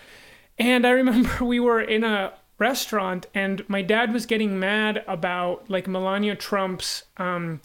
and 0.58 0.88
i 0.88 0.90
remember 0.90 1.30
we 1.44 1.60
were 1.60 1.82
in 1.82 2.06
a 2.06 2.32
restaurant 2.60 3.28
and 3.34 3.68
my 3.68 3.82
dad 3.82 4.14
was 4.14 4.26
getting 4.26 4.58
mad 4.58 5.04
about 5.06 5.70
like 5.70 5.86
melania 5.86 6.34
trump's 6.34 7.04
um 7.18 7.60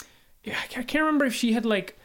i 0.44 0.82
can't 0.82 1.05
remember 1.05 1.24
if 1.24 1.32
she 1.32 1.53
had 1.53 1.64
like 1.64 1.96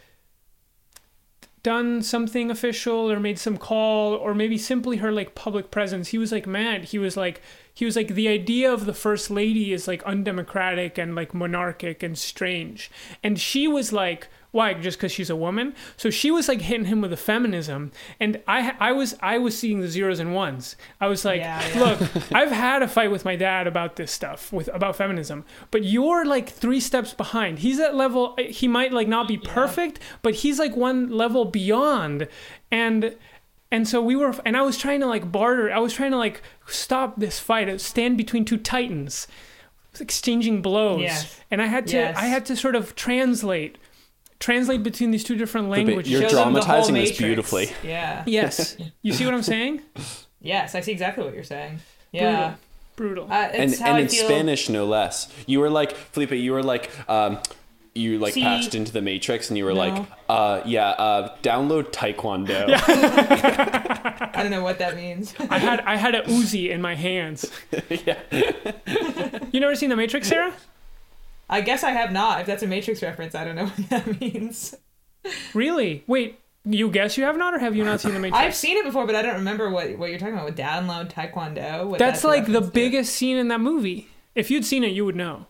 done 1.66 2.04
something 2.04 2.52
official 2.52 3.12
or 3.12 3.20
made 3.20 3.40
some 3.40 3.58
call 3.58 4.14
or 4.14 4.36
maybe 4.36 4.56
simply 4.56 4.98
her 4.98 5.12
like 5.12 5.34
public 5.34 5.72
presence. 5.72 6.10
He 6.10 6.20
was 6.20 6.32
like 6.32 6.46
mad. 6.46 6.84
He 6.84 7.00
was 7.00 7.18
like 7.18 7.42
he 7.74 7.86
was 7.86 7.96
like 7.96 8.10
the 8.10 8.28
idea 8.28 8.72
of 8.72 8.86
the 8.86 8.94
first 8.94 9.32
lady 9.32 9.74
is 9.74 9.88
like 9.88 10.04
undemocratic 10.04 11.00
and 11.00 11.16
like 11.16 11.34
monarchic 11.34 12.04
and 12.04 12.16
strange. 12.16 12.92
And 13.24 13.40
she 13.40 13.68
was 13.68 13.92
like 13.92 14.28
why? 14.56 14.74
Just 14.74 14.98
because 14.98 15.12
she's 15.12 15.30
a 15.30 15.36
woman? 15.36 15.76
So 15.98 16.10
she 16.10 16.32
was 16.32 16.48
like 16.48 16.62
hitting 16.62 16.86
him 16.86 17.02
with 17.02 17.12
the 17.12 17.18
feminism 17.18 17.92
and 18.20 18.42
i 18.48 18.74
i 18.80 18.92
was 18.92 19.16
i 19.22 19.38
was 19.38 19.54
seeing 19.58 19.82
the 19.82 19.88
zeros 19.88 20.20
and 20.20 20.34
ones. 20.34 20.76
I 21.00 21.08
was 21.08 21.24
like 21.26 21.42
Yeah, 21.42 21.62
yeah. 21.68 21.84
look 21.84 22.32
i've 22.40 22.52
had 22.52 22.82
a 22.82 22.88
fight 22.88 23.12
with 23.12 23.26
my 23.26 23.36
dad 23.36 23.68
about 23.68 23.96
this 23.98 24.12
stuff 24.12 24.52
with 24.54 24.68
about 24.74 24.96
feminism 24.96 25.44
but 25.72 25.84
you're 25.84 26.26
like 26.26 26.50
three 26.50 26.80
steps 26.80 27.14
behind. 27.14 27.60
He's 27.60 27.80
at 27.80 27.94
level 27.96 28.36
he 28.40 28.68
might 28.68 28.92
like 28.94 29.08
not 29.08 29.28
be 29.28 29.38
perfect 29.38 30.00
but 30.22 30.34
he's 30.42 30.58
like 30.60 30.76
one 30.76 31.10
level 31.10 31.46
beyond. 31.46 32.28
And 32.72 33.16
and 33.72 33.88
so 33.88 34.02
we 34.02 34.16
were 34.16 34.34
and 34.46 34.56
i 34.56 34.62
was 34.62 34.78
trying 34.78 35.00
to 35.02 35.08
like 35.08 35.32
barter 35.32 35.72
i 35.72 35.80
was 35.80 35.92
trying 35.94 36.12
to 36.12 36.18
like 36.18 36.42
stop 36.68 37.20
this 37.20 37.40
fight 37.40 37.68
uh, 37.68 37.78
stand 37.78 38.16
between 38.18 38.46
two 38.46 38.58
titans 38.58 39.28
exchanging 40.00 40.62
blows. 40.62 41.02
Yes. 41.02 41.40
and 41.50 41.62
i 41.62 41.68
had 41.68 41.88
to 41.88 41.96
Yes. 41.98 42.18
i 42.18 42.26
had 42.26 42.46
to 42.48 42.56
sort 42.56 42.76
of 42.76 42.96
translate 42.96 43.78
translate 44.40 44.84
between 44.84 45.12
these 45.12 45.24
two 45.24 45.36
different 45.36 45.70
languages 45.70 46.12
you're 46.12 46.22
Show 46.22 46.28
the 46.36 46.44
dramatizing 46.44 46.94
this 46.96 47.18
beautifully. 47.18 47.72
Yeah. 47.84 48.24
yes 48.28 48.76
you 49.02 49.14
see 49.14 49.26
what 49.26 49.34
i'm 49.34 49.44
saying 49.44 49.82
Yes, 50.42 50.76
I 50.76 50.82
see 50.82 50.92
exactly 50.92 51.24
what 51.24 51.34
you're 51.34 51.44
saying. 51.44 51.80
Yeah. 52.12 52.56
brutal 52.96 53.26
Uh, 53.32 53.36
And 53.52 53.74
how 53.80 53.88
and 53.88 53.98
I 53.98 54.00
in 54.02 54.10
feel. 54.10 54.26
Spanish 54.26 54.70
no 54.70 54.86
less. 54.86 55.28
You 55.48 55.60
were 55.60 55.72
like 55.72 55.96
Felipe, 55.96 56.32
you 56.34 56.52
were 56.54 56.62
like 56.62 56.92
um 57.10 57.40
you 57.96 58.20
like 58.20 58.34
See- 58.34 58.44
patched 58.44 58.76
into 58.76 58.92
the 58.92 59.02
matrix 59.02 59.50
and 59.50 59.58
you 59.58 59.66
were 59.66 59.74
No. 59.74 59.80
like 59.80 60.06
uh 60.30 60.62
yeah, 60.66 60.90
uh 60.90 61.36
download 61.42 61.92
taekwondo. 61.92 62.68
I 62.78 64.42
don't 64.44 64.52
know 64.52 64.64
what 64.64 64.78
that 64.80 64.96
means. 64.96 65.34
i 65.50 65.58
had 65.58 65.80
i 65.82 65.96
had 65.96 66.14
a 66.14 66.22
uzi 66.24 66.70
in 66.70 66.82
my 66.82 66.94
hands 66.94 67.50
yeah. 67.90 68.20
you 69.52 69.60
never 69.60 69.76
seen 69.76 69.90
the 69.90 69.96
matrix 69.96 70.28
sarah 70.28 70.54
I 71.50 71.62
guess 71.62 71.84
I 71.84 71.92
have 71.92 72.12
not. 72.12 72.42
If 72.42 72.48
that's 72.48 72.64
a 72.64 72.68
Matrix 72.68 73.02
reference, 73.04 73.36
I 73.36 73.44
don't 73.46 73.56
know 73.56 73.66
what 73.76 73.90
that 73.90 74.20
means. 74.22 74.76
really 75.54 76.04
wait 76.08 76.40
you 76.68 76.90
guess 76.90 77.18
you 77.18 77.24
have 77.24 77.36
not 77.38 77.54
or 77.54 77.60
have 77.60 77.76
you 77.76 77.84
not 77.84 78.00
seen 78.02 78.14
the 78.14 78.20
matrix 78.20 78.40
I've 78.44 78.56
seen 78.56 78.78
it 78.78 78.84
before, 78.86 79.06
but 79.08 79.16
I 79.16 79.22
don't 79.24 79.36
remember 79.36 79.70
what, 79.70 79.98
what 79.98 80.10
you're 80.10 80.18
talking 80.20 80.34
about 80.36 80.46
with 80.46 80.56
download 80.58 81.12
taekwondo. 81.12 81.86
What 81.88 82.00
that's 82.00 82.24
like 82.24 82.46
the 82.46 82.54
reference 82.54 82.68
to. 82.68 82.72
biggest 82.74 83.16
scene 83.16 83.38
in 83.38 83.48
that 83.50 83.60
movie 83.60 84.08
if 84.36 84.50
you'd 84.52 84.66
seen 84.66 84.84
it 84.84 84.88
you 84.94 85.06
would 85.06 85.16
know 85.16 85.46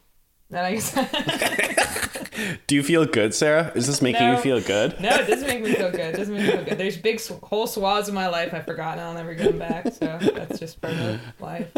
That 0.49 0.69
makes 0.71 0.91
Do 2.67 2.75
you 2.75 2.83
feel 2.83 3.05
good, 3.05 3.33
Sarah? 3.33 3.71
Is 3.75 3.87
this 3.87 4.01
making 4.01 4.21
No. 4.27 4.35
you 4.35 4.37
feel 4.41 4.59
good? 4.61 4.99
No, 4.99 5.09
it 5.09 5.25
doesn't 5.27 5.47
make 5.47 5.63
me 5.63 5.73
feel 5.73 5.89
good. 5.91 5.99
It 6.15 6.17
doesn't 6.17 6.33
make 6.35 6.45
me 6.45 6.51
feel 6.51 6.63
good. 6.65 6.77
There's 6.77 6.97
big 6.97 7.21
whole 7.43 7.65
swaths 7.65 8.09
of 8.09 8.13
my 8.13 8.27
life 8.27 8.53
I've 8.53 8.65
forgotten. 8.65 9.01
I'll 9.03 9.13
never 9.13 9.33
get 9.33 9.47
them 9.47 9.59
back. 9.59 9.93
So 9.93 10.17
that's 10.21 10.59
just 10.59 10.81
part 10.81 10.93
of 10.95 11.21
life. 11.39 11.71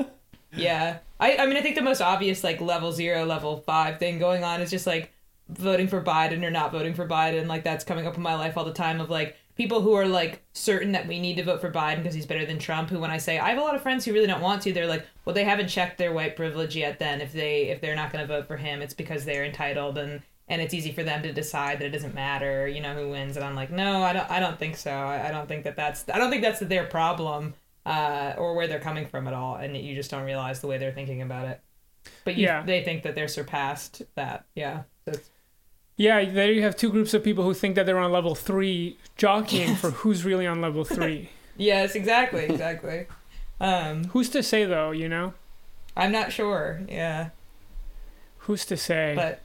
Yeah. 0.56 1.00
I, 1.20 1.38
I 1.38 1.46
mean, 1.46 1.58
I 1.58 1.62
think 1.62 1.76
the 1.76 1.82
most 1.82 2.02
obvious, 2.02 2.44
like, 2.44 2.62
level 2.62 2.92
zero, 2.92 3.26
level 3.26 3.58
five 3.58 4.00
thing 4.00 4.20
going 4.20 4.44
on 4.44 4.62
is 4.62 4.70
just, 4.70 4.88
like, 4.88 5.12
voting 5.50 5.88
for 5.88 6.02
Biden 6.02 6.44
or 6.44 6.52
not 6.52 6.72
voting 6.72 6.94
for 6.94 7.08
Biden. 7.08 7.48
Like, 7.48 7.64
that's 7.64 7.84
coming 7.84 8.08
up 8.08 8.16
in 8.16 8.22
my 8.22 8.36
life 8.36 8.58
all 8.58 8.66
the 8.66 8.74
time 8.74 9.00
of, 9.02 9.10
like, 9.10 9.36
people 9.56 9.82
who 9.82 9.94
are, 9.94 10.08
like, 10.08 10.44
certain 10.54 10.92
that 10.92 11.08
we 11.08 11.20
need 11.20 11.36
to 11.38 11.44
vote 11.44 11.60
for 11.60 11.72
Biden 11.72 11.98
because 11.98 12.14
he's 12.14 12.28
better 12.28 12.46
than 12.46 12.60
Trump, 12.60 12.90
who, 12.90 13.00
when 13.00 13.10
I 13.10 13.18
say, 13.18 13.40
I 13.40 13.50
have 13.50 13.58
a 13.58 13.62
lot 13.62 13.76
of 13.76 13.82
friends 13.82 14.06
who 14.06 14.14
really 14.14 14.28
don't 14.28 14.42
want 14.42 14.62
to, 14.62 14.74
they're 14.74 14.86
like, 14.86 15.06
well, 15.26 15.34
they 15.34 15.44
haven't 15.44 15.70
checked 15.70 15.98
their 15.98 16.14
white 16.14 16.36
privilege 16.36 16.76
yet 16.76 17.00
then. 17.00 17.22
If 17.22 17.34
they, 17.34 17.70
if 17.70 17.82
they're 17.82 17.96
not 17.96 18.12
going 18.12 18.26
to 18.26 18.34
vote 18.34 18.48
for 18.48 18.58
him, 18.58 18.82
it's 18.82 18.94
because 18.94 19.26
they're 19.26 19.46
entitled 19.46 19.98
and, 19.98 20.22
and 20.48 20.62
it's 20.62 20.74
easy 20.76 20.92
for 20.92 21.04
them 21.04 21.24
to 21.24 21.34
decide 21.34 21.80
that 21.80 21.86
it 21.86 21.92
doesn't 21.92 22.14
matter, 22.14 22.68
you 22.68 22.80
know, 22.80 22.94
who 22.94 23.10
wins. 23.10 23.36
And 23.36 23.44
I'm 23.44 23.56
like, 23.56 23.72
no, 23.72 24.04
I 24.04 24.14
don't, 24.14 24.30
I 24.30 24.40
don't 24.40 24.60
think 24.60 24.78
so. 24.78 24.92
I, 24.92 25.28
I 25.28 25.32
don't 25.32 25.48
think 25.48 25.64
that 25.64 25.76
that's, 25.76 26.06
I 26.08 26.20
don't 26.20 26.30
think 26.30 26.44
that's 26.44 26.60
their 26.60 26.86
problem, 26.86 27.56
uh, 27.88 28.34
or 28.38 28.54
where 28.54 28.68
they're 28.68 28.80
coming 28.80 29.08
from 29.08 29.28
at 29.28 29.34
all. 29.34 29.56
And 29.56 29.76
you 29.76 29.96
just 29.96 30.12
don't 30.12 30.24
realize 30.26 30.60
the 30.62 30.68
way 30.68 30.78
they're 30.78 30.92
thinking 30.92 31.22
about 31.22 31.48
it. 31.48 31.62
But 32.26 32.36
you, 32.36 32.44
Yeah. 32.46 32.62
they 32.64 32.84
think 32.84 33.02
that 33.04 33.16
they're 33.16 33.28
surpassed 33.28 34.02
that. 34.16 34.46
Yeah. 34.56 34.84
So 35.06 35.14
Yeah, 35.96 36.24
there 36.26 36.52
you 36.52 36.62
have 36.64 36.76
two 36.76 36.90
groups 36.92 37.14
of 37.14 37.24
people 37.24 37.44
who 37.44 37.54
think 37.54 37.76
that 37.76 37.86
they're 37.86 37.98
on 37.98 38.12
level 38.12 38.36
three, 38.36 38.98
jockeying 39.16 39.76
for 39.76 39.92
who's 39.92 40.24
really 40.26 40.46
on 40.46 40.62
level 40.62 40.84
three. 40.98 41.30
yes, 41.58 41.96
exactly, 41.96 42.44
exactly. 42.46 43.08
um, 43.60 44.04
Who's 44.10 44.30
to 44.32 44.44
say 44.44 44.66
though? 44.66 44.92
You 44.92 45.10
know, 45.10 45.34
I'm 45.96 46.12
not 46.12 46.32
sure. 46.32 46.82
Yeah. 46.90 47.30
who's 48.40 48.66
to 48.66 48.78
say? 48.78 49.14
but 49.16 49.42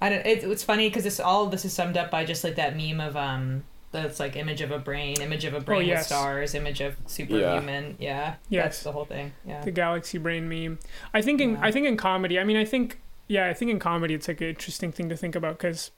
I 0.00 0.08
don't. 0.10 0.26
It, 0.26 0.44
it's 0.44 0.62
funny 0.64 0.88
because 0.88 1.04
this 1.04 1.18
all 1.20 1.44
of 1.44 1.50
this 1.50 1.64
is 1.64 1.72
summed 1.72 1.96
up 1.96 2.10
by 2.10 2.24
just 2.24 2.44
like 2.44 2.56
that 2.56 2.76
meme 2.76 3.00
of 3.00 3.16
um, 3.16 3.64
that's 4.02 4.20
like 4.20 4.36
image 4.36 4.60
of 4.60 4.70
a 4.70 4.78
brain, 4.78 5.20
image 5.20 5.44
of 5.44 5.54
a 5.54 5.58
oh, 5.58 5.60
brain 5.60 5.78
Oh, 5.78 5.84
yes. 5.84 5.98
with 6.00 6.06
stars, 6.06 6.54
image 6.54 6.80
of 6.80 6.96
superhuman. 7.06 7.96
Yeah, 7.98 8.34
Yes. 8.48 8.64
that's 8.64 8.82
the 8.82 8.92
whole 8.92 9.04
thing. 9.04 9.32
Yeah, 9.46 9.62
the 9.62 9.70
galaxy 9.70 10.18
brain 10.18 10.48
meme. 10.48 10.78
I 11.12 11.22
think 11.22 11.40
in 11.40 11.52
Yeah. 11.52 11.60
I 11.62 11.70
think 11.72 11.86
in 11.86 11.96
comedy. 11.96 12.38
I 12.38 12.44
mean, 12.44 12.56
I 12.56 12.64
think 12.64 13.00
yeah, 13.28 13.46
I 13.48 13.54
think 13.54 13.70
in 13.70 13.78
comedy 13.78 14.14
it's 14.14 14.28
like 14.28 14.40
an 14.40 14.48
interesting 14.48 14.92
thing 14.92 15.08
to 15.08 15.16
think 15.16 15.34
about 15.34 15.58
because 15.58 15.90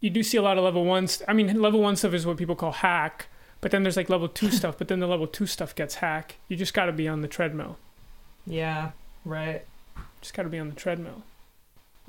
you 0.00 0.10
do 0.10 0.22
see 0.22 0.36
a 0.36 0.42
lot 0.42 0.56
of 0.58 0.64
level 0.64 0.84
one. 0.84 1.06
St- 1.06 1.28
I 1.28 1.32
mean, 1.32 1.60
level 1.60 1.80
one 1.80 1.96
stuff 1.96 2.14
is 2.14 2.24
what 2.26 2.36
people 2.36 2.54
call 2.56 2.72
hack, 2.72 3.26
but 3.60 3.70
then 3.70 3.82
there's 3.82 3.96
like 3.96 4.08
level 4.08 4.28
two 4.28 4.50
stuff. 4.50 4.78
But 4.78 4.88
then 4.88 5.00
the 5.00 5.06
level 5.06 5.26
two 5.26 5.46
stuff 5.46 5.74
gets 5.74 5.96
hack. 5.96 6.36
You 6.48 6.56
just 6.56 6.74
got 6.74 6.86
to 6.86 6.92
be 6.92 7.08
on 7.08 7.20
the 7.22 7.28
treadmill. 7.28 7.76
yeah, 8.46 8.92
right. 9.24 9.64
Just 10.20 10.34
got 10.34 10.44
to 10.44 10.48
be 10.48 10.58
on 10.58 10.68
the 10.68 10.74
treadmill. 10.74 11.22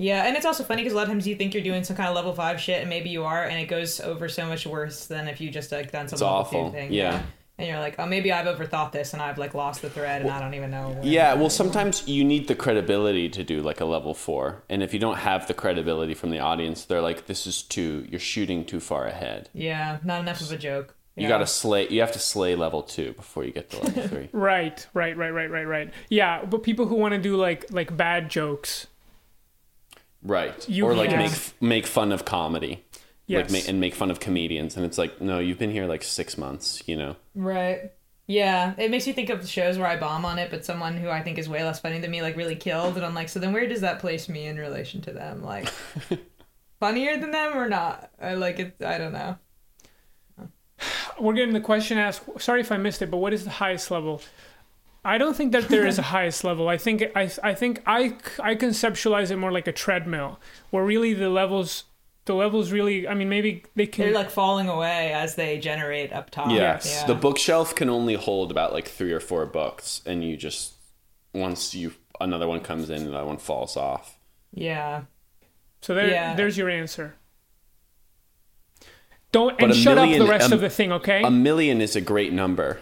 Yeah, 0.01 0.23
and 0.25 0.37
it's 0.37 0.45
also 0.45 0.63
funny 0.63 0.81
because 0.81 0.93
a 0.93 0.95
lot 0.95 1.03
of 1.03 1.09
times 1.09 1.27
you 1.27 1.35
think 1.35 1.53
you're 1.53 1.61
doing 1.61 1.83
some 1.83 1.97
kind 1.97 2.07
of 2.07 2.15
level 2.15 2.31
five 2.33 2.59
shit, 2.61 2.79
and 2.79 2.89
maybe 2.89 3.09
you 3.09 3.25
are, 3.25 3.43
and 3.43 3.59
it 3.59 3.65
goes 3.65 3.99
over 3.99 4.29
so 4.29 4.45
much 4.45 4.65
worse 4.65 5.07
than 5.07 5.27
if 5.27 5.41
you 5.41 5.51
just 5.51 5.71
like 5.73 5.91
done 5.91 6.07
some 6.07 6.15
It's 6.15 6.21
level 6.21 6.37
awful, 6.37 6.65
two 6.67 6.71
thing. 6.71 6.93
yeah. 6.93 7.21
and 7.57 7.67
you're 7.67 7.79
like, 7.79 7.95
oh, 7.99 8.05
maybe 8.05 8.31
I've 8.31 8.45
overthought 8.45 8.93
this, 8.93 9.11
and 9.11 9.21
I've 9.21 9.37
like 9.37 9.53
lost 9.53 9.81
the 9.81 9.89
thread, 9.89 10.21
and 10.21 10.31
I 10.31 10.39
don't 10.39 10.53
even 10.53 10.71
know. 10.71 10.91
where- 10.91 11.03
Yeah, 11.03 11.33
well, 11.33 11.49
sometimes 11.49 12.07
you 12.07 12.23
need 12.23 12.47
the 12.47 12.55
credibility 12.55 13.27
to 13.27 13.43
do 13.43 13.61
like 13.61 13.81
a 13.81 13.85
level 13.85 14.13
four, 14.13 14.63
and 14.69 14.81
if 14.81 14.93
you 14.93 14.99
don't 14.99 15.17
have 15.17 15.47
the 15.47 15.53
credibility 15.53 16.13
from 16.13 16.29
the 16.31 16.39
audience, 16.39 16.85
they're 16.85 17.01
like, 17.01 17.25
"This 17.25 17.45
is 17.45 17.61
too. 17.61 18.07
You're 18.09 18.21
shooting 18.21 18.63
too 18.63 18.79
far 18.79 19.05
ahead. 19.05 19.49
Yeah, 19.53 19.97
not 20.05 20.21
enough 20.21 20.39
of 20.39 20.49
a 20.53 20.57
joke. 20.57 20.95
You 21.17 21.23
Yeah. 21.23 21.27
gotta 21.29 21.47
slay. 21.47 21.89
You 21.89 21.99
have 21.99 22.13
to 22.13 22.19
slay 22.19 22.55
level 22.55 22.81
two 22.83 23.11
before 23.11 23.43
you 23.43 23.51
get 23.51 23.69
to 23.71 23.81
level 23.83 24.07
three. 24.07 24.29
Right, 24.31 24.87
right, 24.93 25.17
right, 25.17 25.31
right, 25.31 25.51
right, 25.51 25.67
right. 25.67 25.93
Yeah, 26.07 26.45
but 26.45 26.63
people 26.63 26.85
who 26.85 26.95
want 26.95 27.13
to 27.15 27.19
do 27.19 27.35
like 27.35 27.65
like 27.71 27.97
bad 27.97 28.29
jokes. 28.29 28.87
Right. 30.23 30.67
You- 30.67 30.85
or 30.85 30.93
like 30.93 31.11
yeah. 31.11 31.17
make 31.17 31.61
make 31.61 31.87
fun 31.87 32.11
of 32.11 32.25
comedy. 32.25 32.83
Yes. 33.27 33.51
Like 33.51 33.63
ma- 33.63 33.69
and 33.69 33.79
make 33.79 33.93
fun 33.93 34.09
of 34.09 34.19
comedians, 34.19 34.75
and 34.75 34.85
it's 34.85 34.97
like, 34.97 35.21
no, 35.21 35.37
you've 35.37 35.59
been 35.59 35.69
here 35.69 35.85
like 35.85 36.03
six 36.03 36.37
months. 36.37 36.81
You 36.87 36.97
know. 36.97 37.15
Right. 37.35 37.91
Yeah, 38.25 38.75
it 38.77 38.91
makes 38.91 39.07
me 39.07 39.13
think 39.13 39.31
of 39.31 39.47
shows 39.49 39.79
where 39.79 39.87
I 39.87 39.97
bomb 39.97 40.23
on 40.23 40.37
it, 40.37 40.51
but 40.51 40.63
someone 40.63 40.97
who 40.97 41.09
I 41.09 41.23
think 41.23 41.39
is 41.39 41.49
way 41.49 41.63
less 41.63 41.79
funny 41.79 41.99
than 41.99 42.11
me 42.11 42.21
like 42.21 42.37
really 42.37 42.55
killed, 42.55 42.95
and 42.95 43.03
I'm 43.03 43.15
like, 43.15 43.27
so 43.27 43.39
then 43.39 43.53
where 43.53 43.67
does 43.67 43.81
that 43.81 43.99
place 43.99 44.29
me 44.29 44.45
in 44.45 44.57
relation 44.57 45.01
to 45.01 45.11
them? 45.11 45.43
Like, 45.43 45.67
funnier 46.79 47.17
than 47.17 47.31
them 47.31 47.57
or 47.57 47.67
not? 47.67 48.11
I 48.21 48.35
like 48.35 48.59
it. 48.59 48.75
I 48.85 48.99
don't 48.99 49.13
know. 49.13 49.37
We're 51.19 51.33
getting 51.33 51.53
the 51.53 51.59
question 51.59 51.97
asked. 51.97 52.21
Sorry 52.39 52.61
if 52.61 52.71
I 52.71 52.77
missed 52.77 53.01
it, 53.01 53.09
but 53.11 53.17
what 53.17 53.33
is 53.33 53.43
the 53.45 53.49
highest 53.49 53.89
level? 53.91 54.21
I 55.03 55.17
don't 55.17 55.35
think 55.35 55.51
that 55.53 55.69
there 55.69 55.85
is 55.87 55.97
a 55.97 56.01
highest 56.15 56.43
level. 56.43 56.67
I 56.67 56.77
think 56.77 57.03
I 57.15 57.31
I 57.43 57.53
think 57.53 57.81
I 57.85 58.15
I 58.41 58.55
conceptualize 58.55 59.31
it 59.31 59.37
more 59.37 59.51
like 59.51 59.67
a 59.67 59.71
treadmill, 59.71 60.39
where 60.69 60.83
really 60.83 61.13
the 61.13 61.29
levels 61.29 61.85
the 62.25 62.33
levels 62.35 62.71
really. 62.71 63.07
I 63.07 63.13
mean, 63.13 63.29
maybe 63.29 63.63
they 63.75 63.87
can. 63.87 64.05
They're 64.05 64.13
like 64.13 64.29
falling 64.29 64.69
away 64.69 65.13
as 65.13 65.35
they 65.35 65.57
generate 65.57 66.11
up 66.13 66.29
top. 66.29 66.51
Yes. 66.51 66.87
Yeah. 67.01 67.07
The 67.07 67.15
bookshelf 67.15 67.75
can 67.75 67.89
only 67.89 68.15
hold 68.15 68.51
about 68.51 68.73
like 68.73 68.87
three 68.87 69.13
or 69.13 69.19
four 69.19 69.45
books, 69.45 70.01
and 70.05 70.23
you 70.23 70.37
just 70.37 70.73
once 71.33 71.73
you 71.73 71.93
another 72.19 72.47
one 72.47 72.59
comes 72.59 72.89
in, 72.89 73.03
another 73.07 73.25
one 73.25 73.37
falls 73.37 73.77
off. 73.77 74.17
Yeah. 74.53 75.03
so 75.81 75.93
there, 75.93 76.09
Yeah. 76.09 76.35
there's 76.35 76.57
your 76.57 76.69
answer. 76.69 77.15
Don't 79.31 79.57
But 79.57 79.65
and 79.65 79.71
a 79.71 79.75
shut 79.75 79.97
up 79.97 80.09
the 80.09 80.25
rest 80.25 80.47
um, 80.47 80.53
of 80.53 80.61
the 80.61 80.69
thing, 80.69 80.91
okay? 80.91 81.21
A 81.23 81.29
million 81.29 81.81
is 81.81 81.95
a 81.95 82.01
great 82.01 82.33
number. 82.33 82.79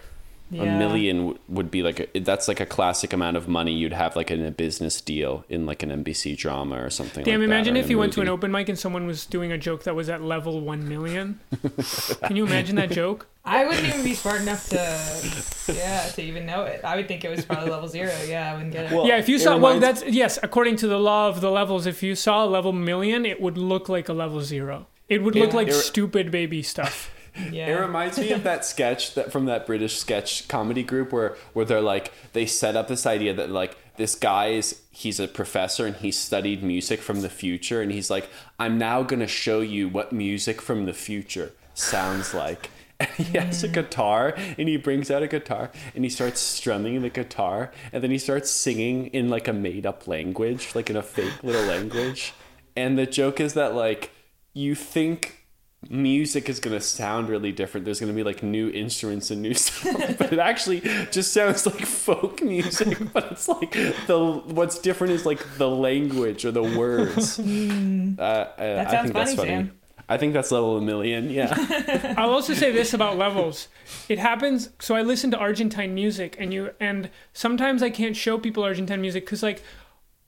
Yeah. 0.50 0.64
A 0.76 0.78
million 0.80 1.18
w- 1.18 1.40
would 1.50 1.70
be 1.70 1.84
like 1.84 2.10
a, 2.16 2.20
that's 2.20 2.48
like 2.48 2.62
a 2.62 2.66
classic 2.66 3.12
amount 3.12 3.36
of 3.36 3.50
money 3.50 3.74
you'd 3.74 3.92
have 3.92 4.16
like 4.16 4.32
in 4.32 4.46
a 4.46 4.52
business 4.52 5.02
deal 5.02 5.44
in 5.50 5.66
like 5.66 5.84
an 5.84 5.90
NBC 5.90 6.38
drama 6.38 6.82
or 6.82 6.90
something. 6.90 7.26
Damn, 7.26 7.42
like 7.42 7.46
imagine 7.48 7.76
or 7.76 7.80
if 7.80 7.86
in 7.86 7.90
a 7.90 7.92
you 7.92 7.98
went 8.00 8.14
to 8.14 8.22
an 8.22 8.30
open 8.30 8.50
mic 8.52 8.70
and 8.70 8.80
someone 8.80 9.06
was 9.06 9.26
doing 9.26 9.52
a 9.52 9.58
joke 9.58 9.84
that 9.84 9.94
was 9.96 10.08
at 10.08 10.22
level 10.22 10.62
one 10.62 10.88
million. 10.88 11.40
Can 12.24 12.38
you 12.38 12.46
imagine 12.46 12.78
that 12.78 12.92
joke? 12.92 13.28
I 13.44 13.66
wouldn't 13.66 13.86
even 13.88 14.04
be 14.04 14.14
smart 14.14 14.42
enough 14.42 14.68
to, 14.70 15.74
yeah, 15.74 16.08
to 16.16 16.22
even 16.22 16.46
know 16.46 16.64
it. 16.64 16.82
I 16.84 16.96
would 16.96 17.08
think 17.08 17.26
it 17.26 17.30
was 17.30 17.46
probably 17.46 17.70
level 17.70 17.88
zero. 17.88 18.14
Yeah, 18.28 18.52
I 18.52 18.54
wouldn't 18.56 18.72
get 18.74 18.86
it. 18.92 18.96
Well, 18.96 19.08
yeah, 19.08 19.18
if 19.18 19.28
you 19.30 19.36
it 19.38 19.42
saw, 19.42 19.58
well, 19.58 19.80
that's 19.80 20.04
yes. 20.06 20.38
According 20.44 20.78
to 20.78 20.88
the 20.88 20.98
law 21.00 21.28
of 21.30 21.42
the 21.42 21.50
levels, 21.52 21.86
if 21.86 22.02
you 22.04 22.16
saw 22.16 22.46
a 22.46 22.48
level 22.48 22.72
million, 22.74 23.26
it 23.26 23.42
would 23.42 23.58
look 23.58 23.90
like 23.90 24.08
a 24.10 24.14
level 24.14 24.42
zero. 24.42 24.88
It 25.10 25.24
would 25.24 25.36
look 25.36 25.52
Yeah. 25.52 25.56
like 25.58 25.68
It- 25.70 25.74
stupid 25.74 26.32
baby 26.32 26.62
stuff. 26.64 27.14
Yeah. 27.52 27.68
It 27.68 27.80
reminds 27.80 28.18
me 28.18 28.32
of 28.32 28.44
that 28.44 28.66
sketch 28.66 29.14
that 29.16 29.32
from 29.32 29.46
that 29.46 29.66
British 29.66 29.98
sketch 29.98 30.48
comedy 30.48 30.84
group 30.84 31.12
where 31.12 31.36
where 31.54 31.66
they're 31.66 31.82
like 31.82 32.12
they 32.34 32.46
set 32.46 32.76
up 32.76 32.88
this 32.88 33.06
idea 33.06 33.34
that 33.34 33.50
like 33.50 33.78
this 33.98 34.16
guy 34.16 34.48
is 34.48 34.82
he's 34.92 35.20
a 35.20 35.28
professor 35.28 35.86
and 35.86 35.96
he 35.98 36.12
studied 36.12 36.64
music 36.64 37.02
from 37.02 37.22
the 37.22 37.30
future 37.30 37.82
and 37.82 37.92
he's 37.92 38.10
like 38.10 38.30
I'm 38.60 38.78
now 38.78 39.04
going 39.04 39.20
to 39.20 39.28
show 39.28 39.62
you 39.62 39.90
what 39.90 40.12
music 40.12 40.62
from 40.62 40.86
the 40.86 40.94
future 40.94 41.54
sounds 41.74 42.34
like. 42.34 42.70
And 43.00 43.10
he 43.12 43.38
has 43.38 43.64
a 43.64 43.70
mm. 43.70 43.74
guitar 43.74 44.34
and 44.58 44.68
he 44.68 44.76
brings 44.76 45.12
out 45.12 45.22
a 45.22 45.28
guitar 45.28 45.70
and 45.94 46.04
he 46.04 46.10
starts 46.10 46.40
strumming 46.40 47.00
the 47.04 47.12
guitar 47.12 47.72
and 47.94 48.02
then 48.02 48.10
he 48.10 48.18
starts 48.18 48.50
singing 48.50 49.06
in 49.08 49.30
like 49.30 49.48
a 49.48 49.54
made 49.54 49.86
up 49.86 50.08
language, 50.08 50.74
like 50.74 50.90
in 50.90 50.96
a 50.96 51.04
fake 51.04 51.44
little 51.44 51.62
language. 51.62 52.34
And 52.76 52.98
the 52.98 53.06
joke 53.06 53.40
is 53.40 53.54
that 53.54 53.76
like 53.76 54.10
you 54.56 54.74
think 54.74 55.37
music 55.90 56.50
is 56.50 56.60
going 56.60 56.76
to 56.76 56.82
sound 56.82 57.30
really 57.30 57.52
different. 57.52 57.86
There's 57.86 58.00
going 58.00 58.12
to 58.12 58.16
be 58.16 58.24
like 58.24 58.44
new 58.44 58.70
instruments 58.70 59.32
and 59.32 59.42
new 59.42 59.54
stuff, 59.56 60.18
but 60.18 60.34
it 60.34 60.40
actually 60.40 60.82
just 61.12 61.34
sounds 61.34 61.66
like 61.66 61.86
folk 61.86 62.42
music. 62.42 62.98
But 63.14 63.32
it's 63.32 63.48
like 63.48 63.72
the 64.08 64.42
what's 64.46 64.80
different 64.80 65.14
is 65.14 65.26
like 65.26 65.58
the 65.58 65.70
language 65.70 66.46
or 66.46 66.52
the 66.52 66.64
words. 66.64 67.40
Uh, 68.18 68.22
uh, 68.22 68.84
I 68.88 68.92
sounds 68.92 69.04
think 69.04 69.14
that's 69.14 69.34
funny, 69.36 69.36
funny. 69.36 69.50
Sam. 69.50 69.80
I 70.10 70.18
think 70.18 70.34
that's 70.34 70.52
level 70.52 70.78
a 70.78 70.82
million. 70.82 71.30
Yeah. 71.30 71.54
I'll 72.18 72.32
also 72.32 72.54
say 72.54 72.72
this 72.72 72.94
about 72.94 73.18
levels. 73.18 73.68
It 74.08 74.20
happens. 74.20 74.70
So 74.80 74.96
I 74.96 75.02
listen 75.02 75.32
to 75.32 75.38
Argentine 75.38 75.94
music, 75.94 76.36
and 76.40 76.54
you 76.54 76.72
and 76.80 77.10
sometimes 77.34 77.84
I 77.84 77.90
can't 77.90 78.16
show 78.16 78.38
people 78.38 78.64
Argentine 78.64 79.02
music 79.02 79.26
because 79.26 79.44
like 79.44 79.62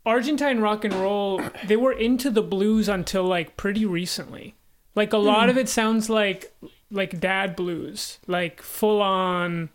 Argentine 0.06 0.60
rock 0.60 0.84
and 0.84 0.94
roll, 0.94 1.42
they 1.66 1.78
were 1.78 1.94
into 1.94 2.30
the 2.30 2.44
blues 2.44 2.90
until 2.90 3.24
like 3.24 3.58
pretty 3.58 3.86
recently. 3.86 4.56
Like 5.00 5.14
a 5.14 5.18
lot 5.18 5.48
of 5.48 5.58
it 5.58 5.70
sounds 5.70 6.10
like 6.10 6.54
like 6.92 7.22
dad 7.22 7.56
blues, 7.56 8.20
like 8.28 8.62
full 8.62 9.02
on 9.02 9.70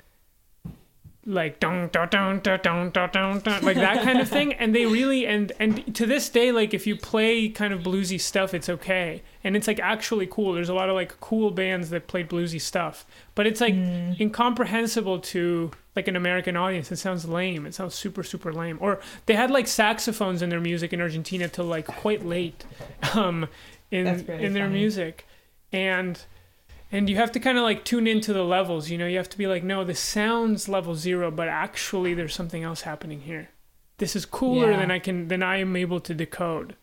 like 1.27 1.59
don't 1.61 1.91
don't 1.93 2.11
don't 2.11 2.45
don't 2.45 2.93
don't 2.93 3.13
don't 3.13 3.63
like 3.63 3.77
that 3.77 4.03
kind 4.03 4.21
of 4.21 4.29
thing 4.29 4.53
and 4.53 4.75
they 4.75 4.85
really 4.85 5.27
and 5.27 5.53
and 5.59 5.95
to 5.95 6.05
this 6.05 6.29
day 6.29 6.53
like 6.53 6.75
if 6.75 6.87
you 6.87 6.95
play 6.95 7.49
kind 7.49 7.73
of 7.73 7.81
bluesy 7.81 8.21
stuff 8.21 8.53
it's 8.53 8.69
okay 8.69 9.23
and 9.43 9.57
it's 9.57 9.67
like 9.67 9.81
actually 9.81 10.27
cool 10.27 10.53
there's 10.53 10.69
a 10.69 10.75
lot 10.75 10.91
of 10.91 10.95
like 10.95 11.19
cool 11.21 11.51
bands 11.51 11.89
that 11.89 12.07
play 12.07 12.23
bluesy 12.23 12.61
stuff 12.61 13.07
but 13.35 13.47
it's 13.47 13.61
like 13.61 13.75
mm. 13.75 14.21
incomprehensible 14.21 15.19
to 15.19 15.71
like 15.97 16.09
an 16.09 16.17
american 16.17 16.57
audience 16.57 16.93
it 16.93 16.97
sounds 16.97 17.27
lame 17.27 17.65
it 17.65 17.75
sounds 17.75 17.95
super 17.95 18.23
super 18.23 18.53
lame 18.53 18.77
or 18.81 19.01
they 19.25 19.35
had 19.35 19.51
like 19.51 19.67
saxophones 19.67 20.43
in 20.43 20.51
their 20.51 20.61
music 20.61 20.93
in 20.93 21.01
argentina 21.01 21.49
till 21.49 21.65
like 21.65 21.87
quite 21.87 22.25
late 22.25 22.65
um 23.15 23.49
in 23.95 24.07
in 24.29 24.53
their 24.55 24.65
funny. 24.66 24.81
music 24.81 25.27
and 25.73 26.23
and 26.93 27.09
you 27.11 27.16
have 27.16 27.33
to 27.33 27.41
kind 27.41 27.57
of 27.59 27.65
like 27.65 27.85
tune 27.85 28.07
into 28.07 28.33
the 28.33 28.43
levels 28.45 28.91
you 28.91 28.99
know 28.99 29.07
you 29.07 29.16
have 29.16 29.29
to 29.31 29.39
be 29.39 29.47
like 29.47 29.62
no 29.65 29.85
this 29.85 30.01
sounds 30.01 30.69
level 30.69 30.95
zero 30.95 31.31
but 31.31 31.49
actually 31.49 32.15
there's 32.15 32.35
something 32.35 32.62
else 32.62 32.83
happening 32.83 33.21
here 33.23 33.49
this 33.99 34.15
is 34.16 34.25
cooler 34.27 34.71
Yeah. 34.73 34.79
than 34.81 34.91
i 34.91 34.99
can 34.99 35.29
than 35.29 35.43
i 35.43 35.57
am 35.59 35.75
able 35.77 36.01
to 36.01 36.12
decode 36.15 36.75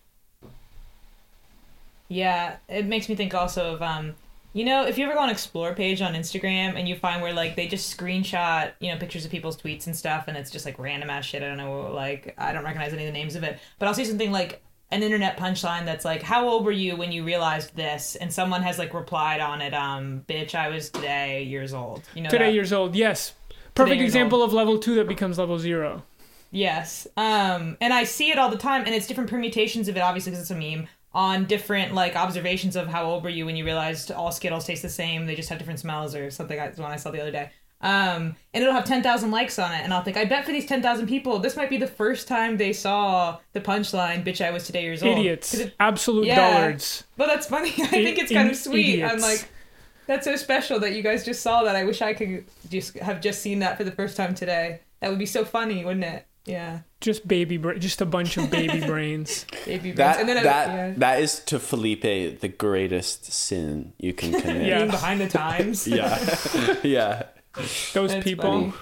Yeah, 2.10 2.58
it 2.68 2.86
makes 2.86 3.08
me 3.08 3.16
think 3.16 3.34
also 3.34 3.76
of 3.76 3.82
um, 3.82 4.16
you 4.54 4.66
know, 4.66 4.86
if 4.86 4.98
you 4.98 5.06
ever 5.06 5.14
go 5.14 5.22
on 5.22 5.30
explore 5.30 5.74
page 5.74 6.02
on 6.02 6.14
Instagram 6.14 6.76
and 6.78 6.88
you 6.90 6.96
find 6.98 7.22
where 7.22 7.32
like 7.34 7.56
they 7.56 7.68
just 7.68 7.98
screenshot, 7.98 8.72
you 8.82 8.92
know, 8.92 8.98
pictures 9.00 9.24
of 9.24 9.32
people's 9.32 9.56
tweets 9.56 9.86
and 9.88 9.96
stuff, 9.96 10.26
and 10.28 10.36
it's 10.36 10.52
just 10.52 10.66
like 10.66 10.78
random 10.78 11.10
ass 11.10 11.24
shit. 11.26 11.42
I 11.42 11.48
don't 11.48 11.58
know, 11.58 11.90
like 11.94 12.36
I 12.38 12.52
don't 12.52 12.66
recognize 12.66 12.92
any 12.92 13.04
of 13.04 13.14
the 13.14 13.18
names 13.18 13.36
of 13.38 13.44
it, 13.44 13.60
but 13.80 13.88
I'll 13.88 13.94
see 13.94 14.04
something 14.04 14.32
like 14.32 14.62
an 14.92 15.04
internet 15.04 15.38
punchline 15.38 15.86
that's 15.86 16.06
like, 16.06 16.22
"How 16.22 16.48
old 16.48 16.66
were 16.66 16.72
you 16.72 16.96
when 16.96 17.12
you 17.12 17.24
realized 17.24 17.76
this?" 17.76 18.16
And 18.16 18.32
someone 18.32 18.62
has 18.64 18.78
like 18.78 18.94
replied 18.94 19.40
on 19.40 19.62
it, 19.62 19.74
um, 19.74 20.24
"Bitch, 20.28 20.54
I 20.56 20.70
was 20.70 20.90
today 20.90 21.44
years 21.44 21.74
old." 21.74 22.04
You 22.14 22.24
know, 22.24 22.30
Today 22.30 22.48
that? 22.48 22.54
years 22.54 22.74
old. 22.74 22.96
Yes. 22.96 23.34
Perfect 23.74 24.02
example 24.02 24.44
of 24.44 24.52
level 24.54 24.78
two 24.78 24.96
that 24.96 25.08
becomes 25.08 25.38
level 25.38 25.58
zero. 25.58 26.04
Yes. 26.52 27.08
Um, 27.16 27.78
and 27.80 27.94
I 27.94 28.04
see 28.04 28.30
it 28.32 28.38
all 28.38 28.50
the 28.50 28.58
time, 28.58 28.84
and 28.86 28.94
it's 28.94 29.08
different 29.08 29.30
permutations 29.30 29.88
of 29.88 29.96
it, 29.96 30.02
obviously, 30.02 30.32
because 30.32 30.42
it's 30.42 30.52
a 30.52 30.56
meme, 30.56 30.88
on 31.14 31.46
different, 31.46 31.94
like, 31.94 32.16
observations 32.18 32.76
of 32.76 32.88
how 32.88 33.06
old 33.06 33.24
were 33.24 33.30
you 33.30 33.46
when 33.46 33.56
you 33.56 33.64
realized 33.64 34.12
all 34.12 34.32
Skittles 34.32 34.66
taste 34.66 34.82
the 34.82 34.90
same, 34.90 35.26
they 35.26 35.36
just 35.36 35.48
have 35.48 35.58
different 35.58 35.80
smells, 35.80 36.14
or 36.14 36.30
something 36.30 36.58
that's 36.58 36.78
one 36.78 36.92
I 36.92 36.98
saw 36.98 37.12
the 37.12 37.22
other 37.22 37.32
day. 37.32 37.52
Um, 37.84 38.36
and 38.54 38.64
it'll 38.64 38.74
have 38.74 38.86
10,000 38.86 39.32
likes 39.32 39.58
on 39.58 39.72
it, 39.74 39.82
and 39.84 39.92
I'll 39.94 40.04
think, 40.04 40.16
I 40.18 40.26
bet 40.26 40.46
for 40.46 40.52
these 40.52 40.66
10,000 40.68 41.08
people, 41.08 41.40
this 41.40 41.56
might 41.56 41.70
be 41.70 41.78
the 41.78 41.88
first 41.88 42.28
time 42.28 42.58
they 42.58 42.74
saw 42.74 43.40
the 43.54 43.62
punchline, 43.62 44.24
bitch, 44.24 44.40
I 44.46 44.52
was 44.52 44.66
today 44.66 44.84
years 44.84 45.02
old. 45.02 45.16
'Cause 45.16 45.20
Idiots. 45.20 45.54
it- 45.56 45.74
Absolute 45.80 46.26
Yeah. 46.28 46.36
dullards. 46.60 47.04
but 47.18 47.28
that's 47.28 47.48
funny. 47.48 47.70
I 47.80 47.88
think 47.88 48.20
it's 48.20 48.32
kind 48.32 48.48
in- 48.50 48.52
of 48.54 48.58
sweet. 48.58 49.04
I'm 49.04 49.20
like, 49.20 49.48
that's 50.06 50.26
so 50.26 50.36
special 50.36 50.80
that 50.82 50.94
you 50.94 51.02
guys 51.02 51.26
just 51.26 51.42
saw 51.42 51.64
that. 51.64 51.76
I 51.76 51.84
wish 51.84 52.02
I 52.04 52.14
could 52.14 52.46
just 52.70 52.98
have 53.00 53.20
just 53.22 53.42
seen 53.42 53.60
that 53.60 53.78
for 53.78 53.84
the 53.84 53.92
first 53.92 54.16
time 54.16 54.36
today. 54.36 54.82
That 55.00 55.10
would 55.10 55.20
be 55.20 55.26
so 55.26 55.44
funny, 55.44 55.84
wouldn't 55.84 56.06
it? 56.06 56.26
Yeah. 56.46 56.80
Just 57.02 57.28
baby, 57.28 57.58
bra- 57.58 57.76
just 57.76 58.02
a 58.02 58.06
bunch 58.06 58.36
of 58.38 58.50
baby 58.52 58.80
brains. 58.86 59.46
Baby 59.66 59.92
brains. 59.92 59.98
That 59.98 60.20
and 60.20 60.28
then 60.30 60.38
it- 60.38 60.44
that 60.44 60.68
yeah. 60.68 60.94
that 60.98 61.20
is 61.22 61.40
to 61.46 61.60
Felipe 61.60 62.02
the 62.04 62.48
greatest 62.56 63.32
sin 63.32 63.94
you 63.98 64.14
can 64.14 64.34
commit. 64.42 64.68
Yeah. 64.68 64.78
being 64.80 64.92
behind 64.92 65.22
the 65.22 65.28
times. 65.30 65.88
yeah, 65.88 66.76
yeah. 66.84 67.24
Those 67.94 68.12
That's 68.12 68.24
people. 68.24 68.44
funny. 68.72 68.74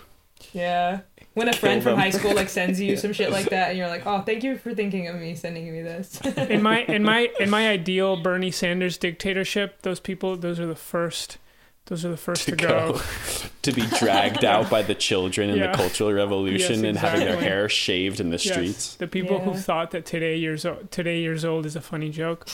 Yeah. 0.54 1.02
When 1.36 1.48
a 1.48 1.54
friend 1.54 1.82
from 1.84 1.98
high 1.98 2.10
school 2.10 2.34
like 2.34 2.50
sends 2.50 2.82
you 2.82 2.98
some 2.98 3.14
shit 3.14 3.32
like 3.32 3.50
that, 3.50 3.70
and 3.70 3.78
you're 3.78 3.88
like, 3.88 4.06
"Oh, 4.06 4.22
thank 4.22 4.44
you 4.44 4.58
for 4.58 4.74
thinking 4.74 5.08
of 5.08 5.16
me, 5.16 5.36
sending 5.36 5.72
me 5.72 5.82
this." 5.82 6.20
in 6.38 6.62
my 6.62 6.82
in 6.84 7.04
my 7.04 7.30
in 7.40 7.50
my 7.50 7.70
ideal 7.70 8.18
Bernie 8.22 8.52
Sanders 8.52 8.98
dictatorship, 8.98 9.82
those 9.84 10.00
people, 10.00 10.36
those 10.38 10.60
are 10.60 10.66
the 10.66 10.76
first. 10.76 11.38
Those 11.86 12.06
are 12.06 12.10
the 12.10 12.18
first 12.18 12.46
to, 12.46 12.52
To 12.52 12.58
go. 12.58 12.94
go 12.94 13.02
to 13.64 13.72
be 13.72 13.82
dragged 13.98 14.46
out 14.46 14.70
by 14.70 14.84
the 14.84 14.94
children 14.94 15.50
in 15.50 15.58
Yeah. 15.58 15.72
the 15.72 15.78
Cultural 15.78 16.14
Revolution 16.14 16.82
Yes, 16.82 16.84
and 16.84 16.98
having 16.98 17.22
their 17.22 17.38
hair 17.40 17.68
shaved 17.68 18.20
in 18.20 18.30
the 18.30 18.36
Yes, 18.38 18.44
streets. 18.54 18.96
the 18.96 19.08
people 19.08 19.40
who 19.40 19.56
thought 19.56 19.90
that 19.92 20.06
today 20.06 20.36
years 20.36 20.66
old, 20.66 20.92
today 20.92 21.20
years 21.20 21.44
old 21.44 21.66
is 21.66 21.76
a 21.76 21.82
funny 21.82 22.10
joke. 22.12 22.48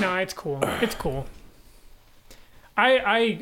Funny. 0.00 0.14
No, 0.14 0.18
it's 0.18 0.32
cool. 0.32 0.58
It's 0.80 0.94
cool. 0.94 1.26
I 2.76 2.98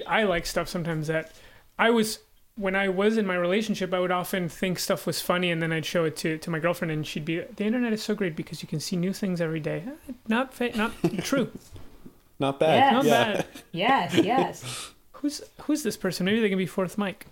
I 0.06 0.20
I 0.20 0.22
like 0.24 0.47
stuff 0.47 0.68
sometimes 0.68 1.06
that 1.06 1.32
I 1.78 1.90
was 1.90 2.18
when 2.59 2.74
I 2.74 2.89
was 2.89 3.16
in 3.16 3.24
my 3.24 3.36
relationship, 3.36 3.94
I 3.94 4.01
would 4.01 4.10
often 4.10 4.48
think 4.48 4.80
stuff 4.80 5.06
was 5.06 5.22
funny, 5.22 5.51
and 5.52 5.62
then 5.62 5.72
I'd 5.72 5.86
show 5.86 6.05
it 6.05 6.16
to, 6.16 6.39
to 6.39 6.51
my 6.51 6.59
girlfriend, 6.59 6.90
and 6.90 7.06
she'd 7.06 7.24
be, 7.24 7.40
"The 7.40 7.64
internet 7.64 7.93
is 7.93 8.02
so 8.02 8.14
great 8.16 8.35
because 8.35 8.62
you 8.62 8.68
can 8.68 8.80
see 8.80 8.97
new 8.97 9.12
things 9.12 9.40
every 9.40 9.60
day." 9.60 9.85
Eh, 9.86 10.12
Not 10.26 10.52
fa- 10.52 10.76
not 10.76 10.93
true. 11.22 11.52
Not 12.40 12.60
bad. 12.60 12.74
Yeah. 12.76 12.90
Not 12.93 13.05
yeah. 13.05 13.32
bad. 13.32 13.47
Yes, 13.72 14.14
yes. 14.14 14.90
Who's 15.12 15.43
who's 15.62 15.82
this 15.82 15.97
person? 15.97 16.26
Maybe 16.26 16.40
they 16.40 16.48
can 16.48 16.59
be 16.59 16.66
fourth 16.66 16.97
mic. 16.97 17.26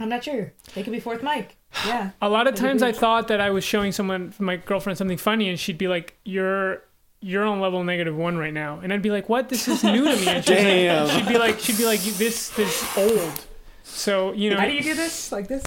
I'm 0.00 0.08
not 0.08 0.24
sure. 0.24 0.52
They 0.74 0.82
could 0.82 0.92
be 0.92 0.98
fourth 0.98 1.22
mic. 1.22 1.56
Yeah. 1.86 2.10
A 2.20 2.28
lot 2.28 2.48
of 2.48 2.56
times 2.56 2.82
I 2.82 2.90
thought 2.90 3.28
that 3.28 3.40
I 3.40 3.50
was 3.50 3.62
showing 3.62 3.92
someone, 3.92 4.34
my 4.40 4.56
girlfriend, 4.56 4.98
something 4.98 5.18
funny, 5.18 5.48
and 5.48 5.58
she'd 5.58 5.78
be 5.78 5.86
like, 5.88 6.18
"You're." 6.24 6.82
You're 7.24 7.44
on 7.44 7.60
level 7.60 7.84
negative 7.84 8.16
one 8.16 8.36
right 8.36 8.52
now, 8.52 8.80
and 8.82 8.92
I'd 8.92 9.00
be 9.00 9.10
like, 9.10 9.28
"What? 9.28 9.48
This 9.48 9.68
is 9.68 9.84
new 9.84 10.04
to 10.04 10.16
me." 10.16 10.26
And 10.28 10.44
she'd, 10.44 10.54
Damn. 10.54 11.08
she'd 11.08 11.28
be 11.28 11.38
like, 11.38 11.60
"She'd 11.60 11.78
be 11.78 11.84
like, 11.84 12.00
this 12.00 12.48
this 12.50 12.98
old." 12.98 13.46
So 13.84 14.32
you 14.32 14.50
know, 14.50 14.58
How 14.58 14.66
do 14.66 14.72
you 14.72 14.82
do 14.82 14.94
this? 14.94 15.30
Like 15.30 15.46
this? 15.46 15.62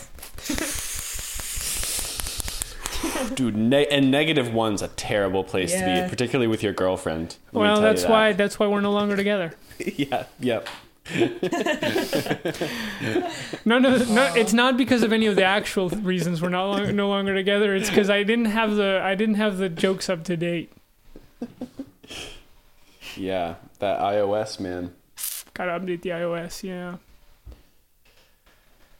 Dude, 3.36 3.56
ne- 3.56 3.88
and 3.88 4.11
negative 4.11 4.53
one's 4.53 4.82
a 4.82 4.88
terrible 4.90 5.44
place 5.44 5.72
to 5.73 5.80
be, 5.80 6.10
particularly 6.10 6.48
with 6.48 6.61
your 6.64 6.73
girlfriend. 6.73 7.38
Let 7.53 7.61
well, 7.61 7.82
that's 7.82 8.02
that. 8.02 8.11
why 8.11 8.34
that's 8.34 8.60
why 8.60 8.68
we're 8.68 8.82
no 8.82 8.91
longer 8.91 9.15
together. 9.15 9.53
yeah, 9.80 10.26
yep. 10.40 10.68
No, 13.64 13.77
no, 13.80 13.98
no. 13.98 14.34
It's 14.36 14.53
not 14.53 14.76
because 14.76 15.03
of 15.03 15.14
any 15.14 15.27
of 15.27 15.36
the 15.36 15.44
actual 15.44 15.90
reasons 15.90 16.41
we're 16.41 16.49
not 16.49 16.65
long, 16.65 16.95
no 16.95 17.10
longer 17.10 17.34
together. 17.34 17.76
It's 17.76 17.90
because 17.90 18.10
I 18.10 18.23
didn't 18.23 18.45
have 18.45 18.76
the 18.76 18.99
I 19.03 19.15
didn't 19.15 19.36
have 19.36 19.57
the 19.57 19.69
jokes 19.69 20.10
up 20.10 20.23
to 20.26 20.36
date. 20.36 20.72
Yeah, 23.18 23.56
that 23.80 23.99
iOS 23.99 24.60
man. 24.60 24.94
Got 25.53 25.66
to 25.66 25.72
update 25.80 26.02
the 26.02 26.10
iOS. 26.10 26.64
Yeah. 26.64 26.98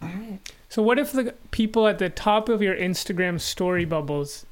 All 0.00 0.08
right. 0.08 0.38
So 0.68 0.82
what 0.82 0.98
if 0.98 1.12
the 1.12 1.34
people 1.50 1.86
at 1.86 1.98
the 1.98 2.08
top 2.08 2.48
of 2.48 2.62
your 2.62 2.74
Instagram 2.74 3.40
story 3.40 3.84
bubbles? 3.84 4.46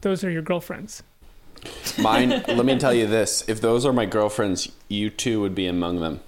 Those 0.00 0.24
are 0.24 0.30
your 0.30 0.42
girlfriends. 0.42 1.02
Mine, 1.98 2.30
let 2.48 2.64
me 2.64 2.78
tell 2.78 2.92
you 2.92 3.06
this. 3.06 3.48
If 3.48 3.60
those 3.60 3.86
are 3.86 3.92
my 3.92 4.04
girlfriends, 4.06 4.72
you 4.88 5.10
too 5.10 5.40
would 5.40 5.54
be 5.54 5.66
among 5.66 6.00
them. 6.00 6.20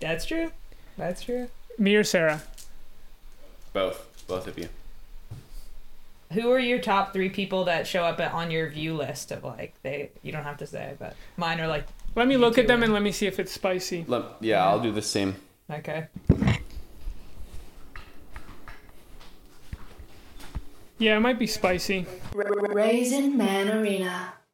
That's 0.00 0.24
true. 0.24 0.52
That's 0.96 1.22
true. 1.22 1.48
Me 1.78 1.94
or 1.96 2.04
Sarah? 2.04 2.42
Both. 3.72 4.26
Both 4.26 4.46
of 4.46 4.58
you. 4.58 4.68
Who 6.32 6.50
are 6.50 6.58
your 6.58 6.80
top 6.80 7.12
three 7.12 7.28
people 7.28 7.64
that 7.64 7.86
show 7.86 8.02
up 8.02 8.18
at, 8.20 8.32
on 8.32 8.50
your 8.50 8.68
view 8.70 8.94
list 8.96 9.30
of 9.30 9.44
like 9.44 9.74
they? 9.82 10.10
You 10.22 10.32
don't 10.32 10.42
have 10.44 10.56
to 10.58 10.66
say, 10.66 10.94
but 10.98 11.14
mine 11.36 11.60
are 11.60 11.68
like 11.68 11.86
Let 12.16 12.26
me 12.26 12.34
Me 12.34 12.40
look 12.40 12.58
at 12.58 12.62
too. 12.62 12.66
them 12.68 12.82
and 12.82 12.92
let 12.92 13.02
me 13.02 13.12
see 13.12 13.26
if 13.26 13.38
it's 13.38 13.52
spicy. 13.52 14.04
Let, 14.08 14.24
yeah, 14.40 14.64
I'll 14.66 14.80
do 14.80 14.90
the 14.90 15.02
same. 15.02 15.36
okay. 15.70 16.06
Yeah, 20.98 21.16
it 21.18 21.20
might 21.20 21.38
be 21.38 21.46
spicy. 21.46 22.06
Raisin 22.34 23.36
Man 23.36 23.68
Arena. 23.70 24.32